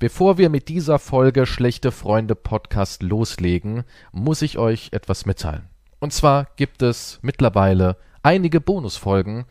Bevor 0.00 0.38
wir 0.38 0.48
mit 0.48 0.70
dieser 0.70 0.98
Folge 0.98 1.44
Schlechte 1.44 1.92
Freunde 1.92 2.34
Podcast 2.34 3.02
loslegen, 3.02 3.84
muss 4.12 4.40
ich 4.40 4.56
euch 4.56 4.88
etwas 4.92 5.26
mitteilen. 5.26 5.68
Und 5.98 6.14
zwar 6.14 6.46
gibt 6.56 6.80
es 6.80 7.18
mittlerweile 7.20 7.98
einige 8.22 8.62
Bonusfolgen 8.62 9.44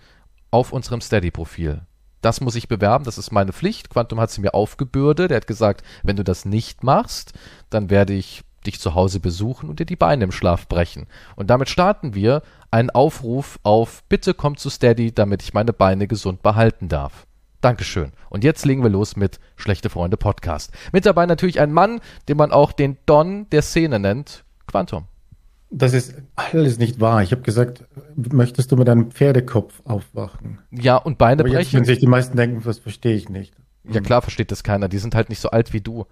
auf 0.50 0.74
unserem 0.74 1.02
Steady-Profil. 1.02 1.82
Das 2.22 2.42
muss 2.42 2.56
ich 2.56 2.68
bewerben, 2.68 3.06
das 3.06 3.20
ist 3.20 3.32
meine 3.32 3.54
Pflicht. 3.54 3.92
Quantum 3.92 4.20
hat 4.20 4.32
sie 4.32 4.42
mir 4.42 4.56
aufgebürdet. 4.56 5.30
Er 5.30 5.38
hat 5.38 5.46
gesagt, 5.46 5.86
wenn 6.02 6.16
du 6.16 6.24
das 6.24 6.46
nicht 6.46 6.84
machst, 6.84 7.34
dann 7.70 7.92
werde 7.92 8.14
ich 8.14 8.42
dich 8.66 8.80
zu 8.80 8.96
Hause 8.96 9.20
besuchen 9.20 9.70
und 9.70 9.80
dir 9.80 9.86
die 9.86 9.96
Beine 9.96 10.24
im 10.24 10.32
Schlaf 10.32 10.68
brechen. 10.68 11.06
Und 11.36 11.52
damit 11.52 11.70
starten 11.70 12.16
wir 12.16 12.42
einen 12.72 12.90
Aufruf 12.90 13.60
auf 13.62 14.04
Bitte 14.10 14.34
komm 14.34 14.58
zu 14.58 14.72
Steady, 14.72 15.12
damit 15.12 15.44
ich 15.44 15.54
meine 15.54 15.74
Beine 15.74 16.08
gesund 16.08 16.42
behalten 16.42 16.88
darf. 16.90 17.28
Dankeschön. 17.62 18.12
Und 18.30 18.44
jetzt 18.44 18.66
legen 18.66 18.84
wir 18.84 18.90
los 18.90 19.16
mit 19.16 19.40
Schlechte 19.58 19.90
Freunde 19.90 20.16
Podcast. 20.18 20.72
Mit 20.94 21.06
dabei 21.06 21.26
natürlich 21.26 21.60
ein 21.60 21.72
Mann, 21.74 22.00
den 22.28 22.38
man 22.38 22.52
auch 22.52 22.72
den 22.72 22.98
Don 23.06 23.50
der 23.50 23.62
Szene 23.62 24.00
nennt, 24.00 24.44
Quantum. 24.68 25.06
Das 25.72 25.94
ist 25.94 26.16
alles 26.36 26.80
nicht 26.80 27.00
wahr. 27.00 27.22
Ich 27.22 27.32
habe 27.32 27.42
gesagt, 27.42 27.84
möchtest 28.16 28.72
du 28.72 28.76
mit 28.78 28.90
einem 28.90 29.12
Pferdekopf 29.12 29.82
aufwachen? 29.86 30.60
Ja, 30.72 30.96
und 30.96 31.18
Beine 31.18 31.42
Aber 31.42 31.50
jetzt, 31.50 31.58
brechen. 31.58 31.78
wenn 31.80 31.86
sich 31.86 32.00
die 32.00 32.08
meisten 32.08 32.38
denken, 32.38 32.62
das 32.64 32.80
verstehe 32.80 33.16
ich 33.16 33.30
nicht. 33.30 33.54
Ja 33.84 34.02
klar 34.02 34.22
versteht 34.22 34.52
das 34.52 34.64
keiner. 34.64 34.88
Die 34.88 34.98
sind 34.98 35.14
halt 35.16 35.30
nicht 35.30 35.40
so 35.40 35.50
alt 35.52 35.74
wie 35.74 35.82
du. 35.82 36.06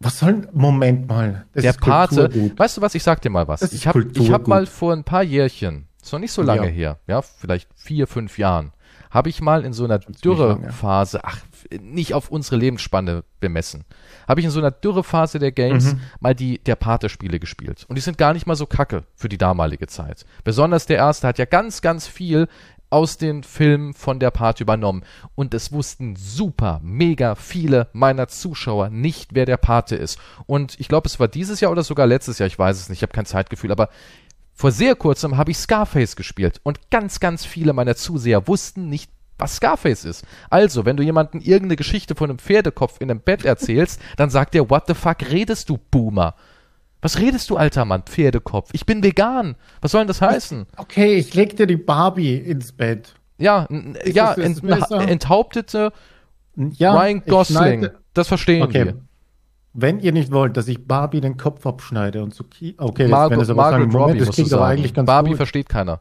Was 0.00 0.18
soll, 0.18 0.48
Moment 0.52 1.08
mal. 1.08 1.46
Das 1.52 1.62
der 1.62 1.72
Pate, 1.74 2.28
Kulturgut. 2.28 2.58
weißt 2.58 2.76
du 2.76 2.80
was, 2.82 2.94
ich 2.94 3.02
sag 3.02 3.20
dir 3.22 3.30
mal 3.30 3.46
was. 3.48 3.60
Das 3.60 3.72
Ich 3.72 3.86
habe 3.86 4.06
hab 4.30 4.46
mal 4.48 4.66
vor 4.66 4.92
ein 4.92 5.04
paar 5.04 5.22
Jährchen, 5.22 5.86
ist 6.02 6.12
noch 6.12 6.18
nicht 6.20 6.32
so 6.32 6.42
lange 6.42 6.66
Ja. 6.66 6.72
her, 6.72 6.98
ja, 7.06 7.22
vielleicht 7.22 7.68
vier, 7.76 8.06
fünf 8.06 8.36
Jahren, 8.38 8.72
habe 9.14 9.30
ich 9.30 9.40
mal 9.40 9.64
in 9.64 9.72
so 9.72 9.84
einer. 9.84 10.00
Dürrephase, 10.00 11.24
ach, 11.24 11.38
nicht 11.80 12.12
auf 12.12 12.28
unsere 12.30 12.56
Lebensspanne 12.56 13.24
bemessen, 13.40 13.84
habe 14.28 14.40
ich 14.40 14.44
in 14.44 14.50
so 14.50 14.58
einer 14.58 14.70
Dürrephase 14.72 15.38
der 15.38 15.52
Games 15.52 15.94
Mhm. 15.94 16.00
mal 16.20 16.34
die 16.34 16.58
der 16.58 16.76
Pate-Spiele 16.76 17.38
gespielt. 17.38 17.86
Und 17.88 17.96
die 17.96 18.02
sind 18.02 18.18
gar 18.18 18.32
nicht 18.34 18.46
mal 18.46 18.56
so 18.56 18.66
kacke 18.66 19.04
für 19.14 19.28
die 19.28 19.38
damalige 19.38 19.86
Zeit. 19.86 20.26
Besonders 20.42 20.86
der 20.86 20.96
erste 20.98 21.28
hat 21.28 21.38
ja 21.38 21.44
ganz, 21.46 21.80
ganz 21.80 22.06
viel 22.06 22.48
aus 22.90 23.16
den 23.16 23.42
Filmen 23.42 23.92
von 23.92 24.20
der 24.20 24.30
Pate 24.30 24.62
übernommen. 24.62 25.02
Und 25.34 25.52
es 25.52 25.72
wussten 25.72 26.14
super, 26.14 26.80
mega 26.84 27.34
viele 27.34 27.88
meiner 27.92 28.28
Zuschauer 28.28 28.88
nicht, 28.90 29.30
wer 29.34 29.46
der 29.46 29.56
Pate 29.56 29.96
ist. 29.96 30.18
Und 30.46 30.78
ich 30.78 30.86
glaube, 30.86 31.08
es 31.08 31.18
war 31.18 31.26
dieses 31.26 31.60
Jahr 31.60 31.72
oder 31.72 31.82
sogar 31.82 32.06
letztes 32.06 32.38
Jahr, 32.38 32.46
ich 32.46 32.58
weiß 32.58 32.78
es 32.78 32.88
nicht, 32.88 32.98
ich 32.98 33.02
habe 33.02 33.12
kein 33.12 33.26
Zeitgefühl, 33.26 33.72
aber 33.72 33.88
vor 34.54 34.70
sehr 34.70 34.94
kurzem 34.94 35.36
habe 35.36 35.50
ich 35.50 35.58
Scarface 35.58 36.16
gespielt 36.16 36.60
und 36.62 36.90
ganz, 36.90 37.20
ganz 37.20 37.44
viele 37.44 37.72
meiner 37.72 37.96
Zuseher 37.96 38.46
wussten 38.46 38.88
nicht, 38.88 39.10
was 39.36 39.56
Scarface 39.56 40.04
ist. 40.04 40.24
Also, 40.48 40.84
wenn 40.84 40.96
du 40.96 41.02
jemanden 41.02 41.40
irgendeine 41.40 41.76
Geschichte 41.76 42.14
von 42.14 42.30
einem 42.30 42.38
Pferdekopf 42.38 43.00
in 43.00 43.10
einem 43.10 43.20
Bett 43.20 43.44
erzählst, 43.44 44.00
dann 44.16 44.30
sagt 44.30 44.54
er, 44.54 44.70
what 44.70 44.84
the 44.86 44.94
fuck 44.94 45.28
redest 45.30 45.68
du, 45.68 45.78
Boomer? 45.90 46.34
Was 47.02 47.18
redest 47.18 47.50
du, 47.50 47.56
alter 47.56 47.84
Mann, 47.84 48.04
Pferdekopf? 48.04 48.70
Ich 48.72 48.86
bin 48.86 49.02
vegan. 49.02 49.56
Was 49.82 49.90
soll 49.90 50.02
denn 50.02 50.08
das 50.08 50.22
heißen? 50.22 50.66
Okay, 50.76 51.16
ich 51.16 51.34
leg 51.34 51.56
dir 51.56 51.66
die 51.66 51.76
Barbie 51.76 52.36
ins 52.36 52.72
Bett. 52.72 53.14
Ja, 53.36 53.66
ja, 54.06 54.32
ent, 54.34 54.62
enthauptete 54.64 55.92
Ja, 56.56 56.94
Ryan 56.94 57.22
Gosling. 57.26 57.88
Das 58.14 58.28
verstehen 58.28 58.62
Okay. 58.62 58.84
wir. 58.86 58.94
Wenn 59.76 59.98
ihr 59.98 60.12
nicht 60.12 60.30
wollt, 60.30 60.56
dass 60.56 60.68
ich 60.68 60.86
Barbie 60.86 61.20
den 61.20 61.36
Kopf 61.36 61.66
abschneide 61.66 62.22
und 62.22 62.32
zu 62.32 62.44
Ki 62.44 62.74
Okay, 62.78 63.08
jetzt, 63.08 63.30
wenn 63.30 63.38
das 63.40 63.50
aber 63.50 63.62
Margaret 63.62 63.82
sagen, 63.82 63.92
Moment, 63.92 63.94
Robbie 64.10 64.18
das 64.20 64.26
musst 64.28 64.38
du 64.38 64.44
sagen. 64.44 64.62
eigentlich 64.64 64.94
ganz 64.94 65.06
Barbie 65.06 65.30
gut. 65.30 65.36
versteht 65.36 65.68
keiner. 65.68 66.00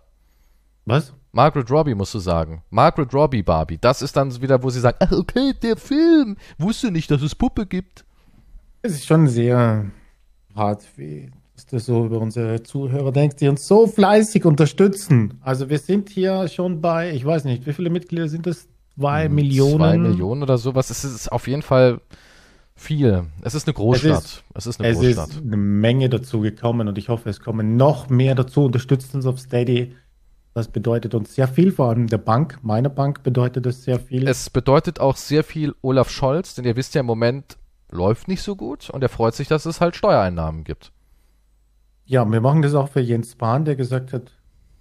Was? 0.86 1.14
Margaret 1.32 1.72
Robbie 1.72 1.96
musst 1.96 2.14
du 2.14 2.20
sagen. 2.20 2.62
Margaret 2.70 3.12
Robbie 3.14 3.42
Barbie. 3.42 3.80
Das 3.82 4.04
ist 4.04 4.16
dann 4.16 4.40
wieder, 4.42 4.62
wo 4.62 4.70
sie 4.70 4.80
sagt, 4.80 5.02
ach 5.02 5.12
okay, 5.12 5.54
der 5.62 5.76
Film. 5.78 6.38
Wusste 6.60 6.92
nicht, 6.92 7.10
dass 7.10 7.24
es 7.24 7.34
Puppe 7.34 7.66
gibt. 7.66 8.06
Es 8.84 8.94
ist 8.94 9.06
schon 9.08 9.28
sehr 9.28 9.86
hart, 10.56 10.86
wie 10.96 11.32
dass 11.56 11.66
du 11.68 11.80
so 11.80 12.06
über 12.06 12.20
unsere 12.20 12.62
Zuhörer 12.64 13.12
denkst, 13.12 13.36
die 13.38 13.48
uns 13.48 13.68
so 13.68 13.86
fleißig 13.88 14.44
unterstützen. 14.46 15.40
Also 15.42 15.70
wir 15.70 15.78
sind 15.80 16.10
hier 16.10 16.48
schon 16.48 16.82
bei, 16.82 17.12
ich 17.12 17.24
weiß 17.26 17.46
nicht, 17.46 17.66
wie 17.66 17.74
viele 17.74 17.90
Mitglieder 17.92 18.28
sind 18.28 18.46
das? 18.48 18.68
Zwei 18.96 19.30
Millionen. 19.30 19.74
Hm, 19.74 19.80
Zwei 19.80 19.98
Millionen 19.98 20.44
oder 20.44 20.58
sowas. 20.58 20.90
Es 20.90 21.04
ist 21.04 21.32
auf 21.32 21.48
jeden 21.48 21.62
Fall 21.64 22.02
viel. 22.76 23.26
Es 23.42 23.56
ist 23.56 23.68
eine 23.68 23.74
Großstadt. 23.74 24.44
Es 24.54 24.68
ist, 24.68 24.80
eine 24.80 24.90
Es 24.90 25.00
Großstadt. 25.00 25.30
ist 25.30 25.42
eine 25.42 25.58
Menge 25.58 26.10
dazu 26.10 26.42
gekommen 26.42 26.88
und 26.88 26.98
ich 26.98 27.10
hoffe, 27.10 27.30
es 27.30 27.40
kommen 27.40 27.78
noch 27.78 28.10
mehr 28.10 28.36
dazu. 28.36 28.66
Unterstützt 28.66 29.14
uns 29.16 29.26
auf 29.26 29.40
Steady. 29.40 29.96
Das 30.54 30.68
bedeutet 30.68 31.16
uns 31.16 31.34
sehr 31.34 31.48
viel, 31.48 31.72
vor 31.72 31.90
allem 31.90 32.06
der 32.08 32.20
Bank, 32.20 32.60
meiner 32.62 32.90
Bank 32.90 33.24
bedeutet 33.24 33.66
es 33.66 33.84
sehr 33.84 34.00
viel. 34.00 34.28
Es 34.28 34.52
bedeutet 34.52 35.00
auch 35.00 35.16
sehr 35.16 35.44
viel 35.44 35.74
Olaf 35.82 36.10
Scholz, 36.12 36.54
denn 36.54 36.66
ihr 36.66 36.76
wisst 36.76 36.94
ja 36.94 37.00
im 37.02 37.08
Moment 37.08 37.58
läuft 37.90 38.28
nicht 38.28 38.44
so 38.44 38.56
gut 38.56 38.90
und 38.92 39.02
er 39.02 39.10
freut 39.10 39.34
sich, 39.34 39.48
dass 39.48 39.66
es 39.66 39.82
halt 39.82 39.96
Steuereinnahmen 39.96 40.64
gibt. 40.64 40.92
ja, 42.06 42.24
wir 42.26 42.42
machen 42.42 42.62
das 42.62 42.76
auch 42.76 42.90
für 42.90 43.00
Jens 43.00 43.32
Spahn, 43.32 43.66
der 43.66 43.76
gesagt 43.76 44.14
hat, 44.14 44.32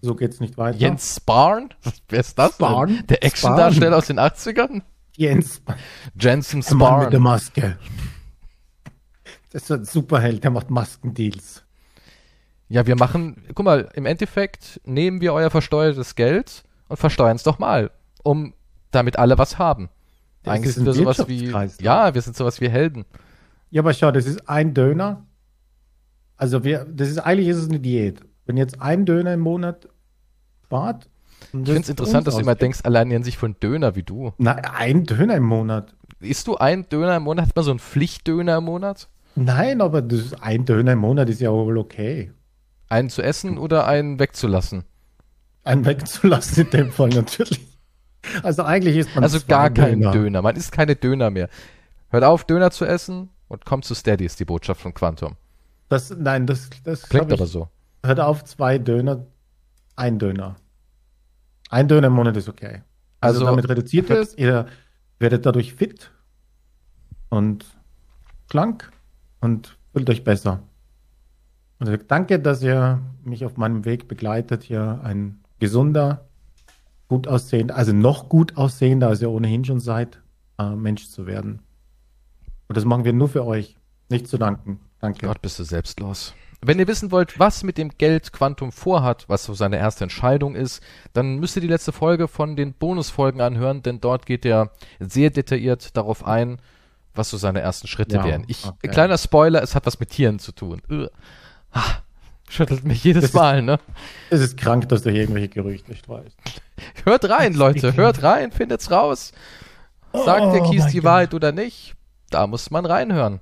so 0.03 0.14
geht's 0.14 0.41
nicht 0.41 0.59
weiter. 0.59 0.76
Jens 0.78 1.16
Spahn? 1.16 1.72
Wer 2.09 2.20
ist 2.20 2.38
das? 2.38 2.56
denn? 2.59 2.66
Spahn? 2.66 3.04
Der 3.09 3.24
Actiondarsteller 3.24 3.97
aus 3.97 4.06
den 4.09 4.19
80ern? 4.19 4.82
Jens. 5.16 5.62
Jensen 6.18 6.62
Der 6.62 6.74
Mann 6.76 7.00
mit 7.04 7.12
der. 7.12 7.20
Maske. 7.20 7.78
Das 9.50 9.64
ist 9.64 9.70
ein 9.70 9.84
Superheld, 9.84 10.42
der 10.44 10.50
macht 10.50 10.70
Maskendeals. 10.70 11.64
Ja, 12.68 12.86
wir 12.86 12.96
machen, 12.96 13.44
guck 13.54 13.66
mal, 13.66 13.90
im 13.94 14.06
Endeffekt 14.06 14.80
nehmen 14.84 15.20
wir 15.20 15.34
euer 15.34 15.50
versteuertes 15.50 16.14
Geld 16.14 16.64
und 16.88 16.96
versteuern 16.96 17.36
es 17.36 17.42
doch 17.42 17.58
mal, 17.58 17.90
um 18.22 18.54
damit 18.90 19.18
alle 19.18 19.36
was 19.36 19.58
haben. 19.58 19.90
Das 20.42 20.54
Eigentlich 20.54 20.74
sind 20.74 20.86
wir 20.86 20.94
sowas 20.94 21.28
wie, 21.28 21.52
ja, 21.80 22.14
wir 22.14 22.22
sind 22.22 22.34
sowas 22.34 22.60
wie 22.62 22.70
Helden. 22.70 23.04
Ja, 23.70 23.82
aber 23.82 23.92
schau, 23.92 24.10
das 24.10 24.26
ist 24.26 24.48
ein 24.48 24.72
Döner. 24.72 25.26
Also 26.36 26.64
wir, 26.64 26.86
das 26.86 27.08
ist 27.08 27.18
eigentlich 27.18 27.48
ist 27.48 27.58
es 27.58 27.68
eine 27.68 27.78
Diät. 27.78 28.20
Wenn 28.46 28.56
jetzt 28.56 28.80
ein 28.80 29.04
Döner 29.04 29.34
im 29.34 29.40
Monat 29.40 29.88
spart. 30.72 31.10
Und 31.53 31.60
Ich 31.60 31.66
das 31.66 31.72
finde 31.75 31.80
es 31.82 31.88
interessant, 31.88 32.26
dass 32.26 32.34
du 32.34 32.41
immer 32.41 32.54
denkst, 32.54 32.80
allein 32.84 33.08
nennen 33.08 33.25
sich 33.25 33.38
von 33.38 33.56
Döner 33.60 33.94
wie 33.97 34.03
du. 34.03 34.32
Na, 34.38 34.53
ein 34.53 35.04
Döner 35.04 35.36
im 35.36 35.44
Monat. 35.44 35.94
Isst 36.20 36.47
du 36.47 36.56
einen 36.56 36.88
Döner 36.88 37.16
im 37.16 37.25
Monat? 37.25 37.48
Hat 37.48 37.56
man 37.56 37.64
so 37.64 37.70
einen 37.70 37.80
Pflichtdöner 37.80 38.58
im 38.58 38.64
Monat? 38.64 39.08
Nein, 39.34 39.80
aber 39.80 40.03
das 40.03 40.34
ein 40.41 40.64
Döner 40.64 40.92
im 40.92 41.00
Monat 41.00 41.28
ist 41.28 41.41
ja 41.41 41.50
wohl 41.50 41.78
okay. 41.78 42.32
Einen 42.88 43.08
zu 43.08 43.22
essen 43.22 43.58
oder 43.58 43.86
einen 43.86 44.19
wegzulassen? 44.19 44.84
Einen 45.64 45.84
wegzulassen 45.84 46.64
in 46.64 46.70
dem 46.70 46.92
Fall 46.92 47.08
natürlich. 47.08 47.60
Also 48.42 48.62
eigentlich 48.62 48.97
ist 48.97 49.14
man 49.14 49.24
Also 49.24 49.38
gar 49.47 49.70
kein 49.70 50.00
Döner. 50.00 50.42
Man 50.42 50.56
isst 50.56 50.72
keine 50.72 50.94
Döner 50.97 51.30
mehr. 51.30 51.48
Hört 52.10 52.24
auf, 52.24 52.44
Döner 52.44 52.70
zu 52.70 52.84
essen 52.84 53.30
und 53.48 53.64
kommt 53.64 53.84
zu 53.84 53.94
Steady, 53.94 54.24
ist 54.24 54.38
die 54.38 54.44
Botschaft 54.44 54.80
von 54.80 54.94
Quantum. 54.94 55.36
Das, 55.88 56.14
nein, 56.16 56.47
das, 56.47 56.70
das 56.84 57.09
Klingt 57.09 57.32
aber 57.32 57.47
so. 57.47 57.69
Hört 58.04 58.20
auf, 58.20 58.44
zwei 58.44 58.78
Döner, 58.78 59.26
ein 59.97 60.19
Döner. 60.19 60.56
Ein 61.72 61.88
Döner 61.88 62.09
im 62.09 62.12
Monat 62.12 62.37
ist 62.37 62.49
okay. 62.50 62.83
Also, 63.21 63.41
Also- 63.41 63.47
damit 63.47 63.66
reduziert 63.69 64.10
es, 64.10 64.37
ihr 64.37 64.66
werdet 65.19 65.47
dadurch 65.47 65.72
fit 65.75 66.10
und 67.31 67.65
schlank 68.50 68.91
und 69.41 69.78
fühlt 69.93 70.10
euch 70.10 70.22
besser. 70.22 70.62
Und 71.78 71.99
danke, 72.09 72.38
dass 72.38 72.62
ihr 72.62 73.00
mich 73.25 73.44
auf 73.47 73.56
meinem 73.56 73.87
Weg 73.87 74.06
begleitet, 74.06 74.62
hier 74.65 75.00
ein 75.03 75.41
gesunder, 75.60 76.28
gut 77.09 77.27
aussehender, 77.27 77.75
also 77.75 77.93
noch 77.94 78.28
gut 78.28 78.56
aussehender, 78.59 79.09
als 79.09 79.22
ihr 79.22 79.31
ohnehin 79.31 79.65
schon 79.65 79.81
seid, 79.81 80.21
äh, 80.59 80.71
Mensch 80.77 81.09
zu 81.09 81.27
werden. 81.27 81.60
Und 82.69 82.77
das 82.77 82.84
machen 82.84 83.04
wir 83.04 83.15
nur 83.15 83.28
für 83.28 83.47
euch. 83.47 83.77
Nicht 84.10 84.28
zu 84.28 84.37
danken. 84.37 84.78
Danke. 85.00 85.27
Gott, 85.27 85.41
bist 85.41 85.59
du 85.59 85.65
selbstlos. 85.65 86.34
Wenn 86.64 86.78
ihr 86.78 86.86
wissen 86.86 87.10
wollt, 87.10 87.38
was 87.40 87.64
mit 87.64 87.76
dem 87.76 87.90
Geld 87.98 88.32
Quantum 88.32 88.70
vorhat, 88.70 89.24
was 89.28 89.44
so 89.44 89.52
seine 89.52 89.78
erste 89.78 90.04
Entscheidung 90.04 90.54
ist, 90.54 90.80
dann 91.12 91.38
müsst 91.40 91.56
ihr 91.56 91.62
die 91.62 91.66
letzte 91.68 91.90
Folge 91.92 92.28
von 92.28 92.54
den 92.54 92.72
Bonusfolgen 92.72 93.40
anhören, 93.40 93.82
denn 93.82 94.00
dort 94.00 94.26
geht 94.26 94.44
er 94.44 94.70
sehr 95.00 95.30
detailliert 95.30 95.96
darauf 95.96 96.24
ein, 96.24 96.60
was 97.14 97.30
so 97.30 97.36
seine 97.36 97.60
ersten 97.60 97.88
Schritte 97.88 98.16
Ja, 98.16 98.24
wären. 98.24 98.44
Ich, 98.46 98.64
okay. 98.64 98.88
kleiner 98.88 99.18
Spoiler, 99.18 99.60
es 99.62 99.74
hat 99.74 99.86
was 99.86 99.98
mit 99.98 100.10
Tieren 100.10 100.38
zu 100.38 100.53
tun. 100.53 100.80
Schüttelt 102.48 102.84
mich 102.84 103.03
jedes 103.03 103.22
Das 103.22 103.30
ist- 103.30 103.34
Mal, 103.34 103.62
ne? 103.62 103.80
Es 104.30 104.41
ist 104.41 104.56
krank, 104.56 104.88
dass 104.88 105.03
du 105.03 105.10
hier 105.10 105.22
irgendwelche 105.22 105.48
Gerüchte 105.48 105.94
streust. 105.97 106.36
Hört 107.04 107.28
rein, 107.28 107.54
Leute, 107.54 107.97
hört 107.97 108.22
rein, 108.22 108.53
findet's 108.53 108.91
raus. 108.91 109.32
Sagt 110.12 110.54
der 110.54 110.62
Oh 110.62 110.70
Kies 110.70 110.82
mein 110.84 110.92
die. 110.92 111.04
Wahrheit 111.04 111.34
oder 111.34 111.50
nicht? 111.53 111.94
Da 112.30 112.47
muss 112.47 112.70
man 112.70 112.84
reinhören. 112.86 113.41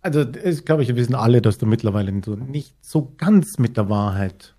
Also, 0.00 0.24
das 0.24 0.64
glaube 0.64 0.82
ich, 0.82 0.88
wir 0.88 0.96
wissen 0.96 1.14
alle, 1.14 1.42
dass 1.42 1.58
du 1.58 1.66
mittlerweile 1.66 2.12
nicht 2.12 2.74
so 2.80 3.12
ganz 3.16 3.58
mit 3.58 3.76
der 3.76 3.88
Wahrheit 3.90 4.54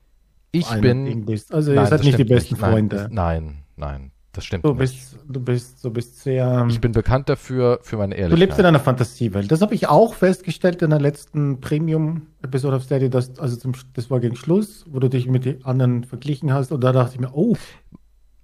Ich 0.52 0.70
bin. 0.82 1.26
Bist. 1.26 1.54
Also, 1.54 1.72
ihr 1.72 1.76
Nein, 1.78 1.86
seid 1.88 2.00
das 2.00 2.06
nicht 2.06 2.18
die 2.20 2.24
besten 2.26 2.56
nicht. 2.56 2.62
Nein, 2.62 2.72
Freunde. 2.72 2.96
das- 2.98 3.08
Nein, 3.12 3.64
nein, 3.78 4.12
das 4.34 4.46
stimmt 4.46 4.66
du 4.66 4.70
nicht. 4.70 4.80
bist, 4.80 5.18
du 5.28 5.40
bist, 5.40 5.84
du 5.86 5.92
bist 5.92 6.20
sehr. 6.22 6.66
Ich 6.70 6.82
bin 6.82 6.92
bekannt 6.92 7.30
dafür, 7.30 7.80
für 7.84 7.98
meine 7.98 8.16
Du 8.16 8.22
Ehrlichkeit. 8.22 8.40
lebst 8.40 8.60
in 8.60 8.66
einer 8.66 8.80
Fantasiewelt. 8.80 9.50
Das 9.52 9.62
habe 9.62 9.74
ich 9.76 9.88
auch 9.88 10.14
festgestellt 10.14 10.82
in 10.82 10.90
der 10.90 11.00
letzten 11.00 11.62
Premium-Episode 11.62 12.76
of 12.76 12.84
Steady, 12.84 13.10
dass, 13.10 13.38
also 13.40 13.56
zum, 13.56 13.74
das 13.94 14.10
war 14.12 14.20
gegen 14.20 14.36
Schluss, 14.36 14.86
wo 14.90 15.00
du 15.00 15.08
dich 15.10 15.28
mit 15.28 15.46
den 15.46 15.64
anderen 15.66 16.04
verglichen 16.04 16.52
hast. 16.54 16.72
Und 16.72 16.84
da 16.84 16.92
dachte 16.92 17.16
ich 17.16 17.20
mir, 17.22 17.32
oh, 17.34 17.56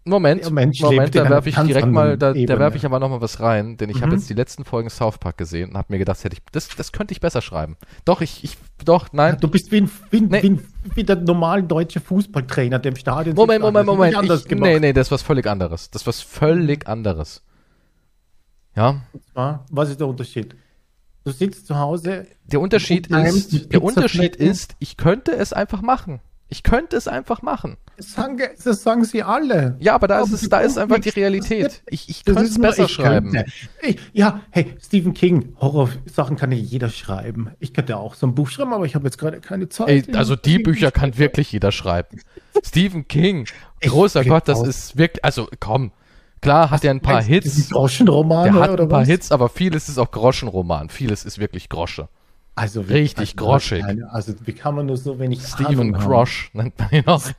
Moment, 0.07 0.43
Moment, 0.51 0.79
in 0.79 1.11
da 1.11 1.29
werfe 1.29 1.49
ich 1.49 1.55
direkt 1.55 1.87
mal, 1.87 2.15
da, 2.15 2.31
da 2.33 2.59
werfe 2.59 2.77
ich 2.77 2.85
aber 2.85 2.99
noch 2.99 3.09
mal 3.09 3.21
was 3.21 3.39
rein, 3.39 3.75
denn 3.77 3.89
ich 3.89 3.97
habe 4.03 4.11
Mhm. 4.11 4.17
jetzt 4.19 4.29
die 4.29 4.35
letzten 4.35 4.63
Folgen 4.63 4.89
South 4.91 5.17
Park 5.17 5.37
gesehen 5.37 5.71
und 5.71 5.77
habe 5.77 5.91
mir 5.91 5.97
gedacht, 5.97 6.23
hätte 6.23 6.35
ich, 6.35 6.43
das, 6.51 6.67
das 6.69 6.91
könnte 6.91 7.11
ich 7.11 7.19
besser 7.21 7.41
schreiben. 7.41 7.75
Doch, 8.05 8.21
ich, 8.21 8.43
ich, 8.43 8.55
doch, 8.83 9.07
nein. 9.13 9.37
Du 9.41 9.47
bist 9.47 9.71
wie, 9.71 9.77
ein, 9.81 9.89
wie, 10.11 10.17
ein- 10.17 10.27
Nee. 10.27 10.43
wie, 10.43 10.49
ein, 10.51 10.65
wie 10.93 11.03
der 11.03 11.15
normale 11.15 11.63
deutsche 11.63 11.99
Fußballtrainer, 12.01 12.77
der 12.77 12.91
im 12.91 12.95
Stadion 12.97 13.35
Moment, 13.35 13.61
sitzt. 13.63 13.73
Moment, 13.73 13.87
Moment. 13.87 14.15
anders 14.15 14.45
Ich, 14.45 14.51
nee, 14.51 14.79
nee, 14.79 14.93
das 14.93 15.07
ist 15.07 15.11
was 15.11 15.21
völlig 15.23 15.47
anderes. 15.47 15.89
Das 15.89 16.03
ist 16.03 16.07
was 16.07 16.21
völlig 16.21 16.87
anderes. 16.87 17.41
Ja, 18.75 19.01
Ja, 19.35 19.65
Was 19.71 19.89
ist 19.89 19.99
der 19.99 20.07
Unterschied? 20.07 20.55
Du 21.23 21.31
sitzt 21.31 21.65
zu 21.65 21.79
Hause, 21.79 22.27
der 22.45 22.61
Unterschied 22.61 23.07
ist, 23.07 23.73
der 23.73 23.81
Unterschied 23.81 24.35
ist, 24.35 24.75
ich 24.77 24.97
könnte 24.97 25.31
es 25.31 25.51
einfach 25.53 25.81
machen. 25.81 26.19
Ich 26.47 26.61
könnte 26.61 26.95
es 26.95 27.07
einfach 27.07 27.41
machen. 27.41 27.77
Das 27.97 28.11
sagen, 28.13 28.39
das 28.63 28.83
sagen 28.83 29.05
sie 29.05 29.23
alle. 29.23 29.75
Ja, 29.79 29.95
aber 29.95 30.07
da 30.07 30.21
ist 30.21 30.31
es, 30.31 30.49
da 30.49 30.59
ist 30.59 30.77
einfach 30.77 30.99
die. 30.99 31.09
Realität. 31.09 31.81
Ich, 31.87 32.09
ich 32.09 32.25
könnte 32.25 32.43
es 32.43 32.59
besser 32.59 32.85
ich 32.85 32.91
schreiben. 32.91 33.43
Ich, 33.81 33.97
ja, 34.13 34.41
hey, 34.51 34.75
Stephen 34.83 35.13
King, 35.13 35.55
Horrorsachen 35.59 36.35
kann 36.35 36.51
ja 36.51 36.57
jeder 36.57 36.89
schreiben. 36.89 37.51
Ich 37.59 37.73
könnte 37.73 37.97
auch 37.97 38.15
so 38.15 38.27
ein 38.27 38.35
Buch 38.35 38.49
schreiben, 38.49 38.73
aber 38.73 38.85
ich 38.85 38.95
habe 38.95 39.05
jetzt 39.05 39.17
gerade 39.17 39.39
keine 39.39 39.69
Zeit. 39.69 39.87
Ey, 39.87 40.15
also 40.15 40.35
die 40.35 40.59
Bücher 40.59 40.91
kann 40.91 41.17
wirklich 41.17 41.51
jeder 41.51 41.71
schreiben. 41.71 42.21
Stephen 42.63 43.07
King, 43.07 43.47
großer 43.81 44.21
Ich 44.21 44.27
Gott, 44.27 44.47
das 44.47 44.59
auch. 44.59 44.67
ist 44.67 44.97
wirklich, 44.97 45.23
also 45.23 45.47
komm, 45.59 45.91
klar 46.41 46.71
hat 46.71 46.83
er 46.83 46.91
ein 46.91 47.01
paar 47.01 47.21
Hits, 47.21 47.69
Groschenromane 47.69 48.51
der 48.51 48.61
hat 48.61 48.79
ein 48.79 48.89
paar 48.89 49.01
was? 49.01 49.07
Hits, 49.07 49.31
aber 49.31 49.49
vieles 49.49 49.89
ist 49.89 49.97
auch 49.97 50.11
Groschenroman, 50.11 50.89
vieles 50.89 51.25
ist 51.25 51.39
wirklich 51.39 51.69
Grosche. 51.69 52.09
Also 52.55 52.81
Richtig 52.81 53.19
also, 53.19 53.35
groschig. 53.35 53.83
Also 54.09 54.33
wie 54.45 54.53
kann 54.53 54.75
man 54.75 54.85
nur 54.85 54.97
so 54.97 55.19
wenig 55.19 55.41
haben? 55.59 55.91
Grosch 55.91 56.51
nennt 56.53 56.79
man 56.79 56.89
ihn 56.91 57.05
auch. 57.05 57.21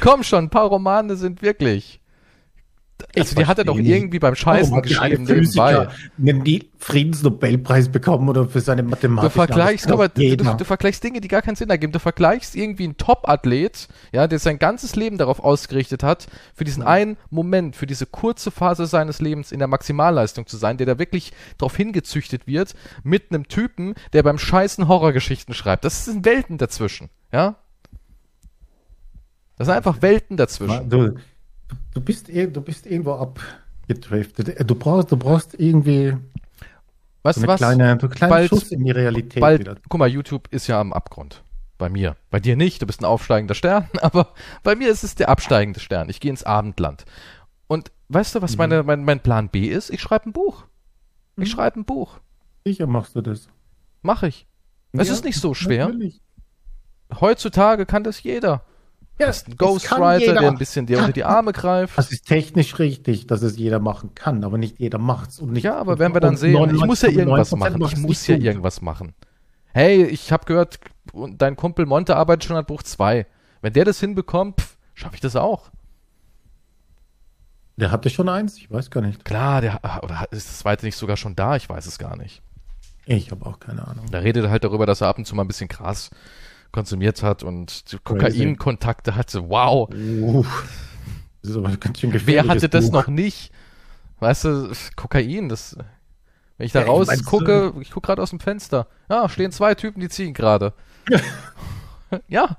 Komm 0.00 0.24
schon, 0.24 0.44
ein 0.44 0.50
paar 0.50 0.66
Romane 0.66 1.16
sind 1.16 1.42
wirklich. 1.42 1.99
Also 3.16 3.34
die 3.34 3.46
hat 3.46 3.58
er 3.58 3.64
doch 3.64 3.76
irgendwie 3.78 4.18
beim 4.18 4.34
Warum 4.34 4.36
Scheißen 4.36 4.72
eine 4.72 4.82
geschrieben 4.82 5.24
nebenbei. 5.24 5.88
Nie 6.16 6.70
Friedensnobelpreis 6.78 7.90
bekommen 7.90 8.28
oder 8.28 8.48
für 8.48 8.60
seine 8.60 8.82
Du 8.82 8.88
Mathematik? 8.88 9.32
vergleichst, 9.32 9.90
aber 9.90 10.08
du, 10.08 10.36
du, 10.36 10.44
du 10.56 10.64
vergleichst 10.64 11.04
Dinge, 11.04 11.20
die 11.20 11.28
gar 11.28 11.42
keinen 11.42 11.56
Sinn 11.56 11.68
ergeben. 11.68 11.92
Du 11.92 11.98
vergleichst 11.98 12.56
irgendwie 12.56 12.84
einen 12.84 12.96
Top-Athlet, 12.96 13.88
ja, 14.12 14.26
der 14.26 14.38
sein 14.38 14.58
ganzes 14.58 14.96
Leben 14.96 15.18
darauf 15.18 15.40
ausgerichtet 15.40 16.02
hat, 16.02 16.26
für 16.54 16.64
diesen 16.64 16.82
einen 16.82 17.16
Moment, 17.28 17.76
für 17.76 17.86
diese 17.86 18.06
kurze 18.06 18.50
Phase 18.50 18.86
seines 18.86 19.20
Lebens 19.20 19.52
in 19.52 19.58
der 19.58 19.68
Maximalleistung 19.68 20.46
zu 20.46 20.56
sein, 20.56 20.78
der 20.78 20.86
da 20.86 20.98
wirklich 20.98 21.32
drauf 21.58 21.76
hingezüchtet 21.76 22.46
wird, 22.46 22.74
mit 23.02 23.30
einem 23.30 23.48
Typen, 23.48 23.94
der 24.12 24.22
beim 24.22 24.38
Scheißen 24.38 24.88
Horrorgeschichten 24.88 25.54
schreibt. 25.54 25.84
Das 25.84 26.06
sind 26.06 26.24
Welten 26.24 26.56
dazwischen, 26.56 27.10
ja. 27.32 27.56
Das 29.58 29.66
sind 29.66 29.76
einfach 29.76 30.00
Welten 30.00 30.38
dazwischen. 30.38 30.88
Du, 30.88 31.16
du, 31.94 32.00
bist, 32.00 32.28
du 32.28 32.60
bist 32.60 32.86
irgendwo 32.86 33.12
abgedriftet. 33.14 34.68
Du 34.68 34.74
brauchst, 34.74 35.10
du 35.12 35.16
brauchst 35.16 35.54
irgendwie 35.58 36.16
Weißt 37.22 37.38
so 37.38 37.44
du 37.46 37.50
eine 37.50 37.52
was? 37.52 37.58
kleine, 37.60 37.98
so 38.00 38.06
einen 38.06 38.14
kleinen 38.14 38.30
Bald- 38.30 38.48
Schuss 38.48 38.72
in 38.72 38.84
die 38.84 38.90
Realität 38.90 39.40
Bald, 39.40 39.60
wieder. 39.60 39.76
guck 39.88 39.98
mal, 39.98 40.08
YouTube 40.08 40.48
ist 40.50 40.66
ja 40.68 40.80
am 40.80 40.92
Abgrund. 40.92 41.42
Bei 41.76 41.88
mir. 41.88 42.16
Bei 42.30 42.40
dir 42.40 42.56
nicht, 42.56 42.82
du 42.82 42.86
bist 42.86 43.00
ein 43.00 43.06
aufsteigender 43.06 43.54
Stern, 43.54 43.88
aber 44.02 44.34
bei 44.62 44.74
mir 44.74 44.90
ist 44.90 45.02
es 45.04 45.14
der 45.14 45.28
absteigende 45.28 45.80
Stern. 45.80 46.08
Ich 46.10 46.20
gehe 46.20 46.30
ins 46.30 46.44
Abendland. 46.44 47.04
Und 47.66 47.90
weißt 48.08 48.34
du, 48.34 48.42
was 48.42 48.56
meine, 48.56 48.82
mein, 48.82 49.04
mein 49.04 49.20
Plan 49.20 49.48
B 49.48 49.66
ist? 49.66 49.90
Ich 49.90 50.00
schreibe 50.02 50.28
ein 50.28 50.32
Buch. 50.32 50.64
Ich 51.36 51.50
schreibe 51.50 51.80
ein 51.80 51.84
Buch. 51.84 52.18
Sicher 52.66 52.86
machst 52.86 53.16
du 53.16 53.22
das. 53.22 53.48
Mache 54.02 54.28
ich. 54.28 54.46
Es 54.92 55.08
Ja, 55.08 55.14
ist 55.14 55.24
nicht 55.24 55.40
so 55.40 55.54
schwer. 55.54 55.86
natürlich. 55.86 56.20
Heutzutage 57.20 57.86
kann 57.86 58.04
das 58.04 58.22
jeder. 58.22 58.62
Ja, 59.20 59.26
Das 59.26 59.36
ist 59.38 59.48
ein 59.48 59.56
das 59.56 59.58
kann 59.58 59.68
Ghostwriter, 60.00 60.18
jeder. 60.18 60.40
der 60.40 60.50
ein 60.50 60.58
bisschen 60.58 60.86
dir 60.86 60.98
unter 60.98 61.12
die 61.12 61.24
Arme 61.24 61.52
greift. 61.52 61.96
Das 61.98 62.10
ist 62.10 62.26
technisch 62.26 62.78
richtig, 62.78 63.26
dass 63.26 63.42
es 63.42 63.56
jeder 63.56 63.78
machen 63.78 64.14
kann, 64.14 64.42
aber 64.44 64.58
nicht 64.58 64.78
jeder 64.80 64.98
macht's. 64.98 65.38
Und 65.38 65.52
nicht, 65.52 65.64
Ja, 65.64 65.76
aber 65.76 65.98
werden 65.98 66.14
wir 66.14 66.20
dann 66.20 66.36
sehen. 66.36 66.74
Ich 66.74 66.84
muss 66.84 67.02
ja 67.02 67.08
99,9% 67.10 67.18
irgendwas 67.18 67.52
machen. 67.52 67.82
Ich 67.84 67.96
muss 67.98 68.26
ja 68.26 68.36
gut. 68.36 68.44
irgendwas 68.44 68.80
machen. 68.82 69.14
Hey, 69.72 70.04
ich 70.04 70.32
habe 70.32 70.44
gehört, 70.46 70.80
dein 71.36 71.54
Kumpel 71.56 71.86
Monte 71.86 72.16
arbeitet 72.16 72.44
schon 72.44 72.56
an 72.56 72.64
Buch 72.64 72.82
2. 72.82 73.26
Wenn 73.62 73.72
der 73.72 73.84
das 73.84 74.00
hinbekommt, 74.00 74.60
schaffe 74.94 75.14
ich 75.14 75.20
das 75.20 75.36
auch. 75.36 75.70
Der 77.76 77.90
hatte 77.90 78.10
schon 78.10 78.28
eins, 78.28 78.56
ich 78.58 78.70
weiß 78.70 78.90
gar 78.90 79.00
nicht. 79.00 79.24
Klar, 79.24 79.60
der 79.60 79.80
oder 80.02 80.26
ist 80.32 80.48
das 80.48 80.58
zweite 80.58 80.84
nicht 80.86 80.96
sogar 80.96 81.16
schon 81.16 81.34
da? 81.36 81.56
Ich 81.56 81.68
weiß 81.68 81.86
es 81.86 81.98
gar 81.98 82.16
nicht. 82.16 82.42
Ich 83.06 83.30
habe 83.30 83.46
auch 83.46 83.58
keine 83.58 83.86
Ahnung. 83.86 84.06
Da 84.10 84.18
redet 84.18 84.44
er 84.44 84.50
halt 84.50 84.64
darüber, 84.64 84.86
dass 84.86 85.00
er 85.00 85.08
ab 85.08 85.18
und 85.18 85.24
zu 85.24 85.34
mal 85.34 85.42
ein 85.44 85.48
bisschen 85.48 85.68
Gras 85.68 86.10
konsumiert 86.72 87.22
hat 87.22 87.42
und 87.42 87.84
Kokainkontakte 88.04 89.16
hatte. 89.16 89.48
Wow. 89.48 89.88
Das 91.42 91.50
ist 91.50 91.56
aber 91.56 91.76
ganz 91.76 92.00
schön 92.00 92.12
wer 92.26 92.46
hatte 92.46 92.68
das 92.68 92.86
Buch. 92.86 92.92
noch 92.92 93.08
nicht? 93.08 93.52
Weißt 94.20 94.44
du, 94.44 94.72
Kokain, 94.96 95.48
das 95.48 95.76
wenn 96.60 96.66
ich 96.66 96.72
da 96.72 96.80
Ja, 96.80 96.84
ich 96.84 96.90
raus 96.90 97.06
mein's, 97.06 97.24
gucke, 97.24 97.72
ich 97.80 97.90
gucke 97.90 98.08
gerade 98.08 98.20
aus 98.20 98.28
dem 98.28 98.38
Fenster. 98.38 98.86
Ja, 99.08 99.30
stehen 99.30 99.50
zwei 99.50 99.74
Typen, 99.74 99.98
die 99.98 100.10
ziehen 100.10 100.34
gerade. 100.34 100.74
ja. 102.28 102.58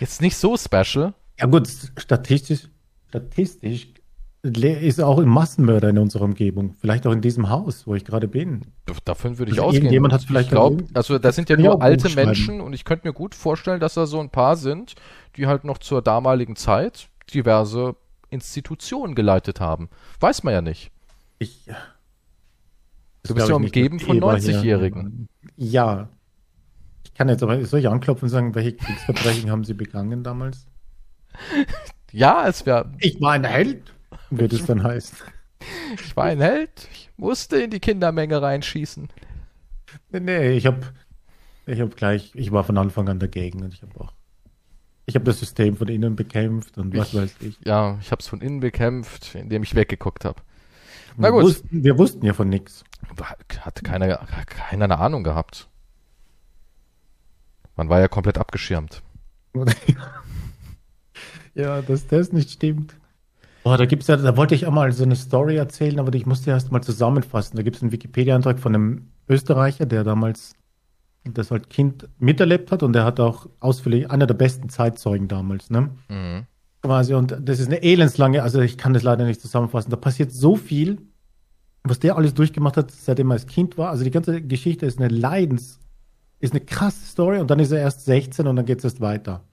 Jetzt 0.00 0.22
nicht 0.22 0.38
so 0.38 0.56
special. 0.56 1.12
Ja 1.38 1.44
gut, 1.44 1.68
statistisch, 1.98 2.70
statistisch 3.10 3.89
ist 4.42 5.00
auch 5.02 5.18
ein 5.18 5.28
Massenmörder 5.28 5.90
in 5.90 5.98
unserer 5.98 6.24
Umgebung. 6.24 6.74
Vielleicht 6.80 7.06
auch 7.06 7.12
in 7.12 7.20
diesem 7.20 7.50
Haus, 7.50 7.86
wo 7.86 7.94
ich 7.94 8.04
gerade 8.04 8.26
bin. 8.26 8.62
Davon 9.04 9.38
würde 9.38 9.52
ich 9.52 9.58
Also 9.58 9.68
ausgehen. 9.68 9.82
irgendjemand 9.84 10.14
hat's 10.14 10.24
vielleicht 10.24 10.50
ich 10.52 10.58
erwähnt. 10.58 10.84
also 10.94 11.18
da 11.18 11.30
sind 11.32 11.50
ja 11.50 11.56
nur 11.56 11.82
alte. 11.82 12.08
Menschen 12.14 12.60
und 12.60 12.72
ich 12.72 12.84
könnte 12.84 13.06
mir 13.06 13.12
gut 13.12 13.34
vorstellen, 13.34 13.80
dass 13.80 13.94
da 13.94 14.06
so 14.06 14.18
ein 14.20 14.30
paar 14.30 14.56
sind, 14.56 14.94
die 15.36 15.46
halt 15.46 15.64
noch 15.64 15.78
zur 15.78 16.00
damaligen 16.02 16.56
Zeit 16.56 17.08
diverse 17.34 17.96
Institutionen 18.30 19.14
geleitet 19.14 19.60
haben. 19.60 19.88
Weiß 20.20 20.42
man 20.42 20.54
ja 20.54 20.62
nicht. 20.62 20.90
Ich, 21.38 21.64
das 21.66 21.76
Du 23.24 23.34
bist 23.34 23.46
glaub 23.46 23.60
ja 23.60 23.66
umgeben 23.66 24.00
von 24.00 24.16
Eber 24.16 24.36
hier- 24.36 24.54
90-Jährigen. 24.56 25.28
Ja. 25.56 26.08
Ich 27.04 27.12
kann 27.14 27.28
jetzt 27.28 27.42
aber, 27.42 27.62
soll 27.66 27.80
ich 27.80 27.88
anklopfen 27.88 28.26
und 28.26 28.30
sagen, 28.30 28.54
welche 28.54 28.72
Kriegsverbrechen 28.74 29.50
haben 29.50 29.64
sie 29.64 29.74
begangen 29.74 30.22
damals? 30.24 30.66
Ja, 32.12 32.48
es 32.48 32.66
wäre, 32.66 32.90
Ich 32.98 33.20
war 33.20 33.32
ein 33.34 33.44
Held, 33.44 33.94
würde 34.30 34.56
es 34.56 34.66
dann 34.66 34.82
heißen. 34.82 35.18
ich 36.04 36.16
war 36.16 36.24
ein 36.24 36.40
Held, 36.40 36.88
ich 36.92 37.10
musste 37.16 37.60
in 37.62 37.70
die 37.70 37.80
Kindermenge 37.80 38.40
reinschießen. 38.40 39.08
Nee, 40.10 40.20
nee, 40.20 40.50
ich 40.52 40.66
habe 40.66 40.80
ich 41.66 41.80
hab 41.80 41.96
gleich, 41.96 42.32
ich 42.34 42.52
war 42.52 42.64
von 42.64 42.78
Anfang 42.78 43.08
an 43.08 43.18
dagegen 43.18 43.62
und 43.62 43.74
ich 43.74 43.82
habe 43.82 44.00
auch, 44.00 44.12
ich 45.06 45.14
habe 45.14 45.24
das 45.24 45.40
System 45.40 45.76
von 45.76 45.88
innen 45.88 46.16
bekämpft 46.16 46.78
und 46.78 46.96
was 46.96 47.08
Ich- 47.08 47.14
weiß 47.14 47.34
ich. 47.40 47.58
Ja, 47.64 47.98
ich 48.00 48.10
habe 48.10 48.20
es 48.20 48.28
von 48.28 48.40
innen 48.40 48.60
bekämpft, 48.60 49.34
indem 49.34 49.62
ich 49.62 49.74
weggeguckt 49.74 50.24
habe. 50.24 50.40
Na 51.16 51.28
wir, 51.28 51.32
gut. 51.32 51.42
Wussten, 51.42 51.84
wir 51.84 51.98
wussten 51.98 52.24
ja 52.24 52.32
von 52.32 52.48
nichts. 52.48 52.84
Hat 53.60 53.82
keiner, 53.84 54.16
keiner 54.46 54.84
eine 54.84 54.98
Ahnung 54.98 55.24
gehabt. 55.24 55.68
Man 57.76 57.88
war 57.88 57.98
ja 58.00 58.08
komplett 58.08 58.38
abgeschirmt. 58.38 59.02
ja, 61.54 61.82
dass 61.82 62.06
das 62.06 62.32
nicht 62.32 62.50
stimmt. 62.50 62.94
Boah, 63.62 63.76
da 63.76 63.84
gibt's 63.84 64.06
ja, 64.06 64.16
da 64.16 64.36
wollte 64.36 64.54
ich 64.54 64.66
auch 64.66 64.72
mal 64.72 64.90
so 64.92 65.04
eine 65.04 65.16
Story 65.16 65.56
erzählen, 65.56 65.98
aber 65.98 66.14
ich 66.14 66.26
musste 66.26 66.50
erst 66.50 66.72
mal 66.72 66.82
zusammenfassen. 66.82 67.56
Da 67.56 67.62
gibt 67.62 67.76
es 67.76 67.82
einen 67.82 67.92
Wikipedia-Eintrag 67.92 68.58
von 68.58 68.74
einem 68.74 69.08
Österreicher, 69.28 69.86
der 69.86 70.02
damals 70.02 70.54
das 71.24 71.52
als 71.52 71.68
Kind 71.68 72.08
miterlebt 72.18 72.72
hat 72.72 72.82
und 72.82 72.94
der 72.94 73.04
hat 73.04 73.20
auch 73.20 73.46
ausführlich 73.60 74.10
einer 74.10 74.26
der 74.26 74.34
besten 74.34 74.70
Zeitzeugen 74.70 75.28
damals, 75.28 75.70
ne? 75.70 75.90
Mhm. 76.08 76.46
Quasi, 76.82 77.12
und 77.12 77.36
das 77.38 77.60
ist 77.60 77.66
eine 77.66 77.82
elendslange, 77.82 78.42
also 78.42 78.60
ich 78.60 78.78
kann 78.78 78.94
das 78.94 79.02
leider 79.02 79.26
nicht 79.26 79.42
zusammenfassen. 79.42 79.90
Da 79.90 79.96
passiert 79.96 80.32
so 80.32 80.56
viel, 80.56 81.02
was 81.84 81.98
der 81.98 82.16
alles 82.16 82.32
durchgemacht 82.32 82.78
hat, 82.78 82.90
seitdem 82.90 83.30
er 83.30 83.34
als 83.34 83.46
Kind 83.46 83.76
war. 83.76 83.90
Also 83.90 84.02
die 84.02 84.10
ganze 84.10 84.40
Geschichte 84.40 84.86
ist 84.86 84.98
eine 84.98 85.08
Leidens, 85.08 85.78
ist 86.38 86.54
eine 86.54 86.64
krasse 86.64 87.04
Story 87.04 87.38
und 87.38 87.50
dann 87.50 87.58
ist 87.58 87.70
er 87.70 87.80
erst 87.80 88.06
16 88.06 88.46
und 88.46 88.56
dann 88.56 88.64
geht 88.64 88.78
es 88.78 88.84
erst 88.84 89.02
weiter. 89.02 89.44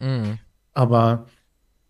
Mhm. 0.00 0.38
Aber 0.72 1.26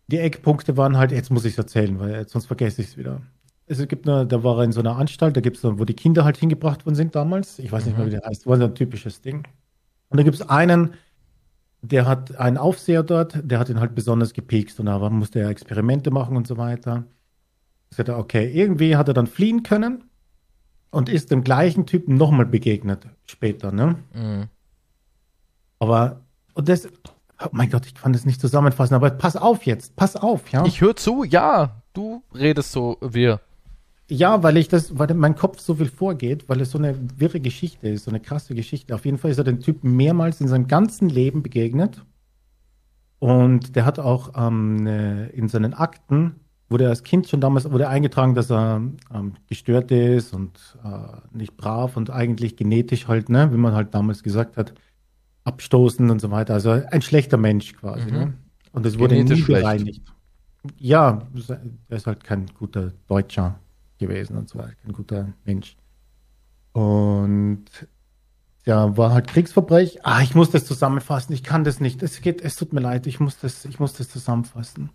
die 0.07 0.19
Eckpunkte 0.19 0.77
waren 0.77 0.97
halt, 0.97 1.11
jetzt 1.11 1.31
muss 1.31 1.45
ich 1.45 1.53
es 1.53 1.57
erzählen, 1.57 1.99
weil 1.99 2.27
sonst 2.27 2.45
vergesse 2.45 2.81
ich 2.81 2.89
es 2.89 2.97
wieder. 2.97 3.21
Es 3.65 3.85
gibt 3.87 4.07
eine, 4.07 4.27
da 4.27 4.43
war 4.43 4.57
er 4.57 4.65
in 4.65 4.71
so 4.71 4.81
einer 4.81 4.97
Anstalt, 4.97 5.37
da 5.37 5.41
gibt 5.41 5.57
es, 5.57 5.63
wo 5.63 5.85
die 5.85 5.95
Kinder 5.95 6.25
halt 6.25 6.37
hingebracht 6.37 6.85
worden 6.85 6.95
sind 6.95 7.15
damals. 7.15 7.59
Ich 7.59 7.71
weiß 7.71 7.85
nicht 7.85 7.97
mehr, 7.97 8.05
wie 8.05 8.11
der 8.11 8.21
heißt. 8.25 8.45
War 8.45 8.57
so 8.57 8.65
ein 8.65 8.75
typisches 8.75 9.21
Ding. 9.21 9.47
Und 10.09 10.17
da 10.17 10.23
gibt 10.23 10.35
es 10.35 10.47
einen, 10.47 10.93
der 11.81 12.05
hat 12.05 12.35
einen 12.37 12.57
Aufseher 12.57 13.03
dort, 13.03 13.39
der 13.43 13.59
hat 13.59 13.69
ihn 13.69 13.79
halt 13.79 13.95
besonders 13.95 14.33
gepikst 14.33 14.79
und 14.79 14.87
da 14.87 14.97
musste 15.09 15.39
er 15.39 15.49
Experimente 15.49 16.11
machen 16.11 16.35
und 16.35 16.47
so 16.47 16.57
weiter. 16.57 17.05
Ich 17.89 17.97
sagte, 17.97 18.17
okay, 18.17 18.51
irgendwie 18.51 18.95
hat 18.95 19.07
er 19.07 19.13
dann 19.13 19.27
fliehen 19.27 19.63
können 19.63 20.03
und 20.91 21.09
ist 21.09 21.31
dem 21.31 21.43
gleichen 21.43 21.85
Typen 21.85 22.15
nochmal 22.15 22.45
begegnet 22.45 23.07
später, 23.25 23.71
ne? 23.71 23.95
Mhm. 24.13 24.45
Aber, 25.79 26.21
und 26.53 26.69
das, 26.69 26.87
oh 27.41 27.49
mein 27.51 27.69
Gott, 27.69 27.85
ich 27.85 27.95
kann 27.95 28.13
das 28.13 28.25
nicht 28.25 28.41
zusammenfassen, 28.41 28.95
aber 28.95 29.09
pass 29.11 29.35
auf 29.35 29.65
jetzt, 29.65 29.95
pass 29.95 30.15
auf, 30.15 30.49
ja. 30.51 30.65
Ich 30.65 30.81
höre 30.81 30.95
zu, 30.95 31.23
ja, 31.23 31.81
du 31.93 32.23
redest 32.33 32.71
so 32.71 32.97
wir. 33.01 33.39
ja, 34.09 34.43
weil 34.43 34.57
ich 34.57 34.67
das, 34.67 34.97
weil 34.97 35.13
mein 35.15 35.35
Kopf 35.35 35.59
so 35.59 35.75
viel 35.75 35.87
vorgeht, 35.87 36.47
weil 36.49 36.61
es 36.61 36.71
so 36.71 36.77
eine 36.77 36.95
wirre 37.17 37.39
Geschichte 37.39 37.87
ist, 37.89 38.05
so 38.05 38.11
eine 38.11 38.19
krasse 38.19 38.53
Geschichte. 38.55 38.93
Auf 38.93 39.05
jeden 39.05 39.17
Fall 39.17 39.31
ist 39.31 39.37
er 39.37 39.43
den 39.43 39.59
Typen 39.59 39.95
mehrmals 39.95 40.41
in 40.41 40.47
seinem 40.47 40.67
ganzen 40.67 41.09
Leben 41.09 41.41
begegnet. 41.43 42.03
Und 43.19 43.75
der 43.75 43.85
hat 43.85 43.99
auch 43.99 44.33
ähm, 44.35 44.85
in 44.85 45.47
seinen 45.47 45.73
Akten, 45.73 46.35
wurde 46.69 46.85
er 46.85 46.89
als 46.89 47.03
Kind 47.03 47.29
schon 47.29 47.39
damals 47.39 47.71
wurde 47.71 47.87
eingetragen, 47.87 48.35
dass 48.35 48.51
er 48.51 48.81
ähm, 49.13 49.33
gestört 49.47 49.91
ist 49.91 50.33
und 50.33 50.77
äh, 50.83 51.37
nicht 51.37 51.55
brav 51.55 51.95
und 51.95 52.09
eigentlich 52.09 52.57
genetisch 52.57 53.07
halt, 53.07 53.29
ne, 53.29 53.53
wie 53.53 53.57
man 53.57 53.73
halt 53.73 53.93
damals 53.93 54.23
gesagt 54.23 54.57
hat, 54.57 54.73
abstoßend 55.43 56.09
und 56.09 56.19
so 56.19 56.31
weiter. 56.31 56.53
Also 56.53 56.71
ein 56.71 57.01
schlechter 57.01 57.37
Mensch 57.37 57.73
quasi. 57.73 58.05
Mhm. 58.05 58.11
Ne? 58.11 58.33
Und 58.71 58.85
es 58.85 58.97
wurde 58.97 59.21
nie 59.23 59.41
bereinigt. 59.41 60.01
Ja, 60.77 61.27
er 61.89 61.97
ist 61.97 62.07
halt 62.07 62.23
kein 62.23 62.47
guter 62.57 62.93
Deutscher 63.07 63.59
gewesen 63.97 64.37
und 64.37 64.49
so 64.49 64.59
weiter, 64.59 64.73
kein 64.81 64.93
guter 64.93 65.33
Mensch. 65.43 65.75
Und 66.71 67.65
ja, 68.65 68.95
war 68.97 69.11
halt 69.11 69.27
Kriegsverbrechen. 69.27 70.01
Ah, 70.03 70.21
ich 70.21 70.35
muss 70.35 70.49
das 70.49 70.65
zusammenfassen. 70.65 71.33
Ich 71.33 71.43
kann 71.43 71.63
das 71.63 71.79
nicht. 71.79 72.01
Es 72.01 72.21
geht, 72.21 72.41
es 72.41 72.55
tut 72.55 72.71
mir 72.71 72.79
leid. 72.79 73.07
Ich 73.07 73.19
muss 73.19 73.37
das, 73.39 73.65
ich 73.65 73.79
muss 73.79 73.93
das 73.93 74.09
zusammenfassen. 74.09 74.89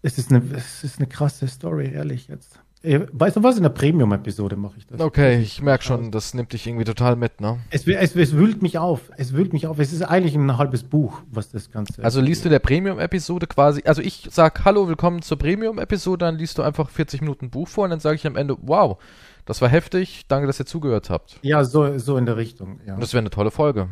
Es 0.00 0.16
ist 0.18 0.32
eine, 0.32 0.42
es 0.54 0.84
ist 0.84 0.98
eine 0.98 1.08
krasse 1.08 1.48
Story, 1.48 1.92
ehrlich 1.92 2.28
jetzt. 2.28 2.60
Äh, 2.82 3.06
weißt 3.12 3.36
du 3.36 3.42
was? 3.42 3.56
In 3.56 3.62
der 3.62 3.70
Premium-Episode 3.70 4.56
mache 4.56 4.78
ich 4.78 4.86
das. 4.86 5.00
Okay, 5.00 5.40
ich 5.40 5.62
merke 5.62 5.84
schon, 5.84 6.10
das 6.10 6.34
nimmt 6.34 6.52
dich 6.52 6.66
irgendwie 6.66 6.84
total 6.84 7.14
mit, 7.14 7.40
ne? 7.40 7.60
Es, 7.70 7.86
es, 7.86 8.16
es, 8.16 8.32
wühlt 8.32 8.60
mich 8.60 8.78
auf. 8.78 9.12
Es 9.16 9.32
wühlt 9.32 9.52
mich 9.52 9.68
auf. 9.68 9.78
Es 9.78 9.92
ist 9.92 10.02
eigentlich 10.02 10.34
ein 10.34 10.58
halbes 10.58 10.82
Buch, 10.82 11.22
was 11.30 11.50
das 11.50 11.70
Ganze 11.70 12.02
Also 12.02 12.20
liest 12.20 12.44
du 12.44 12.48
in 12.48 12.52
der 12.52 12.58
Premium-Episode 12.58 13.46
quasi, 13.46 13.82
also 13.84 14.02
ich 14.02 14.28
sag 14.32 14.64
Hallo, 14.64 14.88
willkommen 14.88 15.22
zur 15.22 15.38
Premium-Episode, 15.38 16.24
dann 16.24 16.38
liest 16.38 16.58
du 16.58 16.62
einfach 16.62 16.90
40 16.90 17.20
Minuten 17.20 17.50
Buch 17.50 17.68
vor 17.68 17.84
und 17.84 17.90
dann 17.90 18.00
sage 18.00 18.16
ich 18.16 18.26
am 18.26 18.36
Ende, 18.36 18.56
wow, 18.62 18.98
das 19.44 19.62
war 19.62 19.68
heftig. 19.68 20.24
Danke, 20.26 20.48
dass 20.48 20.60
ihr 20.60 20.66
zugehört 20.66 21.08
habt. 21.08 21.38
Ja, 21.42 21.64
so, 21.64 21.98
so 21.98 22.16
in 22.16 22.26
der 22.26 22.36
Richtung. 22.36 22.80
Ja. 22.84 22.96
Das 22.96 23.12
wäre 23.12 23.20
eine 23.20 23.30
tolle 23.30 23.52
Folge. 23.52 23.90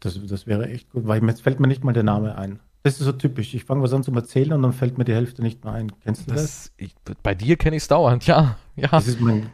Das, 0.00 0.20
das 0.26 0.46
wäre 0.46 0.68
echt 0.68 0.90
gut, 0.90 1.06
weil 1.06 1.24
jetzt 1.24 1.42
fällt 1.42 1.60
mir 1.60 1.66
nicht 1.66 1.82
mal 1.82 1.92
der 1.92 2.04
Name 2.04 2.36
ein. 2.36 2.60
Das 2.82 2.94
ist 2.94 3.04
so 3.04 3.12
typisch. 3.12 3.54
Ich 3.54 3.64
fange 3.64 3.82
was 3.82 3.92
an 3.92 4.02
zu 4.02 4.12
erzählen 4.12 4.52
und 4.52 4.62
dann 4.62 4.72
fällt 4.72 4.98
mir 4.98 5.04
die 5.04 5.14
Hälfte 5.14 5.42
nicht 5.42 5.64
mehr 5.64 5.74
ein. 5.74 5.92
Kennst 6.00 6.26
du 6.28 6.34
das? 6.34 6.42
das? 6.42 6.72
Ich, 6.76 6.94
bei 7.22 7.34
dir 7.34 7.56
kenne 7.56 7.76
ich 7.76 7.82
es 7.82 7.88
dauernd, 7.88 8.26
ja. 8.26 8.56
ja. 8.76 8.88
Das 8.88 9.06
ist 9.06 9.20
mein, 9.20 9.50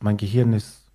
mein 0.00 0.16
Gehirn 0.16 0.52
ist 0.52 0.90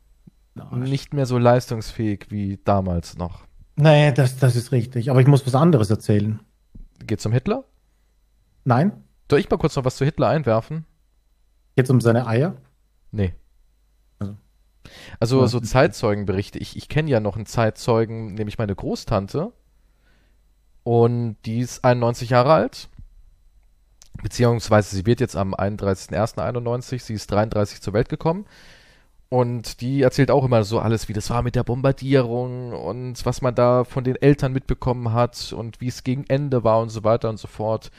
nicht 0.72 1.14
mehr 1.14 1.26
so 1.26 1.38
leistungsfähig 1.38 2.28
wie 2.30 2.60
damals 2.64 3.18
noch. 3.18 3.46
Nee, 3.76 4.12
das, 4.12 4.38
das 4.38 4.56
ist 4.56 4.72
richtig. 4.72 5.10
Aber 5.10 5.22
ich 5.22 5.28
muss 5.28 5.46
was 5.46 5.56
anderes 5.56 5.90
erzählen. 5.90 6.40
Geht 7.06 7.22
zum 7.22 7.32
Hitler? 7.32 7.64
Nein. 8.66 9.04
Soll 9.30 9.40
ich 9.40 9.50
mal 9.50 9.58
kurz 9.58 9.76
noch 9.76 9.86
was 9.86 9.96
zu 9.96 10.06
Hitler 10.06 10.28
einwerfen? 10.28 10.86
Geht 11.76 11.90
um 11.90 12.02
seine 12.02 12.28
Eier? 12.28 12.58
Nee. 13.12 13.34
Also, 15.20 15.42
also 15.42 15.48
so 15.48 15.60
Zeitzeugenberichte. 15.60 16.60
Ich, 16.60 16.76
ich 16.76 16.90
kenne 16.90 17.10
ja 17.10 17.20
noch 17.20 17.36
einen 17.36 17.46
Zeitzeugen, 17.46 18.34
nämlich 18.34 18.58
meine 18.58 18.76
Großtante. 18.76 19.54
Und 20.84 21.38
die 21.46 21.60
ist 21.60 21.84
91 21.84 22.30
Jahre 22.30 22.54
alt. 22.54 22.90
Beziehungsweise 24.22 24.96
sie 24.96 25.06
wird 25.06 25.22
jetzt 25.22 25.36
am 25.36 25.54
31.01.91, 25.54 27.00
sie 27.00 27.14
ist 27.14 27.32
33 27.32 27.82
zur 27.82 27.94
Welt 27.94 28.10
gekommen. 28.10 28.46
Und 29.30 29.82
die 29.82 30.02
erzählt 30.02 30.32
auch 30.32 30.44
immer 30.44 30.64
so 30.64 30.80
alles, 30.80 31.08
wie 31.08 31.14
das 31.14 31.30
war 31.30 31.44
mit 31.44 31.56
der 31.56 31.64
Bombardierung 31.64 32.74
und 32.74 33.24
was 33.28 33.44
man 33.44 33.54
da 33.54 33.84
von 33.84 34.04
den 34.04 34.16
Eltern 34.16 34.54
mitbekommen 34.54 35.14
hat 35.14 35.54
und 35.54 35.80
wie 35.82 35.88
es 35.88 36.04
gegen 36.04 36.26
Ende 36.28 36.64
war 36.64 36.82
und 36.82 36.90
so 36.90 37.04
weiter 37.04 37.30
und 37.30 37.38
so 37.38 37.48
fort. 37.48 37.92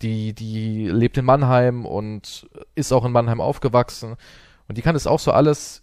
Die, 0.00 0.32
die 0.32 0.88
lebt 0.88 1.18
in 1.18 1.26
Mannheim 1.26 1.84
und 1.84 2.48
ist 2.74 2.92
auch 2.92 3.04
in 3.04 3.12
Mannheim 3.12 3.42
aufgewachsen. 3.42 4.16
Und 4.68 4.78
die 4.78 4.82
kann 4.82 4.94
das 4.94 5.06
auch 5.06 5.20
so 5.20 5.32
alles 5.32 5.82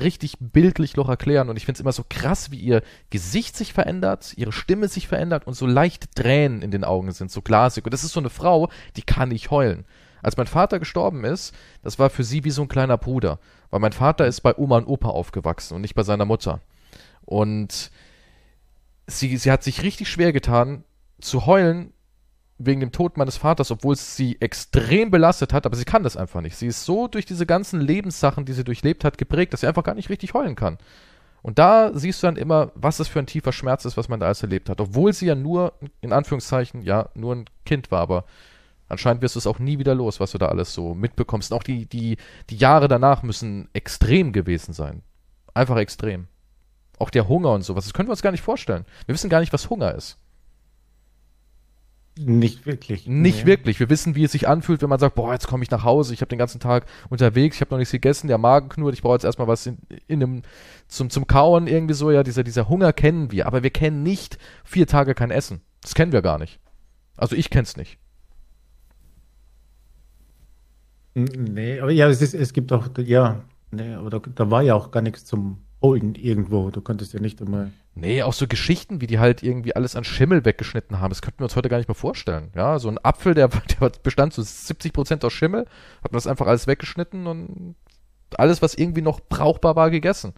richtig 0.00 0.36
bildlich 0.40 0.96
noch 0.96 1.08
erklären. 1.08 1.48
Und 1.48 1.56
ich 1.56 1.64
finde 1.64 1.78
es 1.78 1.80
immer 1.80 1.92
so 1.92 2.04
krass, 2.08 2.50
wie 2.50 2.58
ihr 2.58 2.82
Gesicht 3.10 3.56
sich 3.56 3.72
verändert, 3.72 4.34
ihre 4.36 4.52
Stimme 4.52 4.88
sich 4.88 5.08
verändert 5.08 5.46
und 5.46 5.54
so 5.54 5.66
leicht 5.66 6.14
Tränen 6.16 6.62
in 6.62 6.70
den 6.70 6.84
Augen 6.84 7.12
sind, 7.12 7.30
so 7.30 7.42
glasig. 7.42 7.84
Und 7.84 7.92
das 7.92 8.04
ist 8.04 8.12
so 8.12 8.20
eine 8.20 8.30
Frau, 8.30 8.70
die 8.96 9.02
kann 9.02 9.28
nicht 9.28 9.50
heulen. 9.50 9.84
Als 10.22 10.36
mein 10.36 10.46
Vater 10.46 10.78
gestorben 10.78 11.24
ist, 11.24 11.54
das 11.82 11.98
war 11.98 12.10
für 12.10 12.24
sie 12.24 12.44
wie 12.44 12.50
so 12.50 12.62
ein 12.62 12.68
kleiner 12.68 12.98
Bruder. 12.98 13.38
Weil 13.70 13.80
mein 13.80 13.92
Vater 13.92 14.26
ist 14.26 14.40
bei 14.40 14.56
Oma 14.56 14.78
und 14.78 14.86
Opa 14.86 15.08
aufgewachsen 15.08 15.74
und 15.74 15.82
nicht 15.82 15.94
bei 15.94 16.02
seiner 16.02 16.24
Mutter. 16.24 16.60
Und 17.24 17.90
sie, 19.06 19.36
sie 19.36 19.50
hat 19.50 19.62
sich 19.62 19.82
richtig 19.82 20.08
schwer 20.08 20.32
getan, 20.32 20.84
zu 21.20 21.46
heulen 21.46 21.92
wegen 22.58 22.80
dem 22.80 22.92
Tod 22.92 23.16
meines 23.16 23.36
Vaters, 23.36 23.70
obwohl 23.70 23.94
es 23.94 24.16
sie 24.16 24.40
extrem 24.40 25.10
belastet 25.10 25.52
hat, 25.52 25.64
aber 25.64 25.76
sie 25.76 25.84
kann 25.84 26.02
das 26.02 26.16
einfach 26.16 26.40
nicht. 26.40 26.56
Sie 26.56 26.66
ist 26.66 26.84
so 26.84 27.06
durch 27.06 27.24
diese 27.24 27.46
ganzen 27.46 27.80
Lebenssachen, 27.80 28.44
die 28.44 28.52
sie 28.52 28.64
durchlebt 28.64 29.04
hat, 29.04 29.16
geprägt, 29.18 29.52
dass 29.52 29.60
sie 29.60 29.68
einfach 29.68 29.84
gar 29.84 29.94
nicht 29.94 30.10
richtig 30.10 30.34
heulen 30.34 30.56
kann. 30.56 30.78
Und 31.40 31.58
da 31.58 31.92
siehst 31.94 32.22
du 32.22 32.26
dann 32.26 32.36
immer, 32.36 32.72
was 32.74 32.96
das 32.96 33.06
für 33.06 33.20
ein 33.20 33.26
tiefer 33.26 33.52
Schmerz 33.52 33.84
ist, 33.84 33.96
was 33.96 34.08
man 34.08 34.18
da 34.18 34.26
alles 34.26 34.42
erlebt 34.42 34.68
hat. 34.68 34.80
Obwohl 34.80 35.12
sie 35.12 35.26
ja 35.26 35.36
nur, 35.36 35.74
in 36.00 36.12
Anführungszeichen, 36.12 36.82
ja, 36.82 37.10
nur 37.14 37.36
ein 37.36 37.44
Kind 37.64 37.90
war, 37.92 38.00
aber 38.00 38.24
Anscheinend 38.88 39.22
wirst 39.22 39.34
du 39.34 39.38
es 39.38 39.46
auch 39.46 39.58
nie 39.58 39.78
wieder 39.78 39.94
los, 39.94 40.18
was 40.18 40.32
du 40.32 40.38
da 40.38 40.46
alles 40.46 40.72
so 40.72 40.94
mitbekommst. 40.94 41.52
Und 41.52 41.58
auch 41.58 41.62
die, 41.62 41.86
die, 41.86 42.16
die 42.48 42.56
Jahre 42.56 42.88
danach 42.88 43.22
müssen 43.22 43.68
extrem 43.74 44.32
gewesen 44.32 44.72
sein. 44.72 45.02
Einfach 45.54 45.76
extrem. 45.76 46.26
Auch 46.98 47.10
der 47.10 47.28
Hunger 47.28 47.52
und 47.52 47.62
sowas. 47.62 47.84
Das 47.84 47.92
können 47.92 48.08
wir 48.08 48.12
uns 48.12 48.22
gar 48.22 48.32
nicht 48.32 48.42
vorstellen. 48.42 48.86
Wir 49.06 49.14
wissen 49.14 49.30
gar 49.30 49.40
nicht, 49.40 49.52
was 49.52 49.70
Hunger 49.70 49.94
ist. 49.94 50.18
Nicht 52.18 52.66
wirklich. 52.66 53.06
Nicht 53.06 53.44
nee. 53.44 53.46
wirklich. 53.46 53.78
Wir 53.80 53.88
wissen, 53.88 54.14
wie 54.14 54.24
es 54.24 54.32
sich 54.32 54.48
anfühlt, 54.48 54.82
wenn 54.82 54.88
man 54.88 54.98
sagt, 54.98 55.14
boah, 55.14 55.32
jetzt 55.32 55.46
komme 55.46 55.62
ich 55.62 55.70
nach 55.70 55.84
Hause, 55.84 56.14
ich 56.14 56.20
habe 56.20 56.28
den 56.28 56.38
ganzen 56.38 56.60
Tag 56.60 56.86
unterwegs, 57.08 57.56
ich 57.56 57.60
habe 57.60 57.70
noch 57.70 57.78
nichts 57.78 57.92
gegessen, 57.92 58.26
der 58.26 58.38
Magen 58.38 58.68
knurrt, 58.68 58.94
ich 58.94 59.02
brauche 59.02 59.14
jetzt 59.14 59.24
erstmal 59.24 59.48
was 59.48 59.66
in, 59.66 59.78
in 60.06 60.22
einem, 60.22 60.42
zum, 60.88 61.10
zum 61.10 61.26
Kauen 61.26 61.66
irgendwie 61.66 61.94
so, 61.94 62.10
ja, 62.10 62.22
dieser, 62.22 62.42
dieser 62.42 62.68
Hunger 62.68 62.92
kennen 62.92 63.30
wir, 63.30 63.46
aber 63.46 63.62
wir 63.62 63.70
kennen 63.70 64.02
nicht 64.02 64.38
vier 64.64 64.86
Tage 64.86 65.14
kein 65.14 65.30
Essen. 65.30 65.60
Das 65.82 65.94
kennen 65.94 66.12
wir 66.12 66.22
gar 66.22 66.38
nicht. 66.38 66.58
Also 67.16 67.36
ich 67.36 67.50
kenn's 67.50 67.76
nicht. 67.76 67.98
Nee, 71.14 71.80
aber 71.80 71.90
ja, 71.90 72.08
es, 72.08 72.22
ist, 72.22 72.34
es 72.34 72.52
gibt 72.52 72.72
auch, 72.72 72.88
ja, 72.98 73.42
nee, 73.70 73.94
aber 73.94 74.10
da, 74.10 74.20
da 74.34 74.50
war 74.50 74.62
ja 74.62 74.74
auch 74.74 74.90
gar 74.90 75.02
nichts 75.02 75.24
zum 75.24 75.58
Holen 75.80 76.14
irgendwo. 76.14 76.70
Du 76.70 76.80
konntest 76.80 77.12
ja 77.12 77.20
nicht 77.20 77.40
einmal. 77.40 77.70
Nee, 77.94 78.22
auch 78.22 78.32
so 78.32 78.46
Geschichten, 78.46 79.00
wie 79.00 79.06
die 79.06 79.18
halt 79.18 79.42
irgendwie 79.42 79.74
alles 79.74 79.96
an 79.96 80.04
Schimmel 80.04 80.44
weggeschnitten 80.44 81.00
haben. 81.00 81.10
Das 81.10 81.22
könnten 81.22 81.40
wir 81.40 81.44
uns 81.44 81.56
heute 81.56 81.68
gar 81.68 81.78
nicht 81.78 81.88
mehr 81.88 81.94
vorstellen. 81.94 82.50
Ja, 82.54 82.78
so 82.78 82.88
ein 82.88 82.98
Apfel, 83.02 83.34
der, 83.34 83.48
der 83.80 83.90
bestand 84.02 84.32
zu 84.32 84.42
so 84.42 84.48
70 84.48 84.92
Prozent 84.92 85.24
aus 85.24 85.32
Schimmel, 85.32 85.66
hat 86.02 86.12
man 86.12 86.18
das 86.18 86.26
einfach 86.26 86.46
alles 86.46 86.66
weggeschnitten 86.66 87.26
und 87.26 87.76
alles, 88.36 88.62
was 88.62 88.74
irgendwie 88.74 89.02
noch 89.02 89.20
brauchbar 89.20 89.76
war, 89.76 89.90
gegessen. 89.90 90.34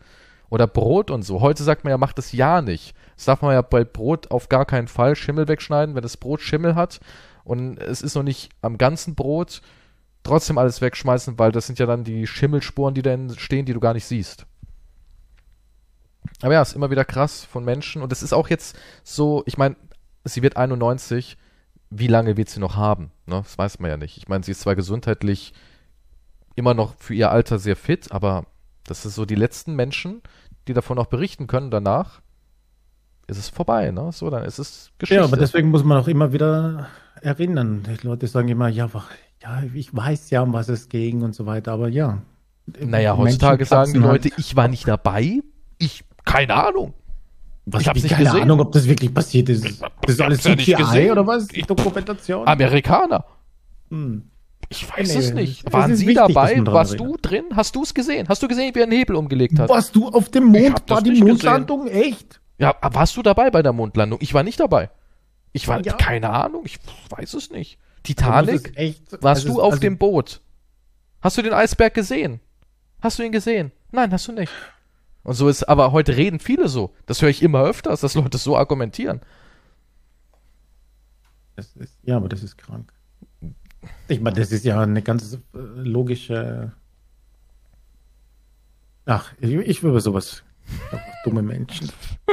Oder 0.48 0.66
Brot 0.66 1.10
und 1.10 1.22
so. 1.22 1.40
Heute 1.40 1.62
sagt 1.62 1.84
man 1.84 1.90
ja, 1.90 1.98
macht 1.98 2.18
das 2.18 2.32
ja 2.32 2.60
nicht. 2.60 2.94
Das 3.16 3.26
darf 3.26 3.42
man 3.42 3.52
ja 3.52 3.62
bei 3.62 3.84
Brot 3.84 4.30
auf 4.30 4.48
gar 4.48 4.64
keinen 4.64 4.88
Fall 4.88 5.14
Schimmel 5.16 5.48
wegschneiden, 5.48 5.94
wenn 5.94 6.02
das 6.02 6.16
Brot 6.16 6.40
Schimmel 6.40 6.74
hat 6.74 7.00
und 7.44 7.78
es 7.78 8.02
ist 8.02 8.14
noch 8.14 8.22
nicht 8.22 8.50
am 8.62 8.78
ganzen 8.78 9.14
Brot, 9.14 9.60
trotzdem 10.22 10.58
alles 10.58 10.80
wegschmeißen, 10.80 11.38
weil 11.38 11.52
das 11.52 11.66
sind 11.66 11.78
ja 11.78 11.86
dann 11.86 12.04
die 12.04 12.26
Schimmelspuren, 12.26 12.94
die 12.94 13.02
da 13.02 13.16
stehen, 13.36 13.66
die 13.66 13.72
du 13.72 13.80
gar 13.80 13.94
nicht 13.94 14.04
siehst. 14.04 14.46
Aber 16.42 16.54
ja, 16.54 16.62
ist 16.62 16.74
immer 16.74 16.90
wieder 16.90 17.04
krass 17.04 17.44
von 17.44 17.64
Menschen. 17.64 18.02
Und 18.02 18.12
es 18.12 18.22
ist 18.22 18.32
auch 18.32 18.48
jetzt 18.48 18.76
so, 19.02 19.42
ich 19.46 19.58
meine, 19.58 19.76
sie 20.24 20.42
wird 20.42 20.56
91. 20.56 21.36
Wie 21.90 22.06
lange 22.06 22.36
wird 22.36 22.48
sie 22.48 22.60
noch 22.60 22.76
haben? 22.76 23.10
Ne? 23.26 23.36
Das 23.42 23.58
weiß 23.58 23.80
man 23.80 23.90
ja 23.90 23.96
nicht. 23.96 24.16
Ich 24.16 24.28
meine, 24.28 24.44
sie 24.44 24.52
ist 24.52 24.60
zwar 24.60 24.76
gesundheitlich 24.76 25.52
immer 26.54 26.74
noch 26.74 26.94
für 26.98 27.14
ihr 27.14 27.30
Alter 27.30 27.58
sehr 27.58 27.76
fit, 27.76 28.12
aber 28.12 28.46
das 28.84 29.04
ist 29.06 29.14
so 29.14 29.24
die 29.24 29.34
letzten 29.34 29.74
Menschen, 29.74 30.22
die 30.68 30.72
davon 30.72 30.98
auch 30.98 31.06
berichten 31.06 31.46
können. 31.46 31.70
Danach 31.70 32.20
ist 33.26 33.38
es 33.38 33.48
vorbei. 33.48 33.90
Ne? 33.90 34.10
So, 34.12 34.30
dann 34.30 34.44
ist 34.44 34.58
es 34.58 34.92
Geschichte. 34.98 35.20
Ja, 35.20 35.24
aber 35.24 35.36
deswegen 35.36 35.70
muss 35.70 35.84
man 35.84 35.98
auch 35.98 36.08
immer 36.08 36.32
wieder 36.32 36.88
erinnern. 37.22 37.84
Die 37.86 38.06
Leute 38.06 38.26
sagen 38.26 38.48
immer, 38.48 38.68
ja, 38.68 38.88
ja, 39.42 39.62
ich 39.74 39.94
weiß 39.94 40.30
ja, 40.30 40.42
um 40.42 40.52
was 40.52 40.68
es 40.68 40.88
ging 40.88 41.22
und 41.22 41.34
so 41.34 41.46
weiter, 41.46 41.72
aber 41.72 41.88
ja. 41.88 42.22
Naja, 42.78 43.16
heutzutage 43.16 43.64
sagen 43.64 43.92
die 43.94 43.98
Leute, 43.98 44.30
halt. 44.30 44.38
ich 44.38 44.54
war 44.54 44.68
nicht 44.68 44.86
dabei, 44.86 45.40
ich, 45.78 46.04
keine 46.24 46.54
Ahnung. 46.54 46.94
Was, 47.66 47.82
ich 47.82 47.94
nicht 47.94 48.08
keine 48.08 48.24
gesehen. 48.24 48.42
Ahnung, 48.42 48.60
ob 48.60 48.72
das 48.72 48.88
wirklich 48.88 49.12
passiert 49.12 49.48
ist. 49.48 49.64
Das 50.02 50.14
ist 50.14 50.20
alles 50.20 50.42
CGI 50.42 51.10
oder 51.10 51.26
was? 51.26 51.48
Die 51.48 51.62
Dokumentation? 51.62 52.46
Amerikaner. 52.46 53.24
Hm. 53.90 54.24
Ich 54.68 54.88
weiß 54.88 55.14
nee, 55.14 55.20
es 55.20 55.32
nicht. 55.32 55.72
Waren 55.72 55.96
Sie 55.96 56.06
wichtig, 56.06 56.34
dabei? 56.34 56.64
Warst 56.66 56.98
du 56.98 57.16
drin? 57.20 57.44
Hast 57.54 57.74
du 57.74 57.82
es 57.82 57.92
gesehen? 57.92 58.28
Hast 58.28 58.42
du 58.42 58.48
gesehen, 58.48 58.74
wie 58.74 58.78
er 58.78 58.84
einen 58.84 58.92
Hebel 58.92 59.16
umgelegt 59.16 59.58
hat? 59.58 59.68
Warst 59.68 59.96
du 59.96 60.08
auf 60.08 60.28
dem 60.28 60.44
Mond? 60.44 60.88
War 60.88 61.02
die 61.02 61.20
Mondlandung 61.20 61.84
gesehen. 61.84 62.02
echt? 62.02 62.40
Ja, 62.58 62.76
warst 62.80 63.16
du 63.16 63.22
dabei 63.22 63.50
bei 63.50 63.62
der 63.62 63.72
Mondlandung? 63.72 64.18
Ich 64.22 64.32
war 64.32 64.42
nicht 64.42 64.60
dabei. 64.60 64.90
Ich 65.52 65.66
war, 65.66 65.84
ja. 65.84 65.94
keine 65.94 66.30
Ahnung, 66.30 66.62
ich 66.64 66.78
weiß 67.08 67.34
es 67.34 67.50
nicht. 67.50 67.78
Titanic? 68.04 68.72
Echt, 68.76 69.12
warst 69.22 69.42
also, 69.42 69.54
du 69.54 69.60
auf 69.60 69.72
also, 69.72 69.80
dem 69.80 69.98
Boot? 69.98 70.40
Hast 71.20 71.36
du 71.36 71.42
den 71.42 71.52
Eisberg 71.52 71.92
gesehen? 71.94 72.40
Hast 73.00 73.18
du 73.18 73.24
ihn 73.24 73.32
gesehen? 73.32 73.72
Nein, 73.90 74.12
hast 74.12 74.28
du 74.28 74.32
nicht. 74.32 74.52
Und 75.22 75.34
so 75.34 75.48
ist, 75.48 75.64
aber 75.64 75.92
heute 75.92 76.16
reden 76.16 76.40
viele 76.40 76.68
so. 76.68 76.94
Das 77.06 77.20
höre 77.20 77.28
ich 77.28 77.42
immer 77.42 77.62
öfters, 77.62 78.00
dass 78.00 78.14
Leute 78.14 78.38
so 78.38 78.56
argumentieren. 78.56 79.20
Ist, 81.56 81.76
ja, 82.02 82.16
aber 82.16 82.28
das 82.28 82.42
ist 82.42 82.56
krank. 82.56 82.92
Ich 84.08 84.20
meine, 84.20 84.36
das 84.36 84.50
ist 84.50 84.64
ja 84.64 84.80
eine 84.80 85.02
ganz 85.02 85.34
äh, 85.34 85.38
logische. 85.52 86.72
Ach, 89.04 89.32
ich, 89.40 89.52
ich 89.52 89.82
würde 89.82 90.00
sowas. 90.00 90.42
Dumme 91.24 91.42
Menschen. 91.42 91.90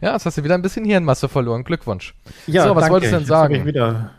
Ja, 0.00 0.12
jetzt 0.12 0.24
hast 0.24 0.38
du 0.38 0.44
wieder 0.44 0.54
ein 0.54 0.62
bisschen 0.62 0.84
Hirnmasse 0.84 1.28
verloren. 1.28 1.64
Glückwunsch. 1.64 2.14
Ja, 2.46 2.68
so, 2.68 2.76
was 2.76 2.82
danke. 2.82 2.92
wolltest 2.92 3.12
du 3.12 3.16
denn 3.16 3.24
Jetzt 3.24 3.30
habe 3.32 3.52
ich 3.52 3.58
sagen? 3.58 3.66
wieder 3.66 4.10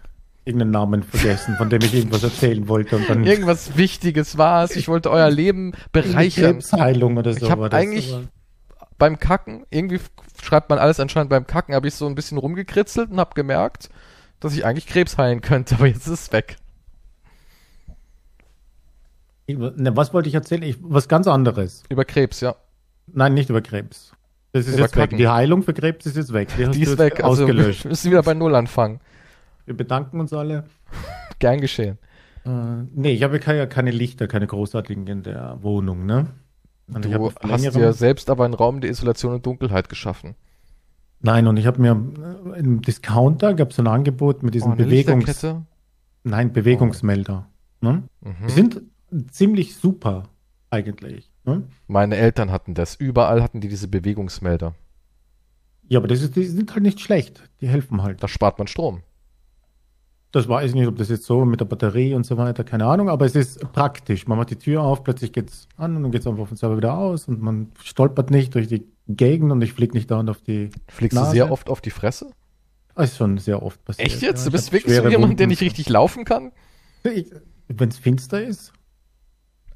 irgendeinen 0.48 0.72
Namen 0.72 1.04
vergessen, 1.04 1.56
von 1.58 1.70
dem 1.70 1.82
ich 1.82 1.94
irgendwas 1.94 2.24
erzählen 2.24 2.68
wollte 2.68 2.96
und 2.96 3.10
dann 3.10 3.24
Irgendwas 3.26 3.78
Wichtiges 3.78 4.38
war 4.38 4.64
es. 4.64 4.76
Ich 4.76 4.88
wollte 4.88 5.12
euer 5.12 5.30
Leben 5.30 5.74
bereichern. 5.92 6.60
Krebsheilung 6.60 7.18
oder 7.18 7.34
so. 7.34 7.46
Ich 7.46 7.52
hab 7.52 7.60
war 7.60 7.70
das, 7.70 7.80
eigentlich- 7.80 8.14
aber- 8.14 8.24
Beim 8.98 9.20
Kacken, 9.20 9.64
irgendwie 9.70 10.00
schreibt 10.42 10.72
man 10.72 10.80
alles 10.80 11.00
anscheinend 11.00 11.30
beim 11.30 11.46
Kacken, 11.46 11.76
habe 11.76 11.88
ich 11.88 11.94
so 11.94 12.08
ein 12.08 12.16
bisschen 12.16 12.40
rumgekritzelt 12.40 13.12
und 13.12 13.20
habe 13.20 13.36
gemerkt, 13.36 13.90
dass 14.40 14.54
ich 14.56 14.66
eigentlich 14.66 14.88
Krebs 14.88 15.18
heilen 15.20 15.42
könnte, 15.42 15.76
aber 15.76 15.86
jetzt 15.86 16.08
ist 16.08 16.22
es 16.22 16.32
weg. 16.32 16.56
Ne, 19.48 19.96
was 19.96 20.14
wollte 20.14 20.28
ich 20.30 20.36
erzählen? 20.36 20.64
Ich, 20.64 20.78
was 20.82 21.08
ganz 21.08 21.28
anderes. 21.28 21.84
Über 21.90 22.06
Krebs, 22.06 22.42
ja. 22.42 22.56
Nein, 23.08 23.34
nicht 23.34 23.50
über 23.50 23.62
Krebs. 23.62 24.12
Das 24.52 24.68
ist 24.68 24.74
Über 24.74 24.84
jetzt 24.84 24.96
weg. 24.98 25.12
Die 25.16 25.28
Heilung 25.28 25.64
für 25.64 25.74
Krebs 25.74 26.06
ist 26.06 26.18
jetzt 26.18 26.34
weg. 26.34 26.50
Die, 26.58 26.68
Die 26.72 26.82
ist 26.84 26.98
weg. 26.98 27.24
Also 27.24 27.44
Ausgelöscht. 27.44 27.84
wir 27.86 27.90
müssen 27.90 28.12
wieder 28.12 28.24
bei 28.24 28.34
Null 28.34 28.56
anfangen. 28.56 29.00
Wir 29.68 29.76
bedanken 29.76 30.20
uns 30.20 30.32
alle. 30.34 30.64
Gern 31.40 31.60
geschehen. 31.60 31.98
Äh, 32.46 32.50
nee, 32.96 33.12
ich 33.12 33.22
habe 33.24 33.40
keine, 33.40 33.68
keine 33.68 33.92
Lichter, 33.92 34.28
keine 34.28 34.48
großartigen 34.48 35.06
in 35.08 35.24
der 35.24 35.60
Wohnung, 35.62 36.06
ne? 36.06 36.28
Und 36.88 37.04
Du 37.04 37.32
hast 37.44 37.76
dir 37.76 37.92
selbst 37.92 38.30
aber 38.30 38.46
einen 38.46 38.54
Raum 38.54 38.80
der 38.80 38.90
Isolation 38.90 39.34
und 39.34 39.46
Dunkelheit 39.46 39.90
geschaffen. 39.90 40.36
Nein, 41.20 41.48
und 41.48 41.58
ich 41.58 41.68
habe 41.68 41.82
mir 41.82 42.02
äh, 42.56 42.60
im 42.60 42.82
Discounter 42.82 43.54
gab 43.56 43.72
es 43.72 43.76
so 43.76 43.84
ein 43.84 43.88
Angebot 43.88 44.42
mit 44.42 44.56
diesen 44.56 44.72
Oh, 44.72 44.76
Bewegungs. 44.76 45.46
Nein, 46.24 46.54
Bewegungsmelder. 46.54 47.50
Ne? 47.82 48.04
Mhm. 48.22 48.48
Die 48.48 48.52
sind 48.52 48.82
ziemlich 49.32 49.76
super 49.76 50.30
eigentlich. 50.70 51.30
Ne? 51.44 51.64
Meine 51.88 52.16
Eltern 52.16 52.52
hatten 52.52 52.74
das. 52.74 52.96
Überall 52.96 53.44
hatten 53.44 53.60
die 53.60 53.68
diese 53.68 53.90
Bewegungsmelder. 53.90 54.76
Ja, 55.90 56.00
aber 56.00 56.08
das 56.08 56.22
ist, 56.22 56.38
die 56.38 56.46
sind 56.46 56.74
halt 56.74 56.84
nicht 56.84 57.02
schlecht. 57.02 57.50
Die 57.60 57.68
helfen 57.68 58.02
halt. 58.04 58.24
Da 58.24 58.30
spart 58.30 58.60
man 58.60 58.68
Strom. 58.68 59.02
Das 60.32 60.48
weiß 60.48 60.70
ich 60.70 60.76
nicht, 60.76 60.88
ob 60.88 60.98
das 60.98 61.10
jetzt 61.10 61.26
so 61.26 61.46
mit 61.46 61.62
der 61.62 61.66
Batterie 61.66 62.14
und 62.14 62.26
so 62.26 62.38
weiter, 62.38 62.64
keine 62.64 62.86
Ahnung, 62.86 63.10
aber 63.10 63.26
es 63.26 63.36
ist 63.36 63.72
praktisch. 63.72 64.28
Man 64.28 64.38
macht 64.38 64.50
die 64.50 64.58
Tür 64.58 64.82
auf, 64.82 65.04
plötzlich 65.04 65.32
geht's 65.32 65.68
an 65.78 65.96
und 65.96 66.04
dann 66.04 66.12
geht's 66.12 66.28
einfach 66.28 66.48
von 66.48 66.58
selber 66.58 66.78
wieder 66.78 66.98
aus 66.98 67.28
und 67.28 67.42
man 67.42 67.72
stolpert 67.82 68.30
nicht 68.30 68.54
durch 68.54 68.68
die 68.68 68.86
Gegend 69.08 69.52
und 69.54 69.62
ich 69.62 69.72
fliege 69.72 69.94
nicht 69.94 70.12
dauernd 70.12 70.30
auf 70.30 70.42
die. 70.42 70.70
Fliegst 70.90 71.16
Nase. 71.16 71.30
du 71.30 71.34
sehr 71.34 71.52
oft 71.52 71.70
auf 71.70 71.80
die 71.80 71.92
Fresse? 71.92 72.30
Das 72.94 73.12
ist 73.12 73.18
schon 73.18 73.38
sehr 73.38 73.64
oft 73.64 73.84
passiert. 73.86 74.08
Echt 74.08 74.22
jetzt? 74.22 74.40
Ja, 74.40 74.46
du 74.46 74.52
bist 74.52 74.74
wirklich 74.74 74.96
so 74.96 75.08
jemand, 75.08 75.40
der 75.40 75.48
nicht 75.48 75.62
richtig 75.62 75.88
laufen 75.88 76.26
kann? 76.26 76.52
Wenn 77.04 77.90
es 77.90 77.98
finster 77.98 78.44
ist? 78.44 78.74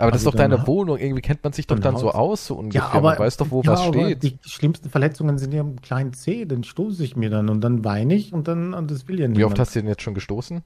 Aber 0.02 0.12
das 0.12 0.22
ist 0.22 0.28
Also 0.28 0.32
doch 0.32 0.38
deine 0.44 0.58
dann- 0.58 0.68
Wohnung. 0.68 0.98
Irgendwie 0.98 1.22
kennt 1.22 1.44
man 1.44 1.54
sich 1.54 1.68
doch 1.68 1.76
dann 1.76 1.94
dann 1.94 1.98
so 2.02 2.08
Haus. 2.08 2.16
aus, 2.16 2.48
so 2.48 2.56
ungefähr. 2.56 2.82
Ja, 2.82 2.88
aber 2.94 3.10
man 3.12 3.20
weiß 3.20 3.38
doch, 3.38 3.52
wo 3.52 3.62
ja, 3.62 3.72
was 3.72 3.86
steht. 3.86 4.24
Die 4.24 4.38
schlimmsten 4.44 4.90
Verletzungen 4.90 5.38
sind 5.38 5.54
ja 5.54 5.62
am 5.62 5.82
kleinen 5.82 6.14
Zeh, 6.14 6.46
den 6.46 6.64
stoße 6.64 7.04
ich 7.04 7.16
mir 7.16 7.30
dann 7.30 7.50
und 7.50 7.62
dann 7.62 7.86
weine 7.86 8.14
ich 8.16 8.34
und 8.34 8.48
dann 8.48 8.74
und 8.74 8.90
das 8.92 9.08
will 9.08 9.16
ja 9.20 9.28
niemand. 9.28 9.38
Wie 9.38 9.44
oft 9.46 9.60
hast 9.60 9.76
du 9.76 9.80
den 9.82 9.88
jetzt 9.88 10.02
schon 10.02 10.14
gestoßen? 10.14 10.62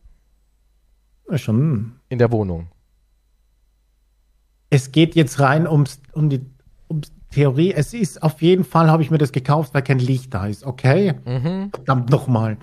Ja, 1.30 1.38
schon. 1.38 1.94
In 2.10 2.18
der 2.20 2.32
Wohnung. 2.32 2.68
Es 4.70 4.92
geht 4.92 5.16
jetzt 5.16 5.40
rein 5.40 5.68
ums, 5.68 6.02
um 6.14 6.30
die 6.30 6.42
Theorie. 7.36 7.74
Es 7.74 7.94
ist 7.94 8.24
auf 8.24 8.42
jeden 8.42 8.64
Fall, 8.64 8.90
habe 8.90 9.04
ich 9.04 9.12
mir 9.12 9.18
das 9.18 9.32
gekauft, 9.32 9.74
weil 9.74 9.84
kein 9.84 10.00
Licht 10.00 10.34
da 10.34 10.48
ist, 10.48 10.64
okay? 10.66 11.14
Mhm. 11.26 11.70
Verdammt 11.74 12.10
nochmal. 12.10 12.58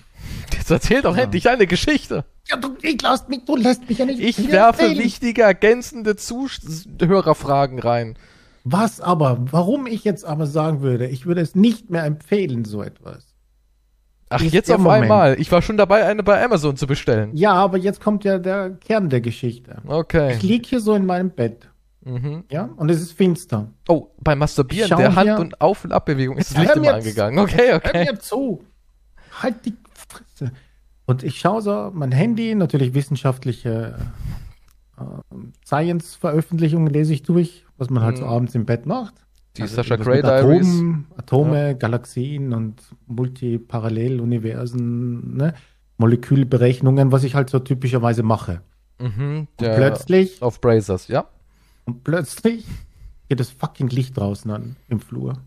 Jetzt 0.53 0.71
erzähl 0.71 1.03
doch 1.03 1.17
Ja. 1.17 1.25
endlich 1.25 1.49
eine 1.49 1.67
Geschichte. 1.67 2.25
Ja, 2.49 2.57
du, 2.57 2.75
ich 2.83 3.01
lass 3.03 3.29
mich, 3.29 3.45
du 3.45 3.57
lässt 3.57 3.89
mich 3.89 3.99
ja 3.99 4.05
nicht. 4.07 4.21
Ich 4.21 4.51
werfe 4.51 4.83
erzählen. 4.83 4.99
wichtige, 4.99 5.43
ergänzende 5.43 6.17
Zuhörerfragen 6.17 7.79
rein. 7.79 8.17
Was 8.65 9.01
aber, 9.01 9.39
warum 9.51 9.87
ich 9.87 10.05
jetzt 10.05 10.25
aber 10.25 10.47
sagen 10.47 10.83
würde, 10.83 11.07
ich 11.09 11.27
würde 11.27 11.41
es 11.41 11.55
nicht 11.55 11.91
mehr 11.91 12.05
empfehlen, 12.05 12.65
so 12.65 12.83
etwas. 12.83 13.27
Ach, 14.29 14.41
Ist 14.41 14.55
jetzt 14.55 14.71
auf 14.71 14.79
Moment. 14.81 15.03
einmal. 15.03 15.39
Ich 15.41 15.53
war 15.53 15.61
schon 15.61 15.77
dabei, 15.77 16.07
eine 16.07 16.23
bei 16.23 16.43
Amazon 16.43 16.77
zu 16.77 16.87
bestellen. 16.87 17.31
Ja, 17.35 17.53
aber 17.53 17.77
jetzt 17.77 18.01
kommt 18.01 18.25
ja 18.25 18.39
der 18.39 18.71
Kern 18.71 19.11
der 19.11 19.21
Geschichte. 19.21 19.83
Okay. 19.87 20.35
Ich 20.37 20.43
lieg 20.43 20.65
hier 20.67 20.81
so 20.81 20.95
in 20.95 21.05
meinem 21.05 21.31
Bett, 21.31 21.69
Mhm. 22.05 22.45
ja, 22.51 22.69
und 22.77 22.91
es 22.91 23.01
ist 23.01 23.13
finster. 23.13 23.69
Oh, 23.89 24.09
beim 24.21 24.39
Masturbieren, 24.41 24.89
Schau 24.89 24.97
der 24.97 25.15
Hand- 25.15 25.39
und 25.39 25.61
Auf- 25.61 25.85
und 25.85 25.93
Abbewegung 25.93 26.37
ist 26.39 26.51
das 26.51 26.57
Hör 26.59 26.65
Licht 26.65 26.77
immer 26.77 26.95
angegangen. 26.95 27.39
Okay, 27.39 27.69
Hör 27.71 27.77
okay. 27.77 28.07
mir 28.11 28.19
zu. 28.19 28.65
Halt 29.41 29.65
die 29.65 29.75
Fresse. 29.95 30.53
Und 31.07 31.23
ich 31.23 31.39
schaue 31.39 31.63
so 31.63 31.91
mein 31.95 32.13
Handy, 32.13 32.55
natürlich 32.55 32.95
wissenschaftliche 32.95 33.97
äh, 34.99 35.03
Science-Veröffentlichungen 35.65 36.93
lese 36.93 37.13
ich 37.13 37.23
durch, 37.23 37.65
was 37.79 37.91
man 37.91 38.03
halt 38.03 38.19
so 38.19 38.25
Mhm. 38.25 38.31
abends 38.31 38.55
im 38.55 38.67
Bett 38.67 38.87
macht. 38.87 39.15
Die 39.57 39.63
Also 39.63 39.77
Sascha 39.77 39.97
Gray 39.97 40.23
Diaries. 40.23 40.67
Atomen, 40.67 41.07
Atome, 41.17 41.77
Galaxien 41.77 42.53
und 42.53 42.83
Multiparalleluniversen, 43.07 45.37
ne? 45.37 45.55
Molekülberechnungen, 45.99 47.13
was 47.13 47.25
ich 47.25 47.35
halt 47.35 47.51
so 47.51 47.59
typischerweise 47.59 48.23
mache. 48.23 48.63
Mhm, 48.99 49.49
plötzlich, 49.57 50.43
auf 50.43 50.61
Brazers, 50.61 51.09
ja. 51.09 51.27
Und 51.85 52.05
plötzlich 52.05 52.67
geht 53.29 53.41
das 53.41 53.51
fucking 53.51 53.89
Licht 53.89 54.17
draußen 54.17 54.51
an 54.51 54.77
im 54.89 55.01
Flur. 55.01 55.39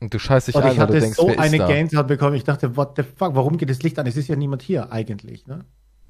Und 0.00 0.14
du 0.14 0.18
scheißt 0.18 0.48
dich 0.48 0.54
Und 0.54 0.62
an, 0.62 0.70
ich 0.70 0.76
du 0.76 0.82
hatte 0.82 1.00
denkst, 1.00 1.16
so 1.16 1.26
eine? 1.36 1.58
Gänsehaut 1.58 2.06
bekommen. 2.06 2.36
Ich 2.36 2.44
dachte, 2.44 2.76
what 2.76 2.92
the 2.96 3.02
fuck, 3.02 3.34
warum 3.34 3.56
geht 3.56 3.70
das 3.70 3.82
Licht 3.82 3.98
an? 3.98 4.06
Es 4.06 4.16
ist 4.16 4.28
ja 4.28 4.36
niemand 4.36 4.62
hier 4.62 4.92
eigentlich. 4.92 5.46
Ne? 5.46 5.64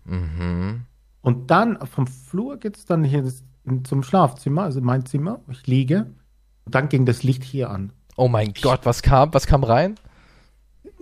Mhm. 0.05 0.83
Und 1.23 1.51
dann 1.51 1.79
vom 1.87 2.07
Flur 2.07 2.59
geht 2.59 2.77
es 2.77 2.85
dann 2.85 3.05
hier 3.05 3.25
zum 3.85 4.03
Schlafzimmer, 4.03 4.63
also 4.63 4.81
mein 4.81 5.07
Zimmer. 5.07 5.41
Ich 5.51 5.67
liege. 5.67 6.07
Und 6.67 6.75
dann 6.75 6.89
ging 6.89 7.07
das 7.07 7.23
Licht 7.23 7.45
hier 7.45 7.71
an. 7.71 7.93
Oh 8.17 8.29
mein 8.29 8.53
Gott, 8.61 8.81
was 8.85 9.03
kam? 9.03 9.33
Was 9.33 9.47
kam 9.47 9.65
rein? 9.65 9.95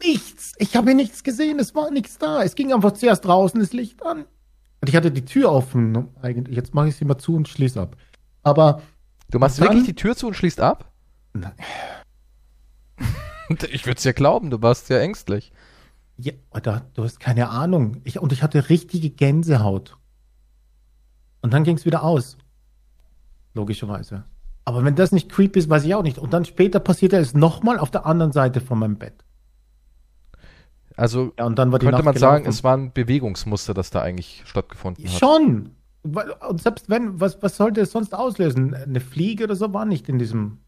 Nichts. 0.03 0.53
Ich 0.59 0.77
habe 0.77 0.95
nichts 0.95 1.25
gesehen. 1.25 1.59
Es 1.59 1.75
war 1.75 1.91
nichts 1.91 2.19
da. 2.19 2.43
Es 2.43 2.55
ging 2.55 2.73
einfach 2.73 2.93
zuerst 2.93 3.25
draußen 3.25 3.59
das 3.59 3.73
Licht 3.73 4.05
an. 4.05 4.27
Und 4.87 4.91
ich 4.91 4.95
hatte 4.95 5.11
die 5.11 5.25
Tür 5.25 5.51
offen. 5.51 6.11
Eigentlich. 6.23 6.55
Jetzt 6.55 6.73
mache 6.73 6.87
ich 6.87 6.95
sie 6.95 7.05
mal 7.05 7.19
zu 7.19 7.35
und 7.35 7.49
schließe 7.49 7.81
ab. 7.81 7.97
Aber 8.45 8.83
Du 9.33 9.41
machst 9.41 9.59
dann- 9.59 9.67
wirklich 9.67 9.85
die 9.85 9.97
Tür 9.97 10.15
zu 10.17 10.29
und 10.29 10.35
schließt 10.35 10.61
ab? 10.61 10.93
Nein. 11.35 11.53
Ich 13.73 13.85
würde 13.87 13.99
es 13.99 14.05
ja 14.05 14.13
glauben, 14.13 14.51
du 14.51 14.63
warst 14.63 14.89
ja 14.89 14.99
ängstlich. 14.99 15.53
Ja, 16.19 16.33
oder 16.53 16.87
du 16.95 17.03
hast 17.03 17.19
keine 17.19 17.49
Ahnung. 17.51 18.01
Ich, 18.05 18.19
und 18.21 18.33
ich 18.33 18.43
hatte 18.45 18.69
richtige 18.71 19.11
Gänsehaut. 19.11 19.97
Und 21.43 21.53
dann 21.53 21.65
ging 21.65 21.77
es 21.77 21.85
wieder 21.85 22.05
aus. 22.05 22.39
Logischerweise. 23.55 24.23
Aber 24.65 24.85
wenn 24.85 24.95
das 24.95 25.11
nicht 25.13 25.29
creepy 25.31 25.59
ist, 25.59 25.69
weiß 25.69 25.85
ich 25.85 25.95
auch 25.97 26.03
nicht. 26.05 26.19
Und 26.19 26.33
dann 26.33 26.45
später 26.45 26.79
passierte 26.81 27.17
es 27.19 27.35
nochmal 27.35 27.79
auf 27.81 27.91
der 27.91 28.07
anderen 28.07 28.31
Seite 28.33 28.61
von 28.61 28.79
meinem 28.79 28.97
Bett. 28.99 29.25
Also 30.97 31.33
Ja, 31.39 31.45
und 31.47 31.59
dann 31.59 31.73
war 31.73 31.79
die 31.79 31.87
könnte 31.87 31.99
Nacht 31.99 32.05
man 32.05 32.17
sagen, 32.17 32.47
es 32.47 32.65
war 32.65 32.77
ein 32.77 32.93
Bewegungsmuster, 32.93 33.75
das 33.75 33.91
da 33.91 34.01
eigentlich 34.03 34.43
stattgefunden 34.47 35.05
hat. 35.07 35.19
Schon. 35.19 35.71
Und 36.03 36.63
selbst 36.63 36.89
wenn, 36.89 37.21
was, 37.21 37.43
was 37.43 37.57
sollte 37.57 37.81
es 37.81 37.91
sonst 37.93 38.15
auslösen? 38.15 38.75
Eine 38.75 39.01
Fliege 39.01 39.45
oder 39.45 39.57
so 39.57 39.73
war 39.75 39.85
nicht 39.85 40.09
in 40.09 40.19
diesem. 40.19 40.59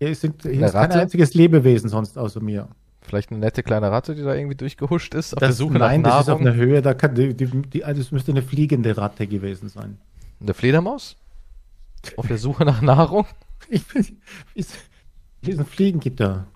Hier, 0.00 0.14
sind, 0.14 0.42
hier 0.42 0.64
ist 0.66 0.72
kein 0.72 0.92
einziges 0.92 1.34
Lebewesen 1.34 1.88
sonst 1.90 2.16
außer 2.16 2.40
mir. 2.40 2.68
Vielleicht 3.00 3.30
eine 3.30 3.40
nette 3.40 3.62
kleine 3.62 3.90
Ratte, 3.90 4.14
die 4.14 4.22
da 4.22 4.34
irgendwie 4.34 4.54
durchgehuscht 4.56 5.14
ist, 5.14 5.34
auf 5.34 5.40
Das, 5.40 5.48
der 5.48 5.54
Suche 5.56 5.78
nein, 5.78 6.02
nach 6.02 6.10
das 6.18 6.20
ist 6.26 6.28
auf 6.32 6.40
Nahrung. 6.40 6.46
einer 6.46 6.54
Höhe, 6.66 6.82
da 6.82 6.94
kann 6.94 7.14
die, 7.14 7.34
die, 7.34 7.46
die, 7.46 7.84
also 7.84 8.00
es 8.00 8.12
müsste 8.12 8.30
eine 8.32 8.42
fliegende 8.42 8.96
Ratte 8.96 9.26
gewesen 9.26 9.68
sein. 9.68 9.98
Eine 10.40 10.54
Fledermaus? 10.54 11.16
Auf 12.16 12.28
der 12.28 12.38
Suche 12.38 12.64
nach 12.64 12.80
Nahrung? 12.80 13.26
Ich 13.68 13.84
bin, 13.86 14.06
ist- 14.54 14.74
diesen 15.42 15.66
Fliegengitter. 15.66 16.46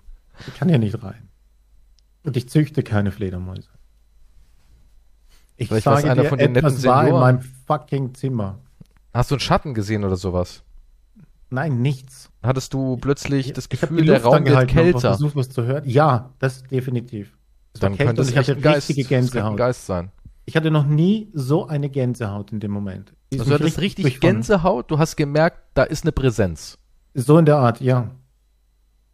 Ich 0.47 0.53
kann 0.55 0.69
hier 0.69 0.79
nicht 0.79 1.01
rein. 1.03 1.27
Und 2.23 2.37
ich 2.37 2.47
züchte 2.49 2.83
keine 2.83 3.11
Fledermäuse. 3.11 3.69
Ich 5.55 5.67
Vielleicht 5.67 5.85
war's 5.85 6.03
einer 6.03 6.25
von 6.25 6.39
den 6.39 6.53
netten 6.53 6.67
etwas 6.69 6.83
war 6.85 7.01
in 7.01 7.07
Senioren. 7.07 7.21
meinem 7.21 7.41
fucking 7.67 8.13
Zimmer. 8.15 8.59
Hast 9.13 9.29
du 9.31 9.35
einen 9.35 9.39
Schatten 9.39 9.73
gesehen 9.73 10.03
oder 10.03 10.15
sowas? 10.15 10.63
Nein, 11.49 11.81
nichts. 11.81 12.31
Hattest 12.41 12.73
du 12.73 12.97
plötzlich 12.97 13.53
das 13.53 13.67
Ich 13.71 13.81
hab 13.81 13.89
Gefühl, 13.89 14.05
der 14.05 14.23
Raum 14.23 14.33
wird 14.45 14.47
angehalten 14.57 14.69
und 14.77 14.83
kälter? 14.83 14.99
versucht, 15.01 15.35
was 15.35 15.49
zu 15.49 15.63
hören. 15.63 15.83
Ja, 15.87 16.31
das 16.39 16.63
definitiv. 16.63 17.37
Es 17.73 17.81
war 17.81 17.89
Dann 17.89 17.97
kälter 17.97 18.05
könnte 18.13 18.21
und 18.21 18.25
es 18.27 18.31
ich 18.31 18.37
echt 18.37 18.49
hatte 18.49 18.57
ein 18.59 18.61
Geist, 18.63 18.89
richtige 18.89 19.01
es 19.01 19.07
könnte 19.07 19.23
ein 19.23 19.31
Gänsehaut. 19.33 19.57
Geist 19.57 19.85
sein. 19.85 20.11
Ich 20.45 20.55
hatte 20.57 20.71
noch 20.71 20.85
nie 20.85 21.29
so 21.33 21.67
eine 21.67 21.89
Gänsehaut 21.89 22.51
in 22.51 22.59
dem 22.59 22.71
Moment. 22.71 23.13
Die 23.31 23.37
ist 23.37 23.41
Also 23.41 23.51
du 23.51 23.53
mich 23.55 23.61
hattest 23.73 23.79
richtig 23.81 24.03
durchfahren. 24.03 24.35
Gänsehaut, 24.37 24.89
du 24.91 24.97
hast 24.97 25.15
gemerkt, 25.15 25.59
da 25.75 25.83
ist 25.83 26.03
eine 26.03 26.11
Präsenz. 26.11 26.79
So 27.13 27.37
in 27.37 27.45
der 27.45 27.57
Art, 27.57 27.79
ja. 27.81 28.09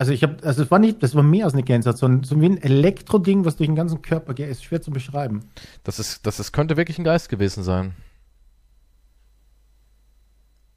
Also 0.02 0.14
ich 0.14 0.24
habe, 0.24 0.38
also 0.44 0.64
es 0.64 0.72
war 0.72 0.80
nicht, 0.80 1.04
das 1.04 1.14
war 1.14 1.24
mehr 1.24 1.44
als 1.44 1.54
eine 1.54 1.64
Gänsehaut, 1.64 1.98
sondern 1.98 2.24
so 2.24 2.40
wie 2.40 2.46
ein 2.46 2.58
Elektroding, 2.58 3.44
was 3.44 3.58
durch 3.58 3.68
den 3.68 3.76
ganzen 3.76 4.02
Körper 4.02 4.34
geht, 4.34 4.50
ist 4.50 4.64
schwer 4.64 4.82
zu 4.82 4.92
beschreiben. 4.92 5.42
Das 5.84 6.00
ist, 6.00 6.26
das 6.26 6.40
ist, 6.40 6.54
könnte 6.54 6.78
wirklich 6.78 6.98
ein 6.98 7.04
Geist 7.04 7.28
gewesen 7.28 7.64
sein. 7.64 7.94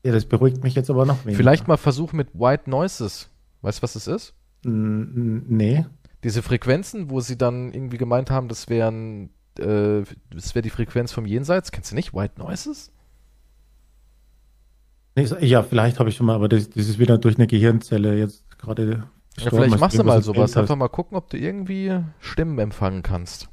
Ja, 0.04 0.11
das 0.11 0.26
beruhigt 0.26 0.64
mich 0.64 0.74
jetzt 0.74 0.90
aber 0.90 1.06
noch 1.06 1.24
weniger. 1.24 1.37
Vielleicht 1.38 1.68
mal 1.68 1.76
Versuch 1.76 2.12
mit 2.12 2.35
White 2.35 2.68
Noises. 2.68 3.30
Weißt 3.61 3.78
du, 3.78 3.82
was 3.85 3.92
das 3.92 4.08
ist? 4.08 4.35
N- 4.64 5.44
Nee. 5.48 5.87
Diese 6.24 6.42
Frequenzen, 6.42 7.08
wo 7.11 7.20
sie 7.20 7.38
dann 7.38 7.72
irgendwie 7.72 7.98
gemeint 7.98 8.28
haben, 8.30 8.48
das 8.48 8.68
wären, 8.68 9.30
äh, 9.58 10.02
das 10.30 10.54
wäre 10.56 10.62
die 10.62 10.70
Frequenz 10.70 11.12
vom 11.12 11.26
Jenseits. 11.26 11.70
Kennst 11.70 11.92
du 11.92 11.94
nicht 11.94 12.12
White 12.12 12.35
Noises? 12.38 12.90
nee 15.14 15.26
ja, 15.40 15.62
vielleicht 15.62 15.98
habe 16.00 16.08
ich 16.08 16.16
schon 16.16 16.26
mal, 16.26 16.35
aber 16.35 16.48
das, 16.48 16.70
das 16.70 16.88
ist 16.88 16.98
wieder 16.98 17.18
durch 17.18 17.37
eine 17.37 17.46
Gehirnzelle 17.46 18.16
jetzt 18.18 18.41
gerade 18.62 19.05
Ja, 19.38 19.51
vielleicht 19.51 19.79
machst 19.79 19.98
du 19.98 20.05
mal 20.05 20.22
sowas. 20.22 20.57
Einfach 20.57 20.77
mal 20.77 20.88
gucken, 20.88 21.16
ob 21.16 21.29
du 21.31 21.37
irgendwie 21.37 21.98
Stimmen 22.20 22.59
empfangen 22.59 23.03
kannst. 23.03 23.48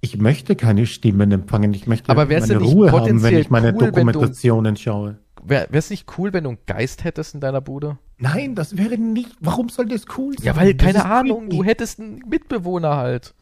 Ich 0.00 0.18
möchte 0.18 0.54
keine 0.54 0.86
Stimmen 0.86 1.32
empfangen. 1.32 1.72
Ich 1.72 1.86
möchte 1.86 2.10
Aber 2.10 2.26
meine 2.26 2.46
nicht 2.46 2.74
Ruhe 2.74 2.92
haben, 2.92 3.22
wenn 3.22 3.38
ich 3.38 3.48
meine 3.50 3.68
cool, 3.68 3.72
wenn 3.72 3.78
du- 3.80 3.86
Dokumentationen 3.92 4.76
schaue. 4.76 5.18
Wäre 5.46 5.68
es 5.72 5.90
nicht 5.90 6.06
cool, 6.18 6.32
wenn 6.32 6.44
du 6.44 6.50
einen 6.50 6.58
Geist 6.66 7.04
hättest 7.04 7.34
in 7.34 7.40
deiner 7.40 7.60
Bude? 7.60 7.98
Nein, 8.18 8.54
das 8.54 8.76
wäre 8.78 8.96
nicht. 8.96 9.30
Warum 9.40 9.68
soll 9.68 9.86
das 9.86 10.04
cool 10.16 10.34
sein? 10.38 10.46
Ja, 10.46 10.56
weil, 10.56 10.74
Das 10.74 10.86
keine 10.86 11.04
Ahnung, 11.04 11.50
du 11.50 11.64
hättest 11.64 12.00
einen 12.00 12.22
Mitbewohner 12.28 12.96
halt. 12.96 13.34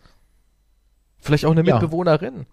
Vielleicht 1.18 1.44
auch 1.44 1.52
eine 1.52 1.64
Ja. 1.64 1.74
Mitbewohnerin. 1.78 2.46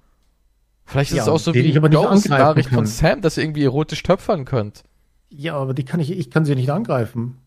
Vielleicht 0.86 1.12
ist 1.12 1.18
Ja, 1.18 1.24
es 1.24 1.30
auch 1.30 1.39
so 1.39 1.54
wie 1.54 1.62
die 1.72 1.78
angreifen 1.80 2.63
von. 2.74 2.86
Sam, 2.88 3.22
dass 3.22 3.38
ihr 3.38 3.44
irgendwie 3.44 3.63
erotisch 3.63 4.02
töpfern 4.04 4.46
könnt. 4.46 4.84
Ja, 5.30 5.56
aber 5.56 5.74
die 5.76 5.86
kann 5.86 6.00
ich, 6.00 6.12
ich 6.12 6.32
kann 6.32 6.46
sie 6.46 6.56
nicht 6.56 6.72
angreifen. 6.72 7.38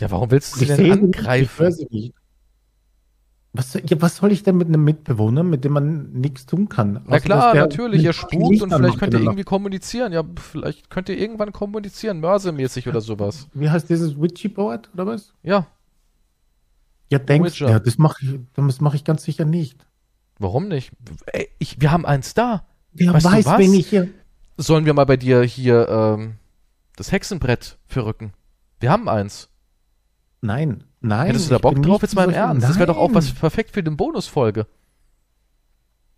Ja, 0.00 0.10
warum 0.10 0.30
willst 0.30 0.54
du 0.54 0.60
sie 0.60 0.66
denn 0.66 0.90
angreifen? 0.92 2.12
Was, 3.56 3.70
soll- 3.70 3.82
ja, 3.86 4.00
was 4.02 4.16
soll 4.16 4.32
ich 4.32 4.42
denn 4.42 4.56
mit 4.56 4.66
einem 4.66 4.82
Mitbewohner, 4.82 5.44
mit 5.44 5.64
dem 5.64 5.72
man 5.74 6.12
nichts 6.12 6.44
tun 6.44 6.68
kann? 6.68 7.04
Na 7.06 7.20
klar, 7.20 7.54
natürlich, 7.54 8.02
ihr 8.02 8.12
spukt 8.12 8.60
und 8.62 8.72
vielleicht 8.74 8.98
könnt 8.98 9.14
ihr 9.14 9.20
irgendwie 9.20 9.44
kommunizieren. 9.44 10.12
Ja, 10.12 10.24
vielleicht 10.36 10.90
könnt 10.90 11.08
ihr 11.08 11.16
irgendwann 11.16 11.52
kommunizieren, 11.52 12.18
mörsemäßig 12.18 12.88
oder 12.88 13.00
sowas. 13.00 13.46
Wie 13.54 13.70
heißt 13.70 13.88
dieses 13.88 14.20
Witchy 14.20 14.48
Board 14.48 14.90
oder 14.94 15.06
was? 15.06 15.32
Ja, 15.44 15.68
Ja, 17.12 17.20
denkst 17.20 17.52
Witcher. 17.60 17.70
ja, 17.70 17.78
das 17.78 17.96
mache 17.96 18.24
ich, 18.24 18.40
das 18.56 18.80
mache 18.80 18.96
ich 18.96 19.04
ganz 19.04 19.22
sicher 19.22 19.44
nicht. 19.44 19.86
warum 20.40 20.66
nicht? 20.66 20.90
Ey, 21.26 21.48
ich, 21.60 21.80
wir 21.80 21.92
haben 21.92 22.04
eins 22.04 22.34
da. 22.34 22.66
Wer 22.92 23.12
Weißt 23.14 23.26
du 23.26 23.30
weiß, 23.30 23.44
was? 23.46 23.58
wenn 23.60 23.72
ich 23.74 23.88
hier. 23.88 24.08
Sollen 24.56 24.84
wir 24.84 24.94
mal 24.94 25.04
bei 25.06 25.16
dir 25.16 25.42
hier 25.44 25.88
ähm, 25.88 26.34
das 26.96 27.12
Hexenbrett 27.12 27.78
verrücken? 27.86 28.32
Wir 28.80 28.90
haben 28.90 29.08
eins. 29.08 29.48
Nein, 30.44 30.84
nein. 31.00 31.28
Hättest 31.28 31.46
du 31.46 31.54
da 31.54 31.58
Bock 31.58 31.82
drauf 31.82 32.02
jetzt 32.02 32.14
mal 32.14 32.24
im 32.28 32.34
Ernst? 32.34 32.68
Das 32.68 32.76
wäre 32.76 32.86
doch 32.86 32.98
auch 32.98 33.08
Nein. 33.08 33.14
was 33.16 33.32
perfekt 33.32 33.70
für 33.70 33.82
den 33.82 33.96
Bonusfolge. 33.96 34.66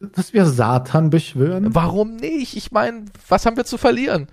Dass 0.01 0.33
wir 0.33 0.47
Satan 0.47 1.11
beschwören. 1.11 1.73
Warum 1.77 2.17
nicht? 2.17 2.57
Ich 2.57 2.73
meine, 2.73 3.05
was 3.29 3.47
haben 3.47 3.57
wir 3.57 3.65
zu 3.65 3.79
verlieren? 3.79 4.27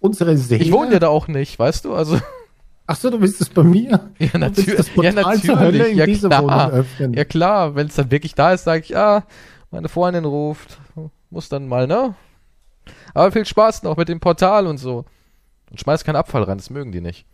Unsere 0.00 0.36
Seele. 0.36 0.62
Ich 0.64 0.72
wohne 0.72 0.92
ja 0.94 0.98
da 0.98 1.06
auch 1.08 1.28
nicht, 1.28 1.56
weißt 1.56 1.84
du? 1.84 1.94
Also, 1.94 2.18
Ach 2.88 2.96
so, 2.96 3.10
du 3.10 3.20
bist 3.20 3.40
es 3.40 3.48
bei 3.48 3.62
mir. 3.62 4.10
ja, 4.18 4.36
natürlich. 4.36 4.74
das 4.74 4.88
Ja, 4.88 5.12
Portal 5.12 5.40
zur 5.40 5.60
Hölle 5.60 5.78
natürlich. 5.78 6.22
Ja, 6.22 6.28
klar. 6.28 6.72
öffnen. 6.72 7.14
Ja, 7.14 7.24
klar. 7.24 7.74
Wenn 7.76 7.86
es 7.86 7.94
dann 7.94 8.10
wirklich 8.10 8.34
da 8.34 8.52
ist, 8.52 8.64
sage 8.64 8.82
ich, 8.82 8.88
ja, 8.88 9.22
meine 9.70 9.88
Freundin 9.88 10.24
ruft. 10.24 10.80
Muss 11.30 11.48
dann 11.48 11.68
mal, 11.68 11.86
ne? 11.86 12.16
Aber 13.14 13.30
viel 13.30 13.46
Spaß 13.46 13.84
noch 13.84 13.96
mit 13.96 14.08
dem 14.08 14.18
Portal 14.18 14.66
und 14.66 14.78
so. 14.78 15.04
Und 15.70 15.80
schmeiß 15.80 16.02
keinen 16.02 16.16
Abfall 16.16 16.42
rein, 16.42 16.58
das 16.58 16.70
mögen 16.70 16.90
die 16.90 17.00
nicht. 17.00 17.24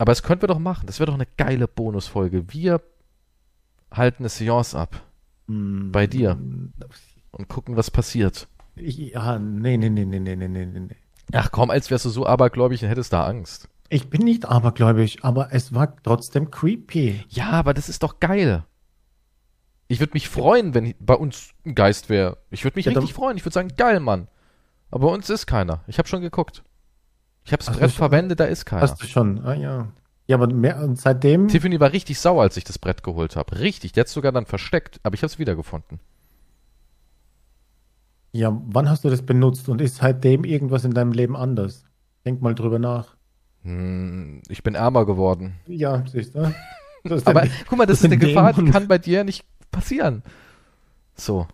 Aber 0.00 0.12
das 0.12 0.22
könnten 0.22 0.44
wir 0.44 0.48
doch 0.48 0.58
machen. 0.58 0.86
Das 0.86 0.98
wäre 0.98 1.08
doch 1.08 1.14
eine 1.14 1.26
geile 1.36 1.68
Bonusfolge. 1.68 2.50
Wir 2.54 2.80
halten 3.92 4.22
eine 4.22 4.30
Seance 4.30 4.74
ab 4.78 5.02
Hm. 5.46 5.92
bei 5.92 6.06
dir 6.06 6.38
und 7.32 7.48
gucken, 7.48 7.76
was 7.76 7.90
passiert. 7.90 8.48
Ja, 8.76 9.38
nee, 9.38 9.76
nee, 9.76 9.90
nee, 9.90 10.06
nee, 10.06 10.18
nee, 10.18 10.36
nee, 10.36 10.48
nee, 10.48 10.64
nee. 10.64 10.96
Ach 11.34 11.50
komm, 11.52 11.68
als 11.68 11.90
wärst 11.90 12.06
du 12.06 12.08
so 12.08 12.24
abergläubig 12.24 12.82
und 12.82 12.88
hättest 12.88 13.12
da 13.12 13.26
Angst. 13.26 13.68
Ich 13.90 14.08
bin 14.08 14.22
nicht 14.22 14.46
abergläubig, 14.46 15.22
aber 15.22 15.52
es 15.52 15.74
war 15.74 15.94
trotzdem 16.02 16.50
creepy. 16.50 17.22
Ja, 17.28 17.50
aber 17.50 17.74
das 17.74 17.90
ist 17.90 18.02
doch 18.02 18.20
geil. 18.20 18.64
Ich 19.86 20.00
würde 20.00 20.14
mich 20.14 20.30
freuen, 20.30 20.72
wenn 20.72 20.94
bei 20.98 21.14
uns 21.14 21.50
ein 21.66 21.74
Geist 21.74 22.08
wäre. 22.08 22.38
Ich 22.50 22.64
würde 22.64 22.78
mich 22.78 22.86
Ja, 22.86 22.92
richtig 22.92 23.12
freuen. 23.12 23.36
Ich 23.36 23.44
würde 23.44 23.52
sagen, 23.52 23.72
geil, 23.76 24.00
Mann. 24.00 24.28
Aber 24.90 25.08
bei 25.08 25.12
uns 25.12 25.28
ist 25.28 25.46
keiner. 25.46 25.84
Ich 25.88 25.98
habe 25.98 26.08
schon 26.08 26.22
geguckt. 26.22 26.62
Ich 27.44 27.52
habe 27.52 27.64
das 27.64 27.76
Brett 27.76 27.90
verwendet, 27.90 28.40
da 28.40 28.44
ist 28.44 28.64
keiner. 28.66 28.82
Hast 28.82 29.02
du 29.02 29.06
schon? 29.06 29.44
Ah 29.44 29.54
ja. 29.54 29.88
Ja, 30.26 30.36
aber 30.36 30.46
mehr, 30.52 30.88
seitdem. 30.94 31.48
Tiffany 31.48 31.80
war 31.80 31.92
richtig 31.92 32.20
sauer, 32.20 32.42
als 32.42 32.56
ich 32.56 32.62
das 32.64 32.78
Brett 32.78 33.02
geholt 33.02 33.34
habe. 33.34 33.58
Richtig, 33.58 33.92
die 33.92 34.00
hat 34.00 34.08
sogar 34.08 34.30
dann 34.30 34.46
versteckt, 34.46 35.00
aber 35.02 35.14
ich 35.14 35.22
habe 35.22 35.32
es 35.32 35.38
wiedergefunden. 35.40 35.98
Ja, 38.32 38.56
wann 38.66 38.88
hast 38.88 39.04
du 39.04 39.10
das 39.10 39.22
benutzt 39.22 39.68
und 39.68 39.80
ist 39.80 39.96
seitdem 39.96 40.44
irgendwas 40.44 40.84
in 40.84 40.92
deinem 40.92 41.12
Leben 41.12 41.36
anders? 41.36 41.84
Denk 42.24 42.40
mal 42.42 42.54
drüber 42.54 42.78
nach. 42.78 43.16
Hm, 43.62 44.42
ich 44.48 44.62
bin 44.62 44.74
ärmer 44.76 45.04
geworden. 45.04 45.54
Ja, 45.66 46.04
siehst 46.06 46.34
du? 46.36 46.54
Aber 47.24 47.40
der- 47.42 47.50
guck 47.68 47.78
mal, 47.78 47.86
das 47.86 47.98
das 48.00 48.04
ist 48.04 48.12
eine 48.12 48.18
Gefahr, 48.18 48.52
die 48.52 48.70
kann 48.70 48.86
bei 48.86 48.98
dir 48.98 49.24
nicht 49.24 49.44
passieren. 49.70 50.22
So. 51.16 51.46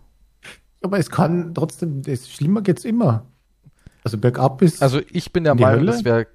aber 0.81 0.99
es 0.99 1.09
kann 1.09 1.53
trotzdem, 1.53 2.01
es, 2.05 2.29
schlimmer 2.29 2.61
geht's 2.61 2.85
immer. 2.85 3.25
Also 4.07 4.19
bergab 4.19 4.61
ist. 4.61 4.81
Also 4.81 5.01
ich 5.11 5.33
bin 5.33 5.43
der 5.43 5.53
Meinung, 5.53 5.81
Hölle? 5.81 5.91
das 5.91 6.05
wäre 6.05 6.27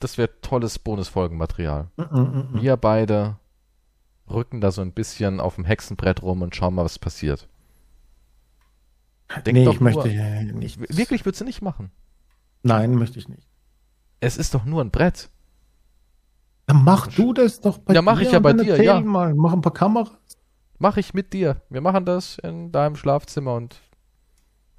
das 0.00 0.18
wär 0.18 0.40
tolles 0.40 0.80
Bonusfolgenmaterial. 0.80 1.86
Mm, 1.96 2.02
mm, 2.02 2.18
mm. 2.54 2.60
Wir 2.60 2.76
beide 2.76 3.36
rücken 4.28 4.60
da 4.60 4.72
so 4.72 4.82
ein 4.82 4.90
bisschen 4.90 5.38
auf 5.38 5.54
dem 5.54 5.64
Hexenbrett 5.64 6.22
rum 6.24 6.42
und 6.42 6.56
schauen 6.56 6.74
mal, 6.74 6.84
was 6.84 6.98
passiert. 6.98 7.48
Denk 9.46 9.58
nee, 9.58 9.64
doch 9.64 9.74
ich 9.74 9.80
nur- 9.80 9.92
möchte 9.92 10.08
äh, 10.08 10.42
nicht. 10.42 10.80
Wirklich 10.80 11.24
würdest 11.24 11.40
du 11.40 11.44
nicht 11.44 11.62
machen. 11.62 11.92
Nein, 12.64 12.96
möchte 12.96 13.20
ich 13.20 13.28
nicht. 13.28 13.46
Es 14.18 14.36
ist 14.36 14.52
doch 14.54 14.64
nur 14.64 14.82
ein 14.82 14.90
Brett. 14.90 15.30
Dann 16.66 16.82
mach 16.82 17.06
du 17.06 17.32
das 17.32 17.60
doch 17.60 17.78
bei 17.78 17.94
Ja, 17.94 18.02
mach 18.02 18.18
dir 18.18 18.24
ich 18.24 18.32
ja 18.32 18.40
bei 18.40 18.54
dir, 18.54 18.82
ja. 18.82 19.00
Mal. 19.00 19.34
Mach 19.34 19.52
ein 19.52 19.60
paar 19.60 19.72
Kameras. 19.72 20.10
Mach 20.80 20.96
ich 20.96 21.14
mit 21.14 21.32
dir. 21.32 21.62
Wir 21.68 21.80
machen 21.80 22.04
das 22.04 22.38
in 22.38 22.72
deinem 22.72 22.96
Schlafzimmer 22.96 23.54
und 23.54 23.80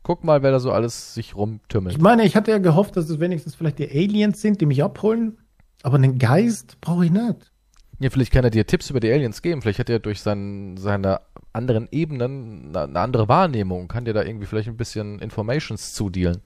guck 0.04 0.24
mal, 0.24 0.44
wer 0.44 0.52
da 0.52 0.60
so 0.60 0.72
alles 0.72 1.14
sich 1.14 1.36
rumtümmelt. 1.36 1.96
Ich 1.96 2.02
meine, 2.02 2.26
ich 2.26 2.36
hatte 2.36 2.52
ja 2.52 2.58
gehofft, 2.58 2.98
dass 2.98 3.10
es 3.10 3.20
wenigstens 3.20 3.56
vielleicht 3.56 3.80
die 3.80 3.90
Aliens 3.90 4.42
sind, 4.42 4.62
die 4.62 4.66
mich 4.66 4.84
abholen. 4.84 5.38
Aber 5.84 5.96
einen 5.96 6.20
Geist 6.20 6.80
brauche 6.82 7.06
ich 7.06 7.12
nicht. 7.12 7.52
Ja, 8.00 8.10
vielleicht 8.10 8.32
kann 8.32 8.44
er 8.44 8.50
dir 8.50 8.66
Tipps 8.66 8.90
über 8.90 9.00
die 9.00 9.12
Aliens 9.12 9.42
geben. 9.42 9.62
Vielleicht 9.62 9.80
hat 9.80 9.90
er 9.90 10.00
durch 10.00 10.22
sein, 10.22 10.76
seine 10.78 11.22
anderen 11.54 11.88
Ebenen 11.92 12.76
eine, 12.76 13.00
andere 13.00 13.28
Wahrnehmung. 13.28 13.88
Kann 13.88 14.06
dir 14.06 14.14
da 14.14 14.24
irgendwie 14.24 14.48
vielleicht 14.48 14.70
ein 14.70 14.78
bisschen 14.78 15.20
Informations 15.20 15.94
zudealen. 15.94 16.42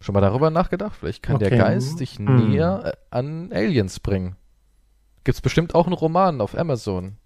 Schon 0.00 0.12
mal 0.14 0.20
darüber 0.20 0.50
nachgedacht? 0.50 0.96
Vielleicht 0.98 1.22
kann 1.22 1.38
der 1.38 1.48
Okay. 1.48 1.58
Geist 1.58 2.00
dich 2.00 2.16
Hm. 2.18 2.50
näher 2.50 2.82
äh, 2.84 2.92
an 3.10 3.50
Aliens 3.52 4.00
bringen. 4.00 4.36
Gibt's 5.24 5.40
bestimmt 5.40 5.74
auch 5.74 5.86
einen 5.86 5.94
Roman 5.94 6.40
auf 6.40 6.56
Amazon. 6.56 7.16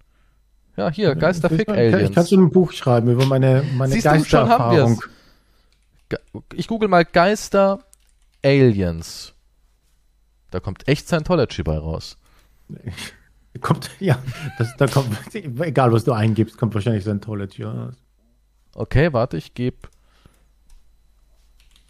Ja, 0.76 0.90
hier, 0.90 1.14
Geisterfick 1.14 1.68
Ich 1.68 2.12
kann 2.12 2.24
so 2.24 2.37
ein 2.37 2.50
Buch 2.50 2.72
schreiben 2.72 3.11
über 3.11 3.26
meine, 3.26 3.64
meine 3.76 3.92
Siehst 3.92 4.06
du, 4.06 4.24
schon 4.24 4.48
haben 4.48 4.76
Geistererfahrung. 4.76 5.02
wir's. 6.09 6.20
Ich 6.54 6.68
google 6.68 6.88
mal 6.88 7.04
Geister 7.04 7.80
Aliens. 8.44 9.35
Da 10.50 10.61
kommt 10.61 10.88
echt 10.88 11.06
Scientology 11.06 11.62
bei 11.62 11.78
raus. 11.78 12.16
Kommt, 13.61 13.90
ja, 13.98 14.22
das, 14.59 14.76
da 14.76 14.87
kommt, 14.87 15.35
egal 15.35 15.92
was 15.92 16.04
du 16.04 16.12
eingibst, 16.12 16.56
kommt 16.56 16.72
wahrscheinlich 16.72 17.02
Scientology 17.02 17.64
raus. 17.64 17.94
Okay, 18.76 19.12
warte, 19.12 19.38
ich 19.38 19.54
gebe 19.54 19.88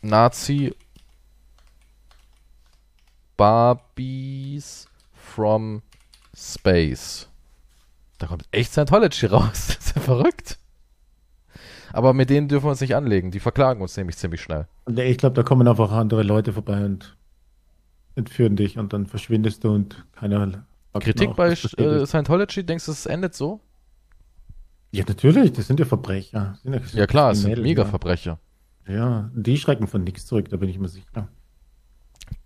Nazi 0.00 0.74
Barbies 3.36 4.88
from 5.12 5.82
Space. 6.34 7.29
Da 8.20 8.26
kommt 8.26 8.44
echt 8.52 8.70
Scientology 8.72 9.26
raus. 9.26 9.66
Das 9.80 9.86
ist 9.86 9.96
ja 9.96 10.02
verrückt. 10.02 10.58
Aber 11.92 12.12
mit 12.12 12.30
denen 12.30 12.46
dürfen 12.46 12.66
wir 12.66 12.70
uns 12.70 12.80
nicht 12.80 12.94
anlegen. 12.94 13.32
Die 13.32 13.40
verklagen 13.40 13.82
uns 13.82 13.96
nämlich 13.96 14.16
ziemlich 14.16 14.40
schnell. 14.40 14.68
Ich 14.94 15.18
glaube, 15.18 15.34
da 15.34 15.42
kommen 15.42 15.66
einfach 15.66 15.90
andere 15.90 16.22
Leute 16.22 16.52
vorbei 16.52 16.84
und 16.84 17.16
entführen 18.14 18.54
dich 18.54 18.78
und 18.78 18.92
dann 18.92 19.06
verschwindest 19.06 19.64
du 19.64 19.74
und 19.74 20.04
keiner 20.12 20.64
Kritik 21.00 21.34
bei 21.34 21.48
äh. 21.50 22.06
Scientology, 22.06 22.64
denkst 22.64 22.86
du, 22.86 22.92
es 22.92 23.06
endet 23.06 23.34
so? 23.34 23.60
Ja, 24.92 25.04
natürlich, 25.06 25.52
das 25.52 25.66
sind 25.66 25.80
ja 25.80 25.86
Verbrecher. 25.86 26.58
Sind 26.62 26.92
Ja 26.92 27.06
klar, 27.06 27.32
es 27.32 27.42
sind 27.42 27.60
Mega-Verbrecher. 27.60 28.38
Ja. 28.86 28.94
ja, 28.94 29.30
die 29.34 29.56
schrecken 29.56 29.86
von 29.86 30.04
nichts 30.04 30.26
zurück, 30.26 30.48
da 30.48 30.56
bin 30.56 30.68
ich 30.68 30.78
mir 30.78 30.88
sicher. 30.88 31.28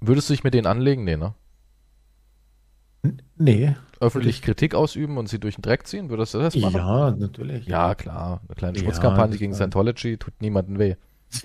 Würdest 0.00 0.28
du 0.28 0.34
dich 0.34 0.44
mit 0.44 0.54
denen 0.54 0.66
anlegen? 0.66 1.04
Nee, 1.04 1.16
ne? 1.16 1.34
Nee. 3.36 3.76
Öffentlich 4.00 4.42
Kritik 4.42 4.74
ausüben 4.74 5.18
und 5.18 5.28
sie 5.28 5.38
durch 5.38 5.56
den 5.56 5.62
Dreck 5.62 5.86
ziehen? 5.86 6.10
Würdest 6.10 6.34
du 6.34 6.38
das 6.38 6.56
machen? 6.56 6.76
Ja, 6.76 7.10
natürlich. 7.10 7.66
Ja, 7.66 7.94
klar. 7.94 8.40
Eine 8.46 8.54
kleine 8.54 8.76
Ja, 8.76 8.82
Schmutzkampagne 8.82 9.32
das 9.32 9.38
gegen 9.38 9.54
Scientology 9.54 10.16
tut 10.18 10.40
niemandem 10.40 10.78
weh. 10.78 10.96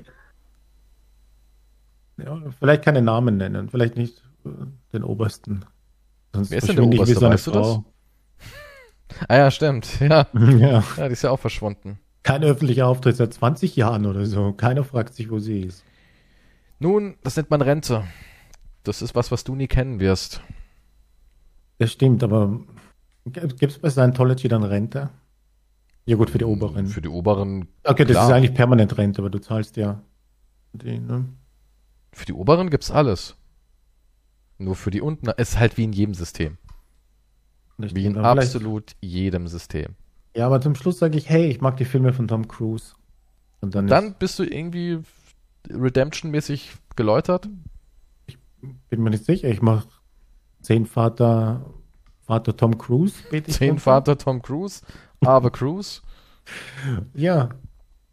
Ja, 2.23 2.37
vielleicht 2.59 2.83
keine 2.83 3.01
Namen 3.01 3.37
nennen, 3.37 3.69
vielleicht 3.69 3.95
nicht 3.95 4.21
äh, 4.45 4.49
den 4.91 5.03
obersten. 5.03 5.63
Sonst 6.33 6.51
Wer 6.51 6.57
ist 6.57 6.67
denn 6.67 6.75
der 6.75 6.85
ich 6.85 6.91
wie 6.91 6.95
Oberste, 6.97 7.15
so 7.15 7.21
weißt 7.21 7.47
du 7.47 7.51
das? 7.51 7.79
Ah 9.27 9.37
ja, 9.37 9.51
stimmt. 9.51 9.87
Ja. 10.01 10.27
Ja. 10.33 10.83
ja, 10.97 11.07
die 11.07 11.13
ist 11.13 11.21
ja 11.23 11.31
auch 11.31 11.39
verschwunden. 11.39 11.97
Kein 12.23 12.43
öffentlicher 12.43 12.87
Auftritt 12.87 13.15
seit 13.15 13.33
20 13.33 13.75
Jahren 13.75 14.05
oder 14.05 14.25
so. 14.25 14.53
Keiner 14.53 14.83
fragt 14.83 15.13
sich, 15.15 15.31
wo 15.31 15.39
sie 15.39 15.61
ist. 15.61 15.83
Nun, 16.79 17.15
das 17.23 17.37
nennt 17.37 17.49
man 17.49 17.61
Rente. 17.61 18.03
Das 18.83 19.01
ist 19.01 19.15
was, 19.15 19.31
was 19.31 19.43
du 19.43 19.55
nie 19.55 19.67
kennen 19.67 19.99
wirst. 19.99 20.41
Das 21.79 21.91
stimmt, 21.91 22.23
aber 22.23 22.59
gibt 23.25 23.63
es 23.63 23.79
bei 23.79 23.89
Scientology 23.89 24.47
dann 24.47 24.63
Rente? 24.63 25.09
Ja 26.05 26.15
gut, 26.15 26.29
für 26.29 26.37
die 26.37 26.45
Oberen. 26.45 26.87
Für 26.87 27.01
die 27.01 27.07
Oberen, 27.07 27.67
okay, 27.83 28.03
das 28.03 28.13
klar. 28.13 28.27
ist 28.27 28.33
eigentlich 28.33 28.53
permanent 28.53 28.97
Rente, 28.97 29.21
aber 29.21 29.29
du 29.29 29.39
zahlst 29.39 29.77
ja 29.77 30.01
die, 30.73 30.99
ne? 30.99 31.25
für 32.11 32.25
die 32.25 32.33
Oberen 32.33 32.69
gibt's 32.69 32.91
alles. 32.91 33.35
Nur 34.57 34.75
für 34.75 34.91
die 34.91 35.01
unten. 35.01 35.29
Es 35.37 35.51
ist 35.51 35.59
halt 35.59 35.77
wie 35.77 35.85
in 35.85 35.93
jedem 35.93 36.13
System. 36.13 36.57
Das 37.77 37.95
Wie 37.95 38.05
in 38.05 38.17
absolut 38.17 38.93
jedem 38.99 39.47
System. 39.47 39.95
Ja, 40.35 40.47
aber 40.47 40.59
zum 40.59 40.75
Schluss 40.75 40.99
sage 40.99 41.17
ich, 41.17 41.29
hey, 41.29 41.45
ich 41.45 41.61
mag 41.61 41.77
die 41.77 41.85
Filme 41.85 42.11
von 42.11 42.27
Tom 42.27 42.47
Cruise. 42.47 42.93
Und 43.61 43.73
dann, 43.73 43.87
Dann 43.87 44.15
bist 44.15 44.37
du 44.37 44.43
irgendwie 44.43 44.99
Redemption-mäßig 45.69 46.73
geläutert. 46.97 47.47
ist, 48.27 48.37
bin 48.89 49.01
mir 49.01 49.11
nicht 49.11 49.23
sicher, 49.23 49.47
ich 49.47 49.61
mache 49.61 49.87
zehn 50.69 50.85
Vater, 50.85 51.65
Vater 52.21 52.55
Tom 52.55 52.77
Cruise. 52.77 53.15
Zehn 53.47 53.69
runter. 53.69 53.81
Vater 53.81 54.17
Tom 54.19 54.39
Cruise, 54.43 54.81
Ave 55.21 55.49
Cruise. 55.49 56.01
Ja, 57.15 57.49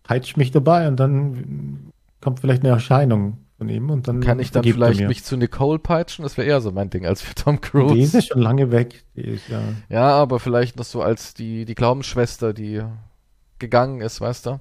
peitscht 0.05 0.39
mich 0.39 0.53
dabei 0.53 0.89
und 0.89 0.97
dann 0.97 1.93
kommt 2.23 2.41
vielleicht 2.41 2.63
eine 2.63 2.71
Erscheinung 2.71 3.37
von 3.59 3.69
ihm 3.69 3.91
und 3.91 4.09
dann 4.09 4.21
Kann 4.23 4.39
ich 4.39 4.53
dann 4.53 4.65
vielleicht 4.65 5.07
mich 5.07 5.23
zu 5.23 5.37
Nicole 5.37 5.79
peitschen? 5.79 6.23
Das 6.23 6.39
wäre 6.39 6.49
eher 6.49 6.63
so 6.63 6.73
mein 6.73 6.89
Ding 6.89 7.05
als 7.05 7.21
für 7.21 7.35
Tom 7.35 7.57
Die 7.61 7.67
ist 7.67 7.71
Cruise. 7.71 8.17
ja 8.17 8.23
schon 8.23 8.41
lange 8.41 8.71
weg. 8.71 9.05
Ist 9.15 9.49
ja. 9.49 9.61
Ja, 9.91 10.09
aber 10.13 10.41
vielleicht 10.41 10.77
noch 10.79 10.87
so 10.87 11.03
als 11.03 11.35
die, 11.35 11.67
die 11.67 11.75
Glaubensschwester, 11.75 12.55
die 12.55 12.83
gegangen 13.59 14.01
ist, 14.01 14.23
weißt 14.23 14.47
du? 14.47 14.61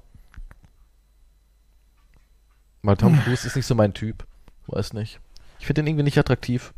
Weil 2.82 2.96
Tom 2.98 3.18
Cruise 3.20 3.46
ist 3.46 3.56
nicht 3.56 3.66
so 3.66 3.74
mein 3.74 3.94
Typ. 3.94 4.26
Weiß 4.66 4.92
nicht. 4.92 5.18
Ich 5.60 5.66
finde 5.66 5.80
den 5.80 5.86
irgendwie 5.86 6.04
nicht 6.04 6.18
attraktiv. 6.18 6.74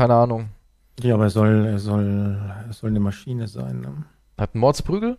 Keine 0.00 0.14
Ahnung. 0.14 0.48
Ja, 1.02 1.12
aber 1.12 1.24
er 1.24 1.30
soll, 1.30 1.66
er 1.66 1.78
soll, 1.78 2.40
er 2.66 2.72
soll 2.72 2.88
eine 2.88 3.00
Maschine 3.00 3.48
sein. 3.48 3.82
Ne? 3.82 4.04
Hat 4.38 4.54
einen 4.54 4.60
Mordsprügel? 4.62 5.18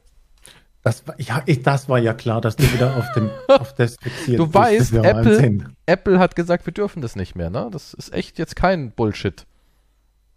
Das 0.81 1.07
war, 1.07 1.21
ja, 1.21 1.43
ich, 1.45 1.61
das 1.61 1.87
war 1.87 1.99
ja 1.99 2.15
klar, 2.15 2.41
dass 2.41 2.55
du 2.55 2.63
wieder 2.73 2.97
auf, 2.97 3.05
dem, 3.11 3.29
auf 3.47 3.75
das 3.75 3.97
fixiert 4.01 4.39
Du 4.39 4.45
bist. 4.45 4.55
weißt, 4.55 4.95
Das 4.95 5.27
ist 5.27 5.39
Apple-. 5.43 5.65
Apple 5.85 6.17
hat 6.17 6.35
gesagt, 6.35 6.65
wir 6.65 6.73
dürfen 6.73 7.03
das 7.03 7.15
nicht 7.15 7.35
mehr, 7.35 7.51
ne? 7.51 7.69
Das 7.71 7.93
ist 7.93 8.11
echt 8.11 8.39
jetzt 8.39 8.55
kein 8.55 8.89
Bullshit. 8.89 9.45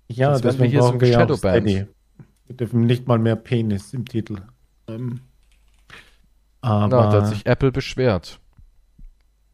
Ja, 0.09 0.35
Sonst 0.37 0.45
wären 0.45 0.59
wir 0.59 0.67
hier 0.69 0.83
so 0.83 1.01
Shadowbanned. 1.01 1.67
Steady. 1.71 1.87
Wir 2.47 2.57
dürfen 2.57 2.83
nicht 2.83 3.09
mal 3.09 3.19
mehr 3.19 3.37
Penis 3.37 3.95
im 3.95 4.05
Titel. 4.05 4.37
Ähm, 4.89 5.21
Na, 6.61 6.87
da 6.89 7.05
hat 7.05 7.15
aber 7.15 7.25
sich 7.29 7.47
Apple 7.47 7.73
beschwert. 7.73 8.41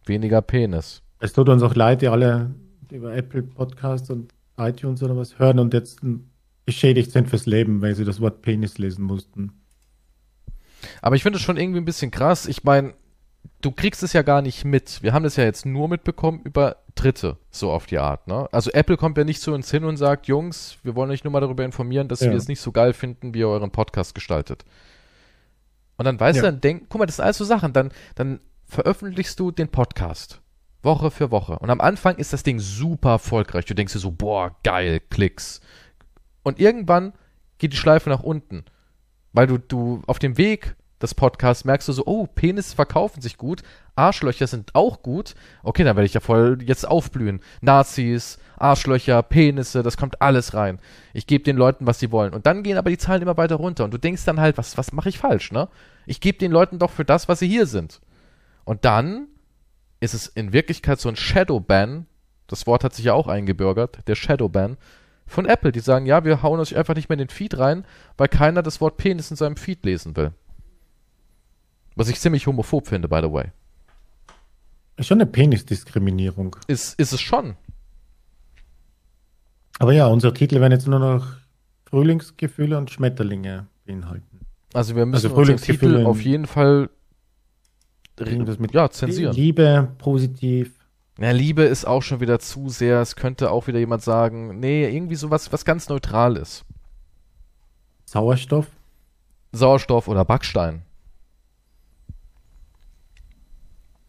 Weniger 0.07 0.43
Penis. 0.43 1.01
es 1.21 1.33
tut 1.33 1.49
uns 1.49 1.63
auch 1.63 1.77
leid, 1.77 2.03
die 2.03 2.09
alle 2.09 2.51
über 2.91 3.15
Apple 3.15 3.45
Podcasts 3.45 4.11
und 4.11 4.35
iTunes 4.61 5.03
oder 5.03 5.17
was 5.17 5.39
hören 5.39 5.59
und 5.59 5.75
jetzt 5.75 6.01
beschädigt 6.67 7.11
sind 7.13 7.29
fürs 7.29 7.47
Leben, 7.47 7.81
weil 7.83 7.95
sie 7.95 8.05
das 8.05 8.21
Wort 8.21 8.43
Penis 8.43 8.79
lesen 8.79 9.05
mussten. 9.05 9.53
Aber 11.03 11.17
ich 11.17 11.23
finde 11.23 11.39
es 11.39 11.43
schon 11.43 11.57
irgendwie 11.57 11.81
ein 11.81 11.85
bisschen 11.85 12.11
krass. 12.11 12.47
Ich 12.47 12.65
meine, 12.65 12.95
du 13.61 13.71
kriegst 13.73 14.03
es 14.03 14.13
ja 14.13 14.23
gar 14.23 14.41
nicht 14.43 14.65
mit. 14.65 15.03
Wir 15.03 15.13
haben 15.13 15.25
das 15.25 15.37
ja 15.37 15.45
jetzt 15.45 15.67
nur 15.67 15.89
mitbekommen 15.89 16.41
über 16.45 16.77
Dritte, 16.95 17.37
so 17.51 17.71
auf 17.71 17.87
die 17.87 17.99
Art. 17.99 18.27
Ne? 18.27 18.49
Also 18.53 18.71
Apple 18.71 18.97
kommt 18.97 19.17
ja 19.19 19.25
nicht 19.25 19.41
zu 19.41 19.53
uns 19.53 19.71
hin 19.71 19.85
und 19.85 19.97
sagt, 19.97 20.27
Jungs, 20.27 20.79
wir 20.83 20.95
wollen 20.95 21.11
euch 21.11 21.25
nur 21.25 21.33
mal 21.33 21.41
darüber 21.41 21.65
informieren, 21.65 22.09
dass 22.09 22.21
Ja. 22.21 22.31
wir 22.31 22.37
es 22.37 22.49
nicht 22.49 22.61
so 22.61 22.73
geil 22.73 22.93
finden, 22.93 23.35
wie 23.35 23.41
ihr 23.41 23.49
euren 23.49 23.71
Podcast 23.71 24.15
gestaltet. 24.15 24.65
Und 25.97 26.05
dann 26.07 26.19
weißt 26.19 26.37
Ja. 26.39 26.43
du, 26.45 26.49
dann 26.53 26.61
denk, 26.61 26.87
guck 26.89 26.99
mal, 26.99 27.07
das 27.07 27.17
sind 27.17 27.25
alles 27.25 27.39
so 27.39 27.45
Sachen. 27.45 27.73
Dann, 27.73 27.91
dann 28.15 28.41
veröffentlichst 28.67 29.39
du 29.39 29.51
den 29.51 29.69
Podcast. 29.69 30.41
Woche 30.83 31.11
für 31.11 31.31
Woche. 31.31 31.59
Und 31.59 31.71
am 31.71 31.81
Anfang 31.81 32.17
ist 32.17 32.33
das 32.33 32.43
Ding 32.43 32.59
super 32.59 33.11
erfolgreich. 33.11 33.65
Du 33.67 33.75
denkst 33.75 33.93
dir 33.93 33.99
so, 33.99 34.11
boah, 34.11 34.57
geil, 34.63 35.01
Klicks. 35.11 35.61
Und 36.43 36.59
irgendwann 36.59 37.13
geht 37.59 37.73
die 37.73 37.77
Schleife 37.77 38.11
nach 38.11 38.23
unten. 38.23 38.65
Weil 39.33 39.47
du, 39.47 39.59
du 39.59 40.03
auf 40.07 40.19
dem 40.19 40.39
Weg 40.39 40.75
des 41.01 41.15
Podcasts 41.15 41.65
merkst 41.65 41.89
du 41.89 41.93
so, 41.93 42.05
oh, 42.07 42.27
Penis 42.27 42.75
verkaufen 42.75 43.23
sich 43.23 43.39
gut, 43.39 43.63
Arschlöcher 43.97 44.47
sind 44.47 44.75
auch 44.75 45.03
gut. 45.03 45.35
Okay, 45.63 45.85
dann 45.85 45.97
werde 45.97 46.07
ich 46.07 46.15
ja 46.15 46.21
voll 46.21 46.59
jetzt 46.63 46.87
aufblühen. 46.87 47.41
Nazis, 47.61 48.39
Arschlöcher, 48.57 49.23
Penisse, 49.23 49.83
das 49.83 49.97
kommt 49.97 50.21
alles 50.21 50.55
rein. 50.55 50.79
Ich 51.13 51.27
gebe 51.27 51.45
den 51.45 51.57
Leuten, 51.57 51.87
was 51.87 51.99
sie 51.99 52.11
wollen. 52.11 52.35
Und 52.35 52.47
dann 52.47 52.63
gehen 52.63 52.77
aber 52.77 52.91
die 52.91 52.99
Zahlen 52.99 53.23
immer 53.23 53.37
weiter 53.37 53.57
runter. 53.57 53.85
Und 53.85 53.93
du 53.93 53.99
denkst 53.99 54.25
dann 54.25 54.41
halt, 54.41 54.59
was, 54.59 54.77
was 54.77 54.93
mache 54.93 55.09
ich 55.09 55.19
falsch, 55.19 55.53
ne? 55.53 55.69
Ich 56.07 56.21
gebe 56.21 56.39
den 56.39 56.53
Leuten 56.53 56.79
doch 56.79 56.91
für 56.91 57.05
das, 57.05 57.29
was 57.29 57.39
sie 57.39 57.49
hier 57.49 57.67
sind. 57.67 58.01
Und 58.65 58.85
dann 58.85 59.29
ist 60.01 60.15
es 60.15 60.27
in 60.27 60.53
Wirklichkeit 60.53 61.01
so 61.01 61.09
ein 61.09 61.17
Shadowban. 61.17 62.07
Das 62.47 62.67
Wort 62.67 62.83
hat 62.83 62.95
sich 62.95 63.05
ja 63.05 63.15
auch 63.15 63.29
eingebürgert, 63.29 64.01
der 64.09 64.17
Shadowban 64.17 64.77
von 65.27 65.47
Apple. 65.47 65.73
Die 65.73 65.81
sagen, 65.81 66.07
ja, 66.07 66.25
wir 66.25 66.43
hauen 66.43 66.59
euch 66.59 66.77
einfach 66.77 66.95
nicht 66.95 67.09
mehr 67.09 67.15
in 67.15 67.27
den 67.27 67.29
Feed 67.29 67.59
rein, 67.59 67.85
weil 68.17 68.29
keiner 68.29 68.63
das 68.63 68.81
Wort 68.81 68.97
Penis 68.97 69.31
in 69.31 69.37
seinem 69.37 69.57
Feed 69.57 69.85
lesen 69.85 70.17
will. 70.17 70.33
Was 71.95 72.09
ich 72.09 72.19
ziemlich 72.19 72.47
homophob 72.47 72.89
finde, 72.89 73.09
by 73.09 73.21
the 73.23 73.31
way. 73.31 73.53
Ist 74.97 75.07
schon 75.07 75.21
eine 75.21 75.31
Penisdiskriminierung. 75.31 76.57
Ist, 76.67 76.99
ist 76.99 77.13
es 77.13 77.21
schon. 77.21 77.57
Aber 79.79 79.93
ja, 79.93 80.07
unsere 80.07 80.35
Titel 80.35 80.61
werden 80.61 80.73
jetzt 80.73 80.87
nur 80.87 80.99
noch 80.99 81.27
Frühlingsgefühle 81.87 82.77
und 82.77 82.91
Schmetterlinge 82.91 83.67
beinhalten. 83.87 84.41
Also 84.73 84.95
wir 84.95 85.07
müssen 85.07 85.27
Also 85.27 85.35
Frühlingsgefühle 85.35 85.99
Titel 85.99 86.07
auf 86.07 86.23
jeden 86.23 86.47
Fall 86.47 86.91
Irgendwas 88.29 88.59
mit 88.59 88.73
ja, 88.73 88.91
zensieren. 88.91 89.35
Liebe, 89.35 89.89
positiv. 89.99 90.73
Ja, 91.19 91.33
Liebe 91.33 91.63
ist 91.65 91.85
auch 91.85 92.03
schon 92.03 92.21
wieder 92.21 92.39
zu 92.39 92.69
sehr. 92.69 93.01
Es 93.01 93.17
könnte 93.17 93.51
auch 93.51 93.67
wieder 93.67 93.79
jemand 93.79 94.03
sagen, 94.03 94.59
nee, 94.59 94.89
irgendwie 94.89 95.17
sowas, 95.17 95.53
was 95.53 95.65
ganz 95.65 95.89
neutral 95.89 96.37
ist. 96.37 96.65
Sauerstoff. 98.07 98.67
Sauerstoff 99.53 100.09
oder 100.09 100.25
Backstein. 100.25 100.83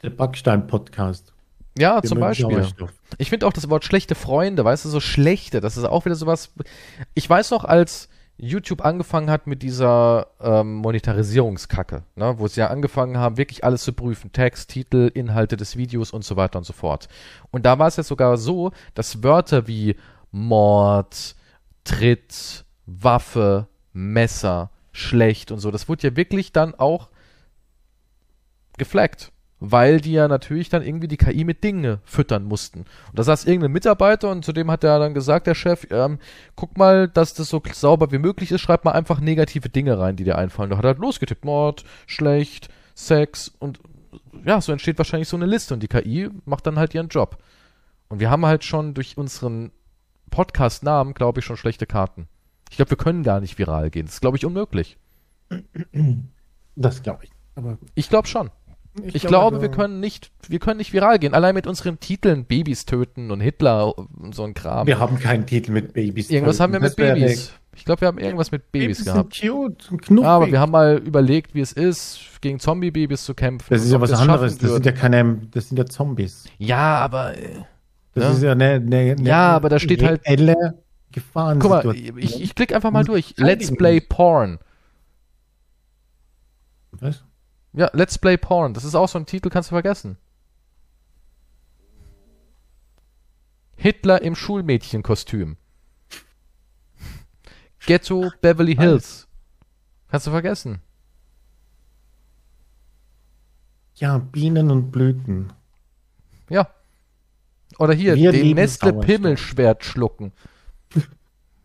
Der 0.04 0.10
Backstein-Podcast. 0.10 1.34
Ja, 1.78 2.02
Der 2.02 2.10
zum 2.10 2.19
Beispiel. 2.19 2.65
Ich 3.17 3.30
finde 3.30 3.47
auch 3.47 3.54
das 3.54 3.69
Wort 3.69 3.86
schlechte 3.86 4.15
Freunde, 4.15 4.65
weißt 4.65 4.86
du, 4.86 4.89
so 4.89 5.00
schlechte, 5.00 5.62
das 5.62 5.78
ist 5.78 5.86
auch 5.86 6.06
wieder 6.06 6.15
sowas. 6.15 6.52
Ich 7.13 7.30
weiß 7.30 7.52
noch, 7.52 7.63
als 7.63 8.10
YouTube 8.44 8.84
angefangen 8.84 9.30
hat 9.30 9.46
mit 9.46 9.62
dieser 9.62 10.28
ähm, 10.42 10.74
Monetarisierungskacke, 10.78 12.04
ne, 12.16 12.40
wo 12.40 12.48
sie 12.48 12.62
ja 12.62 12.68
angefangen 12.68 13.18
haben, 13.20 13.38
wirklich 13.38 13.64
alles 13.64 13.84
zu 13.84 13.94
prüfen. 13.94 14.32
Text, 14.32 14.72
Titel, 14.72 15.12
Inhalte 15.14 15.58
des 15.58 15.78
Videos 15.78 16.12
und 16.12 16.26
so 16.26 16.36
weiter 16.38 16.58
und 16.58 16.64
so 16.64 16.74
fort. 16.74 17.08
Und 17.52 17.68
da 17.68 17.78
war 17.78 17.88
es 17.88 17.98
jetzt 17.98 18.08
sogar 18.08 18.38
so, 18.38 18.72
dass 18.96 19.22
Wörter 19.22 19.68
wie 19.68 19.96
Mord, 20.32 21.36
Tritt, 21.84 22.66
Waffe, 22.88 23.68
Messer, 23.94 24.72
schlecht 24.92 25.52
und 25.52 25.60
so, 25.60 25.70
das 25.70 25.88
wurde 25.88 26.08
ja 26.08 26.16
wirklich 26.16 26.52
dann 26.52 26.74
auch 26.74 27.10
geflaggt. 28.80 29.31
Weil 29.63 30.02
die 30.02 30.13
ja 30.13 30.28
natürlich 30.28 30.69
dann 30.69 30.82
irgendwie 30.82 31.08
die 31.08 31.17
KI 31.17 31.43
mit 31.43 31.63
Dinge 31.63 32.00
füttern 32.04 32.45
mussten. 32.45 32.80
Und 32.80 33.19
da 33.19 33.21
saß 33.24 33.45
irgendein 33.45 33.71
Mitarbeiter 33.71 34.32
und 34.32 34.43
zu 34.43 34.54
dem 34.54 34.71
hat 34.71 34.84
er 34.84 34.97
dann 34.97 35.13
gesagt, 35.13 35.45
der 35.45 35.54
Chef, 35.54 35.86
ähm, 35.91 36.17
guck 36.56 36.78
mal, 36.78 37.08
dass 37.08 37.36
das 37.36 37.50
so 37.50 37.62
sauber 37.71 38.12
wie 38.12 38.17
möglich 38.17 38.52
ist, 38.52 38.62
schreib 38.62 38.86
mal 38.86 38.93
einfach 38.93 39.19
negative 39.19 39.69
Dinge 39.69 40.00
rein, 40.00 40.15
die 40.15 40.24
dir 40.24 40.38
einfallen. 40.38 40.71
Da 40.71 40.78
hat 40.78 40.86
er 40.86 40.89
halt 40.89 40.97
losgetippt, 40.97 41.45
Mord, 41.45 41.84
schlecht, 42.08 42.69
Sex 42.95 43.54
und 43.60 43.80
ja, 44.45 44.60
so 44.62 44.71
entsteht 44.71 44.97
wahrscheinlich 44.97 45.30
so 45.30 45.38
eine 45.38 45.45
Liste 45.45 45.76
und 45.76 45.84
die 45.84 45.88
KI 45.88 46.30
macht 46.45 46.65
dann 46.65 46.80
halt 46.80 46.95
ihren 46.95 47.10
Job. 47.10 47.38
Und 48.10 48.19
wir 48.19 48.30
haben 48.30 48.45
halt 48.45 48.63
schon 48.63 48.93
durch 48.93 49.15
unseren 49.15 49.71
Podcast-Namen, 50.32 51.13
glaube 51.13 51.39
ich, 51.39 51.45
schon 51.45 51.58
schlechte 51.58 51.86
Karten. 51.86 52.28
Ich 52.69 52.78
glaube, 52.78 52.91
wir 52.91 52.97
können 52.97 53.24
gar 53.24 53.39
nicht 53.39 53.60
viral 53.60 53.89
gehen. 53.89 54.06
Das 54.06 54.15
ist, 54.15 54.21
glaube 54.21 54.38
ich, 54.38 54.45
unmöglich. 54.45 54.97
Das 56.76 57.04
glaube 57.04 57.26
ich. 57.26 57.32
Aber 57.56 57.78
Ich 57.95 58.10
glaube 58.10 58.28
schon. 58.28 58.50
Ich 59.14 59.24
glaube, 59.24 59.62
wir 59.62 59.70
können 59.70 60.00
nicht, 60.02 60.32
wir 60.48 60.60
können 60.60 60.78
nicht 60.78 60.92
viral 60.92 61.18
gehen. 61.18 61.34
Allein 61.34 61.56
mit 61.56 61.66
unseren 61.66 62.00
Titeln 62.00 62.44
Babys 62.46 62.86
töten 62.86 63.32
und 63.32 63.40
Hitler 63.40 63.98
und 63.98 64.36
so 64.36 64.44
ein 64.44 64.54
Kram. 64.54 64.86
Wir 64.86 65.00
haben 65.00 65.18
keinen 65.18 65.46
Titel 65.46 65.72
mit 65.72 65.94
Babys. 65.94 66.30
irgendwas 66.30 66.60
haben 66.60 66.74
wir 66.74 66.80
mit 66.82 66.96
Babys. 66.98 67.54
Ich 67.74 67.86
glaube, 67.86 68.02
wir 68.02 68.10
haben 68.10 68.18
irgendwas 68.18 68.52
mit 68.52 68.70
Babys, 68.74 69.06
gehabt. 69.06 69.34
sind 69.36 69.50
cute 69.54 69.92
und 69.92 70.02
knuffig. 70.02 70.26
Aber 70.28 70.52
wir 70.52 70.60
haben 70.60 70.74
mal 70.74 70.98
überlegt, 70.98 71.56
wie 71.56 71.62
es 71.62 71.72
ist, 71.72 72.20
gegen 72.42 72.60
Zombie-Babys 72.60 73.24
zu 73.24 73.34
kämpfen. 73.34 73.74
das 73.74 73.84
ist 73.86 73.92
ja 73.94 74.02
was 74.02 74.12
anderes. 74.12 74.58
Das 74.58 74.72
sind 74.74 74.86
ja 74.86 74.92
keine, 74.92 75.38
das 75.52 75.70
sind 75.70 75.78
ja 75.78 75.86
Zombies. 75.86 76.46
Ja, 76.58 76.98
aber 77.00 77.38
äh, 77.38 77.64
Das 78.14 78.24
Ja. 78.26 78.32
ist 78.32 78.44
ja 78.44 78.52
eine, 78.52 78.72
eine, 78.72 78.98
eine 79.18 79.22
Ja, 79.24 79.52
aber 79.56 79.70
da 79.70 79.80
steht 79.80 80.04
halt- 80.04 80.22
Gefahren. 81.14 81.60
guck 81.60 81.72
mal, 81.72 81.96
ich, 81.96 82.42
ich 82.42 82.56
klicke 82.56 82.76
einfach 82.76 82.92
mal 82.92 83.04
durch. 83.06 83.34
Let's 83.38 83.74
Play. 83.74 84.02
Porn. 84.02 84.60
Was? 86.92 87.24
Ja, 87.74 87.90
Let's 87.94 88.18
Play 88.18 88.38
Porn. 88.38 88.74
Das 88.74 88.84
ist 88.84 88.96
auch 88.96 89.08
so 89.08 89.18
ein 89.18 89.26
Titel, 89.26 89.50
kannst 89.50 89.70
du 89.72 89.76
vergessen. 89.76 90.18
Hitler 93.76 94.22
im 94.22 94.36
Schulmädchenkostüm. 94.36 95.58
Ghetto 97.80 98.32
Beverly 98.42 98.76
Hills. 98.76 99.28
Kannst 100.10 100.28
du 100.28 100.32
vergessen. 100.32 100.82
Ja, 103.96 104.20
Bienen 104.20 104.70
und 104.70 104.92
Blüten. 104.92 105.54
Ja. 106.50 106.70
Oder 107.80 107.94
hier, 107.94 108.16
Wir 108.16 108.32
den 108.32 108.56
Nestle. 108.56 108.94
Pimmelschwert 108.94 109.84
schlucken. 109.84 110.34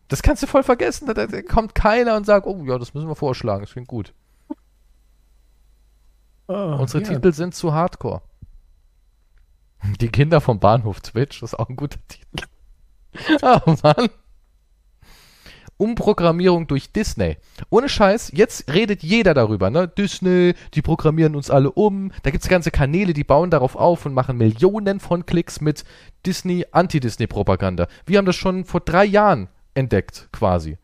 Das 0.07 0.21
kannst 0.23 0.41
du 0.41 0.47
voll 0.47 0.63
vergessen. 0.63 1.05
Da, 1.05 1.13
da 1.13 1.41
kommt 1.41 1.75
keiner 1.75 2.15
und 2.15 2.25
sagt, 2.25 2.47
oh 2.47 2.63
ja, 2.63 2.77
das 2.77 2.93
müssen 2.93 3.09
wir 3.09 3.15
vorschlagen. 3.15 3.61
Das 3.61 3.73
klingt 3.73 3.89
gut. 3.89 4.13
Unsere 6.47 7.03
ja. 7.03 7.09
Titel 7.09 7.33
sind 7.33 7.53
zu 7.55 7.73
hardcore. 7.73 8.21
Die 9.99 10.09
Kinder 10.09 10.41
vom 10.41 10.59
Bahnhof 10.59 11.01
Twitch, 11.01 11.41
das 11.41 11.53
ist 11.53 11.59
auch 11.59 11.69
ein 11.69 11.75
guter 11.75 11.99
Titel. 12.07 12.47
oh 13.41 13.75
Mann. 13.83 14.09
Umprogrammierung 15.77 16.65
durch 16.65 16.91
Disney. 16.91 17.37
Ohne 17.69 17.87
Scheiß, 17.87 18.31
jetzt 18.33 18.73
redet 18.73 19.03
jeder 19.03 19.35
darüber, 19.35 19.69
ne? 19.69 19.87
Disney, 19.87 20.55
die 20.73 20.81
programmieren 20.81 21.35
uns 21.35 21.51
alle 21.51 21.71
um. 21.71 22.11
Da 22.23 22.31
gibt's 22.31 22.47
ganze 22.47 22.71
Kanäle, 22.71 23.13
die 23.13 23.23
bauen 23.23 23.51
darauf 23.51 23.75
auf 23.75 24.07
und 24.07 24.13
machen 24.13 24.37
Millionen 24.37 24.99
von 24.99 25.27
Klicks 25.27 25.61
mit 25.61 25.83
Disney, 26.25 26.65
Anti-Disney-Propaganda. 26.71 27.87
Wir 28.07 28.17
haben 28.17 28.25
das 28.25 28.35
schon 28.35 28.65
vor 28.65 28.81
drei 28.81 29.05
Jahren 29.05 29.49
entdeckt, 29.75 30.29
quasi. 30.31 30.79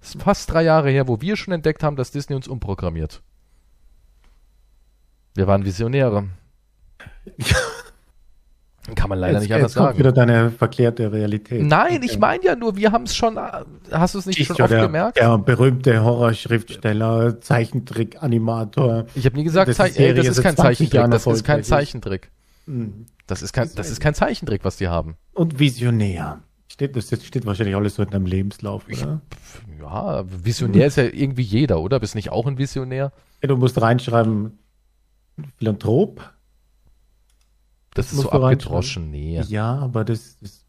Das 0.00 0.16
ist 0.16 0.22
fast 0.22 0.50
drei 0.50 0.64
Jahre 0.64 0.90
her, 0.90 1.06
wo 1.06 1.20
wir 1.20 1.36
schon 1.36 1.54
entdeckt 1.54 1.84
haben, 1.84 1.94
dass 1.94 2.10
Disney 2.10 2.34
uns 2.34 2.48
umprogrammiert. 2.48 3.22
Wir 5.40 5.46
waren 5.46 5.64
Visionäre. 5.64 6.24
Kann 8.94 9.08
man 9.08 9.18
leider 9.18 9.34
jetzt, 9.38 9.42
nicht 9.44 9.54
anders 9.54 9.70
jetzt 9.72 9.76
kommt 9.78 9.86
sagen. 9.88 9.98
wieder 9.98 10.12
deine 10.12 10.50
verklärte 10.50 11.10
Realität. 11.12 11.62
Nein, 11.62 11.96
Okay. 11.96 12.00
ich 12.06 12.18
meine 12.18 12.44
ja 12.44 12.56
nur, 12.56 12.76
wir 12.76 12.92
haben 12.92 13.04
es 13.04 13.16
schon. 13.16 13.38
Hast 13.90 14.14
du 14.14 14.18
es 14.18 14.26
nicht 14.26 14.38
Ich 14.38 14.46
schon 14.48 14.56
ja 14.56 14.64
oft 14.64 14.72
der, 14.74 14.82
gemerkt? 14.82 15.16
der 15.16 15.38
berühmte 15.38 16.04
Horrorschriftsteller, 16.04 17.40
Zeichentrick-Animator. 17.40 19.06
Ich 19.14 19.24
habe 19.24 19.36
nie 19.38 19.44
gesagt, 19.44 19.68
Das 19.70 19.78
Zei 19.78 19.88
ist 19.88 19.98
ey, 19.98 20.12
das 20.12 20.26
ist 20.26 20.42
kein 20.42 20.56
20 20.56 20.90
Zeichentrick. 20.90 21.10
Das 21.10 21.26
ist 21.26 21.44
kein. 21.44 21.64
Zeichentrick. 21.64 22.30
Mhm. 22.66 23.06
Das 23.26 23.40
ist 23.40 23.52
kein, 23.54 23.70
das 23.74 23.88
ist 23.90 24.00
kein 24.00 24.12
Zeichentrick, 24.14 24.62
was 24.64 24.76
die 24.76 24.88
haben. 24.88 25.16
Und 25.32 25.58
Visionär. 25.58 26.40
Steht, 26.68 26.96
das 26.96 27.06
steht 27.08 27.46
wahrscheinlich 27.46 27.76
alles 27.76 27.94
so 27.94 28.02
in 28.02 28.10
deinem 28.10 28.26
Lebenslauf, 28.26 28.84
oder? 28.88 29.22
Pff, 29.32 29.62
Ja, 29.80 30.24
Visionär 30.26 30.86
ist 30.86 30.96
ja 30.96 31.04
irgendwie 31.04 31.42
jeder, 31.42 31.80
oder? 31.80 31.98
Bist 31.98 32.14
nicht 32.14 32.30
auch 32.30 32.46
ein 32.46 32.58
Visionär? 32.58 33.12
Ja, 33.42 33.48
du 33.48 33.56
musst 33.56 33.80
reinschreiben, 33.80 34.58
Philanthrop. 35.56 36.32
Das 37.94 38.12
ist 38.12 38.20
so 38.20 38.30
abgedroschen. 38.30 39.10
Nee, 39.10 39.40
Ja, 39.48 39.78
aber 39.78 40.04
das, 40.04 40.38
das 40.40 40.64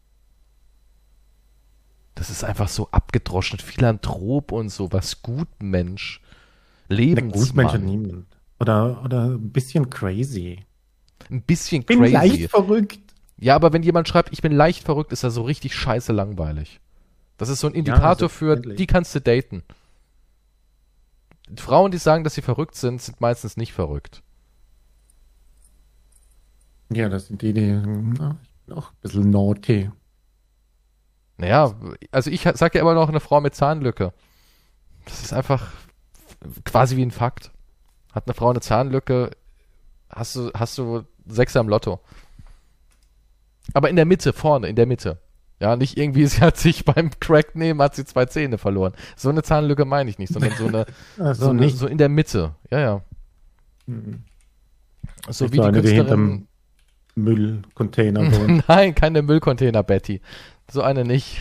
das 2.14 2.30
ist 2.30 2.44
einfach 2.44 2.68
so 2.68 2.88
abgedroschen. 2.90 3.58
Philanthrop 3.58 4.52
und 4.52 4.68
so, 4.68 4.92
was 4.92 5.22
Gutmensch. 5.22 6.20
Lebensmann. 6.88 7.66
Gutmensch 7.66 7.78
niemand. 7.90 8.26
Oder, 8.60 9.02
oder 9.04 9.24
ein 9.30 9.50
bisschen 9.50 9.88
crazy. 9.88 10.64
Ein 11.30 11.42
bisschen 11.42 11.84
Bin 11.84 12.00
crazy. 12.00 12.12
leicht 12.12 12.50
verrückt. 12.50 13.00
Ja, 13.38 13.56
aber 13.56 13.72
wenn 13.72 13.82
jemand 13.82 14.08
schreibt, 14.08 14.32
ich 14.32 14.42
bin 14.42 14.52
leicht 14.52 14.84
verrückt, 14.84 15.10
ist 15.12 15.22
er 15.24 15.30
so 15.30 15.42
richtig 15.42 15.74
scheiße 15.74 16.12
langweilig. 16.12 16.80
Das 17.38 17.48
ist 17.48 17.60
so 17.60 17.66
ein 17.66 17.74
Indikator 17.74 18.28
für, 18.28 18.46
selbstverständlich. 18.50 18.76
die 18.76 18.86
kannst 18.86 19.14
du 19.14 19.20
daten. 19.20 19.62
Frauen, 21.56 21.90
die 21.90 21.98
sagen, 21.98 22.24
dass 22.24 22.34
sie 22.34 22.42
verrückt 22.42 22.76
sind, 22.76 23.00
sind 23.02 23.20
meistens 23.20 23.56
nicht 23.56 23.72
verrückt. 23.72 24.22
Ja, 26.94 27.08
das 27.08 27.26
sind 27.26 27.42
die, 27.42 27.52
die, 27.52 27.72
na, 27.72 28.38
ich 28.42 28.66
bin 28.66 28.76
auch 28.76 28.90
ein 28.90 28.96
bisschen 29.00 29.30
naughty. 29.30 29.90
Naja, 31.36 31.74
also 32.10 32.30
ich 32.30 32.42
sag 32.42 32.74
ja 32.74 32.80
immer 32.80 32.94
noch 32.94 33.08
eine 33.08 33.20
Frau 33.20 33.40
mit 33.40 33.54
Zahnlücke. 33.54 34.12
Das 35.04 35.22
ist 35.22 35.32
einfach 35.32 35.72
quasi 36.64 36.96
wie 36.96 37.04
ein 37.04 37.10
Fakt. 37.10 37.50
Hat 38.12 38.26
eine 38.26 38.34
Frau 38.34 38.50
eine 38.50 38.60
Zahnlücke, 38.60 39.30
hast 40.10 40.36
du, 40.36 40.50
hast 40.54 40.78
du 40.78 41.04
Sechser 41.26 41.60
im 41.60 41.68
Lotto. 41.68 42.00
Aber 43.74 43.88
in 43.88 43.96
der 43.96 44.04
Mitte, 44.04 44.32
vorne, 44.32 44.68
in 44.68 44.76
der 44.76 44.86
Mitte. 44.86 45.18
Ja, 45.60 45.76
nicht 45.76 45.96
irgendwie, 45.96 46.26
sie 46.28 46.40
hat 46.40 46.56
sich 46.56 46.84
beim 46.84 47.10
Crack 47.20 47.54
nehmen, 47.54 47.80
hat 47.80 47.94
sie 47.94 48.04
zwei 48.04 48.26
Zähne 48.26 48.58
verloren. 48.58 48.92
So 49.16 49.30
eine 49.30 49.42
Zahnlücke 49.42 49.84
meine 49.84 50.10
ich 50.10 50.18
nicht, 50.18 50.32
sondern 50.32 50.52
so 50.58 50.66
eine, 50.66 50.86
Also 51.18 51.44
so, 51.44 51.50
eine, 51.50 51.68
so 51.70 51.86
in 51.86 51.98
der 51.98 52.08
Mitte. 52.08 52.54
Ja, 52.70 52.80
ja. 52.80 53.02
Mhm. 53.86 54.24
So 55.28 55.46
wie 55.52 55.60
die 55.60 55.70
Künstlerin. 55.70 56.48
Müllcontainer 57.14 58.20
wohnt. 58.32 58.68
Nein, 58.68 58.94
keine 58.94 59.22
Müllcontainer, 59.22 59.82
Betty. 59.82 60.20
So 60.70 60.82
eine 60.82 61.04
nicht. 61.04 61.38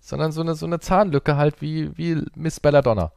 Sondern 0.00 0.32
so 0.32 0.40
eine, 0.40 0.54
so 0.54 0.66
eine 0.66 0.80
Zahnlücke 0.80 1.36
halt 1.36 1.60
wie, 1.62 1.96
wie 1.96 2.22
Miss 2.34 2.60
Belladonna. 2.60 3.12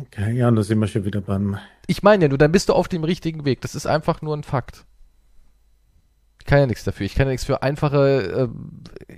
Okay, 0.00 0.36
ja, 0.36 0.48
und 0.48 0.56
da 0.56 0.62
sind 0.62 0.78
wir 0.80 0.88
schon 0.88 1.04
wieder 1.04 1.20
beim. 1.20 1.56
Ich 1.86 2.02
meine 2.02 2.24
ja 2.24 2.28
nur, 2.28 2.38
dann 2.38 2.50
bist 2.52 2.68
du 2.68 2.72
auf 2.72 2.88
dem 2.88 3.04
richtigen 3.04 3.44
Weg. 3.44 3.60
Das 3.60 3.74
ist 3.74 3.86
einfach 3.86 4.22
nur 4.22 4.36
ein 4.36 4.42
Fakt. 4.42 4.84
Ich 6.40 6.46
kann 6.46 6.58
ja 6.58 6.66
nichts 6.66 6.84
dafür. 6.84 7.06
Ich 7.06 7.14
kann 7.14 7.26
ja 7.26 7.30
nichts 7.30 7.46
für 7.46 7.62
einfache. 7.62 8.50
Äh, 9.08 9.16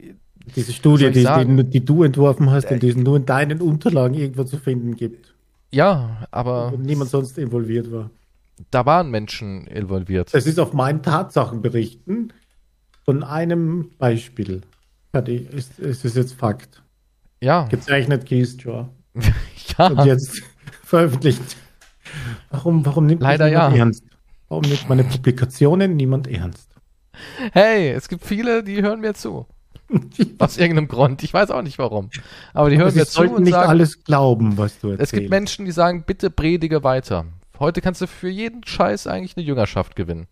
Diese 0.54 0.72
Studie, 0.72 1.10
die, 1.10 1.24
die, 1.24 1.64
die 1.70 1.84
du 1.84 2.02
entworfen 2.02 2.50
hast 2.50 2.70
und 2.70 2.82
die 2.82 2.90
es 2.90 2.96
nur 2.96 3.16
in 3.16 3.26
deinen 3.26 3.60
Unterlagen 3.60 4.14
irgendwo 4.14 4.44
zu 4.44 4.58
finden 4.58 4.94
gibt, 4.96 5.34
ja, 5.72 6.26
aber 6.30 6.72
wo 6.72 6.76
niemand 6.76 7.10
sonst 7.10 7.36
involviert 7.38 7.90
war. 7.90 8.10
Da 8.70 8.86
waren 8.86 9.10
Menschen 9.10 9.66
involviert. 9.66 10.32
Das 10.34 10.46
ist 10.46 10.58
auf 10.58 10.72
meinen 10.72 11.02
Tatsachenberichten 11.02 12.32
von 13.04 13.22
einem 13.22 13.90
Beispiel. 13.98 14.62
Ist, 15.12 15.78
ist 15.78 16.04
es 16.04 16.14
jetzt 16.14 16.34
Fakt. 16.34 16.82
Ja, 17.40 17.64
Gezeichnet 17.68 18.28
Keystra. 18.28 18.90
Und 19.14 19.32
ja. 19.78 20.04
jetzt 20.04 20.42
veröffentlicht. 20.82 21.56
Warum, 22.50 22.84
warum 22.84 23.06
nimmt 23.06 23.22
Leider 23.22 23.46
niemand 23.46 23.74
ja. 23.74 23.78
ernst? 23.78 24.04
Warum 24.48 24.64
nimmt 24.64 24.88
meine 24.88 25.04
Publikationen 25.04 25.96
niemand 25.96 26.28
ernst? 26.28 26.70
Hey, 27.52 27.90
es 27.90 28.08
gibt 28.08 28.24
viele, 28.24 28.62
die 28.62 28.82
hören 28.82 29.00
mir 29.00 29.14
zu. 29.14 29.46
Aus 30.38 30.58
irgendeinem 30.58 30.88
Grund. 30.88 31.22
Ich 31.22 31.32
weiß 31.32 31.50
auch 31.50 31.62
nicht 31.62 31.78
warum. 31.78 32.10
Aber 32.52 32.70
die 32.70 32.76
hören 32.76 32.90
Sie 32.90 32.98
mir 32.98 33.06
zu 33.06 33.12
sollten 33.12 33.36
und 33.36 33.42
nicht 33.44 33.52
sagen, 33.52 33.68
alles 33.68 34.04
glauben, 34.04 34.58
was 34.58 34.78
du 34.80 34.90
erzählst. 34.90 35.12
Es 35.12 35.18
gibt 35.18 35.30
Menschen, 35.30 35.64
die 35.64 35.70
sagen, 35.70 36.04
bitte 36.04 36.30
predige 36.30 36.82
weiter. 36.82 37.26
Heute 37.58 37.80
kannst 37.80 38.00
du 38.00 38.06
für 38.06 38.28
jeden 38.28 38.64
Scheiß 38.64 39.06
eigentlich 39.06 39.36
eine 39.36 39.46
Jüngerschaft 39.46 39.96
gewinnen. 39.96 40.26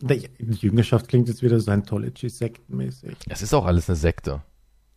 Die 0.00 0.28
Jüngerschaft 0.38 1.08
klingt 1.08 1.28
jetzt 1.28 1.42
wieder 1.42 1.58
Scientology-sektenmäßig. 1.58 3.16
Es 3.28 3.40
ist 3.42 3.54
auch 3.54 3.64
alles 3.64 3.88
eine 3.88 3.96
Sekte. 3.96 4.42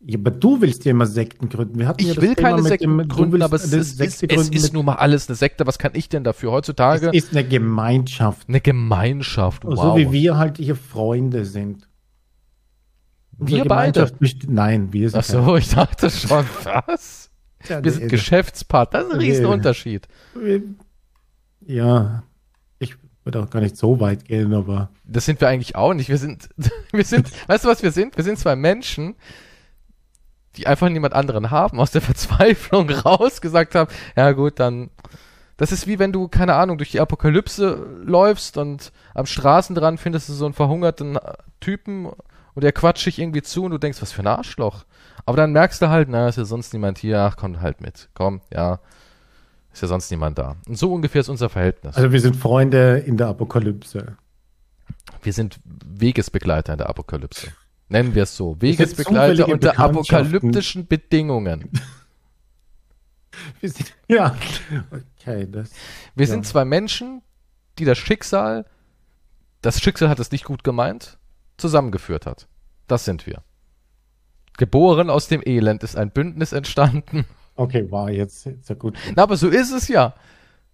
Ja, 0.01 0.17
aber 0.17 0.31
du 0.31 0.61
willst 0.61 0.85
ja 0.85 0.91
immer 0.91 1.05
Sekten 1.05 1.49
gründen. 1.49 1.77
Wir 1.79 1.87
hatten 1.87 2.03
ja 2.03 2.09
Ich 2.09 2.15
das 2.15 2.23
will 2.23 2.35
Thema 2.35 2.49
keine 2.51 2.63
Sekten 2.63 2.97
dem, 2.97 3.07
gründen, 3.07 3.33
willst 3.33 3.43
aber 3.45 3.55
es 3.57 3.71
ist, 3.73 3.97
Sekte 3.97 4.27
es 4.27 4.35
gründen 4.35 4.53
ist 4.53 4.73
nun 4.73 4.85
mal 4.85 4.95
alles 4.95 5.27
eine 5.27 5.35
Sekte. 5.35 5.67
Was 5.67 5.77
kann 5.77 5.91
ich 5.95 6.07
denn 6.09 6.23
dafür? 6.23 6.51
Heutzutage 6.51 7.09
Es 7.13 7.25
ist 7.25 7.31
eine 7.31 7.45
Gemeinschaft. 7.47 8.47
eine 8.47 8.61
Gemeinschaft. 8.61 9.63
Wow. 9.65 9.75
So 9.77 9.97
wie 9.97 10.11
wir 10.11 10.37
halt 10.37 10.57
hier 10.57 10.75
Freunde 10.75 11.45
sind. 11.45 11.87
Wir 13.37 13.61
Unsere 13.63 13.65
beide? 13.69 13.91
Gemeinschaft 13.93 14.19
best- 14.19 14.49
Nein, 14.49 14.91
wir 14.93 15.09
sind 15.09 15.19
Ach 15.19 15.23
so, 15.23 15.55
ich 15.57 15.69
dachte 15.69 16.09
schon, 16.09 16.45
was? 16.63 17.28
Keine- 17.59 17.83
Wir 17.83 17.91
sind 17.91 18.03
Ja, 18.03 18.07
Geschäftspartner. 18.09 18.99
Das 18.99 19.07
ist 19.07 19.13
ein 19.13 19.19
Nee. 19.19 19.25
Riesenunterschied. 19.25 20.07
Ja, 21.61 22.23
ich 22.79 22.95
würde 23.23 23.41
auch 23.41 23.49
gar 23.49 23.61
nicht 23.61 23.77
so 23.77 23.99
weit 23.99 24.25
gehen, 24.25 24.53
aber 24.53 24.89
Das 25.05 25.25
sind 25.25 25.41
wir 25.41 25.47
eigentlich 25.47 25.75
auch 25.75 25.93
nicht. 25.93 26.09
Wir 26.09 26.17
sind, 26.17 26.49
wir 26.91 27.03
sind, 27.03 27.29
weißt 27.47 27.65
du, 27.65 27.69
was 27.69 27.83
wir 27.83 27.91
sind? 27.91 28.17
Wir 28.17 28.23
sind 28.23 28.39
zwei 28.39 28.55
Menschen, 28.55 29.15
die 30.55 30.67
einfach 30.67 30.89
niemand 30.89 31.13
anderen 31.13 31.51
haben, 31.51 31.79
aus 31.79 31.91
der 31.91 32.01
Verzweiflung 32.01 32.89
raus 32.89 33.41
gesagt 33.41 33.75
haben, 33.75 33.91
ja 34.15 34.31
gut, 34.31 34.59
dann, 34.59 34.89
das 35.57 35.71
ist 35.71 35.85
wie 35.87 35.99
wenn 35.99 36.11
du, 36.11 36.27
keine 36.27 36.55
Ahnung, 36.55 36.77
durch 36.77 36.91
die 36.91 36.99
Apokalypse 36.99 37.85
läufst 38.03 38.57
und 38.57 38.91
am 39.13 39.25
Straßenrand 39.25 39.99
findest 39.99 40.29
du 40.29 40.33
so 40.33 40.45
einen 40.45 40.53
verhungerten 40.53 41.19
Typen 41.59 42.05
und 42.07 42.63
der 42.63 42.71
quatscht 42.71 43.05
dich 43.05 43.19
irgendwie 43.19 43.41
zu 43.43 43.63
und 43.63 43.71
du 43.71 43.77
denkst, 43.77 44.01
was 44.01 44.11
für 44.11 44.21
ein 44.23 44.27
Arschloch. 44.27 44.85
Aber 45.29 45.37
dann 45.37 45.51
merkst 45.51 45.79
du 45.79 45.89
halt, 45.89 46.09
na, 46.09 46.27
ist 46.27 46.37
ja 46.37 46.45
sonst 46.45 46.73
niemand 46.73 46.97
hier, 46.97 47.19
ach, 47.21 47.35
komm 47.37 47.61
halt 47.61 47.81
mit, 47.81 48.09
komm, 48.15 48.41
ja, 48.51 48.79
ist 49.71 49.83
ja 49.83 49.87
sonst 49.87 50.09
niemand 50.09 50.39
da. 50.39 50.55
Und 50.67 50.75
so 50.75 50.91
ungefähr 50.91 51.21
ist 51.21 51.29
unser 51.29 51.49
Verhältnis. 51.49 51.95
also 51.95 52.11
wir 52.11 52.19
sind 52.19 52.35
Freunde 52.35 52.97
in 53.05 53.15
der 53.15 53.27
Apokalypse. 53.27 54.17
Wir 55.21 55.31
sind 55.33 55.59
Wegesbegleiter 55.85 56.73
in 56.73 56.79
der 56.79 56.89
Apokalypse. 56.89 57.49
Nennen 57.89 58.15
wir 58.15 58.23
es 58.23 58.35
so. 58.35 58.59
Wegesbegleiter 58.59 59.47
unter 59.47 59.77
apokalyptischen 59.79 60.87
Bedingungen. 60.87 61.69
Wir 63.61 63.69
sind, 63.69 63.93
ja, 64.07 64.35
okay, 64.91 65.47
das. 65.49 65.69
Wir 66.15 66.25
Ja. 66.25 66.31
sind 66.31 66.45
zwei 66.47 66.65
Menschen, 66.65 67.21
die 67.77 67.85
das 67.85 67.97
Schicksal, 67.99 68.65
das 69.61 69.79
Schicksal 69.79 70.09
hat 70.09 70.19
es 70.19 70.31
nicht 70.31 70.43
gut 70.43 70.63
gemeint, 70.63 71.19
zusammengeführt 71.57 72.25
hat. 72.25 72.47
Das 72.87 73.05
sind 73.05 73.27
wir. 73.27 73.43
Geboren 74.59 75.09
aus 75.09 75.29
dem 75.29 75.41
Elend 75.45 75.83
ist 75.83 75.95
ein 75.95 76.11
Bündnis 76.11 76.51
entstanden. 76.51 77.23
Okay, 77.55 77.89
war 77.91 78.11
jetzt, 78.11 78.45
ja 78.45 78.75
gut. 78.75 78.97
Na, 79.15 79.23
aber 79.23 79.37
so 79.37 79.47
ist 79.47 79.71
es 79.71 79.87
ja. 79.87 80.13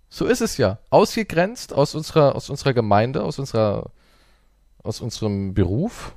So 0.09 0.25
ist 0.25 0.41
es 0.41 0.57
ja. 0.57 0.79
Ausgegrenzt 0.89 1.71
aus 1.71 1.93
unserer, 1.93 2.35
aus 2.35 2.49
unserer 2.49 2.73
Gemeinde, 2.73 3.23
aus 3.23 3.37
unserer, 3.37 3.91
aus 4.81 5.01
unserem 5.01 5.53
Beruf, 5.53 6.15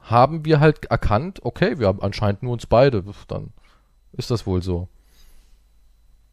haben 0.00 0.44
wir 0.44 0.60
halt 0.60 0.84
erkannt, 0.84 1.40
okay, 1.42 1.80
wir 1.80 1.88
haben 1.88 2.02
anscheinend 2.02 2.44
nur 2.44 2.52
uns 2.52 2.66
beide. 2.66 3.02
Dann 3.26 3.52
ist 4.12 4.30
das 4.30 4.46
wohl 4.46 4.62
so. 4.62 4.86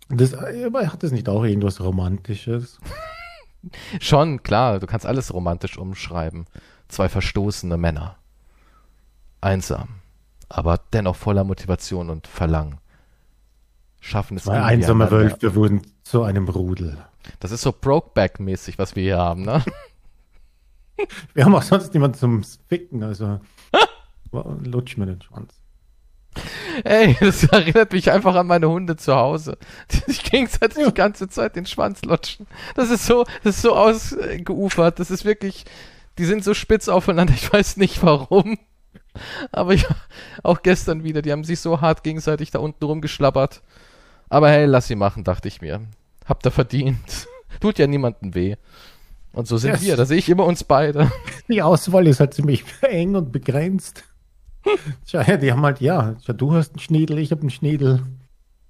Das, 0.10 0.36
aber 0.36 0.93
hat 0.93 1.01
das 1.01 1.12
nicht 1.12 1.28
auch 1.28 1.43
irgendwas 1.43 1.82
Romantisches? 1.82 2.78
Schon, 3.99 4.43
klar, 4.43 4.80
du 4.80 4.86
kannst 4.86 5.08
alles 5.08 5.34
romantisch 5.34 5.80
umschreiben. 5.80 6.45
Zwei 6.89 7.10
verstoßene 7.10 7.78
Männer. 7.78 8.18
Einsam, 9.42 9.90
aber 10.50 10.80
dennoch 10.94 11.16
voller 11.16 11.44
Motivation 11.44 12.10
und 12.10 12.28
Verlangen. 12.28 12.80
Schaffen 14.00 14.38
es 14.38 14.44
Zwei 14.44 14.62
einsame. 14.62 15.10
Wölfe 15.10 15.56
wurden 15.56 15.82
zu 16.04 16.24
einem 16.24 16.48
Rudel. 16.48 16.98
Das 17.40 17.52
ist 17.52 17.62
so 17.62 17.72
Brokeback-mäßig, 17.72 18.78
was 18.78 18.96
wir 18.96 19.04
hier 19.04 19.18
haben, 19.18 19.44
ne? 19.44 19.64
Wir 21.34 21.44
haben 21.44 21.54
auch 21.54 21.62
sonst 21.62 21.94
niemanden 21.94 22.18
zum 22.18 22.44
Ficken, 22.70 23.04
also 23.04 23.42
lutsch 24.64 24.96
mir 24.96 25.08
den 25.08 25.22
Schwanz. 25.22 25.54
Ey, 26.84 27.16
das 27.20 27.44
erinnert 27.46 27.94
mich 27.94 28.12
einfach 28.12 28.36
an 28.36 28.48
meine 28.48 28.70
Hunde 28.70 28.96
zu 28.96 29.16
Hause, 29.16 29.58
die 29.92 30.12
sich 30.12 30.24
gegenseitig 30.24 30.78
ja. 30.78 30.88
die 30.88 30.94
ganze 30.94 31.30
Zeit 31.30 31.56
den 31.56 31.66
Schwanz 31.66 32.04
lutschen. 32.04 32.48
Das 32.76 32.90
ist 32.90 33.06
so, 33.06 33.26
das 33.44 33.58
ist 33.58 33.62
so 33.62 33.76
ausgeufert. 33.76 35.00
Das 35.00 35.12
ist 35.12 35.26
wirklich, 35.26 35.66
die 36.18 36.26
sind 36.26 36.44
so 36.44 36.54
spitz 36.54 36.90
aufeinander. 36.90 37.34
Ich 37.34 37.52
weiß 37.52 37.78
nicht 37.78 38.04
warum. 38.04 38.58
Aber 39.51 39.74
ja, 39.74 39.89
auch 40.43 40.61
gestern 40.61 41.03
wieder, 41.03 41.22
die 41.22 41.32
haben 41.32 41.43
sich 41.43 41.59
so 41.59 41.82
hart 41.82 42.03
gegenseitig 42.03 42.51
da 42.51 42.59
unten 42.59 42.84
rumgeschlabbert. 42.84 43.61
Aber 44.30 44.49
hey, 44.49 44.66
lass 44.66 44.88
sie 44.88 44.95
machen, 44.95 45.24
dachte 45.24 45.47
ich 45.47 45.61
mir. 45.61 45.82
Habt 46.26 46.45
ihr 46.45 46.51
verdient. 46.51 47.28
Tut 47.59 47.80
ja 47.80 47.88
niemandem 47.88 48.36
weh. 48.36 48.55
Und 49.34 49.47
so 49.47 49.57
sind 49.57 49.74
yes. 49.74 49.82
wir, 49.82 49.97
da 49.97 50.05
sehe 50.05 50.18
ich 50.18 50.30
immer 50.30 50.45
uns 50.45 50.63
beide. 50.63 51.11
Die 51.49 51.61
Auswahl 51.61 52.07
ist 52.07 52.20
halt 52.20 52.34
ziemlich 52.34 52.63
eng 52.82 53.16
und 53.16 53.32
begrenzt. 53.32 54.03
Tja, 55.05 55.38
die 55.38 55.51
haben 55.51 55.61
halt, 55.61 55.80
ja, 55.80 56.16
du 56.26 56.53
hast 56.53 56.72
einen 56.72 56.80
Schniedel, 56.80 57.20
ich 57.20 57.30
habe 57.30 57.41
einen 57.41 57.51
Schniedel. 57.51 58.01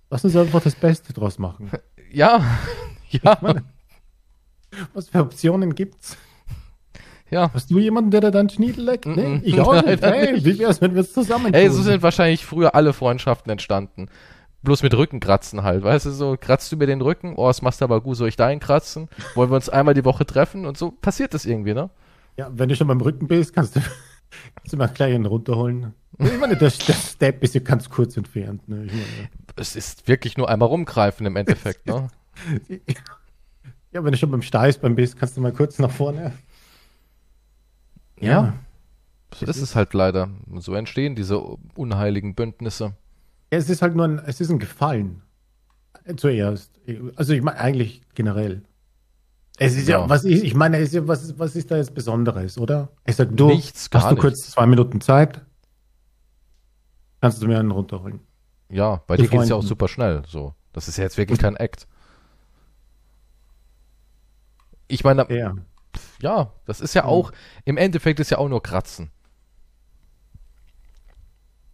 Lass 0.10 0.26
uns 0.26 0.36
einfach 0.36 0.62
das 0.62 0.76
Beste 0.76 1.14
draus 1.14 1.40
machen. 1.40 1.72
Ja, 2.12 2.44
ja. 3.10 3.38
Meine, 3.40 3.64
was 4.94 5.08
für 5.08 5.22
Optionen 5.22 5.74
gibt's? 5.74 6.18
Ja. 7.36 7.52
Hast 7.54 7.70
du 7.70 7.80
jemanden, 7.80 8.12
der 8.12 8.22
da 8.22 8.32
deinen 8.32 8.50
Schniedel 8.50 8.86
leckt? 8.86 9.06
Nee, 9.06 9.42
ich 9.44 9.60
auch 9.60 9.74
nicht. 9.74 10.02
Hey, 10.02 10.46
wie 10.46 10.58
wär's, 10.58 10.80
wenn 10.80 10.94
wir 10.94 11.02
es 11.02 11.12
zusammen? 11.12 11.54
Ey, 11.54 11.70
so 11.70 11.82
sind 11.82 12.02
wahrscheinlich 12.02 12.46
früher 12.46 12.76
alle 12.76 12.94
Freundschaften 12.94 13.52
entstanden. 13.52 14.08
Bloß 14.64 14.84
mit 14.84 14.94
Rückenkratzen 14.96 15.62
halt, 15.64 15.84
weißt 15.84 16.06
du, 16.06 16.12
so, 16.12 16.38
kratzt 16.40 16.72
du 16.72 16.78
mir 16.78 16.88
den 16.88 17.02
Rücken, 17.02 17.34
oh, 17.36 17.48
das 17.48 17.62
machst 17.62 17.82
du 17.82 17.86
aber 17.86 18.00
gut, 18.00 18.16
soll 18.16 18.30
ich 18.30 18.38
deinen 18.38 18.62
kratzen? 18.62 19.10
Wollen 19.36 19.52
wir 19.52 19.56
uns 19.56 19.68
einmal 19.68 19.94
die 19.94 20.06
Woche 20.06 20.26
treffen? 20.26 20.66
Und 20.66 20.78
so 20.78 20.92
passiert 20.92 21.34
das 21.34 21.46
irgendwie, 21.46 21.74
ne? 21.74 21.90
Ja, 22.38 22.50
wenn 22.54 22.70
du 22.70 22.76
schon 22.78 22.88
beim 22.88 23.02
Rücken 23.02 23.28
bist, 23.28 23.54
kannst 23.54 23.76
du, 23.76 23.82
kannst 24.56 24.72
du 24.72 24.78
mal 24.78 24.88
gleich 24.88 25.14
einen 25.14 25.26
runterholen. 25.26 25.94
Ich 26.18 26.40
meine, 26.40 26.56
der, 26.56 26.70
der 26.70 26.94
Step 26.94 27.44
ist 27.44 27.54
ja 27.54 27.60
ganz 27.60 27.90
kurz 27.90 28.16
entfernt, 28.16 28.68
ne? 28.70 28.78
Meine, 28.78 28.92
es 29.58 29.76
ist 29.76 30.08
wirklich 30.08 30.38
nur 30.38 30.48
einmal 30.48 30.70
rumgreifen 30.70 31.26
im 31.26 31.36
Endeffekt, 31.36 31.86
ne? 31.86 32.08
Ja, 33.92 34.04
wenn 34.04 34.12
du 34.12 34.18
schon 34.18 34.30
beim 34.30 34.42
Steißbein 34.42 34.94
bist, 34.94 35.18
kannst 35.18 35.38
du 35.38 35.42
mal 35.42 35.54
kurz 35.54 35.80
nach 35.80 35.90
vorne. 35.90 36.34
Ja. 38.20 38.30
ja. 38.30 38.54
So 39.34 39.46
ist 39.46 39.62
es 39.62 39.76
halt 39.76 39.94
leider. 39.94 40.30
So 40.60 40.74
entstehen 40.74 41.16
diese 41.16 41.40
unheiligen 41.76 42.36
Bündnisse. 42.36 42.94
Es 43.50 43.70
ist 43.70 43.82
halt 43.82 43.96
nur 43.96 44.06
ein, 44.06 44.20
es 44.26 44.40
ist 44.40 44.50
ein 44.50 44.60
Gefallen. 44.60 45.22
Zuerst. 46.18 46.72
Also 47.16 47.34
ich 47.34 47.42
meine 47.42 47.60
eigentlich 47.60 48.02
generell. 48.14 48.64
Es 49.58 49.76
ist 49.76 49.88
ja, 49.88 50.02
ja 50.02 50.10
was 50.10 50.24
ich, 50.24 50.44
ich 50.44 50.54
meine, 50.54 50.78
ist 50.80 50.94
ja, 50.94 51.08
was, 51.08 51.38
was 51.40 51.56
ist 51.56 51.72
da 51.72 51.78
jetzt 51.78 51.94
Besonderes, 51.94 52.58
oder? 52.58 52.90
Ich 53.06 53.16
sag, 53.16 53.36
du 53.36 53.48
nichts, 53.48 53.90
hast 53.94 54.12
du 54.12 54.16
kurz 54.16 54.52
zwei 54.52 54.66
Minuten 54.66 55.02
Zeit, 55.02 55.42
kannst 57.22 57.42
du 57.42 57.48
mir 57.48 57.60
einen 57.60 57.72
runterholen. 57.72 58.20
Ja, 58.70 59.02
bei 59.08 59.16
dir 59.16 59.28
geht 59.28 59.42
es 59.42 59.50
ja 59.50 59.56
auch 59.56 59.64
super 59.64 59.88
schnell. 59.88 60.24
So. 60.28 60.54
Das 60.74 60.88
ist 60.88 60.98
ja 60.98 61.06
jetzt 61.06 61.18
wirklich 61.18 61.40
kein 61.40 61.56
Act. 61.56 61.88
Ich 64.88 65.04
meine, 65.04 65.26
ja 65.34 65.56
ja, 66.22 66.52
das 66.66 66.82
ist 66.82 66.94
ja 66.94 67.04
mhm. 67.04 67.10
auch, 67.10 67.32
im 67.66 67.78
Endeffekt 67.78 68.20
ist 68.20 68.32
ja 68.32 68.38
auch 68.38 68.50
nur 68.50 68.62
Kratzen. 68.62 69.12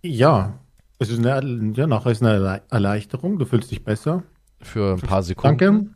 Ja, 0.03 0.59
es 0.99 1.09
ist 1.09 1.25
eine, 1.25 1.73
ja, 1.75 1.87
nachher 1.87 2.11
ist 2.11 2.23
eine 2.23 2.61
Erleichterung, 2.69 3.39
du 3.39 3.45
fühlst 3.45 3.71
dich 3.71 3.83
besser. 3.83 4.23
Für 4.61 4.93
ein 4.93 5.01
paar 5.01 5.23
Sekunden. 5.23 5.57
Danke. 5.57 5.95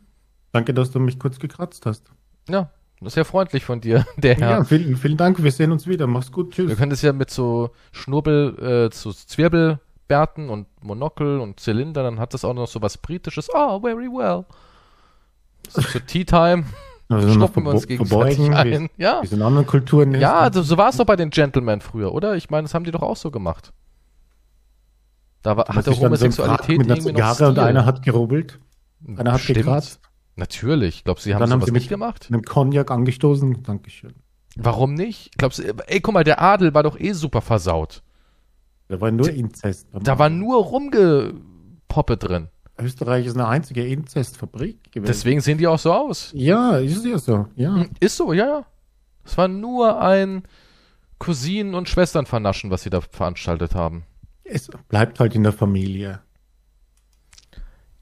Danke, 0.52 0.74
dass 0.74 0.90
du 0.90 0.98
mich 1.00 1.18
kurz 1.18 1.38
gekratzt 1.38 1.86
hast. 1.86 2.10
Ja, 2.48 2.70
das 3.00 3.12
ist 3.12 3.16
ja 3.16 3.24
freundlich 3.24 3.64
von 3.64 3.80
dir, 3.80 4.06
der 4.16 4.36
Herr. 4.36 4.50
Ja, 4.50 4.64
vielen, 4.64 4.96
vielen 4.96 5.16
Dank, 5.16 5.42
wir 5.42 5.52
sehen 5.52 5.70
uns 5.70 5.86
wieder. 5.86 6.06
Mach's 6.06 6.32
gut, 6.32 6.52
tschüss. 6.52 6.68
Wir 6.68 6.76
können 6.76 6.90
das 6.90 7.02
ja 7.02 7.12
mit 7.12 7.30
so 7.30 7.70
Schnurbel, 7.92 8.88
äh, 8.90 8.94
so 8.94 9.12
Zwirbelbärten 9.12 10.48
und 10.48 10.66
Monokel 10.82 11.40
und 11.40 11.60
Zylinder, 11.60 12.02
dann 12.02 12.18
hat 12.18 12.34
das 12.34 12.44
auch 12.44 12.54
noch 12.54 12.68
so 12.68 12.80
was 12.82 12.98
Britisches. 12.98 13.48
Oh, 13.52 13.80
very 13.80 14.06
well. 14.06 14.44
So 15.68 15.82
Tea 16.00 16.24
Time. 16.24 16.64
Also 17.08 17.32
Stoppen 17.32 17.64
wir 17.64 17.70
uns 17.70 17.86
gegenseitig 17.86 18.50
ein. 18.50 18.88
Wie, 18.96 19.02
ja. 19.02 19.20
Wie 19.22 19.34
in 19.34 19.42
anderen 19.42 19.66
Kulturen. 19.66 20.14
Ja, 20.14 20.40
also 20.40 20.62
so 20.62 20.76
war 20.76 20.88
es 20.88 20.96
doch 20.96 21.04
bei 21.04 21.16
den 21.16 21.30
Gentlemen 21.30 21.80
früher, 21.80 22.12
oder? 22.12 22.34
Ich 22.36 22.50
meine, 22.50 22.64
das 22.64 22.74
haben 22.74 22.84
die 22.84 22.90
doch 22.90 23.02
auch 23.02 23.16
so 23.16 23.30
gemacht. 23.30 23.72
Da 25.42 25.56
war, 25.56 25.66
hatte 25.68 25.96
Homosexualität 25.96 26.78
mit 26.78 26.90
einer 26.90 27.00
Zigarre 27.00 27.48
und 27.48 27.58
einer 27.58 27.86
hat 27.86 28.02
gerubbelt. 28.02 28.58
Einer 29.16 29.32
hat 29.34 29.40
Stimmt. 29.40 29.58
gekratzt. 29.58 30.00
Natürlich. 30.34 31.04
Glaubst 31.04 31.24
du, 31.24 31.30
sie 31.30 31.34
haben 31.34 31.40
Dann 31.40 31.52
haben 31.52 31.62
sie 31.62 31.70
nicht 31.70 31.88
gemacht? 31.88 32.26
Mit 32.28 32.34
einem 32.34 32.42
Cognac 32.42 32.90
angestoßen. 32.90 33.62
Dankeschön. 33.62 34.14
Warum 34.56 34.94
nicht? 34.94 35.38
Glaubst 35.38 35.60
du, 35.60 35.62
ey, 35.86 36.00
guck 36.00 36.14
mal, 36.14 36.24
der 36.24 36.42
Adel 36.42 36.74
war 36.74 36.82
doch 36.82 36.98
eh 36.98 37.12
super 37.12 37.40
versaut. 37.40 38.02
Da 38.88 39.00
war 39.00 39.10
nur 39.10 39.30
Inzest. 39.30 39.88
Da 39.92 40.18
war 40.18 40.28
nur 40.28 40.62
Rumgepoppe 40.62 42.16
drin. 42.16 42.48
Österreich 42.78 43.26
ist 43.26 43.34
eine 43.34 43.48
einzige 43.48 43.86
Inzestfabrik 43.86 44.92
gewesen. 44.92 45.06
Deswegen 45.06 45.40
sehen 45.40 45.58
die 45.58 45.66
auch 45.66 45.78
so 45.78 45.92
aus. 45.92 46.30
Ja, 46.34 46.76
ist 46.76 47.04
ja 47.04 47.18
so, 47.18 47.46
ja. 47.56 47.74
Hm, 47.74 47.90
ist 48.00 48.16
so, 48.16 48.32
ja, 48.32 48.46
ja. 48.46 48.66
Es 49.24 49.36
war 49.36 49.48
nur 49.48 50.00
ein 50.00 50.42
Cousinen- 51.18 51.74
und 51.74 51.88
Schwesternvernaschen, 51.88 52.70
was 52.70 52.82
sie 52.82 52.90
da 52.90 53.00
veranstaltet 53.00 53.74
haben. 53.74 54.04
Es 54.44 54.68
bleibt 54.88 55.18
halt 55.18 55.34
in 55.34 55.42
der 55.42 55.52
Familie. 55.52 56.20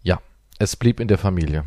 Ja, 0.02 0.20
es 0.58 0.76
blieb 0.76 1.00
in 1.00 1.08
der 1.08 1.18
Familie. 1.18 1.64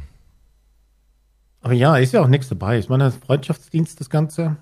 Aber 1.61 1.73
ja, 1.73 1.97
ist 1.97 2.13
ja 2.13 2.21
auch 2.21 2.27
nichts 2.27 2.49
dabei. 2.49 2.77
Ich 2.77 2.89
meine, 2.89 3.11
Freundschaftsdienst, 3.11 3.99
das 3.99 4.09
Ganze. 4.09 4.57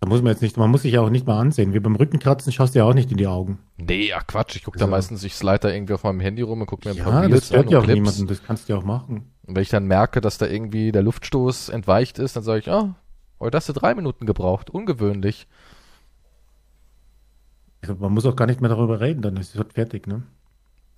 Da 0.00 0.08
muss 0.08 0.22
man 0.22 0.32
jetzt 0.32 0.40
nicht, 0.40 0.56
man 0.56 0.70
muss 0.70 0.82
sich 0.82 0.94
ja 0.94 1.02
auch 1.02 1.10
nicht 1.10 1.26
mal 1.26 1.38
ansehen. 1.38 1.74
Wie 1.74 1.80
beim 1.80 1.94
Rückenkratzen 1.94 2.52
schaust 2.52 2.74
du 2.74 2.78
ja 2.78 2.86
auch 2.86 2.94
nicht 2.94 3.10
in 3.10 3.18
die 3.18 3.26
Augen. 3.26 3.58
Nee, 3.76 4.14
ach 4.14 4.26
Quatsch, 4.26 4.56
ich 4.56 4.64
gucke 4.64 4.76
also, 4.76 4.86
da 4.86 4.90
meistens, 4.90 5.22
ich 5.24 5.34
slide 5.34 5.58
da 5.58 5.68
irgendwie 5.68 5.92
auf 5.92 6.04
meinem 6.04 6.20
Handy 6.20 6.40
rum 6.40 6.62
und 6.62 6.66
gucke 6.66 6.88
mir 6.88 6.94
ein 6.94 6.96
ja, 6.96 7.04
paar 7.04 7.22
Reels 7.22 7.32
das 7.32 7.46
stört 7.48 7.70
ja 7.70 7.78
auch 7.78 7.82
Clips. 7.82 7.94
niemanden, 7.96 8.26
das 8.26 8.42
kannst 8.42 8.68
du 8.68 8.72
ja 8.72 8.78
auch 8.78 8.84
machen. 8.84 9.30
Und 9.46 9.56
wenn 9.56 9.62
ich 9.62 9.68
dann 9.68 9.84
merke, 9.84 10.22
dass 10.22 10.38
da 10.38 10.46
irgendwie 10.46 10.90
der 10.90 11.02
Luftstoß 11.02 11.68
entweicht 11.68 12.18
ist, 12.18 12.34
dann 12.34 12.42
sage 12.42 12.60
ich, 12.60 12.70
ah, 12.70 12.94
oh, 13.38 13.44
heute 13.44 13.58
hast 13.58 13.68
du 13.68 13.74
drei 13.74 13.94
Minuten 13.94 14.24
gebraucht, 14.24 14.70
ungewöhnlich. 14.70 15.46
Also 17.82 17.94
man 17.96 18.12
muss 18.14 18.24
auch 18.24 18.36
gar 18.36 18.46
nicht 18.46 18.62
mehr 18.62 18.70
darüber 18.70 19.00
reden, 19.00 19.20
dann 19.20 19.36
ist 19.36 19.50
es 19.50 19.58
halt 19.58 19.74
fertig, 19.74 20.06
ne? 20.06 20.22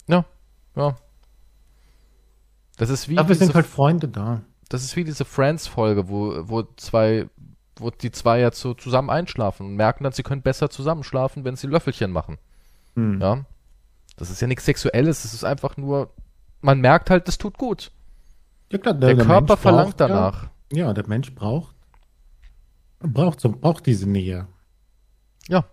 Ja, 0.06 0.24
ja. 0.76 0.96
Das 2.76 2.88
ist 2.88 3.08
wie. 3.08 3.16
Dafür 3.16 3.34
sind 3.34 3.54
halt 3.54 3.66
Freunde 3.66 4.06
da. 4.06 4.42
Das 4.68 4.84
ist 4.84 4.94
wie 4.94 5.04
diese 5.04 5.24
Friends-Folge, 5.24 6.08
wo, 6.08 6.48
wo 6.48 6.62
zwei 6.76 7.28
wo 7.76 7.90
die 7.90 8.10
zwei 8.10 8.40
jetzt 8.40 8.60
so 8.60 8.74
zusammen 8.74 9.10
einschlafen 9.10 9.66
und 9.66 9.76
merken 9.76 10.04
dann, 10.04 10.12
sie 10.12 10.22
können 10.22 10.42
besser 10.42 10.70
zusammenschlafen, 10.70 11.44
wenn 11.44 11.56
sie 11.56 11.66
Löffelchen 11.66 12.12
machen. 12.12 12.38
Hm. 12.94 13.20
Ja. 13.20 13.44
Das 14.16 14.30
ist 14.30 14.40
ja 14.40 14.46
nichts 14.46 14.64
Sexuelles, 14.64 15.24
es 15.24 15.34
ist 15.34 15.44
einfach 15.44 15.76
nur, 15.76 16.10
man 16.60 16.80
merkt 16.80 17.10
halt, 17.10 17.28
das 17.28 17.38
tut 17.38 17.58
gut. 17.58 17.90
Ja, 18.70 18.78
klar, 18.78 18.94
der, 18.94 19.08
der, 19.08 19.16
der 19.16 19.26
Körper 19.26 19.56
verlangt 19.56 19.96
braucht, 19.96 20.00
danach. 20.00 20.48
Ja, 20.72 20.86
ja, 20.86 20.92
der 20.92 21.06
Mensch 21.06 21.34
braucht, 21.34 21.74
braucht, 23.00 23.40
so, 23.40 23.50
braucht 23.50 23.86
diese 23.86 24.08
Nähe. 24.08 24.46
Ja. 25.48 25.64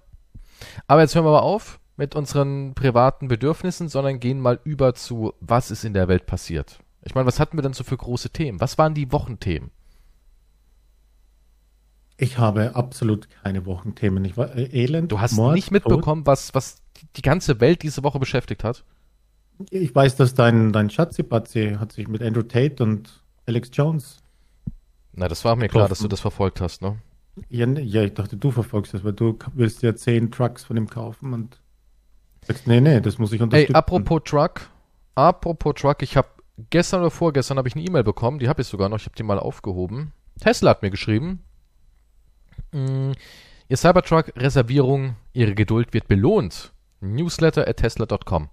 Aber 0.87 1.01
jetzt 1.01 1.15
hören 1.15 1.25
wir 1.25 1.31
mal 1.31 1.39
auf 1.39 1.79
mit 1.95 2.15
unseren 2.15 2.73
privaten 2.75 3.27
Bedürfnissen, 3.27 3.89
sondern 3.89 4.19
gehen 4.19 4.39
mal 4.39 4.59
über 4.63 4.93
zu, 4.95 5.33
was 5.41 5.69
ist 5.69 5.83
in 5.83 5.93
der 5.93 6.07
Welt 6.07 6.25
passiert. 6.25 6.79
Ich 7.03 7.13
meine, 7.13 7.27
was 7.27 7.39
hatten 7.39 7.57
wir 7.57 7.61
denn 7.61 7.73
so 7.73 7.83
für 7.83 7.97
große 7.97 8.29
Themen? 8.29 8.59
Was 8.61 8.77
waren 8.77 8.93
die 8.93 9.11
Wochenthemen? 9.11 9.71
Ich 12.21 12.37
habe 12.37 12.75
absolut 12.75 13.29
keine 13.43 13.65
Wochenthemen. 13.65 14.25
Ich 14.25 14.35
war 14.35 14.53
äh, 14.53 14.65
elend. 14.65 15.11
Du 15.11 15.21
hast 15.21 15.37
Mord, 15.37 15.55
nicht 15.55 15.71
mitbekommen, 15.71 16.25
was, 16.25 16.53
was 16.53 16.81
die 17.15 17.21
ganze 17.21 17.61
Welt 17.61 17.81
diese 17.81 18.03
Woche 18.03 18.19
beschäftigt 18.19 18.65
hat? 18.65 18.83
Ich 19.69 19.95
weiß, 19.95 20.17
dass 20.17 20.33
dein, 20.33 20.73
dein 20.73 20.89
Schatzi-Patzi 20.89 21.77
hat 21.79 21.93
sich 21.93 22.09
mit 22.09 22.21
Andrew 22.21 22.43
Tate 22.43 22.83
und 22.83 23.23
Alex 23.45 23.69
Jones. 23.71 24.17
Na, 25.13 25.29
das 25.29 25.45
war 25.45 25.55
mir 25.55 25.63
getroffen. 25.63 25.79
klar, 25.79 25.89
dass 25.89 25.99
du 25.99 26.09
das 26.09 26.19
verfolgt 26.19 26.59
hast, 26.59 26.81
ne? 26.81 26.97
Ja, 27.47 27.65
ne, 27.65 27.81
ja, 27.81 28.03
ich 28.03 28.13
dachte, 28.13 28.35
du 28.35 28.51
verfolgst 28.51 28.93
das, 28.93 29.05
weil 29.05 29.13
du 29.13 29.39
willst 29.53 29.81
ja 29.81 29.95
zehn 29.95 30.29
Trucks 30.29 30.65
von 30.65 30.75
ihm 30.75 30.89
kaufen 30.89 31.31
und 31.31 31.61
sagst, 32.45 32.67
nee, 32.67 32.81
nee, 32.81 32.99
das 32.99 33.17
muss 33.17 33.31
ich 33.31 33.41
unterstützen. 33.41 33.73
Ey, 33.73 33.77
apropos 33.77 34.21
Truck, 34.25 34.69
apropos 35.15 35.75
Truck, 35.75 36.01
ich 36.01 36.17
habe 36.17 36.27
gestern 36.69 36.99
oder 36.99 37.11
vorgestern 37.11 37.57
habe 37.57 37.69
ich 37.69 37.75
eine 37.75 37.85
E-Mail 37.85 38.03
bekommen, 38.03 38.39
die 38.39 38.49
habe 38.49 38.61
ich 38.61 38.67
sogar 38.67 38.89
noch, 38.89 38.97
ich 38.97 39.05
habe 39.05 39.15
die 39.15 39.23
mal 39.23 39.39
aufgehoben. 39.39 40.11
Tesla 40.41 40.71
hat 40.71 40.81
mir 40.81 40.89
geschrieben, 40.89 41.43
Mm, 42.71 43.11
Ihr 43.67 43.77
Cybertruck-Reservierung, 43.77 45.15
Ihre 45.33 45.53
Geduld 45.53 45.93
wird 45.93 46.07
belohnt. 46.07 46.71
Newsletter 47.01 47.67
at 47.67 47.77
tesla.com. 47.77 48.49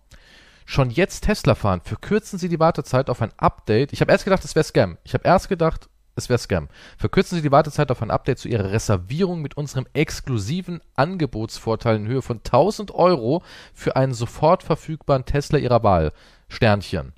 Schon 0.67 0.91
jetzt 0.91 1.25
Tesla 1.25 1.55
fahren. 1.55 1.81
Verkürzen 1.85 2.39
Sie 2.39 2.49
die 2.49 2.61
Wartezeit 2.61 3.09
auf 3.09 3.23
ein 3.23 3.33
Update. 3.37 3.93
Ich 3.93 4.01
habe 4.01 4.13
erst 4.13 4.25
gedacht, 4.25 4.45
es 4.45 4.55
wäre 4.55 4.65
Scam. 4.65 4.99
Ich 5.05 5.15
habe 5.15 5.25
erst 5.25 5.49
gedacht, 5.49 5.89
es 6.17 6.29
wäre 6.29 6.39
Scam. 6.39 6.69
Verkürzen 6.97 7.37
Sie 7.37 7.43
die 7.43 7.53
Wartezeit 7.53 7.91
auf 7.91 8.03
ein 8.03 8.11
Update 8.11 8.39
zu 8.39 8.49
Ihrer 8.49 8.73
Reservierung 8.73 9.43
mit 9.43 9.57
unserem 9.57 9.87
exklusiven 9.93 10.81
Angebotsvorteil 10.97 11.97
in 11.97 12.09
Höhe 12.09 12.23
von 12.23 12.39
1000 12.39 12.91
Euro 12.93 13.43
für 13.75 13.97
einen 13.97 14.15
sofort 14.15 14.63
verfügbaren 14.63 15.25
Tesla 15.25 15.59
Ihrer 15.59 15.83
Wahl. 15.83 16.13
Sternchen. 16.49 17.13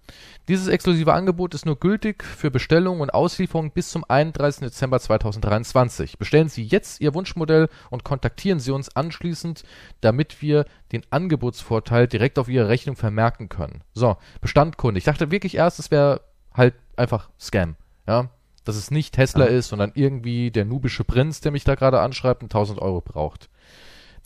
Dieses 0.49 0.69
exklusive 0.69 1.13
Angebot 1.13 1.55
ist 1.55 1.67
nur 1.67 1.79
gültig 1.79 2.25
für 2.25 2.51
Bestellung 2.51 3.01
und 3.01 3.13
Auslieferung 3.13 3.71
bis 3.71 3.91
zum 3.91 4.05
31. 4.09 4.61
Dezember 4.61 4.99
2023. 4.99 6.17
Bestellen 6.19 6.49
Sie 6.49 6.63
jetzt 6.63 7.03
Ihr 7.03 7.13
Wunschmodell 7.13 7.69
und 7.91 8.05
kontaktieren 8.05 8.59
Sie 8.59 8.71
uns 8.71 8.95
anschließend, 8.97 9.63
damit 10.01 10.41
wir 10.41 10.65
den 10.93 11.03
Angebotsvorteil 11.11 12.09
direkt 12.09 12.39
auf 12.39 12.49
Ihre 12.49 12.69
Rechnung 12.69 12.97
vermerken 12.97 13.51
können. 13.51 13.83
So, 13.93 14.17
Bestandkunde. 14.41 14.97
Ich 14.97 15.05
dachte 15.05 15.31
wirklich 15.31 15.57
erst, 15.57 15.79
es 15.79 15.91
wäre 15.91 16.23
halt 16.55 16.75
einfach 16.97 17.29
Scam. 17.39 17.77
Ja, 18.07 18.31
dass 18.65 18.77
es 18.77 18.91
nicht 18.91 19.15
Tesla 19.15 19.45
ist, 19.45 19.69
sondern 19.69 19.93
irgendwie 19.95 20.51
der 20.51 20.65
nubische 20.65 21.05
Prinz, 21.05 21.41
der 21.41 21.53
mich 21.53 21.65
da 21.65 21.75
gerade 21.75 22.01
anschreibt 22.01 22.43
und 22.43 22.55
1000 22.55 22.81
Euro 22.81 23.01
braucht. 23.01 23.49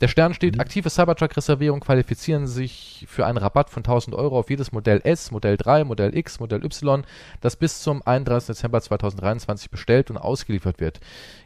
Der 0.03 0.09
Stern 0.09 0.33
steht, 0.33 0.55
Mhm. 0.55 0.59
aktive 0.59 0.89
Cybertruck-Reservierung 0.89 1.79
qualifizieren 1.79 2.45
sich 2.45 3.05
für 3.07 3.25
einen 3.25 3.37
Rabatt 3.37 3.69
von 3.69 3.83
1000 3.83 4.13
Euro 4.17 4.37
auf 4.37 4.49
jedes 4.49 4.73
Modell 4.73 4.99
S, 5.05 5.31
Modell 5.31 5.55
3, 5.55 5.85
Modell 5.85 6.13
X, 6.13 6.41
Modell 6.41 6.65
Y, 6.65 7.05
das 7.39 7.55
bis 7.55 7.81
zum 7.81 8.05
31. 8.05 8.47
Dezember 8.47 8.81
2023 8.81 9.71
bestellt 9.71 10.09
und 10.09 10.17
ausgeliefert 10.17 10.81
wird. 10.81 10.99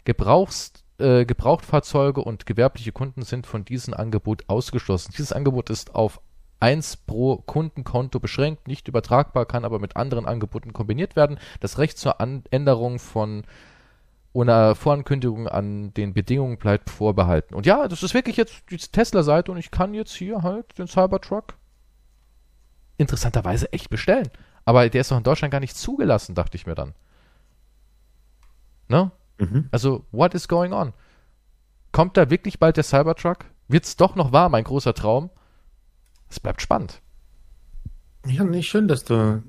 Gebrauchs, 0.06 0.74
äh, 0.98 1.26
Gebrauchtfahrzeuge 1.26 2.22
und 2.22 2.48
gewerbliche 2.48 2.92
Kunden 2.92 3.22
sind 3.22 3.46
von 3.46 3.64
diesem 3.64 3.94
Angebot 3.94 4.46
ausgeschlossen. 4.48 5.14
Dieses 5.16 5.34
Angebot 5.34 5.70
ist 5.70 5.94
auf 5.94 6.20
1 6.60 6.98
pro 6.98 7.38
Kundenkonto 7.38 8.20
beschränkt, 8.20 8.68
nicht 8.68 8.88
übertragbar, 8.88 9.46
kann 9.46 9.66
aber 9.66 9.78
mit 9.78 9.96
anderen 9.96 10.26
Angeboten 10.26 10.74
kombiniert 10.74 11.16
werden. 11.16 11.38
Das 11.60 11.78
Recht 11.78 12.00
zur 12.00 12.20
An 12.20 12.42
Änderung 12.50 12.98
von 12.98 13.44
ohne 14.38 14.76
Vorankündigung 14.76 15.48
an 15.48 15.96
den 15.96 16.14
Bedingungen 16.14 16.60
bleibt 16.60 16.92
vorbehalten. 16.92 17.56
Und 17.56 17.66
ja, 17.66 17.88
das 17.88 18.04
ist 18.04 18.14
wirklich 18.14 18.38
jetzt 18.38 18.70
die 18.70 18.78
Tesla-Seite 18.78 19.52
und 19.52 19.58
ich 19.58 19.72
kann 19.72 19.96
jetzt 19.96 20.14
hier 20.14 20.44
halt 20.44 20.78
den 20.78 20.86
Cybertruck 20.86 21.56
interessanterweise 22.98 23.74
echt 23.74 23.90
bestellen. 23.90 24.30
Aber 24.64 24.88
der 24.90 25.02
ist 25.02 25.10
doch 25.10 25.18
in 25.18 25.24
Deutschland 25.24 25.52
gar 25.52 25.60
nicht 25.60 25.76
zugelassen, 25.76 26.36
dachte 26.36 26.56
ich 26.56 26.68
mir 26.68 26.76
dann. 26.76 26.94
Ne? 28.90 29.10
Mhm. 29.40 29.70
Also, 29.72 30.06
what 30.12 30.36
is 30.36 30.48
going 30.48 30.72
on? 30.72 30.94
Kommt 31.92 32.16
da 32.16 32.30
wirklich 32.30 32.60
bald 32.60 32.78
der 32.78 32.84
Cybertruck? 32.84 33.46
Wird's 33.68 33.96
doch 33.96 34.16
noch 34.16 34.34
wahr, 34.34 34.50
mein 34.50 34.66
großer 34.66 34.94
Traum? 34.94 35.32
Es 36.30 36.40
bleibt 36.40 36.62
spannend. 36.62 37.02
Ja, 38.28 38.44
nicht 38.44 38.70
schön, 38.70 38.88
dass 38.88 39.04
du 39.04 39.42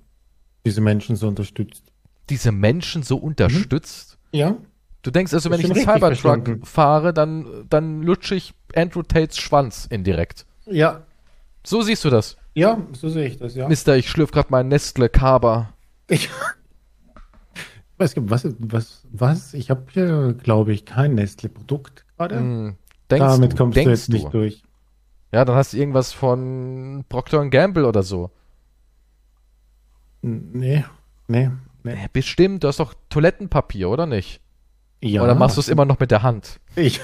diese 0.65 0.81
Menschen 0.81 1.15
so 1.15 1.29
unterstützt. 1.29 1.93
Diese 2.31 2.53
Menschen 2.53 3.03
so 3.03 3.19
unterstützt. 3.19 4.19
Ja, 4.33 4.57
Du 5.03 5.11
denkst 5.11 5.33
also, 5.33 5.51
wenn 5.51 5.61
ich 5.61 5.67
einen 5.71 5.81
Cybertruck 5.81 6.67
fahre, 6.67 7.13
dann, 7.15 7.67
dann 7.71 8.03
lutsche 8.03 8.35
ich 8.35 8.53
Andrew 8.75 9.03
Tates 9.03 9.39
Schwanz 9.39 9.87
indirekt. 9.87 10.45
ja, 10.67 11.03
So 11.65 11.83
siehst 11.83 12.05
du 12.05 12.11
das. 12.11 12.37
ja, 12.55 12.79
so 12.93 13.09
sehe 13.09 13.27
ich 13.27 13.39
das, 13.39 13.55
ja. 13.55 13.69
Mister, 13.69 13.97
ich 13.97 14.11
schlürf 14.11 14.31
gerade 14.33 14.49
meinen 14.51 14.69
Nestle 14.69 15.09
Kaba. 15.09 15.73
Ich 16.09 16.29
weiß 17.99 18.15
gar 18.15 18.23
nicht, 18.23 18.31
was, 18.31 18.47
was, 18.59 19.03
was? 19.11 19.55
Ich 19.55 19.71
habe 19.71 19.85
hier, 19.93 20.35
glaube 20.35 20.73
ich, 20.73 20.85
kein 20.85 21.15
Nestle-Produkt 21.15 22.05
gerade. 22.17 22.37
Denkst 23.11 23.27
Damit 23.27 23.53
du, 23.53 23.57
kommst 23.57 23.77
du 23.77 23.83
jetzt 23.83 24.09
nicht 24.09 24.33
durch. 24.33 24.63
Ja, 25.33 25.45
dann 25.45 25.57
hast 25.57 25.73
du 25.73 25.77
irgendwas 25.79 26.13
von 26.13 27.05
Procter 27.09 27.47
Gamble 27.49 27.85
oder 27.87 28.03
so. 28.03 28.31
Nee, 30.23 30.85
nee, 31.29 31.51
nee. 31.85 32.09
Bestimmt, 32.13 32.65
du 32.65 32.69
hast 32.69 32.81
doch 32.81 32.95
Toilettenpapier, 33.09 33.89
oder 33.89 34.07
nicht? 34.07 34.41
Ja, 35.01 35.23
Oder 35.23 35.35
machst 35.35 35.57
du 35.57 35.61
es 35.61 35.69
immer 35.69 35.85
noch 35.85 36.01
mit 36.01 36.11
der 36.11 36.23
Hand? 36.23 36.61
Ich. 36.75 37.01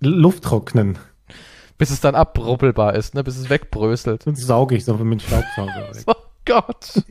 Luft 0.00 0.44
trocknen. 0.44 0.98
Bis 1.78 1.90
es 1.90 2.00
dann 2.00 2.14
abrubbelbar 2.14 2.94
ist, 2.94 3.14
ne? 3.14 3.24
Bis 3.24 3.36
es 3.36 3.50
wegbröselt. 3.50 4.24
Sonst 4.24 4.42
sauge 4.42 4.74
ich 4.74 4.82
es 4.82 4.88
einfach 4.88 5.04
mit 5.04 5.20
dem 5.20 5.26
Staubsauger 5.26 5.94
weg. 5.94 6.04
Oh 6.06 6.14
Gott. 6.44 7.02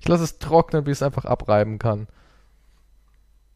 Ich 0.00 0.08
lasse 0.08 0.24
es 0.24 0.38
trocknen, 0.40 0.82
bis 0.82 0.98
es 0.98 1.02
einfach 1.04 1.24
abreiben 1.24 1.78
kann. 1.78 2.08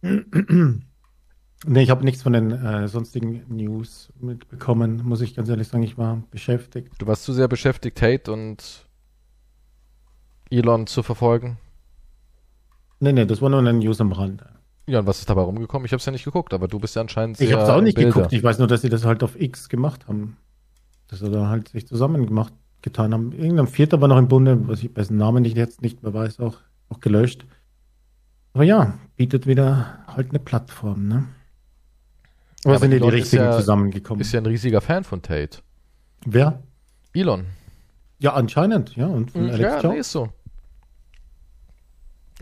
Nee, 0.01 1.83
ich 1.83 1.91
habe 1.91 2.05
nichts 2.05 2.23
von 2.23 2.33
den 2.33 2.53
äh, 2.53 2.87
sonstigen 2.87 3.43
News 3.49 4.13
mitbekommen, 4.21 5.03
muss 5.05 5.21
ich 5.21 5.35
ganz 5.35 5.49
ehrlich 5.49 5.67
sagen. 5.67 5.83
Ich 5.83 5.99
war 5.99 6.23
beschäftigt. 6.31 6.93
Du 6.99 7.09
warst 7.09 7.25
zu 7.25 7.33
sehr 7.33 7.49
beschäftigt, 7.49 7.99
Tate 7.99 8.33
und 8.33 8.87
Elon 10.51 10.87
zu 10.87 11.03
verfolgen. 11.03 11.59
Nee, 13.01 13.13
nee, 13.13 13.27
das 13.27 13.41
war 13.41 13.49
nur 13.51 13.61
eine 13.61 13.73
News 13.73 14.01
am 14.01 14.13
Rande. 14.13 14.47
Ja, 14.87 15.01
und 15.01 15.07
was 15.07 15.19
ist 15.19 15.29
dabei 15.31 15.43
rumgekommen? 15.43 15.85
Ich 15.87 15.93
habe 15.93 15.99
es 16.01 16.07
ja 16.07 16.13
nicht 16.13 16.25
geguckt, 16.25 16.55
aber 16.55 16.67
du 16.67 16.79
bist 16.79 16.97
ja 16.97 17.03
anscheinend 17.03 17.37
sehr 17.37 17.47
Ich 17.47 17.53
habe 17.53 17.63
es 17.63 17.69
auch 17.69 17.81
nicht 17.83 17.97
geguckt. 17.99 18.33
Ich 18.33 18.43
weiß 18.43 18.59
nur, 18.59 18.69
dass 18.69 18.81
sie 18.81 18.89
das 18.89 19.05
halt 19.05 19.23
auf 19.23 19.39
X 19.39 19.69
gemacht 19.69 20.09
haben. 20.09 20.37
Dass 21.09 21.21
sie 21.21 21.31
da 21.31 21.49
halt 21.49 21.69
sich 21.69 21.87
zusammen 21.87 22.27
gemacht, 22.27 22.53
getan 22.83 23.13
haben. 23.13 23.33
Irgendein 23.33 23.67
Vierter 23.67 24.01
war 24.01 24.09
noch 24.09 24.17
im 24.19 24.29
Bunde, 24.29 24.67
was 24.67 24.83
ich 24.83 24.93
dessen 24.95 25.17
Namen 25.19 25.43
nicht 25.43 25.57
jetzt 25.57 25.83
nicht 25.83 26.03
mehr 26.03 26.15
weiß, 26.15 26.41
auch, 26.41 26.57
auch 26.89 27.01
gelöscht. 27.01 27.45
Aber 28.55 28.65
ja, 28.65 28.95
bietet 29.17 29.47
wieder 29.47 29.99
halt 30.07 30.31
eine 30.31 30.39
Plattform, 30.39 31.07
ne? 31.07 31.15
Ja, 32.65 32.71
Aber 32.71 32.75
aber 32.75 32.79
sind 32.81 32.93
ja 32.93 32.99
die 32.99 33.09
richtigen 33.09 33.43
ja- 33.45 33.57
zusammengekommen? 33.57 34.21
Ist 34.21 34.33
ja 34.33 34.41
ein 34.41 34.47
riesiger 34.47 34.81
Fan 34.81 35.05
von 35.05 35.23
Tate. 35.23 35.59
Wer? 36.27 36.63
Elon. 37.13 37.45
Ja, 38.21 38.33
anscheinend, 38.35 38.97
ja. 38.97 39.07
Und 39.07 39.31
von 39.31 39.43
Alex 39.43 39.59
Ja, 39.61 39.81
Jones? 39.81 39.93
nee, 39.95 40.01
ist 40.01 40.11
so. 40.13 40.29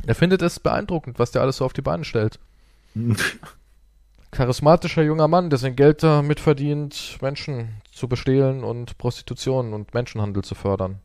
Er 0.04 0.14
findet 0.14 0.42
es 0.42 0.60
beeindruckend, 0.60 1.18
was 1.18 1.30
der 1.30 1.42
alles 1.42 1.58
so 1.58 1.64
auf 1.64 1.72
die 1.72 1.82
Beine 1.82 2.04
stellt. 2.04 2.38
Charismatischer 4.30 5.02
junger 5.02 5.28
Mann, 5.28 5.50
der 5.50 5.58
sein 5.58 5.76
Geld 5.76 6.02
damit 6.02 6.40
verdient, 6.40 7.18
Menschen 7.22 7.68
zu 7.92 8.08
bestehlen 8.08 8.64
und 8.64 8.98
Prostitution 8.98 9.72
und 9.72 9.94
Menschenhandel 9.94 10.42
zu 10.44 10.54
fördern. 10.54 10.96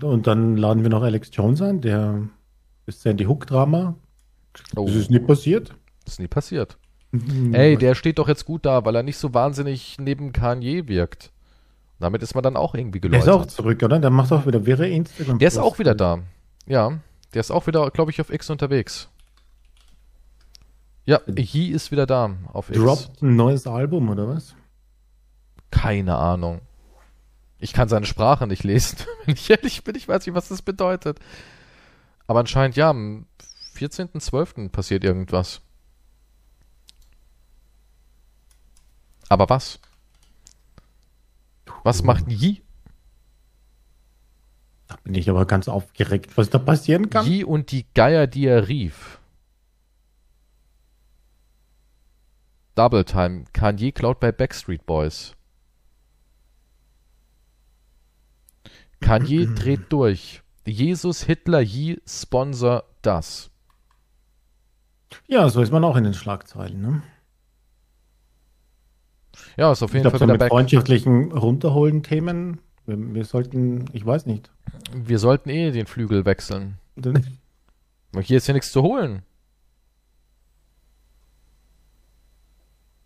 Und 0.00 0.26
dann 0.26 0.56
laden 0.56 0.82
wir 0.82 0.90
noch 0.90 1.02
Alex 1.02 1.30
Jones 1.32 1.60
ein, 1.62 1.80
der 1.80 2.20
ist 2.86 3.02
Sandy 3.02 3.24
Hook 3.24 3.46
Drama. 3.46 3.94
Oh, 4.76 4.86
Das 4.86 4.94
ist 4.96 5.10
nie 5.10 5.18
passiert. 5.20 5.74
ist 6.06 6.20
nie 6.20 6.28
passiert. 6.28 6.78
Mhm. 7.12 7.52
Ey, 7.54 7.76
der 7.76 7.94
steht 7.94 8.18
doch 8.18 8.28
jetzt 8.28 8.44
gut 8.46 8.64
da, 8.64 8.84
weil 8.84 8.96
er 8.96 9.02
nicht 9.02 9.18
so 9.18 9.34
wahnsinnig 9.34 9.96
neben 10.00 10.32
Kanye 10.32 10.88
wirkt. 10.88 11.30
Damit 12.00 12.22
ist 12.22 12.34
man 12.34 12.42
dann 12.42 12.56
auch 12.56 12.74
irgendwie 12.74 13.00
der 13.00 13.10
ist 13.18 13.24
geläutert. 13.26 13.42
auch 13.42 13.46
zurück, 13.46 13.82
oder? 13.82 13.98
Der 13.98 14.10
macht 14.10 14.32
auch 14.32 14.46
wieder 14.46 14.66
wirre 14.66 14.88
Instagram. 14.88 15.38
Der 15.38 15.48
ist 15.48 15.58
auch 15.58 15.78
wieder 15.78 15.94
da. 15.94 16.20
Ja, 16.66 16.98
der 17.34 17.40
ist 17.40 17.50
auch 17.50 17.66
wieder, 17.66 17.90
glaube 17.90 18.10
ich, 18.10 18.20
auf 18.20 18.30
X 18.30 18.50
unterwegs. 18.50 19.08
Ja, 21.04 21.20
Yi 21.26 21.70
ist 21.70 21.90
wieder 21.90 22.06
da 22.06 22.36
auf 22.52 22.70
X. 22.70 22.78
Droppt 22.78 23.22
ein 23.22 23.36
neues 23.36 23.66
Album, 23.66 24.08
oder 24.10 24.28
was? 24.28 24.54
Keine 25.70 26.16
Ahnung. 26.16 26.60
Ich 27.58 27.72
kann 27.72 27.88
seine 27.88 28.06
Sprache 28.06 28.46
nicht 28.46 28.64
lesen. 28.64 28.98
Wenn 29.24 29.34
ich 29.34 29.50
ehrlich 29.50 29.84
bin, 29.84 29.94
ich 29.94 30.06
weiß 30.08 30.26
nicht, 30.26 30.34
was 30.34 30.48
das 30.48 30.62
bedeutet. 30.62 31.18
Aber 32.26 32.40
anscheinend, 32.40 32.76
ja, 32.76 32.90
am 32.90 33.26
14.12. 33.76 34.68
passiert 34.68 35.04
irgendwas. 35.04 35.60
Aber 39.28 39.48
was? 39.48 39.80
Was 41.84 42.02
macht 42.02 42.28
Yi? 42.28 42.61
Da 44.92 44.98
bin 45.04 45.14
ich 45.14 45.30
aber 45.30 45.46
ganz 45.46 45.68
aufgeregt, 45.68 46.36
was 46.36 46.50
da 46.50 46.58
passieren 46.58 47.08
kann. 47.10 47.26
Yi 47.26 47.44
und 47.44 47.70
die 47.70 47.86
Geier, 47.94 48.26
die 48.26 48.46
er 48.46 48.68
rief. 48.68 49.18
Double 52.74 53.04
Time. 53.04 53.44
Kanye 53.52 53.92
klaut 53.92 54.20
bei 54.20 54.32
Backstreet 54.32 54.84
Boys. 54.86 55.34
Kanye 59.00 59.46
dreht 59.54 59.92
durch. 59.92 60.42
Jesus, 60.66 61.24
Hitler, 61.24 61.60
Yi, 61.60 62.00
Sponsor 62.06 62.84
das. 63.02 63.50
Ja, 65.26 65.48
so 65.48 65.60
ist 65.60 65.72
man 65.72 65.84
auch 65.84 65.96
in 65.96 66.04
den 66.04 66.14
Schlagzeilen. 66.14 66.80
Ne? 66.80 67.02
Ja, 69.56 69.72
ist 69.72 69.82
auf 69.82 69.90
Ich 69.90 69.94
jeden 69.94 70.02
glaube, 70.04 70.18
Fall 70.18 70.20
so 70.20 70.24
wieder 70.26 70.34
mit 70.34 70.40
back. 70.40 70.50
freundschaftlichen 70.50 71.32
Runterholen-Themen, 71.32 72.60
wir, 72.92 73.14
wir 73.14 73.24
sollten, 73.24 73.86
ich 73.92 74.04
weiß 74.04 74.26
nicht. 74.26 74.50
Wir 74.94 75.18
sollten 75.18 75.48
eh 75.48 75.70
den 75.70 75.86
Flügel 75.86 76.24
wechseln. 76.24 76.78
Weil 76.96 78.22
hier 78.22 78.36
ist 78.36 78.46
ja 78.46 78.54
nichts 78.54 78.72
zu 78.72 78.82
holen. 78.82 79.22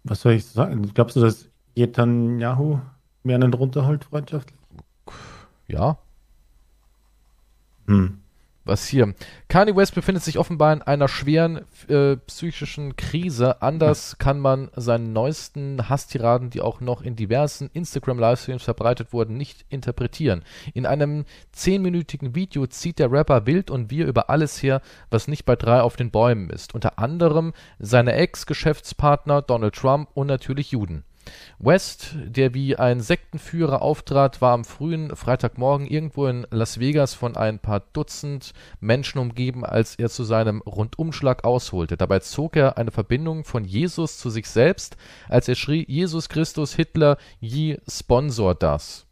Was 0.04 0.20
soll 0.20 0.32
ich 0.32 0.44
sagen? 0.44 0.92
Glaubst 0.94 1.16
du, 1.16 1.20
dass 1.20 1.48
Netanyahu 1.76 2.80
mir 3.22 3.34
einen 3.34 3.52
runterholt, 3.52 4.04
freundschaftlich? 4.04 4.58
Ja. 5.68 5.98
Hm. 7.86 8.20
Was 8.66 8.88
hier? 8.88 9.14
Kanye 9.48 9.76
West 9.76 9.94
befindet 9.94 10.24
sich 10.24 10.40
offenbar 10.40 10.72
in 10.72 10.82
einer 10.82 11.06
schweren 11.06 11.60
äh, 11.86 12.16
psychischen 12.16 12.96
Krise. 12.96 13.62
Anders 13.62 14.18
kann 14.18 14.40
man 14.40 14.70
seinen 14.74 15.12
neuesten 15.12 15.88
Hasstiraden, 15.88 16.50
die 16.50 16.60
auch 16.60 16.80
noch 16.80 17.00
in 17.00 17.14
diversen 17.14 17.70
Instagram-Livestreams 17.72 18.64
verbreitet 18.64 19.12
wurden, 19.12 19.36
nicht 19.36 19.64
interpretieren. 19.68 20.42
In 20.74 20.84
einem 20.84 21.26
zehnminütigen 21.52 22.34
Video 22.34 22.66
zieht 22.66 22.98
der 22.98 23.12
Rapper 23.12 23.46
wild 23.46 23.70
und 23.70 23.92
wir 23.92 24.08
über 24.08 24.30
alles 24.30 24.60
her, 24.60 24.82
was 25.10 25.28
nicht 25.28 25.44
bei 25.44 25.54
drei 25.54 25.80
auf 25.80 25.94
den 25.94 26.10
Bäumen 26.10 26.50
ist. 26.50 26.74
Unter 26.74 26.98
anderem 26.98 27.52
seine 27.78 28.14
Ex-Geschäftspartner 28.14 29.42
Donald 29.42 29.76
Trump 29.76 30.08
und 30.14 30.26
natürlich 30.26 30.72
Juden. 30.72 31.04
West, 31.58 32.14
der 32.14 32.54
wie 32.54 32.76
ein 32.76 33.00
Sektenführer 33.00 33.82
auftrat, 33.82 34.40
war 34.40 34.52
am 34.52 34.64
frühen 34.64 35.14
Freitagmorgen 35.14 35.86
irgendwo 35.86 36.26
in 36.26 36.46
Las 36.50 36.80
Vegas 36.80 37.14
von 37.14 37.36
ein 37.36 37.58
paar 37.58 37.80
Dutzend 37.92 38.52
Menschen 38.80 39.18
umgeben, 39.18 39.64
als 39.64 39.96
er 39.96 40.08
zu 40.08 40.24
seinem 40.24 40.60
Rundumschlag 40.62 41.44
ausholte. 41.44 41.96
Dabei 41.96 42.20
zog 42.20 42.56
er 42.56 42.78
eine 42.78 42.90
Verbindung 42.90 43.44
von 43.44 43.64
Jesus 43.64 44.18
zu 44.18 44.30
sich 44.30 44.46
selbst, 44.46 44.96
als 45.28 45.48
er 45.48 45.54
schrie: 45.54 45.84
Jesus 45.88 46.28
Christus, 46.28 46.74
Hitler, 46.74 47.16
je 47.40 47.78
sponsor 47.88 48.54
das. 48.54 49.06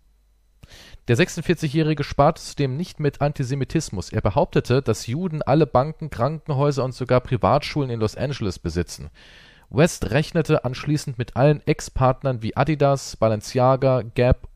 Der 1.07 1.19
46-Jährige 1.19 2.03
sparte 2.03 2.43
zudem 2.43 2.79
nicht 2.79 2.99
mit 2.99 3.21
Antisemitismus. 3.21 4.11
Er 4.11 4.23
behauptete, 4.23 4.81
dass 4.81 5.07
Juden 5.07 5.43
alle 5.43 5.67
Banken, 5.67 6.09
Krankenhäuser 6.09 6.83
und 6.83 6.95
sogar 6.95 7.21
Privatschulen 7.21 7.91
in 7.91 8.01
Los 8.01 8.17
Angeles 8.17 8.59
besitzen. 8.59 9.11
West 9.71 10.11
rechnete 10.11 10.65
anschließend 10.65 11.19
mit 11.19 11.37
allen 11.37 11.67
Ex-Partnern 11.67 12.43
wie 12.43 12.57
Adidas, 12.57 13.17
Balenciaga, 13.17 14.03
Gap, 14.03 14.49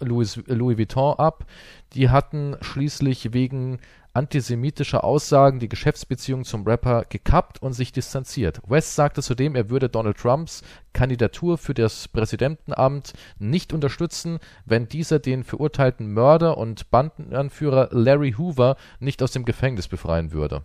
Louis, 0.00 0.40
Louis 0.46 0.78
Vuitton 0.78 1.18
ab. 1.18 1.46
Die 1.92 2.10
hatten 2.10 2.56
schließlich 2.60 3.32
wegen 3.32 3.78
antisemitischer 4.14 5.02
Aussagen 5.02 5.58
die 5.58 5.68
Geschäftsbeziehung 5.68 6.44
zum 6.44 6.64
Rapper 6.64 7.04
gekappt 7.08 7.60
und 7.60 7.72
sich 7.72 7.92
distanziert. 7.92 8.60
West 8.66 8.94
sagte 8.94 9.22
zudem, 9.22 9.56
er 9.56 9.70
würde 9.70 9.88
Donald 9.88 10.16
Trumps 10.16 10.62
Kandidatur 10.92 11.58
für 11.58 11.74
das 11.74 12.06
Präsidentenamt 12.06 13.12
nicht 13.38 13.72
unterstützen, 13.72 14.38
wenn 14.64 14.86
dieser 14.88 15.18
den 15.18 15.42
verurteilten 15.42 16.12
Mörder 16.12 16.56
und 16.58 16.90
Bandenanführer 16.90 17.88
Larry 17.90 18.34
Hoover 18.38 18.76
nicht 19.00 19.20
aus 19.20 19.32
dem 19.32 19.44
Gefängnis 19.44 19.88
befreien 19.88 20.32
würde. 20.32 20.62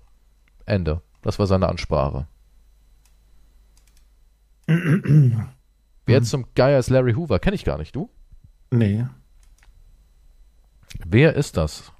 Ende. 0.65 1.01
Das 1.21 1.39
war 1.39 1.47
seine 1.47 1.67
Ansprache. 1.67 2.27
Wer 6.05 6.23
zum 6.23 6.45
Geier 6.55 6.79
ist 6.79 6.89
Larry 6.89 7.13
Hoover? 7.13 7.39
Kenne 7.39 7.55
ich 7.55 7.65
gar 7.65 7.77
nicht. 7.77 7.95
Du? 7.95 8.09
Nee. 8.71 9.05
Wer 11.05 11.35
ist 11.35 11.57
das? 11.57 11.91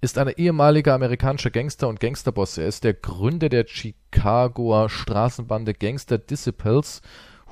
Ist 0.00 0.18
ein 0.18 0.28
ehemaliger 0.28 0.94
amerikanischer 0.94 1.50
Gangster 1.50 1.88
und 1.88 2.00
Gangsterboss. 2.00 2.58
Er 2.58 2.66
ist 2.66 2.84
der 2.84 2.94
Gründer 2.94 3.48
der 3.48 3.66
Chicagoer 3.66 4.90
Straßenbande 4.90 5.72
Gangster 5.72 6.18
Disciples. 6.18 7.00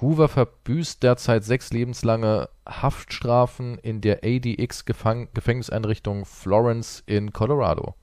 Hoover 0.00 0.28
verbüßt 0.28 1.02
derzeit 1.02 1.44
sechs 1.44 1.72
lebenslange 1.72 2.48
Haftstrafen 2.68 3.78
in 3.78 4.00
der 4.00 4.20
ADX 4.24 4.84
-Gefang 4.84 5.28
Gefängniseinrichtung 5.32 6.26
Florence 6.26 7.02
in 7.06 7.32
Colorado. 7.32 7.94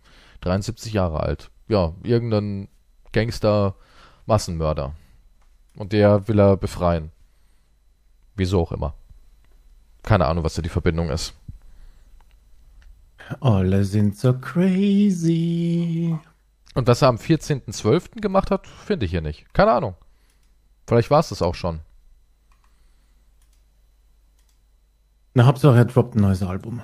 73 0.42 0.94
Jahre 0.94 1.20
alt. 1.20 1.52
Ja, 1.68 1.94
irgendein 2.04 2.68
Gangster-Massenmörder. 3.12 4.96
Und 5.76 5.94
der 5.94 6.28
will 6.28 6.40
er 6.40 6.58
befreien. 6.58 7.12
Wieso 8.36 8.62
auch 8.62 8.72
immer. 8.72 8.94
Keine 10.04 10.26
Ahnung, 10.26 10.44
was 10.44 10.56
da 10.56 10.62
die 10.62 10.70
Verbindung 10.70 11.10
ist. 11.10 11.34
Alle 13.40 13.86
sind 13.86 14.18
so 14.18 14.34
crazy. 14.34 16.18
Und 16.74 16.88
was 16.88 17.02
er 17.02 17.10
am 17.10 17.18
14.12. 17.18 18.22
gemacht 18.22 18.52
hat, 18.52 18.68
finde 18.68 19.06
ich 19.06 19.12
hier 19.12 19.22
nicht. 19.22 19.54
Keine 19.54 19.72
Ahnung. 19.72 19.96
Vielleicht 20.88 21.12
war 21.12 21.20
es 21.20 21.30
das 21.30 21.42
auch 21.42 21.56
schon. 21.56 21.80
Na, 25.34 25.46
Hauptsache 25.46 25.78
er 25.78 25.86
droppt 25.86 26.16
ein 26.16 26.22
neues 26.22 26.44
Album. 26.44 26.82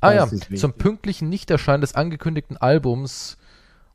Ah 0.00 0.12
Das 0.14 0.32
ja, 0.48 0.56
zum 0.56 0.72
pünktlichen 0.72 1.28
Nichterscheinen 1.28 1.82
des 1.82 1.94
angekündigten 1.94 2.56
Albums 2.56 3.36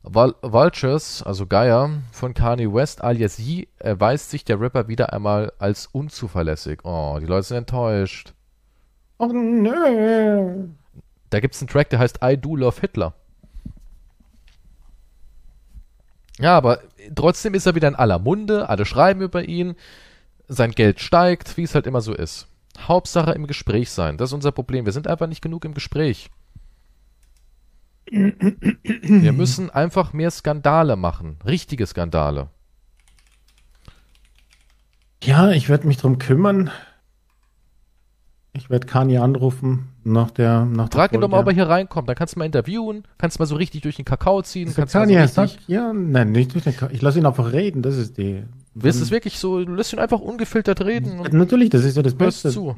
Vultures, 0.06 1.22
also 1.24 1.46
Gaia, 1.46 1.90
von 2.12 2.32
Kanye 2.32 2.72
West 2.72 3.02
alias 3.02 3.38
Yee, 3.38 3.66
erweist 3.78 4.30
sich 4.30 4.44
der 4.44 4.60
Rapper 4.60 4.86
wieder 4.86 5.12
einmal 5.12 5.52
als 5.58 5.88
unzuverlässig. 5.88 6.84
Oh, 6.84 7.18
die 7.20 7.26
Leute 7.26 7.48
sind 7.48 7.56
enttäuscht. 7.58 8.32
Oh 9.18 9.26
nö. 9.26 10.68
Da 11.30 11.40
gibt's 11.40 11.60
einen 11.60 11.68
Track, 11.68 11.90
der 11.90 11.98
heißt 11.98 12.20
I 12.22 12.36
Do 12.36 12.54
Love 12.54 12.80
Hitler. 12.80 13.14
Ja, 16.38 16.56
aber 16.56 16.80
trotzdem 17.14 17.54
ist 17.54 17.66
er 17.66 17.74
wieder 17.74 17.88
in 17.88 17.96
aller 17.96 18.18
Munde, 18.18 18.68
alle 18.68 18.84
schreiben 18.84 19.22
über 19.22 19.42
ihn, 19.42 19.74
sein 20.46 20.70
Geld 20.70 21.00
steigt, 21.00 21.56
wie 21.56 21.64
es 21.64 21.74
halt 21.74 21.86
immer 21.86 22.00
so 22.00 22.14
ist. 22.14 22.46
Hauptsache 22.78 23.32
im 23.32 23.46
Gespräch 23.46 23.90
sein, 23.90 24.18
das 24.18 24.30
ist 24.30 24.34
unser 24.34 24.52
Problem. 24.52 24.84
Wir 24.84 24.92
sind 24.92 25.08
einfach 25.08 25.26
nicht 25.26 25.42
genug 25.42 25.64
im 25.64 25.74
Gespräch. 25.74 26.30
Wir 28.10 29.32
müssen 29.32 29.70
einfach 29.70 30.12
mehr 30.12 30.30
Skandale 30.30 30.96
machen, 30.96 31.38
richtige 31.44 31.86
Skandale. 31.86 32.48
Ja, 35.22 35.50
ich 35.50 35.68
werde 35.68 35.86
mich 35.86 35.96
drum 35.96 36.18
kümmern. 36.18 36.70
Ich 38.52 38.70
werde 38.70 38.86
Kanye 38.86 39.18
anrufen 39.18 39.88
nach 40.02 40.30
der 40.30 40.64
nach 40.64 40.88
Frag 40.90 41.12
ihn 41.12 41.20
doch 41.20 41.28
mal, 41.28 41.40
ob 41.40 41.48
er 41.48 41.52
hier 41.52 41.68
reinkommt, 41.68 42.08
dann 42.08 42.16
kannst 42.16 42.36
du 42.36 42.38
mal 42.38 42.46
interviewen, 42.46 43.02
kannst 43.18 43.38
mal 43.38 43.44
so 43.44 43.56
richtig 43.56 43.82
durch 43.82 43.96
den 43.96 44.06
Kakao 44.06 44.40
ziehen, 44.40 44.72
kannst 44.74 44.94
mal 44.94 45.06
so 45.28 45.40
richtig, 45.42 45.58
ja, 45.68 45.92
nein, 45.92 46.32
nicht 46.32 46.54
durch 46.54 46.64
den 46.64 46.74
Ka- 46.74 46.88
Ich 46.90 47.02
lasse 47.02 47.18
ihn 47.18 47.26
einfach 47.26 47.52
reden, 47.52 47.82
das 47.82 47.96
ist 47.98 48.16
die. 48.16 48.44
willst 48.74 49.00
du 49.00 49.04
es 49.04 49.10
wirklich 49.10 49.38
so, 49.38 49.62
du 49.62 49.74
lässt 49.74 49.92
ihn 49.92 49.98
einfach 49.98 50.20
ungefiltert 50.20 50.80
reden 50.82 51.18
Ja, 51.22 51.28
natürlich, 51.32 51.68
das 51.68 51.84
ist 51.84 51.96
ja 51.98 52.02
das 52.02 52.12
hörst 52.14 52.44
Beste. 52.44 52.50
zu. 52.50 52.76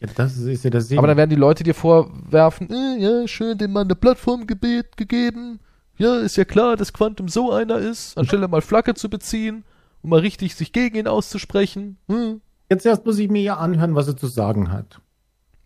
Ja, 0.00 0.08
das 0.14 0.36
ist 0.36 0.64
ja 0.64 0.70
der 0.70 0.80
Sinn. 0.80 0.98
Aber 0.98 1.06
dann 1.06 1.16
werden 1.16 1.30
die 1.30 1.36
Leute 1.36 1.64
dir 1.64 1.74
vorwerfen, 1.74 2.68
äh, 2.70 2.98
ja, 2.98 3.26
schön 3.26 3.56
dem 3.56 3.72
Mann 3.72 3.86
eine 3.86 3.94
Plattform 3.94 4.46
gebet, 4.46 4.96
gegeben. 4.96 5.60
Ja, 5.98 6.18
ist 6.18 6.36
ja 6.36 6.44
klar, 6.44 6.76
dass 6.76 6.92
Quantum 6.92 7.28
so 7.28 7.52
einer 7.52 7.78
ist, 7.78 8.18
anstelle 8.18 8.48
mal 8.48 8.60
Flagge 8.60 8.94
zu 8.94 9.08
beziehen 9.08 9.64
und 10.02 10.10
mal 10.10 10.20
richtig 10.20 10.54
sich 10.54 10.72
gegen 10.72 10.96
ihn 10.96 11.08
auszusprechen. 11.08 11.96
Hm. 12.08 12.42
Jetzt 12.68 12.84
erst 12.84 13.06
muss 13.06 13.18
ich 13.18 13.30
mir 13.30 13.42
ja 13.42 13.56
anhören, 13.56 13.94
was 13.94 14.08
er 14.08 14.16
zu 14.16 14.26
sagen 14.26 14.70
hat. 14.70 15.00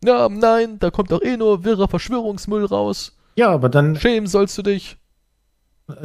Ja, 0.04 0.28
nein, 0.28 0.78
da 0.78 0.90
kommt 0.90 1.12
auch 1.12 1.22
eh 1.22 1.36
nur 1.36 1.64
wirrer 1.64 1.88
Verschwörungsmüll 1.88 2.64
raus. 2.64 3.18
Ja, 3.36 3.50
aber 3.50 3.68
dann, 3.68 3.96
Schämen 3.96 4.28
sollst 4.28 4.56
du 4.56 4.62
dich. 4.62 4.96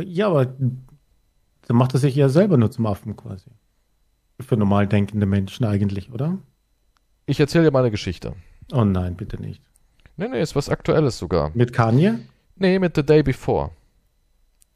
ja, 0.04 0.28
aber 0.28 0.46
dann 0.46 1.78
macht 1.78 1.94
er 1.94 2.00
sich 2.00 2.16
ja 2.16 2.30
selber 2.30 2.58
nur 2.58 2.72
zum 2.72 2.86
Affen 2.88 3.16
quasi. 3.16 3.52
Für 4.40 4.58
normal 4.58 4.88
denkende 4.88 5.26
Menschen 5.26 5.66
eigentlich, 5.66 6.12
oder? 6.12 6.40
Ich 7.26 7.40
erzähle 7.40 7.66
dir 7.66 7.72
mal 7.72 7.80
eine 7.80 7.92
Geschichte. 7.92 8.34
Oh 8.72 8.84
nein, 8.84 9.16
bitte 9.16 9.42
nicht. 9.42 9.62
Nee, 10.18 10.28
nee, 10.30 10.42
ist 10.42 10.56
was 10.56 10.70
Aktuelles 10.70 11.18
sogar. 11.18 11.52
Mit 11.54 11.74
Kanye? 11.74 12.20
Nee, 12.56 12.80
mit 12.80 12.96
The 12.96 13.04
Day 13.04 13.24
Before. 13.24 13.72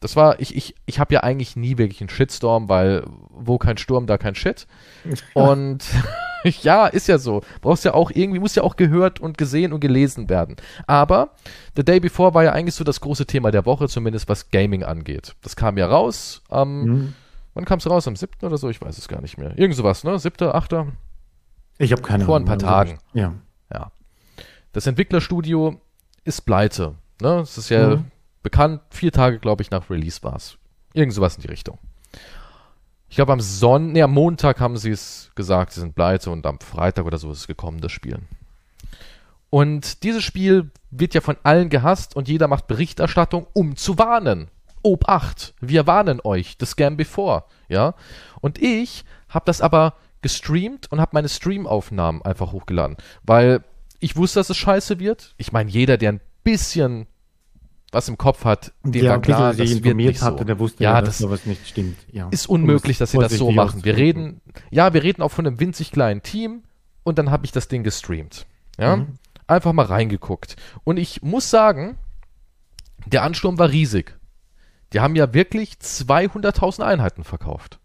Das 0.01 0.15
war, 0.15 0.39
ich, 0.39 0.55
ich, 0.55 0.75
ich 0.85 0.99
habe 0.99 1.13
ja 1.13 1.21
eigentlich 1.23 1.55
nie 1.55 1.77
wirklich 1.77 1.99
einen 2.01 2.09
Shitstorm, 2.09 2.69
weil 2.69 3.03
wo 3.29 3.57
kein 3.57 3.77
Sturm, 3.77 4.07
da 4.07 4.17
kein 4.17 4.35
Shit. 4.35 4.65
Und 5.33 5.83
ja, 6.43 6.87
ist 6.87 7.07
ja 7.07 7.17
so. 7.17 7.41
Brauchst 7.61 7.85
ja 7.85 7.93
auch 7.93 8.11
irgendwie, 8.13 8.39
muss 8.39 8.55
ja 8.55 8.63
auch 8.63 8.75
gehört 8.77 9.19
und 9.19 9.37
gesehen 9.37 9.73
und 9.73 9.79
gelesen 9.81 10.29
werden. 10.29 10.55
Aber 10.87 11.31
The 11.75 11.83
Day 11.83 11.99
Before 11.99 12.33
war 12.33 12.43
ja 12.45 12.53
eigentlich 12.53 12.75
so 12.75 12.83
das 12.83 13.01
große 13.01 13.25
Thema 13.25 13.51
der 13.51 13.65
Woche, 13.65 13.87
zumindest 13.89 14.29
was 14.29 14.49
Gaming 14.49 14.83
angeht. 14.83 15.35
Das 15.41 15.55
kam 15.55 15.77
ja 15.77 15.87
raus 15.87 16.41
am, 16.49 16.83
Hm. 16.83 17.13
wann 17.53 17.65
kam 17.65 17.79
es 17.79 17.89
raus? 17.89 18.07
Am 18.07 18.15
7. 18.15 18.31
oder 18.43 18.57
so? 18.57 18.69
Ich 18.69 18.81
weiß 18.81 18.97
es 18.97 19.07
gar 19.09 19.21
nicht 19.21 19.37
mehr. 19.37 19.57
Irgend 19.57 19.75
sowas, 19.75 20.03
ne? 20.05 20.17
7., 20.17 20.49
8. 20.49 20.73
Ich 21.79 21.91
habe 21.91 22.01
keine 22.03 22.25
Vor 22.25 22.35
ein 22.37 22.47
Ahnung. 22.47 22.59
paar 22.59 22.79
also, 22.79 22.93
Tagen. 22.93 22.99
Ja. 23.13 23.33
Ja. 23.73 23.91
Das 24.73 24.85
Entwicklerstudio 24.85 25.81
ist 26.25 26.41
pleite. 26.41 26.95
Ne? 27.21 27.37
Das 27.37 27.57
ist 27.57 27.69
ja 27.69 27.95
Mhm. 27.95 28.05
bekannt. 28.43 28.81
Vier 28.91 29.11
Tage, 29.11 29.39
glaube 29.39 29.63
ich, 29.63 29.71
nach 29.71 29.89
Release 29.89 30.21
war 30.21 30.35
es. 30.35 30.57
Irgend 30.93 31.13
sowas 31.13 31.35
in 31.37 31.41
die 31.41 31.47
Richtung. 31.47 31.79
Ich 33.07 33.15
glaube, 33.15 33.33
am 33.33 33.39
Sonn 33.39 33.93
nee, 33.93 34.03
am 34.03 34.11
Montag 34.11 34.59
haben 34.59 34.77
sie 34.77 34.91
es 34.91 35.31
gesagt, 35.33 35.71
sie 35.73 35.79
sind 35.79 35.95
pleite 35.95 36.29
und 36.29 36.45
am 36.45 36.59
Freitag 36.59 37.05
oder 37.05 37.17
so 37.17 37.31
ist 37.31 37.39
es 37.39 37.47
gekommen, 37.47 37.81
das 37.81 37.91
Spiel. 37.91 38.19
Und 39.49 40.03
dieses 40.03 40.23
Spiel 40.23 40.69
wird 40.91 41.15
ja 41.15 41.21
von 41.21 41.37
allen 41.43 41.69
gehasst 41.69 42.15
und 42.15 42.27
jeder 42.27 42.47
macht 42.47 42.67
Berichterstattung, 42.67 43.47
um 43.53 43.75
zu 43.75 43.97
warnen. 43.97 44.49
Obacht, 44.83 45.55
wir 45.59 45.87
warnen 45.87 46.21
euch, 46.23 46.55
the 46.59 46.65
scam 46.65 46.97
before, 46.97 47.45
ja. 47.67 47.95
Und 48.41 48.61
ich 48.61 49.03
habe 49.27 49.45
das 49.45 49.59
aber 49.61 49.95
gestreamt 50.21 50.91
und 50.91 50.99
habe 50.99 51.11
meine 51.13 51.29
Streamaufnahmen 51.29 52.21
einfach 52.21 52.51
hochgeladen, 52.51 52.97
weil 53.23 53.63
ich 53.99 54.15
wusste, 54.15 54.39
dass 54.39 54.49
es 54.49 54.57
scheiße 54.57 54.99
wird. 54.99 55.33
Ich 55.37 55.51
meine, 55.51 55.69
jeder, 55.69 55.97
der 55.97 56.13
ein 56.13 56.21
bisschen 56.43 57.07
was 57.91 58.07
im 58.07 58.17
Kopf 58.17 58.45
hat, 58.45 58.71
dem 58.83 59.03
ja, 59.03 59.11
war 59.11 59.21
klar, 59.21 59.49
bis 59.53 59.59
er 59.59 59.75
das 59.75 59.83
wird 59.83 59.95
nicht 59.95 60.21
hatte, 60.21 60.37
so. 60.39 60.43
der 60.43 60.59
wusste 60.59 60.83
ja, 60.83 60.93
ja, 60.93 61.01
das 61.01 61.09
dass 61.09 61.17
sowas 61.19 61.45
nicht 61.45 61.67
stimmt. 61.67 61.97
Ja. 62.11 62.27
ist 62.29 62.47
unmöglich, 62.47 62.99
dass 62.99 63.11
sie 63.11 63.17
das 63.17 63.33
so 63.33 63.51
machen. 63.51 63.83
Wir 63.83 63.97
reden, 63.97 64.41
ja, 64.69 64.93
wir 64.93 65.01
reden 65.01 65.21
auch 65.23 65.31
von 65.31 65.47
einem 65.47 65.59
winzig 65.59 65.91
kleinen 65.91 66.21
Team 66.21 66.63
und 67.03 67.17
dann 67.17 67.31
habe 67.31 67.45
ich 67.45 67.51
das 67.51 67.67
Ding 67.67 67.83
gestreamt. 67.83 68.45
Ja, 68.77 68.97
Mhm. 68.97 69.15
einfach 69.47 69.73
mal 69.73 69.85
reingeguckt. 69.87 70.55
Und 70.83 70.97
ich 70.97 71.21
muss 71.23 71.49
sagen, 71.49 71.97
der 73.07 73.23
Ansturm 73.23 73.57
war 73.57 73.69
riesig. 73.71 74.17
Die 74.93 74.99
haben 74.99 75.15
ja 75.15 75.33
wirklich 75.33 75.73
200.000 75.81 76.83
Einheiten 76.83 77.23
verkauft. 77.23 77.79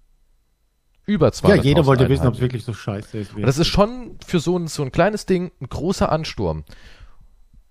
Über 1.06 1.28
200.000 1.28 1.48
Ja, 1.56 1.62
jeder 1.62 1.86
wollte 1.86 2.08
wissen, 2.08 2.26
ob 2.26 2.34
es 2.34 2.40
wirklich 2.40 2.64
so 2.64 2.72
scheiße 2.72 3.18
ist. 3.18 3.34
Und 3.34 3.42
das 3.42 3.58
ist 3.58 3.68
schon 3.68 4.16
für 4.26 4.40
so 4.40 4.56
ein, 4.58 4.68
so 4.68 4.82
ein 4.82 4.90
kleines 4.92 5.26
Ding 5.26 5.50
ein 5.60 5.68
großer 5.68 6.10
Ansturm. 6.10 6.64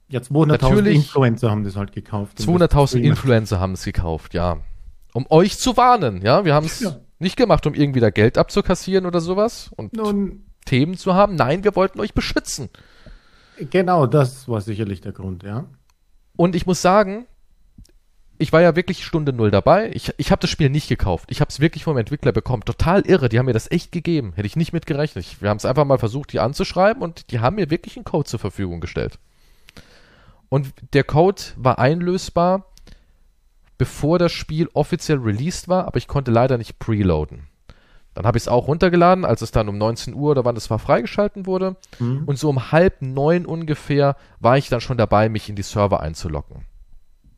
Ja, 0.07 0.19
200.000 0.19 0.45
Natürlich- 0.47 0.95
Influencer 0.97 1.49
haben 1.49 1.63
das 1.63 1.75
halt 1.75 1.91
gekauft. 1.93 2.33
um 2.33 2.35
das 2.35 2.45
zu 2.45 2.51
200.000 2.77 2.87
streamen. 2.89 3.05
Influencer 3.09 3.59
haben 3.59 3.73
es 3.73 3.83
gekauft, 3.83 4.33
ja. 4.35 4.57
Um 5.13 5.25
euch 5.29 5.57
zu 5.57 5.75
warnen, 5.77 6.21
ja. 6.21 6.45
Wir 6.45 6.53
haben 6.53 6.65
es 6.67 6.79
Ja. 6.81 6.97
Nicht 7.19 7.37
gemacht, 7.37 7.65
um 7.65 7.73
irgendwie 7.73 8.01
da 8.01 8.09
Geld 8.09 8.37
abzukassieren 8.37 9.05
oder 9.05 9.21
sowas 9.21 9.71
und 9.77 9.93
Nun, 9.93 10.45
Themen 10.65 10.97
zu 10.97 11.13
haben. 11.13 11.35
Nein, 11.35 11.63
wir 11.63 11.75
wollten 11.75 11.99
euch 12.01 12.13
beschützen. 12.13 12.69
genau 13.71 14.07
das 14.07 14.47
war 14.47 14.61
sicherlich 14.61 15.01
der 15.01 15.13
Grund, 15.13 15.43
ja. 15.43 15.65
Und 16.35 16.55
ich 16.55 16.65
muss 16.65 16.81
sagen, 16.81 17.25
ich 18.37 18.51
war 18.51 18.61
ja 18.61 18.75
wirklich 18.75 19.05
Stunde 19.05 19.31
null 19.33 19.51
dabei. 19.51 19.91
Ich, 19.93 20.11
ich 20.17 20.31
habe 20.31 20.39
das 20.41 20.49
Spiel 20.49 20.69
nicht 20.69 20.89
gekauft. 20.89 21.29
Ich 21.31 21.39
habe 21.41 21.49
es 21.49 21.59
wirklich 21.59 21.83
vom 21.83 21.97
Entwickler 21.97 22.31
bekommen. 22.31 22.63
Total 22.65 23.01
irre. 23.01 23.29
Die 23.29 23.39
haben 23.39 23.45
mir 23.45 23.53
das 23.53 23.69
echt 23.71 23.91
gegeben. 23.91 24.33
Hätte 24.35 24.47
ich 24.47 24.55
nicht 24.55 24.73
mit 24.73 24.85
gerechnet. 24.85 25.25
Ich- 25.25 25.41
Wir 25.41 25.49
haben 25.49 25.57
es 25.57 25.65
einfach 25.65 25.85
mal 25.85 25.99
versucht, 25.99 26.33
die 26.33 26.39
anzuschreiben 26.39 27.01
und 27.03 27.31
die 27.31 27.39
haben 27.39 27.55
mir 27.55 27.69
wirklich 27.69 27.95
einen 27.95 28.05
Code 28.05 28.25
zur 28.27 28.39
Verfügung 28.39 28.81
gestellt. 28.81 29.19
Und 30.49 30.73
der 30.93 31.03
Code 31.03 31.41
war 31.55 31.79
einlösbar, 31.79 32.65
bevor 33.77 34.19
das 34.19 34.31
Spiel 34.31 34.69
offiziell 34.73 35.17
released 35.19 35.67
war, 35.67 35.85
aber 35.87 35.97
ich 35.97 36.07
konnte 36.07 36.31
leider 36.31 36.57
nicht 36.57 36.79
preloaden. 36.79 37.47
Dann 38.13 38.25
habe 38.27 38.37
ich 38.37 38.43
es 38.43 38.47
auch 38.47 38.67
runtergeladen, 38.67 39.25
als 39.25 39.41
es 39.41 39.49
dann 39.51 39.67
um 39.69 39.77
19 39.79 40.13
Uhr 40.13 40.31
oder 40.31 40.45
wann 40.45 40.55
es 40.55 40.69
war 40.69 40.77
freigeschalten 40.77 41.47
wurde. 41.47 41.75
Mhm. 41.97 42.23
Und 42.25 42.37
so 42.37 42.49
um 42.49 42.71
halb 42.71 43.01
neun 43.01 43.45
ungefähr 43.47 44.15
war 44.39 44.57
ich 44.57 44.69
dann 44.69 44.81
schon 44.81 44.97
dabei, 44.97 45.29
mich 45.29 45.49
in 45.49 45.55
die 45.55 45.63
Server 45.63 45.99
einzuloggen. 46.01 46.65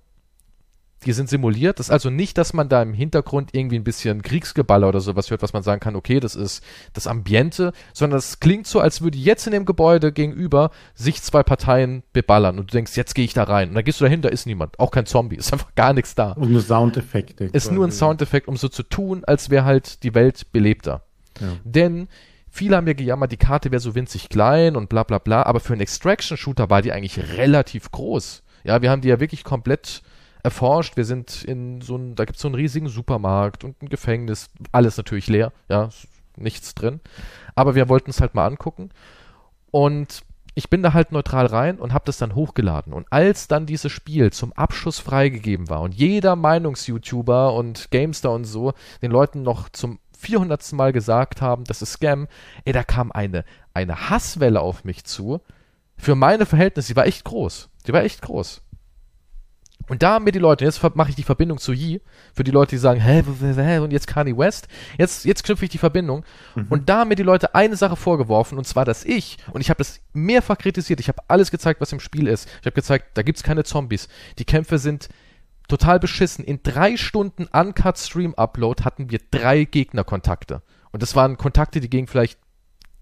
die 1.05 1.13
sind 1.13 1.29
simuliert. 1.29 1.77
Das 1.77 1.87
ist 1.87 1.91
also 1.91 2.09
nicht, 2.09 2.39
dass 2.39 2.53
man 2.53 2.67
da 2.67 2.81
im 2.81 2.95
Hintergrund 2.95 3.51
irgendwie 3.53 3.75
ein 3.75 3.83
bisschen 3.83 4.23
Kriegsgeballer 4.23 4.89
oder 4.89 5.01
sowas 5.01 5.29
hört, 5.29 5.43
was 5.43 5.53
man 5.53 5.61
sagen 5.61 5.79
kann, 5.79 5.95
okay, 5.95 6.19
das 6.19 6.35
ist 6.35 6.63
das 6.93 7.05
Ambiente, 7.05 7.73
sondern 7.93 8.17
es 8.17 8.39
klingt 8.39 8.65
so, 8.65 8.79
als 8.79 9.03
würde 9.03 9.19
jetzt 9.19 9.45
in 9.45 9.53
dem 9.53 9.65
Gebäude 9.65 10.11
gegenüber 10.11 10.71
sich 10.95 11.21
zwei 11.21 11.43
Parteien 11.43 12.01
beballern 12.11 12.57
und 12.57 12.71
du 12.71 12.75
denkst, 12.75 12.97
jetzt 12.97 13.13
gehe 13.13 13.25
ich 13.25 13.33
da 13.33 13.43
rein. 13.43 13.69
Und 13.69 13.75
dann 13.75 13.83
gehst 13.83 14.01
du 14.01 14.05
dahin, 14.05 14.23
da 14.23 14.29
ist 14.29 14.47
niemand, 14.47 14.79
auch 14.79 14.89
kein 14.89 15.05
Zombie, 15.05 15.35
ist 15.37 15.53
einfach 15.53 15.75
gar 15.75 15.93
nichts 15.93 16.15
da. 16.15 16.31
Und 16.31 16.51
nur 16.51 16.61
Soundeffekte. 16.61 17.45
Ist 17.45 17.71
nur 17.71 17.85
ein. 17.85 17.91
Soundeffekt, 17.91 18.47
um 18.47 18.57
so 18.57 18.67
zu 18.67 18.81
tun, 18.81 19.23
als 19.25 19.51
wäre 19.51 19.63
halt 19.63 20.01
die 20.01 20.15
Welt 20.15 20.51
belebter. 20.51 21.03
Ja. 21.39 21.49
Denn 21.63 22.07
viele 22.51 22.75
haben 22.75 22.87
ja 22.87 22.93
gejammert, 22.93 23.31
die 23.31 23.37
Karte 23.37 23.71
wäre 23.71 23.79
so 23.79 23.95
winzig 23.95 24.29
klein 24.29 24.75
und 24.75 24.89
bla 24.89 25.03
bla 25.03 25.17
bla, 25.17 25.43
aber 25.43 25.59
für 25.59 25.73
einen 25.73 25.81
Extraction-Shooter 25.81 26.69
war 26.69 26.81
die 26.81 26.91
eigentlich 26.91 27.37
relativ 27.37 27.91
groß. 27.91 28.43
Ja, 28.63 28.81
wir 28.81 28.91
haben 28.91 29.01
die 29.01 29.07
ja 29.07 29.19
wirklich 29.19 29.43
komplett 29.43 30.03
erforscht. 30.43 30.97
Wir 30.97 31.05
sind 31.05 31.43
in 31.43 31.81
so 31.81 31.95
ein, 31.95 32.15
da 32.15 32.25
gibt 32.25 32.35
es 32.35 32.41
so 32.41 32.47
einen 32.47 32.55
riesigen 32.55 32.89
Supermarkt 32.89 33.63
und 33.63 33.81
ein 33.81 33.89
Gefängnis, 33.89 34.49
alles 34.71 34.97
natürlich 34.97 35.27
leer, 35.27 35.51
ja, 35.69 35.89
nichts 36.35 36.75
drin. 36.75 36.99
Aber 37.55 37.75
wir 37.75 37.89
wollten 37.89 38.11
es 38.11 38.21
halt 38.21 38.35
mal 38.35 38.45
angucken. 38.45 38.89
Und 39.71 40.23
ich 40.53 40.69
bin 40.69 40.83
da 40.83 40.93
halt 40.93 41.11
neutral 41.13 41.45
rein 41.45 41.79
und 41.79 41.93
habe 41.93 42.05
das 42.05 42.17
dann 42.17 42.35
hochgeladen. 42.35 42.91
Und 42.91 43.07
als 43.09 43.47
dann 43.47 43.65
dieses 43.65 43.91
Spiel 43.91 44.31
zum 44.31 44.51
Abschuss 44.53 44.99
freigegeben 44.99 45.69
war 45.69 45.81
und 45.81 45.95
jeder 45.95 46.35
Meinungs-YouTuber 46.35 47.53
und 47.53 47.89
Gamester 47.91 48.31
und 48.31 48.43
so 48.43 48.73
den 49.01 49.11
Leuten 49.11 49.43
noch 49.43 49.69
zum 49.69 49.99
400. 50.21 50.71
Mal 50.73 50.93
gesagt 50.93 51.41
haben, 51.41 51.63
das 51.65 51.81
ist 51.81 51.93
Scam, 51.93 52.27
ey, 52.65 52.73
da 52.73 52.83
kam 52.83 53.11
eine, 53.11 53.43
eine 53.73 54.09
Hasswelle 54.09 54.61
auf 54.61 54.83
mich 54.83 55.03
zu. 55.03 55.41
Für 55.97 56.15
meine 56.15 56.45
Verhältnisse, 56.45 56.93
die 56.93 56.95
war 56.95 57.05
echt 57.05 57.25
groß. 57.25 57.69
Die 57.87 57.93
war 57.93 58.03
echt 58.03 58.21
groß. 58.21 58.61
Und 59.89 60.03
da 60.03 60.13
haben 60.13 60.25
mir 60.25 60.31
die 60.31 60.39
Leute, 60.39 60.63
jetzt 60.63 60.81
mache 60.95 61.09
ich 61.09 61.15
die 61.15 61.23
Verbindung 61.23 61.57
zu 61.57 61.73
Yi, 61.73 62.01
für 62.33 62.43
die 62.43 62.51
Leute, 62.51 62.69
die 62.69 62.77
sagen, 62.77 63.01
hä, 63.01 63.23
w- 63.25 63.61
hä, 63.61 63.79
und 63.79 63.91
jetzt 63.91 64.07
Kanye 64.07 64.37
West, 64.37 64.67
jetzt, 64.97 65.25
jetzt 65.25 65.43
knüpfe 65.43 65.65
ich 65.65 65.71
die 65.71 65.79
Verbindung. 65.79 66.23
Und 66.69 66.87
da 66.87 66.99
haben 66.99 67.09
mir 67.09 67.15
die 67.15 67.23
Leute 67.23 67.55
eine 67.55 67.75
Sache 67.75 67.95
vorgeworfen, 67.95 68.57
und 68.57 68.65
zwar, 68.65 68.85
dass 68.85 69.03
ich, 69.03 69.37
und 69.51 69.59
ich 69.59 69.69
habe 69.69 69.79
das 69.79 69.99
mehrfach 70.13 70.57
kritisiert, 70.59 70.99
ich 70.99 71.07
habe 71.09 71.21
alles 71.27 71.51
gezeigt, 71.51 71.81
was 71.81 71.91
im 71.91 71.99
Spiel 71.99 72.27
ist. 72.27 72.47
Ich 72.61 72.65
habe 72.67 72.71
gezeigt, 72.71 73.17
da 73.17 73.21
gibt's 73.23 73.43
keine 73.43 73.63
Zombies. 73.63 74.07
Die 74.37 74.45
Kämpfe 74.45 74.77
sind 74.77 75.09
total 75.71 75.99
beschissen. 75.99 76.43
In 76.43 76.61
drei 76.63 76.97
Stunden 76.97 77.47
Uncut 77.47 77.97
Stream 77.97 78.33
Upload 78.35 78.83
hatten 78.83 79.09
wir 79.09 79.19
drei 79.31 79.63
Gegnerkontakte. 79.63 80.61
Und 80.91 81.01
das 81.01 81.15
waren 81.15 81.37
Kontakte, 81.37 81.79
die 81.79 81.89
gingen 81.89 82.07
vielleicht 82.07 82.37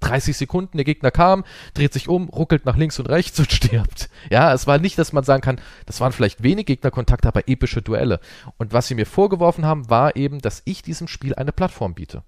30 0.01 0.37
Sekunden, 0.37 0.77
der 0.77 0.85
Gegner 0.85 1.11
kam, 1.11 1.43
dreht 1.73 1.93
sich 1.93 2.07
um, 2.07 2.29
ruckelt 2.29 2.65
nach 2.65 2.77
links 2.77 2.99
und 2.99 3.07
rechts 3.07 3.39
und 3.39 3.51
stirbt. 3.51 4.09
Ja, 4.29 4.53
es 4.53 4.67
war 4.67 4.77
nicht, 4.77 4.97
dass 4.97 5.13
man 5.13 5.23
sagen 5.23 5.41
kann, 5.41 5.59
das 5.87 5.99
waren 5.99 6.11
vielleicht 6.11 6.43
wenig 6.43 6.67
Gegnerkontakte, 6.67 7.27
aber 7.27 7.49
epische 7.49 7.81
Duelle. 7.81 8.19
Und 8.57 8.71
was 8.71 8.87
sie 8.87 8.95
mir 8.95 9.05
vorgeworfen 9.05 9.65
haben, 9.65 9.89
war 9.89 10.15
eben, 10.15 10.39
dass 10.39 10.61
ich 10.65 10.83
diesem 10.83 11.07
Spiel 11.07 11.35
eine 11.35 11.51
Plattform 11.51 11.95
biete. 11.95 12.23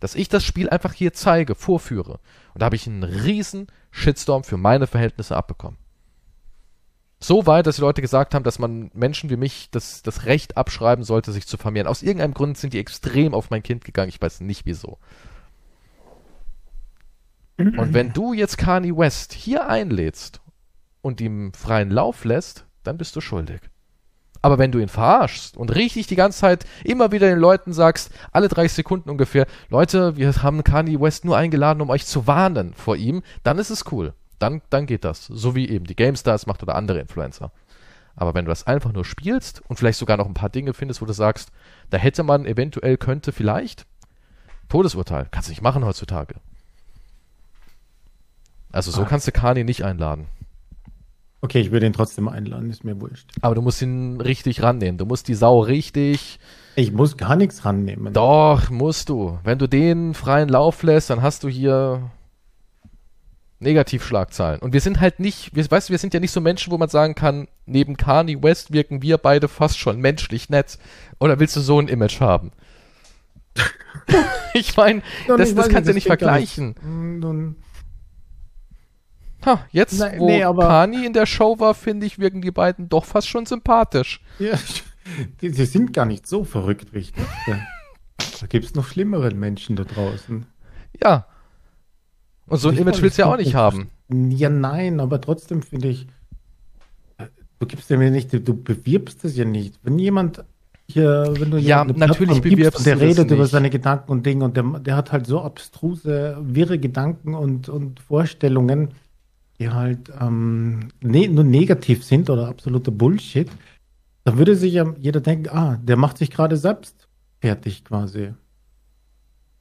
Dass 0.00 0.16
ich 0.16 0.28
das 0.28 0.44
Spiel 0.44 0.68
einfach 0.68 0.92
hier 0.92 1.12
zeige, 1.12 1.54
vorführe. 1.54 2.18
Und 2.52 2.60
da 2.60 2.66
habe 2.66 2.76
ich 2.76 2.86
einen 2.86 3.04
riesen 3.04 3.68
Shitstorm 3.90 4.44
für 4.44 4.56
meine 4.56 4.86
Verhältnisse 4.86 5.36
abbekommen. 5.36 5.78
So 7.26 7.46
weit, 7.46 7.66
dass 7.66 7.76
die 7.76 7.80
Leute 7.80 8.02
gesagt 8.02 8.34
haben, 8.34 8.42
dass 8.42 8.58
man 8.58 8.90
Menschen 8.92 9.30
wie 9.30 9.38
mich 9.38 9.70
das, 9.70 10.02
das 10.02 10.26
Recht 10.26 10.58
abschreiben 10.58 11.04
sollte, 11.04 11.32
sich 11.32 11.46
zu 11.46 11.56
vermehren. 11.56 11.86
Aus 11.86 12.02
irgendeinem 12.02 12.34
Grund 12.34 12.58
sind 12.58 12.74
die 12.74 12.78
extrem 12.78 13.32
auf 13.32 13.48
mein 13.48 13.62
Kind 13.62 13.82
gegangen. 13.82 14.10
Ich 14.10 14.20
weiß 14.20 14.42
nicht 14.42 14.66
wieso. 14.66 14.98
Und 17.56 17.94
wenn 17.94 18.12
du 18.12 18.34
jetzt 18.34 18.58
Kanye 18.58 18.94
West 18.94 19.32
hier 19.32 19.70
einlädst 19.70 20.42
und 21.00 21.22
ihm 21.22 21.54
freien 21.54 21.90
Lauf 21.90 22.26
lässt, 22.26 22.66
dann 22.82 22.98
bist 22.98 23.16
du 23.16 23.22
schuldig. 23.22 23.62
Aber 24.42 24.58
wenn 24.58 24.70
du 24.70 24.78
ihn 24.78 24.88
verarschst 24.88 25.56
und 25.56 25.74
richtig 25.74 26.06
die 26.06 26.16
ganze 26.16 26.40
Zeit 26.40 26.66
immer 26.84 27.10
wieder 27.10 27.28
den 27.28 27.38
Leuten 27.38 27.72
sagst, 27.72 28.10
alle 28.32 28.48
30 28.48 28.74
Sekunden 28.74 29.08
ungefähr, 29.08 29.46
Leute, 29.70 30.18
wir 30.18 30.30
haben 30.42 30.62
Kanye 30.62 31.00
West 31.00 31.24
nur 31.24 31.38
eingeladen, 31.38 31.80
um 31.80 31.88
euch 31.88 32.04
zu 32.04 32.26
warnen 32.26 32.74
vor 32.74 32.96
ihm, 32.96 33.22
dann 33.44 33.56
ist 33.56 33.70
es 33.70 33.90
cool. 33.92 34.12
Dann, 34.38 34.62
dann 34.70 34.86
geht 34.86 35.04
das. 35.04 35.26
So 35.26 35.54
wie 35.54 35.68
eben 35.68 35.86
die 35.86 35.96
GameStars 35.96 36.46
macht 36.46 36.62
oder 36.62 36.74
andere 36.74 36.98
Influencer. 37.00 37.50
Aber 38.16 38.34
wenn 38.34 38.44
du 38.44 38.50
das 38.50 38.66
einfach 38.66 38.92
nur 38.92 39.04
spielst 39.04 39.62
und 39.68 39.76
vielleicht 39.76 39.98
sogar 39.98 40.16
noch 40.16 40.26
ein 40.26 40.34
paar 40.34 40.48
Dinge 40.50 40.72
findest, 40.74 41.02
wo 41.02 41.06
du 41.06 41.12
sagst, 41.12 41.50
da 41.90 41.98
hätte 41.98 42.22
man 42.22 42.46
eventuell, 42.46 42.96
könnte 42.96 43.32
vielleicht, 43.32 43.86
Todesurteil, 44.68 45.26
kannst 45.30 45.48
du 45.48 45.52
nicht 45.52 45.62
machen 45.62 45.84
heutzutage. 45.84 46.36
Also 48.72 48.90
so 48.90 49.02
Ah. 49.02 49.06
kannst 49.08 49.26
du 49.26 49.32
Kanye 49.32 49.64
nicht 49.64 49.84
einladen. 49.84 50.26
Okay, 51.40 51.60
ich 51.60 51.70
würde 51.70 51.86
ihn 51.86 51.92
trotzdem 51.92 52.26
einladen, 52.28 52.70
ist 52.70 52.84
mir 52.84 53.00
wurscht. 53.00 53.30
Aber 53.42 53.54
du 53.54 53.60
musst 53.60 53.82
ihn 53.82 54.18
richtig 54.20 54.62
rannehmen. 54.62 54.96
Du 54.96 55.04
musst 55.04 55.28
die 55.28 55.34
Sau 55.34 55.60
richtig. 55.60 56.38
Ich 56.74 56.90
muss 56.90 57.16
gar 57.18 57.36
nichts 57.36 57.64
rannehmen. 57.66 58.14
Doch, 58.14 58.70
musst 58.70 59.10
du. 59.10 59.38
Wenn 59.44 59.58
du 59.58 59.68
den 59.68 60.14
freien 60.14 60.48
Lauf 60.48 60.82
lässt, 60.82 61.10
dann 61.10 61.20
hast 61.20 61.44
du 61.44 61.48
hier 61.48 62.10
Negativschlagzeilen. 63.64 64.60
Und 64.60 64.72
wir 64.72 64.80
sind 64.80 65.00
halt 65.00 65.18
nicht, 65.18 65.54
wir, 65.54 65.68
weißt 65.68 65.88
du, 65.88 65.92
wir 65.92 65.98
sind 65.98 66.14
ja 66.14 66.20
nicht 66.20 66.30
so 66.30 66.40
Menschen, 66.40 66.70
wo 66.70 66.78
man 66.78 66.88
sagen 66.88 67.14
kann, 67.14 67.48
neben 67.66 67.96
Kanye 67.96 68.42
West 68.42 68.72
wirken 68.72 69.02
wir 69.02 69.18
beide 69.18 69.48
fast 69.48 69.78
schon 69.78 70.00
menschlich 70.00 70.48
nett. 70.48 70.78
Oder 71.18 71.40
willst 71.40 71.56
du 71.56 71.60
so 71.60 71.80
ein 71.80 71.88
Image 71.88 72.20
haben? 72.20 72.52
ich 74.54 74.76
meine, 74.76 75.02
das, 75.26 75.54
das 75.54 75.68
kannst 75.68 75.88
du 75.88 75.94
nicht 75.94 76.06
vergleichen. 76.06 76.68
Nicht. 76.68 76.82
Hm, 76.82 77.56
Ha, 79.44 79.66
jetzt, 79.72 79.98
Na, 79.98 80.18
wo 80.18 80.26
nee, 80.26 80.40
Kani 80.40 81.04
in 81.04 81.12
der 81.12 81.26
Show 81.26 81.58
war, 81.58 81.74
finde 81.74 82.06
ich, 82.06 82.18
wirken 82.18 82.40
die 82.40 82.50
beiden 82.50 82.88
doch 82.88 83.04
fast 83.04 83.28
schon 83.28 83.44
sympathisch. 83.44 84.20
Ja, 84.38 84.58
die, 85.40 85.50
die 85.50 85.64
sind 85.66 85.92
gar 85.92 86.06
nicht 86.06 86.26
so 86.26 86.44
verrückt, 86.44 86.94
dachte. 86.94 87.12
da 88.40 88.46
gibt 88.46 88.64
es 88.64 88.74
noch 88.74 88.86
schlimmere 88.86 89.34
Menschen 89.34 89.76
da 89.76 89.84
draußen. 89.84 90.46
Ja. 91.02 91.26
Und 92.46 92.58
so 92.58 92.68
ein 92.68 92.76
Image 92.76 93.00
willst 93.00 93.18
du 93.18 93.22
ja 93.22 93.32
auch 93.32 93.36
nicht 93.36 93.54
haben. 93.54 93.90
Ja, 94.10 94.50
nein, 94.50 95.00
aber 95.00 95.20
trotzdem 95.20 95.62
finde 95.62 95.88
ich, 95.88 96.06
du 97.58 97.66
gibst 97.66 97.88
ja 97.90 97.96
mir 97.96 98.10
nicht, 98.10 98.32
du 98.32 98.54
bewirbst 98.54 99.24
es 99.24 99.36
ja 99.36 99.44
nicht. 99.44 99.78
Wenn 99.82 99.98
jemand 99.98 100.44
hier, 100.86 101.32
wenn 101.38 101.50
du 101.50 101.58
ja, 101.58 101.84
natürlich 101.84 102.42
bewirbst, 102.42 102.84
der 102.84 103.00
redet 103.00 103.30
über 103.30 103.46
seine 103.46 103.70
Gedanken 103.70 104.12
und 104.12 104.26
Dinge 104.26 104.44
und 104.44 104.56
der, 104.56 104.64
der 104.80 104.96
hat 104.96 105.12
halt 105.12 105.26
so 105.26 105.40
abstruse, 105.40 106.36
wirre 106.42 106.78
Gedanken 106.78 107.34
und, 107.34 107.70
und 107.70 108.00
Vorstellungen, 108.00 108.90
die 109.58 109.70
halt 109.70 110.12
ähm, 110.20 110.88
ne 111.00 111.28
nur 111.28 111.44
negativ 111.44 112.04
sind 112.04 112.28
oder 112.28 112.48
absoluter 112.48 112.90
Bullshit, 112.90 113.48
dann 114.24 114.36
würde 114.36 114.56
sich 114.56 114.74
ja 114.74 114.92
jeder 114.98 115.20
denken, 115.20 115.48
ah, 115.48 115.78
der 115.82 115.96
macht 115.96 116.18
sich 116.18 116.30
gerade 116.30 116.56
selbst 116.56 117.08
fertig 117.40 117.84
quasi. 117.84 118.32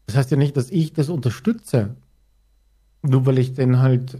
Das 0.08 0.18
heißt 0.18 0.32
ja 0.32 0.38
nicht, 0.38 0.58
dass 0.58 0.72
ich 0.72 0.94
das 0.94 1.10
unterstütze. 1.10 1.96
Nur 3.04 3.26
weil 3.26 3.38
ich 3.38 3.54
den 3.54 3.80
halt, 3.80 4.20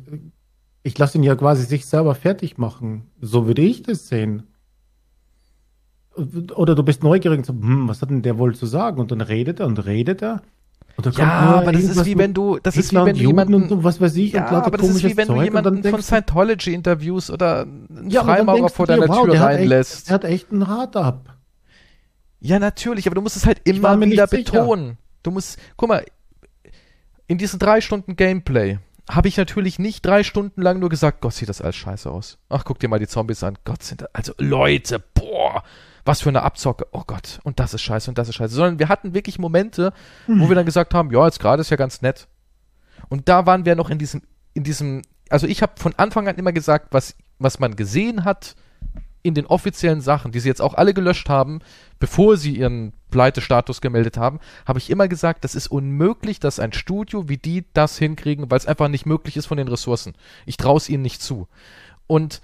ich 0.84 0.98
lasse 0.98 1.18
ihn 1.18 1.24
ja 1.24 1.36
quasi 1.36 1.64
sich 1.64 1.86
selber 1.86 2.14
fertig 2.16 2.58
machen. 2.58 3.08
So 3.20 3.48
würde 3.48 3.62
ich 3.62 3.82
das 3.82 4.08
sehen. 4.08 4.44
Oder 6.16 6.76
du 6.76 6.84
bist 6.84 7.02
neugierig 7.02 7.40
und 7.40 7.46
sagst, 7.46 7.62
hm, 7.62 7.88
was 7.88 8.02
hat 8.02 8.12
denn 8.12 8.22
der 8.22 8.38
wohl 8.38 8.54
zu 8.54 8.68
sagen? 8.68 9.00
Und 9.00 9.12
dann 9.12 9.22
redet 9.22 9.60
er 9.60 9.66
und 9.66 9.84
redet 9.86 10.22
er 10.22 10.42
ja, 11.16 11.28
aber 11.28 11.72
das 11.72 11.84
ist 11.84 12.06
wie 12.06 12.18
wenn 12.18 12.34
du, 12.34 12.60
das 12.62 12.78
ist 12.78 12.92
wie 12.92 12.98
wenn 12.98 13.16
du 13.16 13.22
jemanden, 13.22 13.56
und 13.56 13.70
so, 13.70 13.84
was 13.84 14.00
weiß 14.00 14.16
ich, 14.16 14.34
ja, 14.34 14.48
aber 14.48 14.78
das 14.78 14.90
ist 14.90 15.04
wie 15.04 15.18
wenn 15.18 15.28
Zeug 15.28 15.38
du 15.38 15.44
jemanden 15.44 15.84
von 15.84 16.02
Scientology 16.02 16.74
interviewst 16.74 17.32
oder 17.32 17.62
einen 17.62 18.10
ja, 18.10 18.24
Freimaurer 18.24 18.70
vor 18.70 18.86
deiner 18.86 19.10
wow, 19.10 19.26
Tür 19.26 19.42
reinlässt. 19.42 20.10
Er 20.10 20.14
hat 20.14 20.24
echt 20.24 20.52
einen 20.52 20.62
Rad 20.62 20.96
ab. 20.96 21.38
Ja, 22.40 22.60
natürlich, 22.60 23.08
aber 23.08 23.16
du 23.16 23.22
musst 23.22 23.38
es 23.38 23.46
halt 23.46 23.62
immer 23.64 24.00
wieder 24.00 24.28
betonen. 24.28 24.98
Du 25.24 25.32
musst, 25.32 25.58
guck 25.78 25.90
mal, 25.90 26.06
in 27.34 27.38
diesen 27.40 27.60
drei 27.60 27.82
Stunden 27.82 28.16
Gameplay 28.16 28.80
habe 29.10 29.28
ich 29.28 29.36
natürlich 29.38 29.80
nicht 29.80 30.06
drei 30.06 30.24
Stunden 30.24 30.62
lang 30.62 30.80
nur 30.80 30.90
gesagt, 30.90 31.20
Gott, 31.20 31.34
sieht 31.34 31.50
das 31.50 31.62
alles 31.62 31.76
scheiße 31.76 32.10
aus. 32.10 32.38
Ach, 32.48 32.64
guck 32.64 32.80
dir 32.80 32.88
mal 32.88 33.00
die 33.00 33.08
Zombies 33.08 33.44
an. 33.44 33.58
Gott, 33.66 33.84
sind 33.84 34.02
das, 34.02 34.10
also 34.14 34.34
Leute, 34.38 35.04
boah 35.14 35.64
was 36.06 36.22
für 36.22 36.30
eine 36.30 36.42
Abzocke, 36.42 36.88
oh 36.92 37.04
Gott, 37.08 37.40
und 37.44 37.60
das 37.60 37.74
ist 37.74 37.82
scheiße 37.82 38.12
und 38.12 38.18
das 38.18 38.28
ist 38.28 38.36
scheiße, 38.36 38.54
sondern 38.54 38.80
wir 38.80 38.90
hatten 38.90 39.14
wirklich 39.14 39.40
Momente, 39.40 39.94
mhm. 40.28 40.42
wo 40.42 40.50
wir 40.50 40.56
dann 40.56 40.66
gesagt 40.66 40.94
haben, 40.94 41.12
ja, 41.12 41.26
jetzt 41.26 41.40
gerade 41.40 41.62
ist 41.62 41.70
ja 41.70 41.78
ganz 41.78 42.02
nett. 42.02 42.28
Und 43.10 43.30
da 43.30 43.46
waren 43.46 43.66
wir 43.66 43.76
noch 43.76 43.90
in 43.90 44.00
diesem, 44.00 44.22
in 44.54 44.64
diesem, 44.64 45.02
also 45.30 45.48
ich 45.48 45.62
habe 45.62 45.74
von 45.78 45.94
Anfang 45.96 46.28
an 46.28 46.36
immer 46.36 46.52
gesagt, 46.52 46.88
was, 46.92 47.16
was 47.40 47.60
man 47.60 47.76
gesehen 47.76 48.26
hat 48.26 48.56
in 49.24 49.34
den 49.34 49.46
offiziellen 49.46 50.02
Sachen, 50.02 50.32
die 50.32 50.40
sie 50.40 50.50
jetzt 50.50 50.62
auch 50.62 50.74
alle 50.74 50.94
gelöscht 50.94 51.30
haben, 51.30 51.60
bevor 52.00 52.36
sie 52.36 52.58
ihren 52.58 52.92
Pleitestatus 53.10 53.80
gemeldet 53.80 54.18
haben, 54.18 54.40
habe 54.68 54.80
ich 54.80 54.90
immer 54.90 55.08
gesagt, 55.08 55.46
das 55.46 55.56
ist 55.56 55.68
unmöglich, 55.68 56.42
dass 56.42 56.60
ein 56.60 56.74
Studio 56.74 57.30
wie 57.30 57.38
die 57.38 57.64
das 57.74 57.98
hinkriegen, 57.98 58.52
weil 58.52 58.58
es 58.58 58.66
einfach 58.66 58.90
nicht 58.90 59.06
möglich 59.06 59.38
ist 59.38 59.46
von 59.46 59.58
den 59.58 59.70
Ressourcen. 59.70 60.14
Ich 60.46 60.58
traue 60.58 60.78
es 60.78 60.90
ihnen 60.90 61.04
nicht 61.04 61.22
zu. 61.22 61.48
Und 62.06 62.42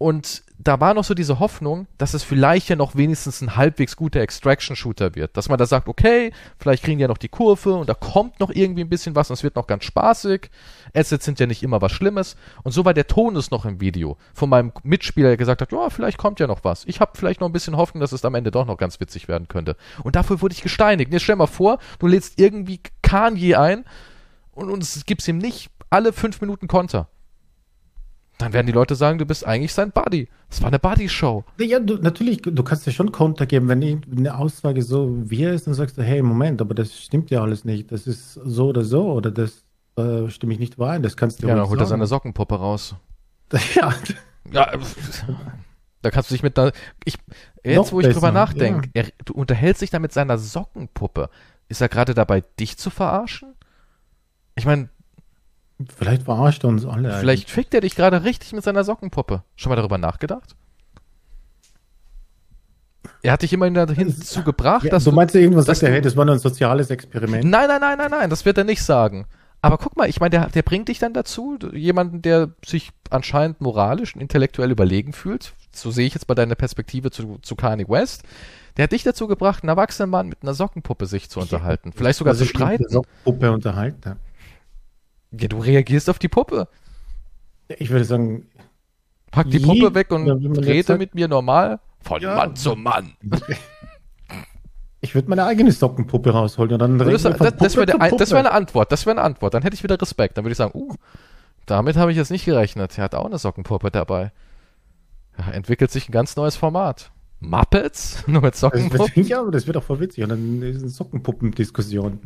und 0.00 0.44
da 0.56 0.80
war 0.80 0.94
noch 0.94 1.04
so 1.04 1.12
diese 1.12 1.40
Hoffnung, 1.40 1.86
dass 1.98 2.14
es 2.14 2.22
vielleicht 2.22 2.70
ja 2.70 2.76
noch 2.76 2.96
wenigstens 2.96 3.42
ein 3.42 3.56
halbwegs 3.56 3.96
guter 3.96 4.20
Extraction-Shooter 4.20 5.14
wird. 5.14 5.36
Dass 5.36 5.50
man 5.50 5.58
da 5.58 5.66
sagt, 5.66 5.88
okay, 5.88 6.32
vielleicht 6.58 6.82
kriegen 6.82 6.96
die 6.96 7.02
ja 7.02 7.08
noch 7.08 7.18
die 7.18 7.28
Kurve 7.28 7.74
und 7.74 7.86
da 7.86 7.92
kommt 7.92 8.40
noch 8.40 8.48
irgendwie 8.48 8.80
ein 8.80 8.88
bisschen 8.88 9.14
was 9.14 9.28
und 9.28 9.34
es 9.34 9.42
wird 9.42 9.56
noch 9.56 9.66
ganz 9.66 9.84
spaßig. 9.84 10.48
Assets 10.94 11.26
sind 11.26 11.38
ja 11.38 11.44
nicht 11.44 11.62
immer 11.62 11.82
was 11.82 11.92
Schlimmes. 11.92 12.36
Und 12.62 12.72
so 12.72 12.86
war 12.86 12.94
der 12.94 13.08
Tonus 13.08 13.50
noch 13.50 13.66
im 13.66 13.82
Video 13.82 14.16
von 14.32 14.48
meinem 14.48 14.72
Mitspieler, 14.84 15.28
der 15.28 15.36
gesagt 15.36 15.60
hat, 15.60 15.70
ja, 15.70 15.90
vielleicht 15.90 16.16
kommt 16.16 16.40
ja 16.40 16.46
noch 16.46 16.64
was. 16.64 16.86
Ich 16.86 16.98
habe 17.00 17.12
vielleicht 17.14 17.42
noch 17.42 17.50
ein 17.50 17.52
bisschen 17.52 17.76
Hoffnung, 17.76 18.00
dass 18.00 18.12
es 18.12 18.24
am 18.24 18.34
Ende 18.34 18.50
doch 18.50 18.64
noch 18.64 18.78
ganz 18.78 19.00
witzig 19.00 19.28
werden 19.28 19.48
könnte. 19.48 19.76
Und 20.02 20.16
dafür 20.16 20.40
wurde 20.40 20.54
ich 20.54 20.62
gesteinigt. 20.62 21.12
Jetzt 21.12 21.24
stell 21.24 21.36
mal 21.36 21.46
vor, 21.46 21.78
du 21.98 22.06
lädst 22.06 22.40
irgendwie 22.40 22.80
Kanye 23.02 23.56
ein 23.56 23.84
und, 24.52 24.70
und 24.70 24.82
es 24.82 25.04
gibt's 25.04 25.28
ihm 25.28 25.36
nicht 25.36 25.70
alle 25.90 26.14
fünf 26.14 26.40
Minuten 26.40 26.68
Konter 26.68 27.08
dann 28.40 28.52
werden 28.52 28.66
die 28.66 28.72
Leute 28.72 28.94
sagen, 28.94 29.18
du 29.18 29.26
bist 29.26 29.46
eigentlich 29.46 29.74
sein 29.74 29.92
Buddy. 29.92 30.28
Das 30.48 30.62
war 30.62 30.68
eine 30.68 30.78
Buddy-Show. 30.78 31.44
Ja, 31.58 31.78
du, 31.78 31.96
natürlich, 31.96 32.42
du 32.42 32.62
kannst 32.62 32.86
dir 32.86 32.92
schon 32.92 33.12
Konter 33.12 33.46
geben, 33.46 33.68
wenn 33.68 34.02
eine 34.16 34.38
Aussage 34.38 34.82
so 34.82 35.30
wie 35.30 35.44
er 35.44 35.52
ist, 35.52 35.66
dann 35.66 35.74
sagst 35.74 35.98
du, 35.98 36.02
hey, 36.02 36.22
Moment, 36.22 36.60
aber 36.60 36.74
das 36.74 36.98
stimmt 36.98 37.30
ja 37.30 37.42
alles 37.42 37.64
nicht. 37.64 37.92
Das 37.92 38.06
ist 38.06 38.34
so 38.34 38.68
oder 38.68 38.84
so 38.84 39.12
oder 39.12 39.30
das 39.30 39.64
äh, 39.96 40.28
stimme 40.28 40.52
ich 40.54 40.58
nicht 40.58 40.74
überein. 40.74 41.02
Das 41.02 41.16
kannst 41.16 41.42
du 41.42 41.48
Ja, 41.48 41.54
dann 41.54 41.68
holt 41.68 41.80
er 41.80 41.86
seine 41.86 42.06
Sockenpuppe 42.06 42.54
raus. 42.54 42.94
ja. 43.74 43.92
ja. 44.52 44.72
Da 46.02 46.10
kannst 46.10 46.30
du 46.30 46.34
dich 46.34 46.42
mit 46.42 46.58
einer. 46.58 46.72
Ich, 47.04 47.16
jetzt, 47.62 47.76
Noch 47.76 47.92
wo 47.92 48.00
ich 48.00 48.06
besser, 48.06 48.20
drüber 48.20 48.32
nachdenke, 48.32 48.88
ja. 48.94 49.04
du 49.24 49.34
unterhältst 49.34 49.82
dich 49.82 49.90
da 49.90 49.98
mit 49.98 50.12
seiner 50.12 50.38
Sockenpuppe. 50.38 51.28
Ist 51.68 51.80
er 51.80 51.88
gerade 51.88 52.14
dabei, 52.14 52.42
dich 52.58 52.78
zu 52.78 52.90
verarschen? 52.90 53.54
Ich 54.54 54.64
meine, 54.64 54.88
Vielleicht 55.96 56.24
verarscht 56.24 56.64
er 56.64 56.68
uns 56.68 56.84
alle. 56.84 57.12
Vielleicht 57.18 57.44
eigentlich. 57.44 57.52
fickt 57.52 57.74
er 57.74 57.80
dich 57.80 57.94
gerade 57.94 58.24
richtig 58.24 58.52
mit 58.52 58.64
seiner 58.64 58.84
Sockenpuppe. 58.84 59.42
Schon 59.56 59.70
mal 59.70 59.76
darüber 59.76 59.98
nachgedacht? 59.98 60.56
Er 63.22 63.32
hat 63.32 63.42
dich 63.42 63.52
immerhin 63.52 63.74
dazu 63.74 64.42
gebracht, 64.42 64.84
ja, 64.84 64.90
dass 64.90 65.04
du. 65.04 65.12
meinst 65.12 65.34
du 65.34 65.40
irgendwas, 65.40 65.66
sagt 65.66 65.82
er, 65.82 65.90
hey, 65.90 66.00
das 66.00 66.16
war 66.16 66.24
nur 66.24 66.34
ein 66.34 66.38
soziales 66.38 66.90
Experiment? 66.90 67.44
Nein, 67.44 67.68
nein, 67.68 67.80
nein, 67.80 67.98
nein, 67.98 68.10
nein, 68.10 68.30
das 68.30 68.44
wird 68.44 68.58
er 68.58 68.64
nicht 68.64 68.82
sagen. 68.82 69.26
Aber 69.62 69.76
guck 69.76 69.96
mal, 69.96 70.08
ich 70.08 70.20
meine, 70.20 70.30
der, 70.30 70.48
der 70.48 70.62
bringt 70.62 70.88
dich 70.88 70.98
dann 70.98 71.12
dazu, 71.12 71.58
jemanden, 71.72 72.22
der 72.22 72.50
sich 72.64 72.92
anscheinend 73.10 73.60
moralisch 73.60 74.14
und 74.14 74.22
intellektuell 74.22 74.70
überlegen 74.70 75.12
fühlt. 75.12 75.52
So 75.72 75.90
sehe 75.90 76.06
ich 76.06 76.14
jetzt 76.14 76.26
bei 76.26 76.34
deiner 76.34 76.54
Perspektive 76.54 77.10
zu, 77.10 77.38
zu 77.42 77.56
Kanye 77.56 77.86
West. 77.88 78.22
Der 78.76 78.84
hat 78.84 78.92
dich 78.92 79.02
dazu 79.02 79.26
gebracht, 79.26 79.62
einen 79.62 79.68
erwachsenen 79.68 80.08
Mann 80.08 80.28
mit 80.28 80.38
einer 80.42 80.54
Sockenpuppe 80.54 81.04
sich 81.04 81.28
zu 81.28 81.40
unterhalten. 81.40 81.92
Vielleicht 81.92 82.18
sogar 82.18 82.34
zu 82.34 82.46
streiten. 82.46 82.84
Mit 82.84 82.92
Sockenpuppe 82.92 83.52
unterhalten. 83.52 84.16
Ja, 85.32 85.48
du 85.48 85.58
reagierst 85.58 86.10
auf 86.10 86.18
die 86.18 86.28
Puppe. 86.28 86.68
Ich 87.78 87.90
würde 87.90 88.04
sagen. 88.04 88.46
Pack 89.30 89.48
die 89.50 89.60
Puppe 89.60 89.94
weg 89.94 90.10
und 90.10 90.28
rede 90.58 90.98
mit 90.98 91.14
mir 91.14 91.28
normal. 91.28 91.78
Von 92.00 92.20
ja. 92.20 92.34
Mann 92.34 92.56
zu 92.56 92.74
Mann. 92.74 93.12
Ich 95.02 95.14
würde 95.14 95.28
meine 95.28 95.44
eigene 95.44 95.72
Sockenpuppe 95.72 96.30
rausholen 96.30 96.72
und 96.72 96.78
dann 96.78 96.98
das, 96.98 97.22
das, 97.22 97.56
das 97.56 97.76
wäre 97.76 97.88
wär 97.88 98.38
eine 98.38 98.52
Antwort. 98.52 98.92
Das 98.92 99.06
wäre 99.06 99.16
eine 99.16 99.22
Antwort. 99.22 99.54
Dann 99.54 99.62
hätte 99.62 99.74
ich 99.74 99.82
wieder 99.82 100.00
Respekt. 100.00 100.36
Dann 100.36 100.44
würde 100.44 100.52
ich 100.52 100.58
sagen, 100.58 100.72
uh, 100.74 100.94
damit 101.64 101.96
habe 101.96 102.10
ich 102.10 102.16
jetzt 102.16 102.30
nicht 102.30 102.44
gerechnet. 102.44 102.98
Er 102.98 103.04
hat 103.04 103.14
auch 103.14 103.24
eine 103.24 103.38
Sockenpuppe 103.38 103.90
dabei. 103.90 104.32
Ja, 105.38 105.52
entwickelt 105.52 105.90
sich 105.90 106.08
ein 106.08 106.12
ganz 106.12 106.36
neues 106.36 106.56
Format. 106.56 107.12
Muppets? 107.38 108.24
Nur 108.26 108.42
mit 108.42 108.56
Sockenpuppen? 108.56 109.24
ja, 109.26 109.40
aber 109.40 109.50
das 109.50 109.66
wird 109.66 109.76
auch 109.76 109.84
voll 109.84 110.00
witzig. 110.00 110.24
Und 110.24 110.30
dann 110.30 110.62
ist 110.62 110.80
eine 110.80 110.90
Sockenpuppendiskussion. 110.90 112.20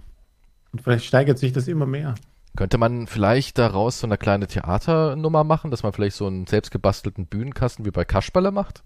Und 0.72 0.82
vielleicht 0.82 1.04
steigert 1.04 1.38
sich 1.38 1.52
das 1.52 1.68
immer 1.68 1.86
mehr. 1.86 2.16
Könnte 2.56 2.78
man 2.78 3.08
vielleicht 3.08 3.58
daraus 3.58 3.98
so 3.98 4.06
eine 4.06 4.16
kleine 4.16 4.46
Theaternummer 4.46 5.42
machen, 5.42 5.70
dass 5.72 5.82
man 5.82 5.92
vielleicht 5.92 6.16
so 6.16 6.26
einen 6.26 6.46
selbstgebastelten 6.46 7.26
Bühnenkasten 7.26 7.84
wie 7.84 7.90
bei 7.90 8.04
Kasperle 8.04 8.52
macht? 8.52 8.84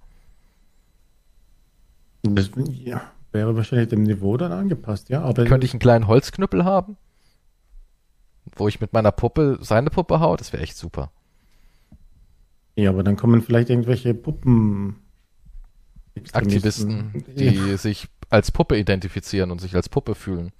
Das 2.22 2.50
ja, 2.70 3.02
wäre 3.32 3.56
wahrscheinlich 3.56 3.88
dem 3.88 4.04
Niveau 4.04 4.36
dann 4.38 4.52
angepasst, 4.52 5.10
ja. 5.10 5.22
Aber 5.22 5.44
Könnte 5.44 5.66
ich 5.66 5.72
einen 5.72 5.80
kleinen 5.80 6.06
Holzknüppel 6.06 6.64
haben? 6.64 6.96
Wo 8.56 8.68
ich 8.68 8.80
mit 8.80 8.94
meiner 8.94 9.12
Puppe 9.12 9.58
seine 9.60 9.90
Puppe 9.90 10.20
hau? 10.20 10.36
Das 10.36 10.52
wäre 10.54 10.62
echt 10.62 10.76
super. 10.76 11.12
Ja, 12.74 12.90
aber 12.90 13.02
dann 13.02 13.16
kommen 13.16 13.42
vielleicht 13.42 13.68
irgendwelche 13.68 14.14
Puppen. 14.14 14.96
Aktivisten, 16.32 17.24
die 17.36 17.70
ja. 17.70 17.76
sich 17.76 18.08
als 18.30 18.50
Puppe 18.50 18.76
identifizieren 18.76 19.50
und 19.50 19.60
sich 19.60 19.76
als 19.76 19.88
Puppe 19.88 20.14
fühlen. 20.14 20.52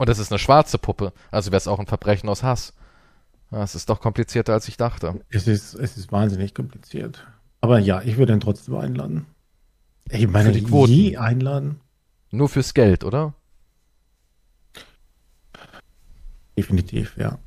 Und 0.00 0.08
es 0.08 0.18
ist 0.18 0.32
eine 0.32 0.38
schwarze 0.38 0.78
Puppe. 0.78 1.12
Also 1.30 1.50
wäre 1.50 1.58
es 1.58 1.68
auch 1.68 1.78
ein 1.78 1.86
Verbrechen 1.86 2.30
aus 2.30 2.42
Hass. 2.42 2.72
Es 3.50 3.74
ist 3.74 3.90
doch 3.90 4.00
komplizierter, 4.00 4.54
als 4.54 4.66
ich 4.66 4.78
dachte. 4.78 5.20
Es 5.28 5.46
ist, 5.46 5.74
es 5.74 5.98
ist 5.98 6.10
wahnsinnig 6.10 6.54
kompliziert. 6.54 7.26
Aber 7.60 7.78
ja, 7.78 8.00
ich 8.00 8.16
würde 8.16 8.32
ihn 8.32 8.40
trotzdem 8.40 8.76
einladen. 8.76 9.26
Ich 10.08 10.26
meine, 10.26 10.46
Für 10.46 10.52
die 10.58 10.64
Quoten. 10.64 10.90
je 10.90 11.18
einladen. 11.18 11.80
Nur 12.30 12.48
fürs 12.48 12.72
Geld, 12.72 13.04
oder? 13.04 13.34
Definitiv, 16.56 17.18
ja. 17.18 17.38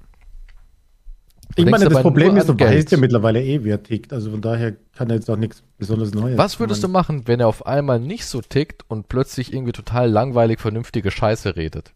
Ich 1.56 1.66
meine, 1.66 1.90
das 1.90 2.04
Problem 2.04 2.38
ist, 2.38 2.50
du 2.50 2.56
Geld. 2.56 2.70
weißt 2.78 2.92
ja 2.92 3.00
mittlerweile 3.00 3.42
eh, 3.44 3.64
wie 3.64 3.72
er 3.72 3.82
tickt. 3.82 4.14
Also 4.14 4.30
von 4.30 4.42
daher 4.42 4.76
kann 4.94 5.10
er 5.10 5.16
jetzt 5.16 5.30
auch 5.32 5.38
nichts 5.38 5.64
besonders 5.80 6.14
Neues. 6.14 6.38
Was 6.38 6.60
würdest 6.60 6.84
du 6.84 6.88
machen, 6.88 7.28
wenn 7.28 7.40
er 7.40 7.48
auf 7.48 7.66
einmal 7.66 8.00
nicht 8.00 8.28
so 8.28 8.42
tickt 8.42 8.88
und 8.88 9.10
plötzlich 9.10 9.52
irgendwie 9.52 9.72
total 9.72 10.08
langweilig 10.08 10.60
vernünftige 10.60 11.10
Scheiße 11.10 11.56
redet? 11.56 11.94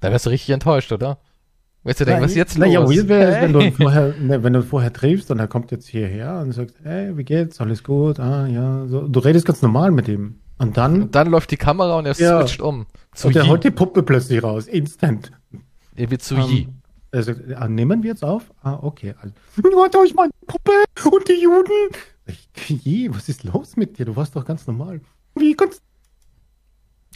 Da 0.00 0.10
wärst 0.10 0.26
du 0.26 0.30
richtig 0.30 0.50
enttäuscht, 0.50 0.92
oder? 0.92 1.18
Weißt 1.82 2.00
du 2.00 2.04
denken, 2.04 2.22
was 2.22 2.32
ist 2.32 2.36
jetzt 2.36 2.58
na, 2.58 2.66
los? 2.66 2.74
Ja, 2.74 2.88
weird 2.88 3.08
wäre 3.08 3.32
hey. 3.34 3.42
wenn 3.42 3.52
du 3.54 3.72
vorher, 3.72 4.14
ne, 4.20 4.42
wenn 4.42 4.52
du 4.52 4.62
vorher 4.62 4.92
triffst 4.92 5.30
und 5.30 5.38
er 5.38 5.48
kommt 5.48 5.70
jetzt 5.70 5.88
hierher 5.88 6.40
und 6.40 6.52
sagt, 6.52 6.74
hey, 6.82 7.16
wie 7.16 7.24
geht's? 7.24 7.60
Alles 7.60 7.82
gut? 7.82 8.20
Ah, 8.20 8.46
ja. 8.46 8.86
So, 8.86 9.08
du 9.08 9.20
redest 9.20 9.46
ganz 9.46 9.62
normal 9.62 9.90
mit 9.90 10.06
ihm. 10.08 10.40
Und 10.58 10.76
dann, 10.76 11.02
Und 11.02 11.14
dann 11.14 11.30
läuft 11.30 11.50
die 11.50 11.56
Kamera 11.56 11.96
und 11.98 12.04
er 12.04 12.12
Ja. 12.16 12.40
switcht 12.40 12.60
um. 12.60 12.86
Zu 13.14 13.28
und 13.28 13.36
er 13.36 13.46
holt 13.48 13.64
die 13.64 13.70
Puppe 13.70 14.02
plötzlich 14.02 14.42
raus, 14.42 14.66
instant. 14.66 15.32
Er 15.96 16.10
wird 16.10 16.22
zu 16.22 16.34
Ähm, 16.34 16.42
Yi. 16.50 16.68
Er 17.12 17.22
sagt, 17.22 17.40
ah, 17.56 17.66
nehmen 17.66 18.02
wir 18.02 18.10
jetzt 18.10 18.22
auf? 18.24 18.52
Ah, 18.62 18.78
okay. 18.82 19.14
Also, 19.20 19.34
Warte 19.76 19.98
euch 19.98 20.14
meine 20.14 20.30
Puppe 20.46 20.70
und 21.10 21.28
die 21.28 21.42
Juden. 21.42 21.72
Ich, 22.26 22.48
je, 22.84 23.08
was 23.12 23.28
ist 23.30 23.42
los 23.44 23.76
mit 23.76 23.98
dir? 23.98 24.04
Du 24.04 24.14
warst 24.16 24.36
doch 24.36 24.44
ganz 24.44 24.66
normal. 24.66 25.00
Wie 25.34 25.54
kannst 25.54 25.82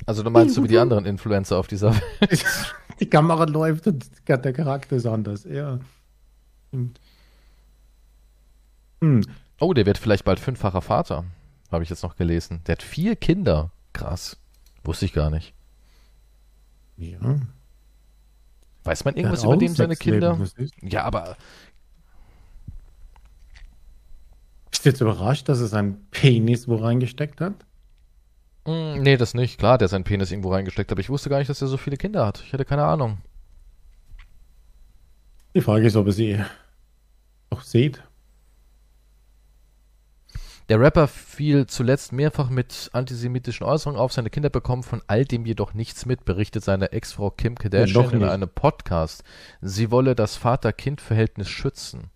Also 0.07 0.23
du 0.23 0.31
meinst 0.31 0.55
so 0.55 0.65
wie 0.65 0.69
die 0.69 0.79
anderen 0.85 1.07
Influencer 1.07 1.59
auf 1.59 1.67
dieser 1.67 1.95
Welt. 1.95 2.45
die 3.01 3.09
Kamera 3.09 3.45
läuft 3.45 3.87
und 3.87 4.07
der 4.29 4.53
Charakter 4.53 4.97
ist 4.97 5.07
anders. 5.07 5.45
Ja. 5.45 5.79
Hm. 9.01 9.23
Oh, 9.61 9.73
der 9.73 9.87
wird 9.87 9.99
vielleicht 9.99 10.25
bald 10.25 10.41
fünffacher 10.41 10.83
Vater. 10.83 11.25
Habe 11.71 11.85
ich 11.85 11.91
jetzt 11.91 12.03
noch 12.03 12.17
gelesen. 12.17 12.63
Der 12.67 12.75
hat 12.75 12.83
vier 12.83 13.17
Kinder. 13.17 13.71
Krass. 13.93 14.37
Wusste 14.83 15.05
ich 15.05 15.13
gar 15.13 15.31
nicht. 15.31 15.55
Ja. 16.97 17.41
Weiß 18.85 19.05
man 19.05 19.17
irgendwas 19.17 19.45
über 19.45 19.57
den 19.57 19.75
seine 19.75 19.97
Kinder? 19.97 20.39
ist? 20.57 20.75
Ja, 20.83 21.05
aber 21.05 21.37
Bist 24.71 24.85
du 24.85 24.89
jetzt 24.91 25.01
überrascht, 25.01 25.49
dass 25.49 25.61
er 25.61 25.69
seinen 25.69 26.07
Penis 26.11 26.69
wo 26.69 26.77
reingesteckt 26.77 27.41
hat? 27.41 27.55
Mh, 28.67 28.97
nee, 28.99 29.17
das 29.17 29.35
nicht. 29.35 29.59
Klar, 29.59 29.79
der 29.79 29.89
seinen 29.89 30.05
Penis 30.05 30.31
irgendwo 30.31 30.53
reingesteckt, 30.53 30.91
aber 30.93 31.01
ich 31.01 31.11
wusste 31.11 31.31
gar 31.31 31.39
nicht, 31.39 31.49
dass 31.49 31.63
er 31.63 31.69
so 31.69 31.77
viele 31.77 31.97
Kinder 31.97 32.27
hat. 32.27 32.43
Ich 32.47 32.53
hatte 32.53 32.65
keine 32.65 32.85
Ahnung. 32.85 33.19
Die 35.55 35.61
Frage 35.61 35.87
ist, 35.87 35.97
ob 35.97 36.07
er 36.07 36.13
sie 36.13 36.45
auch 37.51 37.63
sieht. 37.63 38.03
Der 40.71 40.81
Rapper 40.81 41.09
fiel 41.09 41.67
zuletzt 41.67 42.13
mehrfach 42.13 42.49
mit 42.49 42.89
antisemitischen 42.95 43.67
Äußerungen 43.67 44.01
auf. 44.01 44.15
Seine 44.15 44.31
Kinder 44.31 44.49
bekommen 44.49 44.83
von 44.83 45.03
all 45.07 45.27
dem 45.27 45.45
jedoch 45.45 45.75
nichts 45.75 46.07
mit, 46.07 46.25
berichtet 46.25 46.65
seine 46.65 46.91
Ex-Frau 46.93 47.31
Kim 47.31 47.57
Kardashian 47.57 48.03
noch 48.03 48.13
in 48.13 48.25
einem 48.25 48.49
Podcast. 48.49 49.25
Sie 49.61 49.91
wolle 49.91 50.15
das 50.15 50.37
Vater-Kind-Verhältnis 50.37 51.51
schützen. 51.51 52.11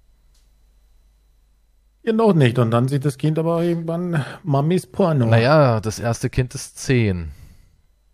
Ja, 2.02 2.12
noch 2.12 2.32
nicht. 2.34 2.58
Und 2.58 2.70
dann 2.70 2.88
sieht 2.88 3.04
das 3.04 3.18
Kind 3.18 3.38
aber 3.38 3.62
irgendwann 3.62 4.24
Mamis 4.42 4.86
Porno. 4.86 5.26
Naja, 5.26 5.80
das 5.80 5.98
erste 5.98 6.30
Kind 6.30 6.54
ist 6.54 6.78
zehn. 6.78 7.30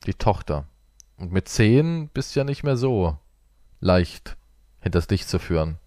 Die 0.07 0.15
Tochter. 0.15 0.67
Und 1.17 1.33
mit 1.33 1.49
zehn 1.49 2.09
bist 2.09 2.35
du 2.35 2.41
ja 2.41 2.45
nicht 2.45 2.65
mehr 2.65 2.77
so 2.77 3.19
leicht 3.81 4.37
hinters 4.81 5.09
Licht 5.09 5.29
zu 5.29 5.39
führen. 5.39 5.79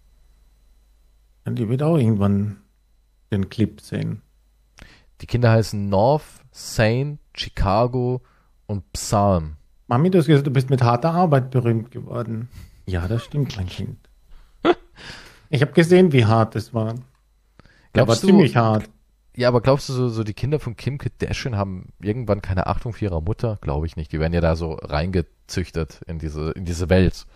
Und 1.44 1.56
die 1.58 1.68
wird 1.68 1.82
auch 1.82 1.96
irgendwann 1.96 2.58
den 3.30 3.48
Clip 3.48 3.80
sehen. 3.80 4.22
Die 5.20 5.26
Kinder 5.26 5.50
heißen 5.50 5.88
North, 5.88 6.24
Saint, 6.50 7.18
Chicago 7.34 8.22
und 8.66 8.92
Psalm. 8.92 9.56
Mami, 9.86 10.10
du 10.10 10.18
hast 10.18 10.26
gesagt, 10.26 10.46
du 10.46 10.50
bist 10.50 10.70
mit 10.70 10.82
harter 10.82 11.12
Arbeit 11.12 11.50
berühmt 11.50 11.90
geworden. 11.90 12.48
Ja, 12.86 13.08
das 13.08 13.24
stimmt, 13.24 13.56
mein 13.56 13.66
Kind. 13.66 13.98
Ich 15.50 15.62
habe 15.62 15.72
gesehen, 15.72 16.12
wie 16.12 16.26
hart 16.26 16.56
es 16.56 16.74
war. 16.74 16.94
Der 17.94 18.06
war 18.08 18.16
Glaubst 18.16 18.22
du, 18.22 18.28
ziemlich 18.28 18.56
hart. 18.56 18.90
ja, 19.36 19.48
aber 19.48 19.60
glaubst 19.60 19.88
du, 19.88 19.92
so, 19.92 20.08
so 20.08 20.24
die 20.24 20.34
Kinder 20.34 20.60
von 20.60 20.76
Kim 20.76 20.98
Kardashian 20.98 21.56
haben 21.56 21.92
irgendwann 22.00 22.42
keine 22.42 22.66
Achtung 22.66 22.92
für 22.92 23.06
ihre 23.06 23.22
Mutter? 23.22 23.58
Glaube 23.60 23.86
ich 23.86 23.96
nicht. 23.96 24.12
Die 24.12 24.20
werden 24.20 24.32
ja 24.32 24.40
da 24.40 24.56
so 24.56 24.74
reingezüchtet 24.74 26.00
in 26.06 26.18
diese, 26.18 26.50
in 26.52 26.64
diese 26.64 26.88
Welt. 26.90 27.26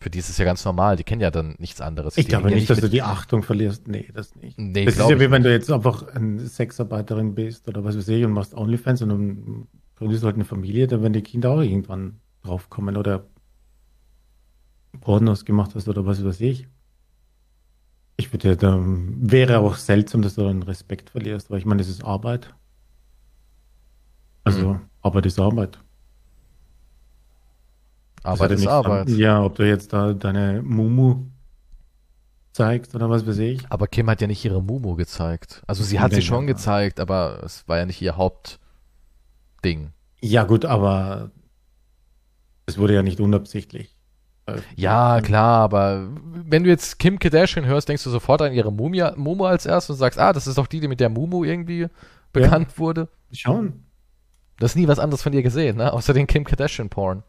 Für 0.00 0.10
die 0.10 0.18
ist 0.18 0.30
es 0.30 0.38
ja 0.38 0.44
ganz 0.46 0.64
normal. 0.64 0.96
Die 0.96 1.04
kennen 1.04 1.20
ja 1.20 1.30
dann 1.30 1.56
nichts 1.58 1.80
anderes. 1.80 2.16
Ich 2.16 2.26
Die 2.26 2.30
glaube 2.30 2.48
ja 2.48 2.54
nicht, 2.56 2.70
dass 2.70 2.80
du 2.80 2.88
die 2.88 3.02
Achtung 3.02 3.42
verlierst. 3.42 3.86
Nee, 3.86 4.08
das 4.14 4.34
nicht. 4.34 4.58
Nee, 4.58 4.86
das 4.86 4.96
ist 4.96 5.08
ja 5.10 5.20
wie 5.20 5.30
wenn 5.30 5.42
du 5.42 5.52
jetzt 5.52 5.70
einfach 5.70 6.06
eine 6.14 6.40
Sexarbeiterin 6.46 7.34
bist 7.34 7.68
oder 7.68 7.84
was 7.84 7.96
weiß 7.96 8.08
ich 8.08 8.24
und 8.24 8.32
machst 8.32 8.54
Onlyfans 8.54 9.02
und 9.02 9.08
dann 9.10 9.68
gründest 9.96 10.24
halt 10.24 10.36
eine 10.36 10.44
Familie, 10.46 10.86
dann 10.86 11.02
werden 11.02 11.12
die 11.12 11.22
Kinder 11.22 11.50
auch 11.50 11.60
irgendwann 11.60 12.20
draufkommen 12.42 12.96
oder 12.96 13.26
Pornos 15.00 15.44
gemacht 15.44 15.74
hast 15.74 15.88
oder 15.88 16.06
was 16.06 16.24
weiß 16.24 16.40
ich. 16.40 16.66
Ich 18.20 18.32
würde, 18.34 18.54
da 18.56 18.78
wäre 18.78 19.60
auch 19.60 19.76
seltsam, 19.76 20.20
dass 20.20 20.34
du 20.34 20.42
dann 20.42 20.62
Respekt 20.62 21.08
verlierst, 21.08 21.50
weil 21.50 21.58
ich 21.58 21.64
meine, 21.64 21.80
es 21.80 21.88
ist 21.88 22.04
Arbeit. 22.04 22.54
Also, 24.44 24.74
Mhm. 24.74 24.80
Arbeit 25.00 25.24
ist 25.24 25.38
Arbeit. 25.40 25.78
Arbeit 28.22 28.50
ist 28.50 28.66
Arbeit. 28.66 29.08
damit- 29.08 29.18
Ja, 29.18 29.42
ob 29.42 29.54
du 29.54 29.66
jetzt 29.66 29.94
da 29.94 30.12
deine 30.12 30.60
Mumu 30.62 31.24
zeigst 32.52 32.94
oder 32.94 33.08
was 33.08 33.26
weiß 33.26 33.38
ich. 33.38 33.62
Aber 33.70 33.86
Kim 33.86 34.10
hat 34.10 34.20
ja 34.20 34.26
nicht 34.26 34.44
ihre 34.44 34.62
Mumu 34.62 34.94
gezeigt. 34.96 35.62
Also 35.66 35.82
sie 35.82 35.98
hat 36.00 36.12
sie 36.12 36.20
schon 36.20 36.44
ja. 36.46 36.52
gezeigt, 36.52 37.00
aber 37.00 37.40
es 37.42 37.66
war 37.68 37.78
ja 37.78 37.86
nicht 37.86 38.02
ihr 38.02 38.16
Hauptding. 38.18 39.92
Ja, 40.20 40.44
gut, 40.44 40.66
aber 40.66 41.30
es 42.66 42.76
wurde 42.76 42.92
ja 42.94 43.02
nicht 43.02 43.20
unabsichtlich. 43.20 43.96
Ja, 44.76 45.20
klar, 45.20 45.60
aber 45.62 46.08
wenn 46.32 46.64
du 46.64 46.70
jetzt 46.70 46.98
Kim 46.98 47.18
Kardashian 47.18 47.66
hörst, 47.66 47.88
denkst 47.88 48.04
du 48.04 48.10
sofort 48.10 48.42
an 48.42 48.52
ihre 48.52 48.72
Mumia, 48.72 49.14
Mumu 49.16 49.44
als 49.44 49.66
erstes 49.66 49.90
und 49.90 49.96
sagst, 49.96 50.18
ah, 50.18 50.32
das 50.32 50.46
ist 50.46 50.58
doch 50.58 50.66
die, 50.66 50.80
die 50.80 50.88
mit 50.88 51.00
der 51.00 51.08
Mumu 51.08 51.44
irgendwie 51.44 51.86
bekannt 52.32 52.78
wurde. 52.78 53.08
Schon. 53.32 53.84
Du 54.58 54.64
hast 54.64 54.76
nie 54.76 54.88
was 54.88 54.98
anderes 54.98 55.22
von 55.22 55.32
ihr 55.32 55.42
gesehen, 55.42 55.78
ne? 55.78 55.92
Außer 55.92 56.12
den 56.12 56.26
Kim 56.26 56.44
Kardashian 56.44 56.88
Porn. 56.88 57.22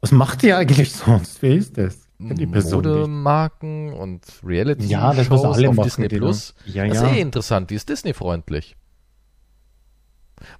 Was 0.00 0.12
macht 0.12 0.42
die 0.42 0.52
eigentlich 0.52 0.92
sonst? 0.92 1.42
Wer 1.42 1.54
ist 1.54 1.76
das? 1.78 2.00
Modemarken 2.18 3.92
und 3.94 4.22
Reality 4.44 4.86
Ja, 4.86 5.14
das, 5.14 5.26
Shows 5.26 5.44
alle 5.44 5.70
auf 5.70 5.76
machen, 5.76 5.86
Disney 5.86 6.08
Plus. 6.08 6.54
Ja, 6.66 6.86
Das 6.86 6.98
ist 6.98 7.02
ja. 7.02 7.12
eh 7.14 7.20
interessant, 7.20 7.70
die 7.70 7.76
ist 7.76 7.88
Disney-freundlich. 7.88 8.76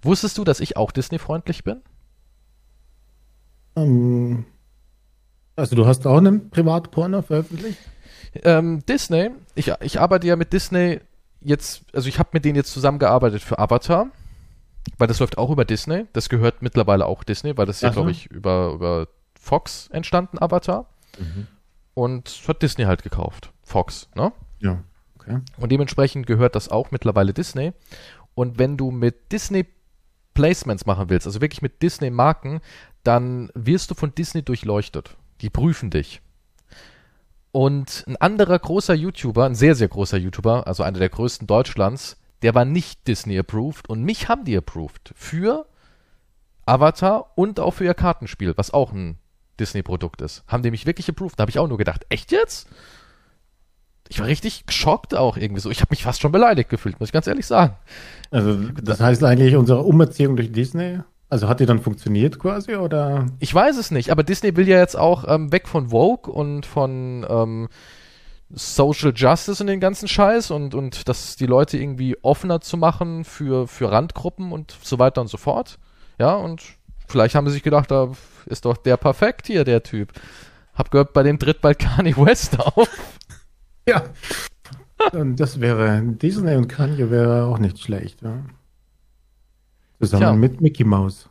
Wusstest 0.02 0.38
du, 0.38 0.44
dass 0.44 0.60
ich 0.60 0.76
auch 0.76 0.90
Disney-freundlich 0.90 1.64
bin? 1.64 1.82
Ähm, 3.76 4.44
also 5.60 5.76
du 5.76 5.86
hast 5.86 6.06
auch 6.06 6.18
einen 6.18 6.50
Privatporno 6.50 7.22
veröffentlicht? 7.22 7.78
Ähm, 8.44 8.84
Disney, 8.86 9.30
ich, 9.54 9.72
ich 9.80 10.00
arbeite 10.00 10.26
ja 10.26 10.36
mit 10.36 10.52
Disney 10.52 11.00
jetzt, 11.40 11.84
also 11.92 12.08
ich 12.08 12.18
habe 12.18 12.30
mit 12.32 12.44
denen 12.44 12.56
jetzt 12.56 12.72
zusammengearbeitet 12.72 13.42
für 13.42 13.58
Avatar, 13.58 14.08
weil 14.98 15.08
das 15.08 15.18
läuft 15.18 15.38
auch 15.38 15.50
über 15.50 15.64
Disney. 15.64 16.06
Das 16.12 16.28
gehört 16.28 16.62
mittlerweile 16.62 17.06
auch 17.06 17.24
Disney, 17.24 17.56
weil 17.56 17.66
das 17.66 17.76
ist 17.76 17.82
ja, 17.82 17.90
glaube 17.90 18.10
ich, 18.10 18.26
über, 18.26 18.72
über 18.74 19.08
Fox 19.38 19.88
entstanden, 19.88 20.38
Avatar. 20.38 20.86
Und 21.94 22.28
das 22.28 22.48
hat 22.48 22.62
Disney 22.62 22.84
halt 22.84 23.02
gekauft. 23.02 23.52
Fox, 23.62 24.08
ne? 24.14 24.32
Ja. 24.60 24.82
Okay. 25.18 25.38
Und 25.58 25.70
dementsprechend 25.72 26.26
gehört 26.26 26.54
das 26.54 26.68
auch 26.68 26.90
mittlerweile 26.90 27.32
Disney. 27.32 27.72
Und 28.34 28.58
wenn 28.58 28.76
du 28.76 28.90
mit 28.90 29.32
Disney 29.32 29.66
Placements 30.34 30.86
machen 30.86 31.10
willst, 31.10 31.26
also 31.26 31.40
wirklich 31.40 31.62
mit 31.62 31.82
Disney 31.82 32.10
Marken, 32.10 32.60
dann 33.02 33.50
wirst 33.54 33.90
du 33.90 33.94
von 33.94 34.14
Disney 34.14 34.42
durchleuchtet. 34.42 35.16
Die 35.40 35.50
prüfen 35.50 35.90
dich. 35.90 36.20
Und 37.52 38.04
ein 38.06 38.16
anderer 38.16 38.58
großer 38.58 38.94
YouTuber, 38.94 39.44
ein 39.44 39.54
sehr, 39.54 39.74
sehr 39.74 39.88
großer 39.88 40.18
YouTuber, 40.18 40.66
also 40.66 40.82
einer 40.82 40.98
der 40.98 41.08
größten 41.08 41.46
Deutschlands, 41.46 42.16
der 42.42 42.54
war 42.54 42.64
nicht 42.64 43.06
Disney 43.08 43.38
approved 43.38 43.88
und 43.88 44.02
mich 44.02 44.28
haben 44.28 44.44
die 44.44 44.56
approved 44.56 45.12
für 45.16 45.66
Avatar 46.64 47.32
und 47.36 47.58
auch 47.58 47.72
für 47.72 47.84
ihr 47.84 47.94
Kartenspiel, 47.94 48.56
was 48.56 48.72
auch 48.72 48.92
ein 48.92 49.18
Disney-Produkt 49.58 50.22
ist. 50.22 50.44
Haben 50.46 50.62
die 50.62 50.70
mich 50.70 50.86
wirklich 50.86 51.08
approved? 51.08 51.38
Da 51.38 51.42
habe 51.42 51.50
ich 51.50 51.58
auch 51.58 51.68
nur 51.68 51.78
gedacht, 51.78 52.06
echt 52.08 52.32
jetzt? 52.32 52.68
Ich 54.08 54.18
war 54.18 54.26
richtig 54.26 54.66
geschockt 54.66 55.14
auch 55.14 55.36
irgendwie 55.36 55.60
so. 55.60 55.70
Ich 55.70 55.80
habe 55.80 55.90
mich 55.90 56.02
fast 56.02 56.20
schon 56.20 56.32
beleidigt 56.32 56.68
gefühlt, 56.68 56.98
muss 56.98 57.10
ich 57.10 57.12
ganz 57.12 57.26
ehrlich 57.26 57.46
sagen. 57.46 57.76
Also 58.30 58.56
das 58.82 59.00
heißt 59.00 59.22
eigentlich 59.22 59.54
unsere 59.54 59.82
Umerziehung 59.82 60.36
durch 60.36 60.50
Disney, 60.50 61.00
also 61.30 61.48
hat 61.48 61.60
die 61.60 61.66
dann 61.66 61.80
funktioniert 61.80 62.38
quasi 62.38 62.74
oder? 62.74 63.26
Ich 63.38 63.54
weiß 63.54 63.76
es 63.76 63.90
nicht, 63.90 64.10
aber 64.10 64.24
Disney 64.24 64.56
will 64.56 64.68
ja 64.68 64.78
jetzt 64.78 64.98
auch 64.98 65.24
ähm, 65.26 65.52
weg 65.52 65.68
von 65.68 65.90
Vogue 65.90 66.32
und 66.32 66.66
von 66.66 67.24
ähm, 67.28 67.68
Social 68.52 69.12
Justice 69.14 69.62
und 69.62 69.68
den 69.68 69.78
ganzen 69.78 70.08
Scheiß 70.08 70.50
und, 70.50 70.74
und 70.74 71.08
das 71.08 71.36
die 71.36 71.46
Leute 71.46 71.78
irgendwie 71.78 72.16
offener 72.22 72.60
zu 72.60 72.76
machen 72.76 73.24
für, 73.24 73.68
für 73.68 73.92
Randgruppen 73.92 74.50
und 74.50 74.76
so 74.82 74.98
weiter 74.98 75.20
und 75.20 75.28
so 75.28 75.36
fort. 75.36 75.78
Ja, 76.18 76.34
und 76.34 76.62
vielleicht 77.06 77.36
haben 77.36 77.46
sie 77.46 77.54
sich 77.54 77.62
gedacht, 77.62 77.90
da 77.90 78.10
ist 78.46 78.64
doch 78.64 78.76
der 78.76 78.96
perfekt 78.96 79.46
hier, 79.46 79.64
der 79.64 79.84
Typ. 79.84 80.12
Hab 80.74 80.90
gehört, 80.90 81.12
bei 81.12 81.22
dem 81.22 81.38
tritt 81.38 81.60
bald 81.60 81.78
Kanye 81.78 82.16
West 82.16 82.58
auf. 82.58 82.88
Ja. 83.88 84.02
Und 85.12 85.38
das 85.38 85.60
wäre 85.60 86.02
Disney 86.02 86.56
und 86.56 86.68
Kanye 86.68 87.10
wäre 87.10 87.44
auch 87.44 87.58
nicht 87.58 87.78
schlecht, 87.78 88.20
ja. 88.22 88.42
Zusammen 90.00 90.22
Tja. 90.22 90.32
mit 90.32 90.60
Mickey 90.60 90.84
Mouse. 90.84 91.28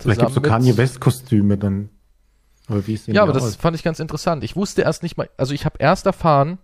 Vielleicht 0.00 0.20
gibt 0.20 0.30
es 0.30 0.34
so 0.34 0.40
Kanye 0.40 0.76
West 0.76 1.00
Kostüme 1.00 1.58
dann. 1.58 1.90
Aber 2.68 2.86
wie 2.86 2.98
Ja, 3.06 3.22
aber 3.22 3.32
das 3.32 3.44
aus? 3.44 3.56
fand 3.56 3.76
ich 3.76 3.82
ganz 3.82 4.00
interessant. 4.00 4.44
Ich 4.44 4.56
wusste 4.56 4.82
erst 4.82 5.02
nicht 5.02 5.16
mal, 5.16 5.28
also 5.36 5.54
ich 5.54 5.64
habe 5.64 5.76
erst 5.78 6.06
erfahren, 6.06 6.58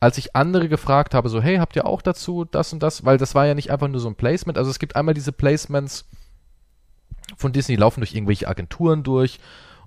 als 0.00 0.18
ich 0.18 0.36
andere 0.36 0.68
gefragt 0.68 1.14
habe, 1.14 1.28
so, 1.28 1.40
hey, 1.40 1.56
habt 1.56 1.74
ihr 1.76 1.86
auch 1.86 2.02
dazu 2.02 2.44
das 2.44 2.72
und 2.72 2.82
das? 2.82 3.04
Weil 3.04 3.18
das 3.18 3.34
war 3.34 3.46
ja 3.46 3.54
nicht 3.54 3.70
einfach 3.70 3.88
nur 3.88 4.00
so 4.00 4.08
ein 4.08 4.14
Placement. 4.14 4.58
Also 4.58 4.70
es 4.70 4.78
gibt 4.78 4.96
einmal 4.96 5.14
diese 5.14 5.32
Placements 5.32 6.04
von 7.36 7.52
Disney, 7.52 7.76
die 7.76 7.80
laufen 7.80 8.00
durch 8.00 8.14
irgendwelche 8.14 8.48
Agenturen 8.48 9.02
durch 9.02 9.40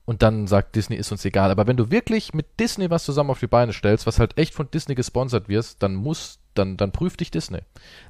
und 0.05 0.23
dann 0.23 0.47
sagt 0.47 0.75
Disney, 0.75 0.95
ist 0.95 1.11
uns 1.11 1.23
egal. 1.25 1.51
Aber 1.51 1.67
wenn 1.67 1.77
du 1.77 1.91
wirklich 1.91 2.33
mit 2.33 2.59
Disney 2.59 2.89
was 2.89 3.05
zusammen 3.05 3.29
auf 3.29 3.39
die 3.39 3.47
Beine 3.47 3.73
stellst, 3.73 4.07
was 4.07 4.19
halt 4.19 4.37
echt 4.37 4.55
von 4.55 4.69
Disney 4.71 4.95
gesponsert 4.95 5.47
wirst, 5.47 5.83
dann 5.83 5.93
muss, 5.93 6.39
dann, 6.55 6.77
dann 6.77 6.91
prüft 6.91 7.19
dich 7.19 7.29
Disney. 7.29 7.59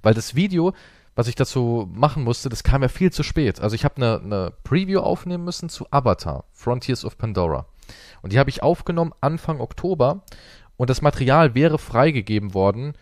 Weil 0.02 0.14
das 0.14 0.34
Video, 0.34 0.74
was 1.16 1.28
ich 1.28 1.36
dazu 1.36 1.90
machen 1.94 2.24
musste, 2.24 2.50
das 2.50 2.64
kam 2.64 2.82
ja 2.82 2.88
viel 2.88 3.12
zu 3.12 3.24
spät. 3.24 3.60
Also 3.60 3.76
ich 3.76 3.84
habe 3.84 3.98
eine, 3.98 4.22
eine 4.24 4.54
Preview 4.64 5.00
aufnehmen 5.00 5.44
müssen 5.44 5.70
zu 5.70 5.88
Avatar, 5.92 6.46
Frontiers 6.52 7.06
of 7.06 7.18
Pandora. 7.18 7.66
Und 8.22 8.34
die 8.34 8.40
habe 8.40 8.50
ich 8.50 8.64
aufgenommen 8.64 9.14
Anfang 9.22 9.60
Oktober 9.60 10.24
und 10.78 10.90
das 10.90 11.02
Material 11.02 11.56
wäre 11.56 11.78
freigegeben 11.78 12.54
worden 12.54 12.94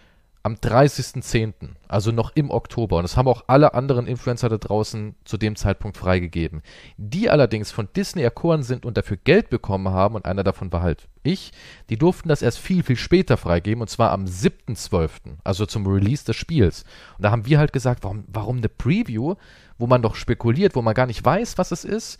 am 0.47 0.55
30.10., 0.55 1.53
also 1.89 2.13
noch 2.13 2.31
im 2.35 2.49
Oktober. 2.49 2.97
Und 2.97 3.03
das 3.03 3.17
haben 3.17 3.27
auch 3.27 3.43
alle 3.47 3.73
anderen 3.73 4.07
Influencer 4.07 4.47
da 4.47 4.57
draußen 4.57 5.13
zu 5.25 5.37
dem 5.37 5.57
Zeitpunkt 5.57 5.97
freigegeben. 5.97 6.61
Die 6.95 7.29
allerdings 7.29 7.69
von 7.69 7.89
Disney 7.95 8.21
erkoren 8.21 8.63
sind 8.63 8.85
und 8.85 8.95
dafür 8.95 9.17
Geld 9.17 9.49
bekommen 9.49 9.89
haben, 9.89 10.15
und 10.15 10.25
einer 10.25 10.45
davon 10.45 10.71
war 10.71 10.81
halt 10.81 11.09
ich, 11.21 11.51
die 11.89 11.97
durften 11.97 12.29
das 12.29 12.41
erst 12.41 12.59
viel, 12.59 12.81
viel 12.81 12.95
später 12.95 13.35
freigeben, 13.35 13.81
und 13.81 13.89
zwar 13.89 14.11
am 14.11 14.23
7.12., 14.23 15.37
also 15.43 15.65
zum 15.65 15.85
Release 15.85 16.23
des 16.23 16.37
Spiels. 16.37 16.85
Und 17.17 17.23
da 17.23 17.31
haben 17.31 17.45
wir 17.45 17.59
halt 17.59 17.73
gesagt, 17.73 18.05
warum, 18.05 18.23
warum 18.27 18.57
eine 18.57 18.69
Preview, 18.69 19.35
wo 19.77 19.85
man 19.85 20.01
doch 20.01 20.15
spekuliert, 20.15 20.75
wo 20.75 20.81
man 20.81 20.93
gar 20.93 21.07
nicht 21.07 21.23
weiß, 21.23 21.57
was 21.57 21.71
es 21.71 21.83
ist, 21.83 22.19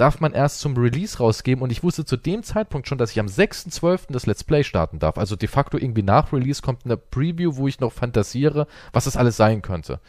darf 0.00 0.20
man 0.20 0.32
erst 0.32 0.60
zum 0.60 0.76
Release 0.76 1.18
rausgeben 1.18 1.62
und 1.62 1.70
ich 1.70 1.82
wusste 1.82 2.04
zu 2.04 2.16
dem 2.16 2.42
Zeitpunkt 2.42 2.88
schon, 2.88 2.98
dass 2.98 3.10
ich 3.10 3.20
am 3.20 3.26
6.12. 3.26 4.12
das 4.12 4.26
Let's 4.26 4.44
Play 4.44 4.64
starten 4.64 4.98
darf. 4.98 5.18
Also 5.18 5.36
de 5.36 5.48
facto 5.48 5.76
irgendwie 5.76 6.02
nach 6.02 6.32
Release 6.32 6.62
kommt 6.62 6.84
eine 6.84 6.96
Preview, 6.96 7.56
wo 7.56 7.68
ich 7.68 7.80
noch 7.80 7.92
fantasiere, 7.92 8.66
was 8.92 9.04
das 9.04 9.16
alles 9.16 9.36
sein 9.36 9.62
könnte. 9.62 10.00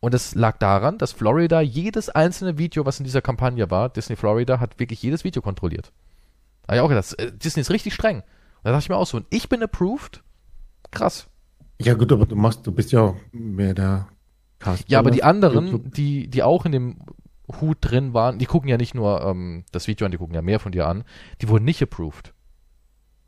Und 0.00 0.14
es 0.14 0.34
lag 0.34 0.58
daran, 0.58 0.98
dass 0.98 1.12
Florida 1.12 1.60
jedes 1.60 2.08
einzelne 2.08 2.58
Video, 2.58 2.84
was 2.84 2.98
in 2.98 3.04
dieser 3.04 3.22
Kampagne 3.22 3.70
war, 3.70 3.88
Disney 3.88 4.16
Florida, 4.16 4.60
hat 4.60 4.78
wirklich 4.78 5.02
jedes 5.02 5.24
Video 5.24 5.42
kontrolliert. 5.42 5.92
Da 6.66 6.74
ich 6.74 6.80
auch 6.80 6.88
gedacht, 6.88 7.18
äh, 7.18 7.32
Disney 7.32 7.60
ist 7.60 7.70
richtig 7.70 7.94
streng. 7.94 8.22
Da 8.64 8.72
dachte 8.72 8.82
ich 8.82 8.88
mir 8.88 8.96
auch 8.96 9.06
so, 9.06 9.16
und 9.16 9.26
ich 9.30 9.48
bin 9.48 9.62
approved? 9.62 10.22
Krass. 10.90 11.28
Ja, 11.80 11.94
gut, 11.94 12.10
aber 12.10 12.26
du 12.26 12.36
machst, 12.36 12.66
du 12.66 12.72
bist 12.72 12.92
ja 12.92 13.14
mehr 13.32 13.74
der 13.74 14.08
Cast. 14.58 14.88
Ja, 14.88 14.98
aber 14.98 15.10
die 15.10 15.22
anderen, 15.22 15.90
die, 15.90 16.28
die 16.28 16.42
auch 16.42 16.64
in 16.64 16.72
dem 16.72 16.96
Hut 17.60 17.78
drin 17.80 18.14
waren, 18.14 18.38
die 18.38 18.46
gucken 18.46 18.68
ja 18.68 18.76
nicht 18.76 18.94
nur 18.94 19.22
ähm, 19.22 19.64
das 19.72 19.86
Video 19.86 20.04
an, 20.04 20.10
die 20.10 20.18
gucken 20.18 20.34
ja 20.34 20.42
mehr 20.42 20.60
von 20.60 20.72
dir 20.72 20.86
an, 20.86 21.04
die 21.40 21.48
wurden 21.48 21.64
nicht 21.64 21.82
approved. 21.82 22.32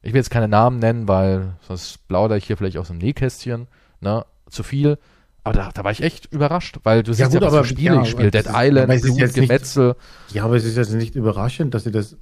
Ich 0.03 0.13
will 0.13 0.19
jetzt 0.19 0.31
keine 0.31 0.49
Namen 0.49 0.79
nennen, 0.79 1.09
weil 1.09 1.57
sonst 1.61 2.07
plaudere 2.09 2.39
ich 2.39 2.47
hier 2.47 2.57
vielleicht 2.57 2.79
aus 2.79 2.89
dem 2.89 2.99
Nähkästchen, 2.99 3.69
ne, 4.01 4.25
zu 4.49 4.63
viel. 4.63 4.99
Aber 5.45 5.55
da, 5.55 5.71
da 5.73 5.85
war 5.85 5.93
ich 5.93 6.03
echt 6.03 6.33
überrascht, 6.33 6.79
weil 6.83 7.03
du 7.03 7.13
ja, 7.13 7.17
siehst 7.17 7.31
gut, 7.31 7.41
ja, 7.41 7.47
was 7.47 7.55
aber, 7.55 7.65
für 7.65 7.71
Spiele 7.71 7.95
ja, 7.97 8.03
ich 8.03 8.11
spiele. 8.11 8.31
Dead 8.31 8.47
Island, 8.49 9.03
Blut, 9.03 9.35
Gemetzel. 9.35 9.89
Nicht, 9.89 10.37
ja, 10.37 10.45
aber 10.45 10.57
es 10.57 10.65
ist 10.65 10.77
jetzt 10.77 10.93
nicht 10.93 11.15
überraschend, 11.15 11.75
dass 11.75 11.85
sie 11.85 11.91
das 11.91 12.17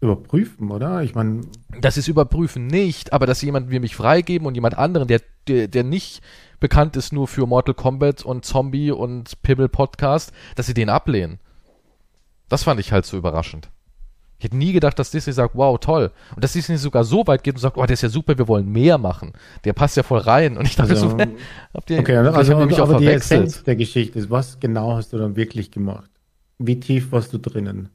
überprüfen, 0.00 0.70
oder? 0.70 1.02
Ich 1.02 1.14
meine. 1.14 1.42
Das 1.80 1.96
ist 1.96 2.08
überprüfen 2.08 2.66
nicht, 2.66 3.12
aber 3.12 3.26
dass 3.26 3.42
jemand 3.42 3.70
wie 3.70 3.78
mich 3.78 3.94
freigeben 3.94 4.46
und 4.46 4.54
jemand 4.54 4.78
anderen, 4.78 5.08
der, 5.08 5.20
der, 5.46 5.68
der 5.68 5.84
nicht 5.84 6.22
bekannt 6.58 6.96
ist 6.96 7.12
nur 7.12 7.28
für 7.28 7.46
Mortal 7.46 7.74
Kombat 7.74 8.24
und 8.24 8.44
Zombie 8.44 8.90
und 8.90 9.40
Pibble 9.42 9.68
Podcast, 9.68 10.32
dass 10.56 10.66
sie 10.66 10.74
den 10.74 10.88
ablehnen. 10.88 11.38
Das 12.48 12.64
fand 12.64 12.80
ich 12.80 12.92
halt 12.92 13.06
so 13.06 13.16
überraschend. 13.16 13.70
Ich 14.38 14.44
hätte 14.44 14.56
nie 14.56 14.72
gedacht, 14.72 14.98
dass 14.98 15.10
Disney 15.10 15.34
sagt, 15.34 15.54
wow, 15.54 15.78
toll. 15.78 16.12
Und 16.34 16.42
dass 16.42 16.54
Disney 16.54 16.78
sogar 16.78 17.04
so 17.04 17.26
weit 17.26 17.44
geht 17.44 17.54
und 17.54 17.60
sagt, 17.60 17.76
oh, 17.76 17.84
der 17.84 17.92
ist 17.92 18.02
ja 18.02 18.08
super, 18.08 18.38
wir 18.38 18.48
wollen 18.48 18.72
mehr 18.72 18.96
machen. 18.96 19.32
Der 19.64 19.74
passt 19.74 19.98
ja 19.98 20.02
voll 20.02 20.20
rein. 20.20 20.56
Und 20.56 20.66
ich 20.66 20.76
dachte 20.76 20.92
also, 20.92 21.10
so, 21.10 21.18
habt 21.74 21.90
ihr, 21.90 21.98
okay, 21.98 22.16
also, 22.16 22.54
aber, 22.54 22.78
aber 22.78 22.98
die 22.98 23.06
Essenz 23.06 23.62
der 23.64 23.76
Geschichte 23.76 24.18
ist, 24.18 24.30
was 24.30 24.58
genau 24.58 24.94
hast 24.94 25.12
du 25.12 25.18
dann 25.18 25.36
wirklich 25.36 25.70
gemacht? 25.70 26.10
Wie 26.58 26.80
tief 26.80 27.12
warst 27.12 27.34
du 27.34 27.38
drinnen? 27.38 27.90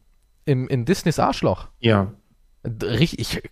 Im, 0.46 0.68
in 0.68 0.86
Disneys 0.86 1.20
Arschloch? 1.20 1.68
Ja. 1.80 2.14
Richtig, 2.64 3.20
ich, 3.20 3.44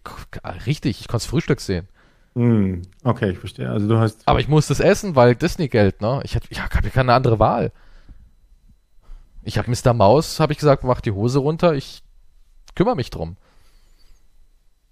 richtig, 0.66 1.02
ich 1.02 1.08
konnte 1.08 1.28
Frühstück 1.28 1.60
sehen. 1.60 1.88
Mm, 2.36 2.82
okay, 3.04 3.32
ich 3.32 3.38
verstehe. 3.38 3.70
Also 3.70 3.88
du 3.88 4.00
hast. 4.00 4.28
Aber 4.28 4.40
ich 4.40 4.48
musste 4.48 4.74
es 4.74 4.80
essen, 4.80 5.16
weil 5.16 5.36
Disney 5.36 5.68
Geld, 5.68 6.02
ne? 6.02 6.22
Ich 6.24 6.36
hatte, 6.36 6.48
ja, 6.52 6.68
habe 6.70 6.90
keine 6.90 7.14
andere 7.14 7.40
Wahl. 7.40 7.72
Ich 9.44 9.58
habe 9.58 9.70
Mr. 9.70 9.94
Maus, 9.94 10.40
habe 10.40 10.54
ich 10.54 10.60
gesagt, 10.60 10.84
mach 10.84 11.02
die 11.02 11.12
Hose 11.12 11.40
runter, 11.40 11.74
ich 11.74 12.02
kümmere 12.76 12.96
mich 12.96 13.10
drum. 13.10 13.36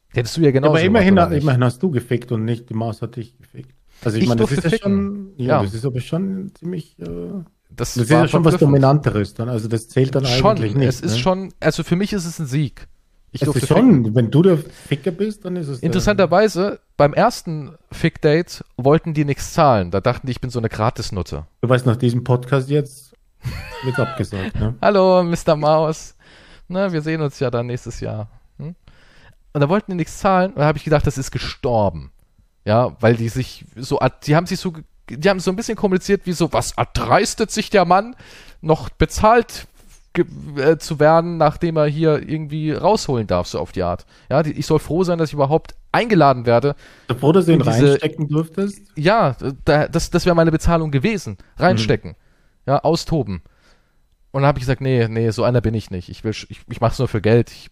Hättest 0.10 0.38
du 0.38 0.42
ja 0.42 0.52
genau. 0.52 0.68
aber 0.70 0.82
immerhin, 0.82 1.16
gemacht, 1.16 1.32
immerhin 1.32 1.64
hast 1.64 1.82
du 1.82 1.90
gefickt 1.90 2.32
und 2.32 2.44
nicht 2.44 2.70
die 2.70 2.74
Maus 2.74 3.02
hat 3.02 3.16
dich 3.16 3.38
gefickt. 3.38 3.74
Also 4.04 4.18
ich, 4.18 4.24
ich 4.24 4.30
meine, 4.30 4.42
das 4.42 4.52
ist 4.52 4.64
ja 4.64 4.78
schon, 4.78 5.32
ja, 5.38 5.48
ja, 5.48 5.64
das 5.64 5.74
ist 5.74 5.86
aber 5.86 6.02
schon 6.02 6.52
ziemlich. 6.56 7.00
Äh, 7.00 7.44
das, 7.76 7.94
das 7.94 8.04
ist 8.04 8.10
ja 8.10 8.28
schon 8.28 8.46
was 8.46 8.58
Dominanteres 8.58 9.34
dann. 9.34 9.50
Also 9.50 9.68
das 9.68 9.90
zählt 9.90 10.14
dann 10.16 10.26
schon, 10.26 10.58
eigentlich 10.58 10.76
nicht. 10.76 10.88
Es 10.88 11.02
ist 11.02 11.14
ne? 11.14 11.20
schon, 11.20 11.54
also 11.60 11.84
für 11.84 11.96
mich 11.96 12.14
ist 12.14 12.26
es 12.26 12.40
ein 12.40 12.46
Sieg. 12.46 12.88
Ich 13.34 13.42
es 13.42 13.48
ist 13.48 13.68
schon, 13.68 14.04
ficken. 14.04 14.16
wenn 14.16 14.30
du 14.30 14.42
der 14.42 14.58
Ficker 14.58 15.12
bist, 15.12 15.46
dann 15.46 15.56
ist 15.56 15.70
es. 15.70 15.80
Interessanterweise, 15.80 16.82
beim 16.98 17.14
ersten 17.14 17.76
Fick-Date 17.92 18.66
wollten 18.76 19.14
die 19.14 19.24
nichts 19.24 19.54
zahlen. 19.54 19.90
Da 19.90 20.02
dachten 20.02 20.28
die, 20.28 20.32
ich 20.32 20.42
bin 20.42 20.50
so 20.50 20.60
eine 20.60 20.68
Gratisnutte. 20.68 21.46
Du 21.62 21.70
weißt, 21.70 21.86
nach 21.86 21.96
diesem 21.96 22.26
Podcast 22.26 22.70
jetzt 22.70 23.14
wird 23.84 23.98
abgesagt, 23.98 24.60
ne? 24.60 24.76
Hallo, 24.82 25.24
Mr. 25.24 25.56
Maus. 25.56 26.16
Na, 26.68 26.92
wir 26.92 27.02
sehen 27.02 27.22
uns 27.22 27.40
ja 27.40 27.50
dann 27.50 27.68
nächstes 27.68 28.02
Jahr. 28.02 28.30
Hm? 28.58 28.76
Und 29.54 29.62
da 29.62 29.70
wollten 29.70 29.92
die 29.92 29.98
nichts 29.98 30.20
zahlen. 30.20 30.52
Und 30.52 30.60
da 30.60 30.66
habe 30.66 30.78
ich 30.78 30.84
gedacht, 30.84 31.08
das 31.08 31.18
ist 31.18 31.32
gestorben. 31.32 32.12
Ja, 32.66 32.96
weil 33.00 33.16
die 33.16 33.30
sich 33.30 33.66
so, 33.76 34.00
die 34.26 34.36
haben 34.36 34.46
sich 34.46 34.60
so, 34.60 34.74
die 35.18 35.30
haben 35.30 35.40
so 35.40 35.52
ein 35.52 35.56
bisschen 35.56 35.76
kommuniziert 35.76 36.22
wie 36.26 36.34
so, 36.34 36.52
was 36.54 36.74
erdreistet 36.74 37.52
sich 37.52 37.70
der 37.70 37.86
Mann, 37.86 38.16
noch 38.62 38.90
bezahlt 38.90 39.68
äh, 40.14 40.78
zu 40.78 41.00
werden, 41.00 41.38
nachdem 41.38 41.78
er 41.78 41.86
hier 41.86 42.28
irgendwie 42.28 42.72
rausholen 42.72 43.28
darf, 43.28 43.48
so 43.48 43.60
auf 43.60 43.72
die 43.72 43.84
Art. 43.84 44.06
Ja, 44.30 44.44
die, 44.44 44.52
ich 44.52 44.66
soll 44.66 44.80
froh 44.80 45.04
sein, 45.04 45.18
dass 45.18 45.30
ich 45.30 45.34
überhaupt 45.34 45.76
eingeladen 45.92 46.46
werde. 46.46 46.76
Bevor 47.08 47.34
du 47.34 47.42
sie 47.42 47.54
in 47.54 47.62
reinstecken 47.62 48.28
durftest? 48.28 48.82
Ja, 48.96 49.38
da, 49.66 49.88
das, 49.88 50.10
das 50.10 50.26
wäre 50.26 50.36
meine 50.36 50.52
Bezahlung 50.52 50.92
gewesen. 50.92 51.38
Reinstecken. 51.58 52.12
Mhm. 52.12 52.16
Ja, 52.66 52.80
austoben. 52.80 53.42
Und 54.32 54.42
dann 54.42 54.48
habe 54.48 54.60
ich 54.60 54.64
gesagt, 54.64 54.82
nee, 54.82 55.08
nee, 55.08 55.30
so 55.30 55.44
einer 55.44 55.62
bin 55.62 55.74
ich 55.74 55.92
nicht. 55.92 56.10
Ich 56.10 56.24
will, 56.24 56.32
ich, 56.32 56.62
ich 56.70 56.82
mache 56.82 56.94
es 56.94 57.00
nur 57.00 57.08
für 57.08 57.22
Geld. 57.22 57.52
Ich 57.52 57.70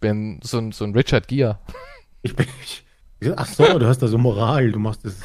bin 0.00 0.40
so 0.42 0.58
ein, 0.58 0.72
so 0.72 0.84
ein 0.84 0.94
Richard 0.94 1.28
Gere. 1.28 1.58
Ich 2.22 2.34
bin, 2.34 2.46
ich, 2.62 2.84
ach 3.36 3.46
so, 3.46 3.78
du 3.78 3.86
hast 3.86 3.98
da 3.98 4.08
so 4.08 4.18
Moral, 4.18 4.72
du 4.72 4.78
machst 4.78 5.04
das. 5.04 5.16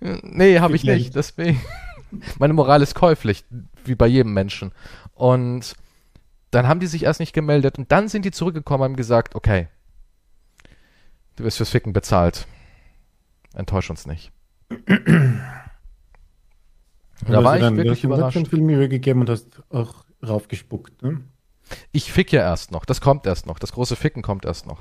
Nee, 0.00 0.60
habe 0.60 0.76
ich 0.76 0.84
nicht, 0.84 1.14
deswegen. 1.14 1.60
Meine 2.38 2.52
Moral 2.52 2.82
ist 2.82 2.94
käuflich, 2.94 3.44
wie 3.84 3.94
bei 3.94 4.06
jedem 4.06 4.34
Menschen. 4.34 4.72
Und 5.14 5.74
dann 6.50 6.68
haben 6.68 6.80
die 6.80 6.86
sich 6.86 7.04
erst 7.04 7.20
nicht 7.20 7.32
gemeldet 7.32 7.78
und 7.78 7.90
dann 7.90 8.08
sind 8.08 8.24
die 8.24 8.30
zurückgekommen 8.30 8.82
und 8.82 8.90
haben 8.90 8.96
gesagt, 8.96 9.34
okay, 9.34 9.68
du 11.36 11.44
wirst 11.44 11.56
fürs 11.56 11.70
Ficken 11.70 11.92
bezahlt. 11.92 12.46
Enttäusch 13.54 13.88
uns 13.90 14.06
nicht. 14.06 14.32
da 17.26 17.44
war 17.44 17.56
ich 17.56 17.62
dann, 17.62 17.76
wirklich 17.76 18.04
überrascht. 18.04 18.36
Du 18.36 18.40
hast 18.40 18.48
viel 18.48 18.60
Mühe 18.60 18.88
gegeben 18.88 19.20
und 19.20 19.30
hast 19.30 19.62
auch 19.70 20.04
raufgespuckt, 20.26 21.02
ne? 21.02 21.22
Ich 21.90 22.12
fick 22.12 22.32
ja 22.32 22.40
erst 22.40 22.70
noch. 22.70 22.84
Das 22.84 23.00
kommt 23.00 23.26
erst 23.26 23.46
noch. 23.46 23.58
Das 23.58 23.72
große 23.72 23.96
Ficken 23.96 24.22
kommt 24.22 24.44
erst 24.44 24.66
noch. 24.66 24.80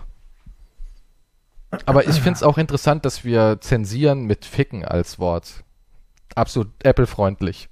Aber 1.85 2.07
ich 2.07 2.15
finde 2.15 2.33
es 2.37 2.43
auch 2.43 2.57
interessant, 2.57 3.05
dass 3.05 3.23
wir 3.23 3.59
zensieren 3.61 4.25
mit 4.25 4.45
Ficken 4.45 4.83
als 4.83 5.19
Wort. 5.19 5.63
Absolut 6.35 6.69
Apple-freundlich. 6.83 7.69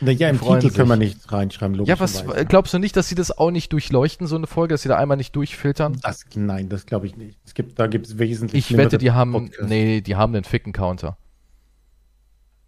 Naja, 0.00 0.28
im 0.28 0.40
Titel 0.40 0.60
sich. 0.62 0.74
können 0.74 0.88
wir 0.88 0.96
nicht 0.96 1.30
reinschreiben, 1.32 1.84
Ja, 1.84 1.98
was 2.00 2.24
glaubst 2.48 2.74
du 2.74 2.78
nicht, 2.78 2.96
dass 2.96 3.08
sie 3.08 3.14
das 3.14 3.36
auch 3.36 3.50
nicht 3.50 3.72
durchleuchten, 3.72 4.26
so 4.26 4.36
eine 4.36 4.46
Folge, 4.46 4.74
dass 4.74 4.82
sie 4.82 4.88
da 4.88 4.96
einmal 4.96 5.16
nicht 5.16 5.34
durchfiltern? 5.36 5.98
Das, 6.02 6.24
nein, 6.34 6.68
das 6.68 6.86
glaube 6.86 7.06
ich 7.06 7.16
nicht. 7.16 7.38
Es 7.44 7.54
gibt, 7.54 7.78
da 7.78 7.86
gibt 7.86 8.06
es 8.06 8.18
wesentlich 8.18 8.70
Ich 8.70 8.76
wette, 8.76 8.98
die 8.98 9.12
haben, 9.12 9.32
Podcasts. 9.32 9.66
nee, 9.68 10.00
die 10.00 10.16
haben 10.16 10.32
den 10.32 10.44
Ficken-Counter. 10.44 11.16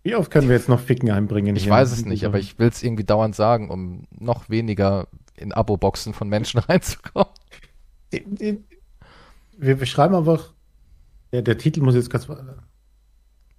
Wie 0.03 0.15
oft 0.15 0.31
können 0.31 0.49
wir 0.49 0.55
jetzt 0.57 0.69
noch 0.69 0.81
Ficken 0.81 1.11
einbringen? 1.11 1.57
Ich 1.57 1.65
hier? 1.65 1.73
weiß 1.73 1.91
es 1.93 2.05
nicht, 2.05 2.25
aber 2.25 2.39
ich 2.39 2.59
will 2.59 2.69
es 2.69 2.83
irgendwie 2.83 3.05
dauernd 3.05 3.35
sagen, 3.35 3.71
um 3.71 4.07
noch 4.11 4.49
weniger 4.49 5.09
in 5.35 5.53
Abo-Boxen 5.53 6.15
von 6.15 6.29
Menschen 6.29 6.59
reinzukommen. 6.69 7.33
Wir 9.59 9.77
beschreiben 9.77 10.15
einfach, 10.15 10.53
der, 11.33 11.43
der 11.43 11.59
Titel 11.59 11.81
muss 11.81 11.95
jetzt 11.95 12.11
ganz 12.11 12.29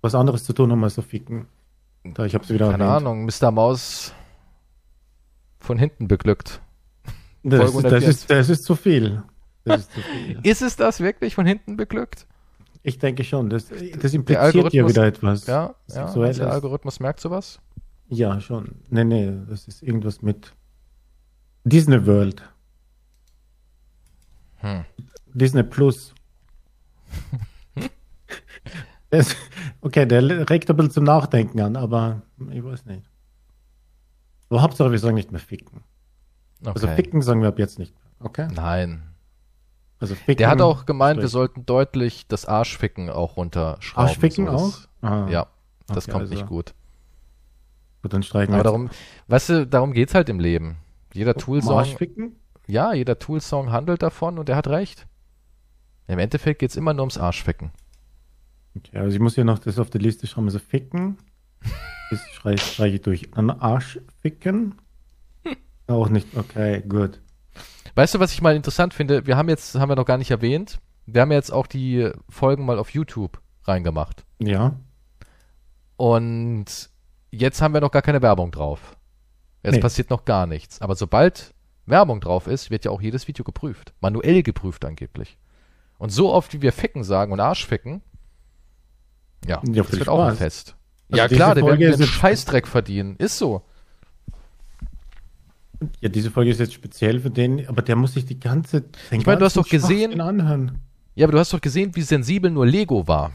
was 0.01 0.15
anderes 0.15 0.43
zu 0.43 0.53
tun 0.53 0.71
haben 0.71 0.83
als 0.83 0.95
so 0.95 1.01
Ficken. 1.01 1.47
Da, 2.03 2.25
ich 2.25 2.35
hab's 2.35 2.49
wieder 2.49 2.71
Keine 2.71 2.83
erwähnt. 2.83 3.07
Ahnung, 3.07 3.25
Mr. 3.25 3.51
Maus 3.51 4.13
von 5.59 5.77
hinten 5.77 6.07
beglückt. 6.07 6.61
Das, 7.43 7.73
ist, 7.73 7.83
das, 7.83 8.03
ist, 8.03 8.29
das 8.29 8.49
ist 8.49 8.63
zu 8.63 8.75
viel. 8.75 9.23
Das 9.63 9.81
ist, 9.81 9.91
zu 9.93 10.01
viel. 10.01 10.39
ist 10.43 10.61
es 10.61 10.75
das 10.75 10.99
wirklich 10.99 11.35
von 11.35 11.45
hinten 11.45 11.77
beglückt? 11.77 12.27
Ich 12.83 12.99
denke 12.99 13.23
schon. 13.23 13.49
Das, 13.49 13.67
das 13.67 14.13
impliziert 14.13 14.71
hier 14.71 14.87
wieder 14.87 15.05
etwas. 15.05 15.45
Ja, 15.47 15.75
ja 15.87 16.13
der 16.13 16.51
Algorithmus 16.51 16.99
merkt 16.99 17.19
sowas? 17.19 17.59
Ja, 18.09 18.39
schon. 18.39 18.75
Nee, 18.89 19.03
nee, 19.03 19.33
das 19.49 19.67
ist 19.67 19.83
irgendwas 19.83 20.21
mit 20.21 20.53
Disney 21.65 22.05
World. 22.05 22.41
Hm. 24.57 24.85
Disney 25.37 25.63
Plus. 25.63 26.13
okay, 29.81 30.05
der 30.05 30.49
regt 30.49 30.69
ein 30.69 30.75
bisschen 30.75 30.91
zum 30.91 31.03
Nachdenken 31.05 31.59
an, 31.61 31.75
aber 31.75 32.21
ich 32.51 32.63
weiß 32.63 32.85
nicht. 32.85 33.09
Aber 34.49 34.61
Hauptsache, 34.61 34.91
wir 34.91 34.99
sagen 34.99 35.15
nicht 35.15 35.31
mehr 35.31 35.39
ficken. 35.41 35.83
Also 36.59 36.71
okay. 36.71 36.87
Also 36.87 36.87
ficken 36.87 37.21
sagen 37.21 37.41
wir 37.41 37.49
ab 37.49 37.59
jetzt 37.59 37.79
nicht 37.79 37.93
mehr. 37.93 38.03
Okay? 38.19 38.47
Nein, 38.53 39.03
also 39.99 40.13
Ficken, 40.13 40.37
Der 40.37 40.49
hat 40.49 40.61
auch 40.61 40.85
gemeint, 40.85 41.19
wir 41.19 41.27
sollten 41.27 41.65
deutlich 41.65 42.27
das 42.27 42.45
Arschficken 42.45 43.09
auch 43.09 43.37
runterschrauben. 43.37 44.07
Arschficken 44.07 44.45
so 44.45 44.51
auch? 44.51 44.73
Ah. 45.01 45.27
Ja, 45.29 45.47
das 45.87 46.05
okay, 46.05 46.11
kommt 46.11 46.21
also. 46.23 46.33
nicht 46.35 46.45
gut. 46.45 46.75
Gut, 48.03 48.13
dann 48.13 48.21
streichen 48.21 48.53
Aber 48.53 48.59
wir 48.59 48.63
darum, 48.63 48.89
weißt 49.27 49.49
du, 49.49 49.67
darum 49.67 49.93
geht's 49.93 50.13
halt 50.13 50.29
im 50.29 50.39
Leben. 50.39 50.77
Jeder 51.13 51.33
Tool-Song, 51.33 51.79
Arschficken. 51.79 52.35
ja, 52.67 52.93
jeder 52.93 53.17
Tool-Song 53.17 53.71
handelt 53.71 54.03
davon 54.03 54.37
und 54.37 54.49
er 54.49 54.55
hat 54.55 54.67
recht. 54.67 55.07
Im 56.07 56.19
Endeffekt 56.19 56.59
geht's 56.59 56.75
immer 56.75 56.93
nur 56.93 57.01
ums 57.03 57.17
Arschficken. 57.17 57.71
Okay, 58.77 58.97
also 58.97 59.13
ich 59.13 59.19
muss 59.19 59.35
hier 59.35 59.43
noch 59.43 59.59
das 59.59 59.79
auf 59.79 59.89
der 59.89 60.01
Liste 60.01 60.27
schreiben, 60.27 60.47
also 60.47 60.59
ficken. 60.59 61.17
Das 62.09 62.21
streiche 62.31 62.63
streich 62.63 62.93
ich 62.95 63.01
durch. 63.01 63.31
Dann 63.31 63.49
Arschficken. 63.49 64.75
Auch 65.87 66.09
nicht, 66.09 66.27
okay, 66.35 66.81
gut. 66.87 67.21
Weißt 67.95 68.13
du, 68.13 68.19
was 68.19 68.33
ich 68.33 68.41
mal 68.41 68.55
interessant 68.55 68.93
finde? 68.93 69.25
Wir 69.25 69.37
haben 69.37 69.49
jetzt, 69.49 69.75
haben 69.75 69.89
wir 69.89 69.95
noch 69.95 70.05
gar 70.05 70.17
nicht 70.17 70.31
erwähnt, 70.31 70.79
wir 71.05 71.21
haben 71.21 71.31
jetzt 71.31 71.51
auch 71.51 71.67
die 71.67 72.11
Folgen 72.29 72.65
mal 72.65 72.77
auf 72.77 72.91
YouTube 72.91 73.41
reingemacht. 73.63 74.25
Ja. 74.39 74.79
Und 75.95 76.65
jetzt 77.31 77.61
haben 77.61 77.73
wir 77.73 77.81
noch 77.81 77.91
gar 77.91 78.01
keine 78.01 78.21
Werbung 78.21 78.51
drauf. 78.51 78.97
Jetzt 79.63 79.75
Nee. 79.75 79.79
passiert 79.81 80.09
noch 80.09 80.25
gar 80.25 80.45
nichts. 80.45 80.81
Aber 80.81 80.95
sobald 80.95 81.53
Werbung 81.85 82.21
drauf 82.21 82.47
ist, 82.47 82.69
wird 82.69 82.85
ja 82.85 82.91
auch 82.91 83.01
jedes 83.01 83.27
Video 83.27 83.43
geprüft. 83.43 83.93
Manuell 84.01 84.43
geprüft 84.43 84.85
angeblich. 84.85 85.37
Und 85.97 86.09
so 86.11 86.31
oft, 86.31 86.53
wie 86.53 86.61
wir 86.61 86.71
Ficken 86.71 87.03
sagen 87.03 87.31
und 87.31 87.39
Arschficken, 87.39 88.01
ja, 89.47 89.61
Ja, 89.65 89.83
das 89.83 89.91
wird 89.93 90.09
auch 90.09 90.19
ein 90.19 90.29
Spaß. 90.31 90.37
Fest. 90.37 90.75
Also 91.09 91.17
ja 91.21 91.27
klar, 91.27 91.55
der 91.55 91.63
wird 91.63 91.77
Folge 91.77 91.93
einen 91.93 92.03
Scheißdreck 92.07 92.67
verdienen. 92.67 93.15
Ist 93.17 93.37
so. 93.37 93.63
Ja, 96.01 96.09
diese 96.09 96.31
Folge 96.31 96.51
ist 96.51 96.59
jetzt 96.59 96.73
speziell 96.73 97.19
für 97.19 97.29
den, 97.29 97.67
aber 97.67 97.81
der 97.81 97.95
muss 97.95 98.13
sich 98.13 98.25
die 98.25 98.39
ganze. 98.39 98.81
Den 99.11 99.21
Ich 99.21 99.25
meine, 99.25 99.39
du 99.39 99.45
hast 99.45 99.57
doch 99.57 99.67
gesehen- 99.69 100.19
Anhören. 100.19 100.79
Ja, 101.15 101.25
aber 101.25 101.33
du 101.33 101.39
hast 101.39 101.53
doch 101.53 101.61
gesehen, 101.61 101.95
wie 101.95 102.01
sensibel 102.01 102.49
nur 102.51 102.65
Lego 102.65 103.07
war. 103.07 103.31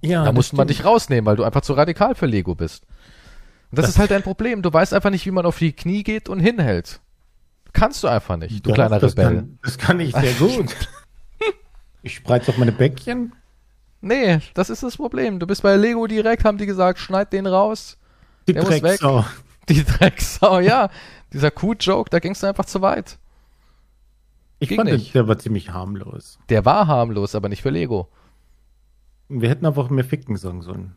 Ja, 0.00 0.24
da 0.24 0.32
musste 0.32 0.56
man 0.56 0.68
dich 0.68 0.84
rausnehmen, 0.84 1.26
weil 1.26 1.36
du 1.36 1.42
einfach 1.44 1.62
zu 1.62 1.72
radikal 1.72 2.14
für 2.14 2.26
Lego 2.26 2.54
bist. 2.54 2.84
Und 3.70 3.78
das, 3.78 3.84
Das- 3.86 3.94
ist 3.94 3.98
halt 3.98 4.12
ein 4.12 4.22
Problem. 4.22 4.62
Du 4.62 4.72
weißt 4.72 4.94
einfach 4.94 5.10
nicht, 5.10 5.26
wie 5.26 5.30
man 5.30 5.44
auf 5.46 5.58
die 5.58 5.72
Knie 5.72 6.02
geht 6.02 6.28
und 6.28 6.38
hinhält. 6.40 7.00
Kannst 7.78 8.02
du 8.02 8.08
einfach 8.08 8.36
nicht, 8.36 8.66
du 8.66 8.70
Doch, 8.70 8.74
kleiner 8.74 8.98
das 8.98 9.12
Rebell. 9.12 9.36
Kann, 9.36 9.58
das 9.62 9.78
kann 9.78 10.00
ich 10.00 10.14
sehr 10.14 10.32
gut. 10.34 10.74
ich 12.02 12.16
spreiz 12.16 12.48
auf 12.48 12.58
meine 12.58 12.72
Bäckchen. 12.72 13.32
Nee, 14.00 14.40
das 14.54 14.70
ist 14.70 14.82
das 14.82 14.96
Problem. 14.96 15.38
Du 15.38 15.46
bist 15.46 15.62
bei 15.62 15.76
Lego 15.76 16.06
direkt, 16.06 16.44
haben 16.44 16.58
die 16.58 16.66
gesagt, 16.66 16.98
schneid 16.98 17.32
den 17.32 17.46
raus. 17.46 17.98
Die 18.46 18.52
Der 18.52 18.62
muss 18.62 18.72
weg. 18.72 18.82
Drecksau. 18.82 19.24
Die 19.68 19.84
Drecksau, 19.84 20.60
ja. 20.60 20.88
Dieser 21.32 21.50
Kuh-Joke, 21.50 22.08
da 22.08 22.20
ging's 22.20 22.42
einfach 22.42 22.64
zu 22.64 22.80
weit. 22.80 23.18
Ich 24.60 24.70
Ging 24.70 24.78
fand, 24.78 24.90
nicht. 24.90 25.14
der 25.14 25.28
war 25.28 25.38
ziemlich 25.38 25.72
harmlos. 25.72 26.38
Der 26.48 26.64
war 26.64 26.86
harmlos, 26.86 27.34
aber 27.34 27.48
nicht 27.50 27.62
für 27.62 27.70
Lego. 27.70 28.08
Wir 29.28 29.50
hätten 29.50 29.66
einfach 29.66 29.90
mehr 29.90 30.04
Ficken 30.04 30.36
sagen 30.36 30.62
sollen. 30.62 30.96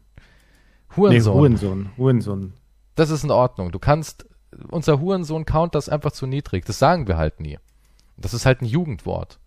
Hurensohn. 0.96 1.34
Nee, 1.34 1.40
Hurensohn. 1.40 1.90
Hurensohn. 1.98 2.54
Das 2.96 3.10
ist 3.10 3.24
in 3.24 3.32
Ordnung. 3.32 3.72
Du 3.72 3.80
kannst, 3.80 4.26
unser 4.70 5.00
Hurensohn-Count 5.00 5.76
das 5.76 5.90
einfach 5.90 6.12
zu 6.12 6.28
niedrig. 6.28 6.66
Das 6.66 6.80
sagen 6.80 7.08
wir 7.08 7.18
halt 7.18 7.40
nie. 7.40 7.58
Das 8.18 8.34
ist 8.34 8.46
halt 8.46 8.62
ein 8.62 8.66
Jugendwort. 8.66 9.40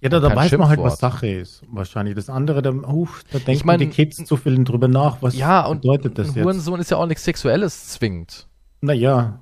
Ja, 0.00 0.08
da, 0.08 0.16
Und 0.16 0.24
da 0.24 0.34
weiß 0.34 0.52
man 0.58 0.68
halt, 0.68 0.82
was. 0.82 0.98
Sache 0.98 1.28
ist. 1.28 1.62
Wahrscheinlich. 1.68 2.16
Das 2.16 2.28
andere, 2.28 2.60
da, 2.60 2.72
uh, 2.72 3.08
da 3.30 3.38
denken 3.38 3.66
mein, 3.66 3.78
die 3.78 3.88
Kids 3.88 4.24
zu 4.24 4.36
viel 4.36 4.62
drüber 4.64 4.88
nach. 4.88 5.22
Was 5.22 5.36
Ja, 5.36 5.64
und 5.64 5.82
bedeutet 5.82 6.18
das 6.18 6.34
jetzt? 6.34 6.44
Hurensohn 6.44 6.80
ist 6.80 6.90
ja 6.90 6.96
auch 6.96 7.06
nichts 7.06 7.22
Sexuelles 7.22 7.88
zwingend. 7.88 8.48
Naja, 8.80 9.40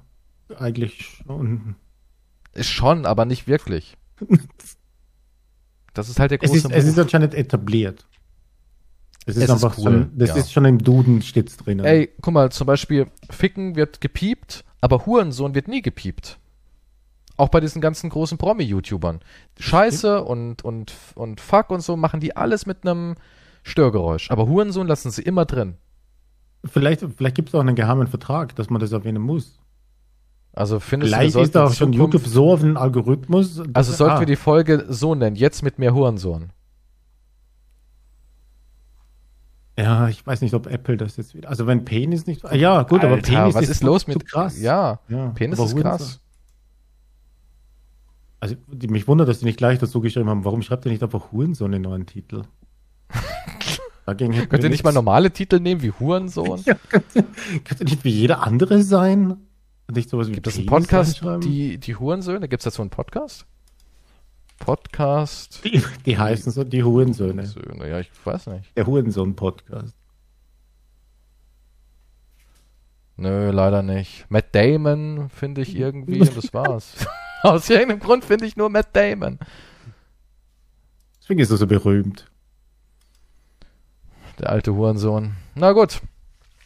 eigentlich 0.58 1.22
schon. 1.24 1.76
Ist 2.52 2.68
schon, 2.68 3.06
aber 3.06 3.24
nicht 3.24 3.46
wirklich. 3.46 3.96
Das 5.92 6.08
ist 6.08 6.20
halt 6.20 6.30
der 6.30 6.40
Es 6.40 6.52
große 6.52 6.68
ist, 6.68 6.72
es 6.72 6.84
ist 6.84 6.98
anscheinend 7.00 7.34
etabliert. 7.34 8.06
Es 9.30 9.36
ist 9.36 9.42
Es 9.42 9.56
ist 9.56 9.64
einfach 9.64 9.78
cool, 9.78 9.84
schon, 9.84 10.10
das 10.16 10.30
ja. 10.30 10.36
ist 10.36 10.52
schon 10.52 10.64
im 10.64 10.78
Duden 10.78 11.22
steht's 11.22 11.56
drinnen. 11.56 11.84
Ey, 11.84 12.10
guck 12.20 12.34
mal, 12.34 12.50
zum 12.52 12.66
Beispiel, 12.66 13.06
Ficken 13.30 13.76
wird 13.76 14.00
gepiept, 14.00 14.64
aber 14.80 15.06
Hurensohn 15.06 15.54
wird 15.54 15.68
nie 15.68 15.82
gepiept. 15.82 16.38
Auch 17.36 17.48
bei 17.48 17.60
diesen 17.60 17.80
ganzen 17.80 18.10
großen 18.10 18.36
Promi-YouTubern. 18.36 19.20
Scheiße 19.58 20.22
und, 20.22 20.62
und, 20.62 20.92
und 21.14 21.40
Fuck 21.40 21.70
und 21.70 21.80
so 21.80 21.96
machen 21.96 22.20
die 22.20 22.36
alles 22.36 22.66
mit 22.66 22.86
einem 22.86 23.14
Störgeräusch. 23.62 24.30
Aber 24.30 24.46
Hurensohn 24.46 24.86
lassen 24.86 25.10
sie 25.10 25.22
immer 25.22 25.46
drin. 25.46 25.76
Vielleicht, 26.64 27.04
vielleicht 27.16 27.36
gibt 27.36 27.48
es 27.48 27.54
auch 27.54 27.60
einen 27.60 27.76
geheimen 27.76 28.06
Vertrag, 28.08 28.54
dass 28.56 28.68
man 28.68 28.80
das 28.80 28.92
erwähnen 28.92 29.22
muss. 29.22 29.58
Also 30.52 30.80
findest 30.80 31.14
Vielleicht 31.14 31.34
du, 31.34 31.40
ist 31.40 31.54
da 31.54 31.64
auch 31.66 31.72
schon 31.72 31.92
YouTube 31.92 32.26
so 32.26 32.52
auf 32.52 32.60
den 32.60 32.76
Algorithmus. 32.76 33.62
Also 33.72 33.92
sollten 33.92 34.16
ah, 34.16 34.20
wir 34.20 34.26
die 34.26 34.36
Folge 34.36 34.84
so 34.88 35.14
nennen, 35.14 35.36
jetzt 35.36 35.62
mit 35.62 35.78
mehr 35.78 35.94
Hurensohn. 35.94 36.52
Ja, 39.82 40.08
ich 40.08 40.26
weiß 40.26 40.40
nicht, 40.42 40.54
ob 40.54 40.66
Apple 40.66 40.96
das 40.96 41.16
jetzt 41.16 41.34
wieder. 41.34 41.48
Also 41.48 41.66
wenn 41.66 41.84
Penis 41.84 42.26
nicht. 42.26 42.44
Ah, 42.44 42.54
Ja, 42.54 42.82
gut, 42.82 43.02
aber 43.02 43.14
Alter, 43.14 43.30
Penis 43.32 43.54
was 43.54 43.62
ist, 43.64 43.70
ist 43.70 43.82
los 43.82 44.06
mit 44.06 44.26
krass. 44.26 44.60
Ja, 44.60 45.00
Ja, 45.08 45.28
Penis 45.28 45.58
aber 45.58 45.68
ist 45.68 45.76
krass. 45.76 46.20
Also 48.40 48.56
die, 48.68 48.88
mich 48.88 49.06
wundert, 49.06 49.28
dass 49.28 49.40
die 49.40 49.44
nicht 49.44 49.58
gleich 49.58 49.78
dazu 49.78 50.00
geschrieben 50.00 50.28
haben, 50.30 50.44
warum 50.44 50.62
schreibt 50.62 50.86
ihr 50.86 50.92
nicht 50.92 51.02
einfach 51.02 51.30
Hurensohn 51.32 51.72
in 51.72 51.82
neuen 51.82 52.06
Titel? 52.06 52.42
Dagegen 54.06 54.32
Könnt 54.32 54.64
ihr 54.64 54.70
nicht 54.70 54.82
mal 54.82 54.90
nichts. 54.90 54.94
normale 54.94 55.30
Titel 55.30 55.60
nehmen 55.60 55.82
wie 55.82 55.92
Hurensohn? 55.92 56.60
Ja, 56.66 56.74
könnte, 56.88 57.84
nicht 57.84 58.02
wie 58.04 58.10
jeder 58.10 58.42
andere 58.42 58.82
sein? 58.82 59.36
Nicht 59.92 60.08
sowas 60.08 60.28
wie 60.28 60.32
Gibt 60.32 60.46
es 60.46 60.56
einen 60.56 60.66
Podcast, 60.66 61.20
die, 61.42 61.78
die 61.78 61.96
Hurensöhne? 61.96 62.48
Gibt 62.48 62.60
es 62.60 62.64
dazu 62.64 62.82
einen 62.82 62.90
Podcast? 62.90 63.46
Podcast. 64.60 65.64
Die, 65.64 65.82
die 66.06 66.16
heißen 66.16 66.52
so 66.52 66.62
die 66.62 66.84
Hurensöhne. 66.84 67.44
Söhne, 67.46 67.88
ja, 67.88 67.98
ich 67.98 68.10
weiß 68.24 68.46
nicht. 68.48 68.76
Der 68.76 68.86
Hurensohn-Podcast. 68.86 69.96
Nö, 73.16 73.50
leider 73.50 73.82
nicht. 73.82 74.26
Matt 74.30 74.54
Damon 74.54 75.28
finde 75.30 75.62
ich 75.62 75.74
irgendwie 75.76 76.20
und 76.20 76.36
das 76.36 76.54
war's. 76.54 76.94
Aus 77.42 77.68
irgendeinem 77.68 78.00
Grund 78.00 78.24
finde 78.24 78.46
ich 78.46 78.56
nur 78.56 78.70
Matt 78.70 78.94
Damon. 78.94 79.38
Deswegen 81.20 81.40
ist 81.40 81.50
er 81.50 81.56
so 81.56 81.66
berühmt. 81.66 82.30
Der 84.38 84.50
alte 84.50 84.74
Hurensohn. 84.74 85.36
Na 85.54 85.72
gut, 85.72 86.00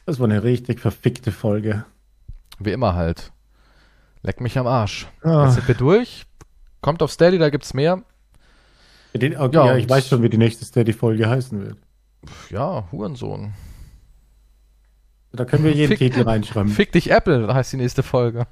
Das 0.06 0.18
war 0.20 0.26
eine 0.26 0.42
richtig 0.44 0.78
verfickte 0.80 1.32
Folge. 1.32 1.84
wie 2.58 2.72
immer 2.72 2.94
halt. 2.94 3.32
Leck 4.22 4.40
mich 4.40 4.58
am 4.58 4.66
Arsch. 4.66 5.06
Ah. 5.22 5.44
Jetzt 5.46 5.54
sind 5.56 5.68
wir 5.68 5.74
durch. 5.74 6.24
Kommt 6.84 7.02
auf 7.02 7.10
Steady, 7.10 7.38
da 7.38 7.48
gibt's 7.48 7.72
mehr. 7.72 8.02
Die, 9.14 9.34
okay, 9.34 9.56
Ja, 9.56 9.66
ja, 9.68 9.76
ich 9.78 9.88
weiß 9.88 10.06
schon, 10.06 10.22
wie 10.22 10.28
die 10.28 10.36
nächste 10.36 10.66
Steady-Folge 10.66 11.26
heißen 11.26 11.58
wird. 11.58 11.78
Ja, 12.50 12.86
Hurensohn. 12.92 13.54
Da 15.32 15.46
können 15.46 15.64
wir 15.64 15.72
jeden 15.72 15.88
Fick- 15.96 15.98
Titel 16.12 16.28
reinschreiben. 16.28 16.70
Fick 16.70 16.92
dich 16.92 17.10
Apple, 17.10 17.54
heißt 17.54 17.72
die 17.72 17.78
nächste 17.78 18.02
Folge. 18.02 18.46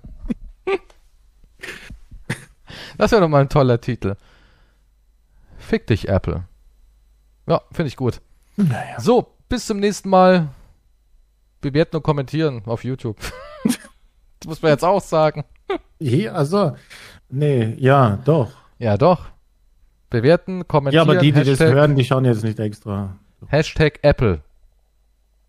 das 2.96 3.12
wäre 3.12 3.20
doch 3.20 3.28
mal 3.28 3.42
ein 3.42 3.50
toller 3.50 3.78
Titel. 3.82 4.16
Fick 5.58 5.86
dich 5.86 6.08
Apple. 6.08 6.44
Ja, 7.46 7.60
finde 7.70 7.88
ich 7.88 7.96
gut. 7.96 8.22
Naja. 8.56 8.98
So, 8.98 9.34
bis 9.50 9.66
zum 9.66 9.78
nächsten 9.78 10.08
Mal. 10.08 10.48
Bewerten 11.60 11.96
und 11.96 12.02
kommentieren 12.02 12.62
auf 12.64 12.82
YouTube. 12.82 13.18
das 13.64 14.46
muss 14.46 14.62
man 14.62 14.70
jetzt 14.72 14.84
auch 14.84 15.02
sagen. 15.02 15.44
Hier, 16.00 16.34
also, 16.34 16.76
nee, 17.32 17.74
ja, 17.78 18.18
doch. 18.24 18.52
Ja, 18.78 18.96
doch. 18.96 19.26
Bewerten, 20.10 20.58
Ja, 20.58 20.64
kommentieren. 20.64 21.08
aber 21.08 21.18
die, 21.18 21.32
die 21.32 21.40
das 21.40 21.48
Hashtag, 21.48 21.72
hören, 21.74 21.96
die 21.96 22.04
schauen 22.04 22.24
jetzt 22.24 22.44
nicht 22.44 22.58
extra. 22.60 23.16
Hashtag 23.48 23.98
Apple. 24.02 24.42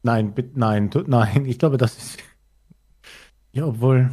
Nein, 0.04 0.34
bitte, 0.34 0.60
nein, 0.60 0.90
nein, 1.08 1.46
ich 1.46 1.60
glaube, 1.60 1.78
das 1.78 1.98
ist. 1.98 2.20
Ja, 3.56 3.68
obwohl. 3.68 4.10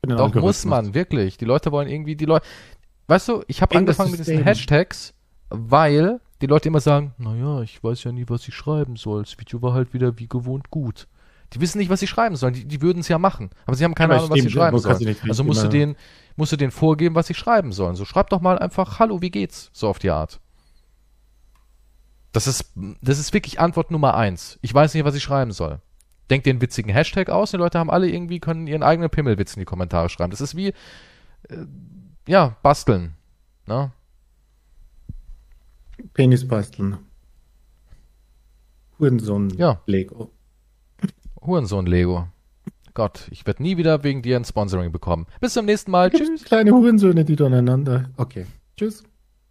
Doch, 0.00 0.34
muss 0.34 0.64
man, 0.64 0.94
wirklich. 0.94 1.36
Die 1.36 1.44
Leute 1.44 1.70
wollen 1.72 1.88
irgendwie, 1.88 2.16
die 2.16 2.24
Leute. 2.24 2.46
Weißt 3.06 3.28
du, 3.28 3.42
ich 3.46 3.60
habe 3.60 3.74
das 3.74 3.80
angefangen 3.80 4.10
mit 4.12 4.20
diesen. 4.20 4.42
Hashtags, 4.42 5.12
weil 5.50 6.20
die 6.40 6.46
Leute 6.46 6.68
immer 6.68 6.80
sagen, 6.80 7.14
naja, 7.18 7.60
ich 7.60 7.84
weiß 7.84 8.02
ja 8.04 8.12
nie, 8.12 8.24
was 8.28 8.48
ich 8.48 8.54
schreiben 8.54 8.96
soll. 8.96 9.22
Das 9.24 9.38
Video 9.38 9.60
war 9.60 9.74
halt 9.74 9.92
wieder 9.92 10.18
wie 10.18 10.26
gewohnt 10.26 10.70
gut. 10.70 11.06
Die 11.52 11.60
wissen 11.60 11.78
nicht, 11.78 11.90
was 11.90 12.00
sie 12.00 12.06
schreiben 12.06 12.34
sollen. 12.36 12.54
Die, 12.54 12.64
die 12.64 12.80
würden 12.80 13.00
es 13.00 13.08
ja 13.08 13.18
machen. 13.18 13.50
Aber 13.66 13.76
sie 13.76 13.84
haben 13.84 13.94
keine 13.94 14.14
Aber 14.14 14.22
Ahnung, 14.24 14.30
was 14.36 14.42
sie 14.42 14.50
schreiben 14.50 14.78
sollen. 14.78 15.16
Also 15.28 15.44
musst 15.44 15.62
du 15.62 15.68
denen, 15.68 15.96
musst 16.36 16.52
du 16.52 16.56
denen 16.56 16.70
vorgeben, 16.70 17.14
was 17.14 17.26
sie 17.26 17.34
schreiben 17.34 17.72
sollen. 17.72 17.96
So 17.96 18.04
schreib 18.04 18.30
doch 18.30 18.40
mal 18.40 18.58
einfach, 18.58 18.98
hallo, 18.98 19.20
wie 19.22 19.30
geht's? 19.30 19.70
So 19.72 19.88
auf 19.88 19.98
die 19.98 20.10
Art. 20.10 20.40
Das 22.32 22.46
ist, 22.46 22.72
das 23.02 23.18
ist 23.18 23.34
wirklich 23.34 23.60
Antwort 23.60 23.90
Nummer 23.90 24.14
eins. 24.14 24.58
Ich 24.62 24.72
weiß 24.72 24.94
nicht, 24.94 25.04
was 25.04 25.14
ich 25.14 25.22
schreiben 25.22 25.52
soll. 25.52 25.80
Denkt 26.30 26.46
den 26.46 26.62
witzigen 26.62 26.90
Hashtag 26.90 27.28
aus. 27.28 27.50
Die 27.50 27.58
Leute 27.58 27.78
haben 27.78 27.90
alle 27.90 28.08
irgendwie, 28.08 28.40
können 28.40 28.66
ihren 28.66 28.82
eigenen 28.82 29.10
Pimmelwitz 29.10 29.54
in 29.54 29.60
die 29.60 29.66
Kommentare 29.66 30.08
schreiben. 30.08 30.30
Das 30.30 30.40
ist 30.40 30.56
wie, 30.56 30.68
äh, 30.68 31.66
ja, 32.26 32.56
basteln. 32.62 33.14
Ne? 33.66 33.92
Penis 36.14 36.48
basteln. 36.48 36.98
Hurensohn 38.98 39.50
Ja. 39.50 39.80
Lego. 39.86 40.30
Hurensohn-Lego. 41.40 42.28
Gott, 42.94 43.28
ich 43.30 43.46
werde 43.46 43.62
nie 43.62 43.76
wieder 43.76 44.04
wegen 44.04 44.22
dir 44.22 44.36
ein 44.36 44.44
Sponsoring 44.44 44.92
bekommen. 44.92 45.26
Bis 45.40 45.54
zum 45.54 45.66
nächsten 45.66 45.90
Mal. 45.90 46.10
Tschüss. 46.10 46.44
Kleine 46.44 46.72
Hurensöhne, 46.72 47.24
die 47.24 47.36
da 47.36 47.46
aneinander. 47.46 48.10
Okay. 48.16 48.46
Tschüss. 48.76 49.04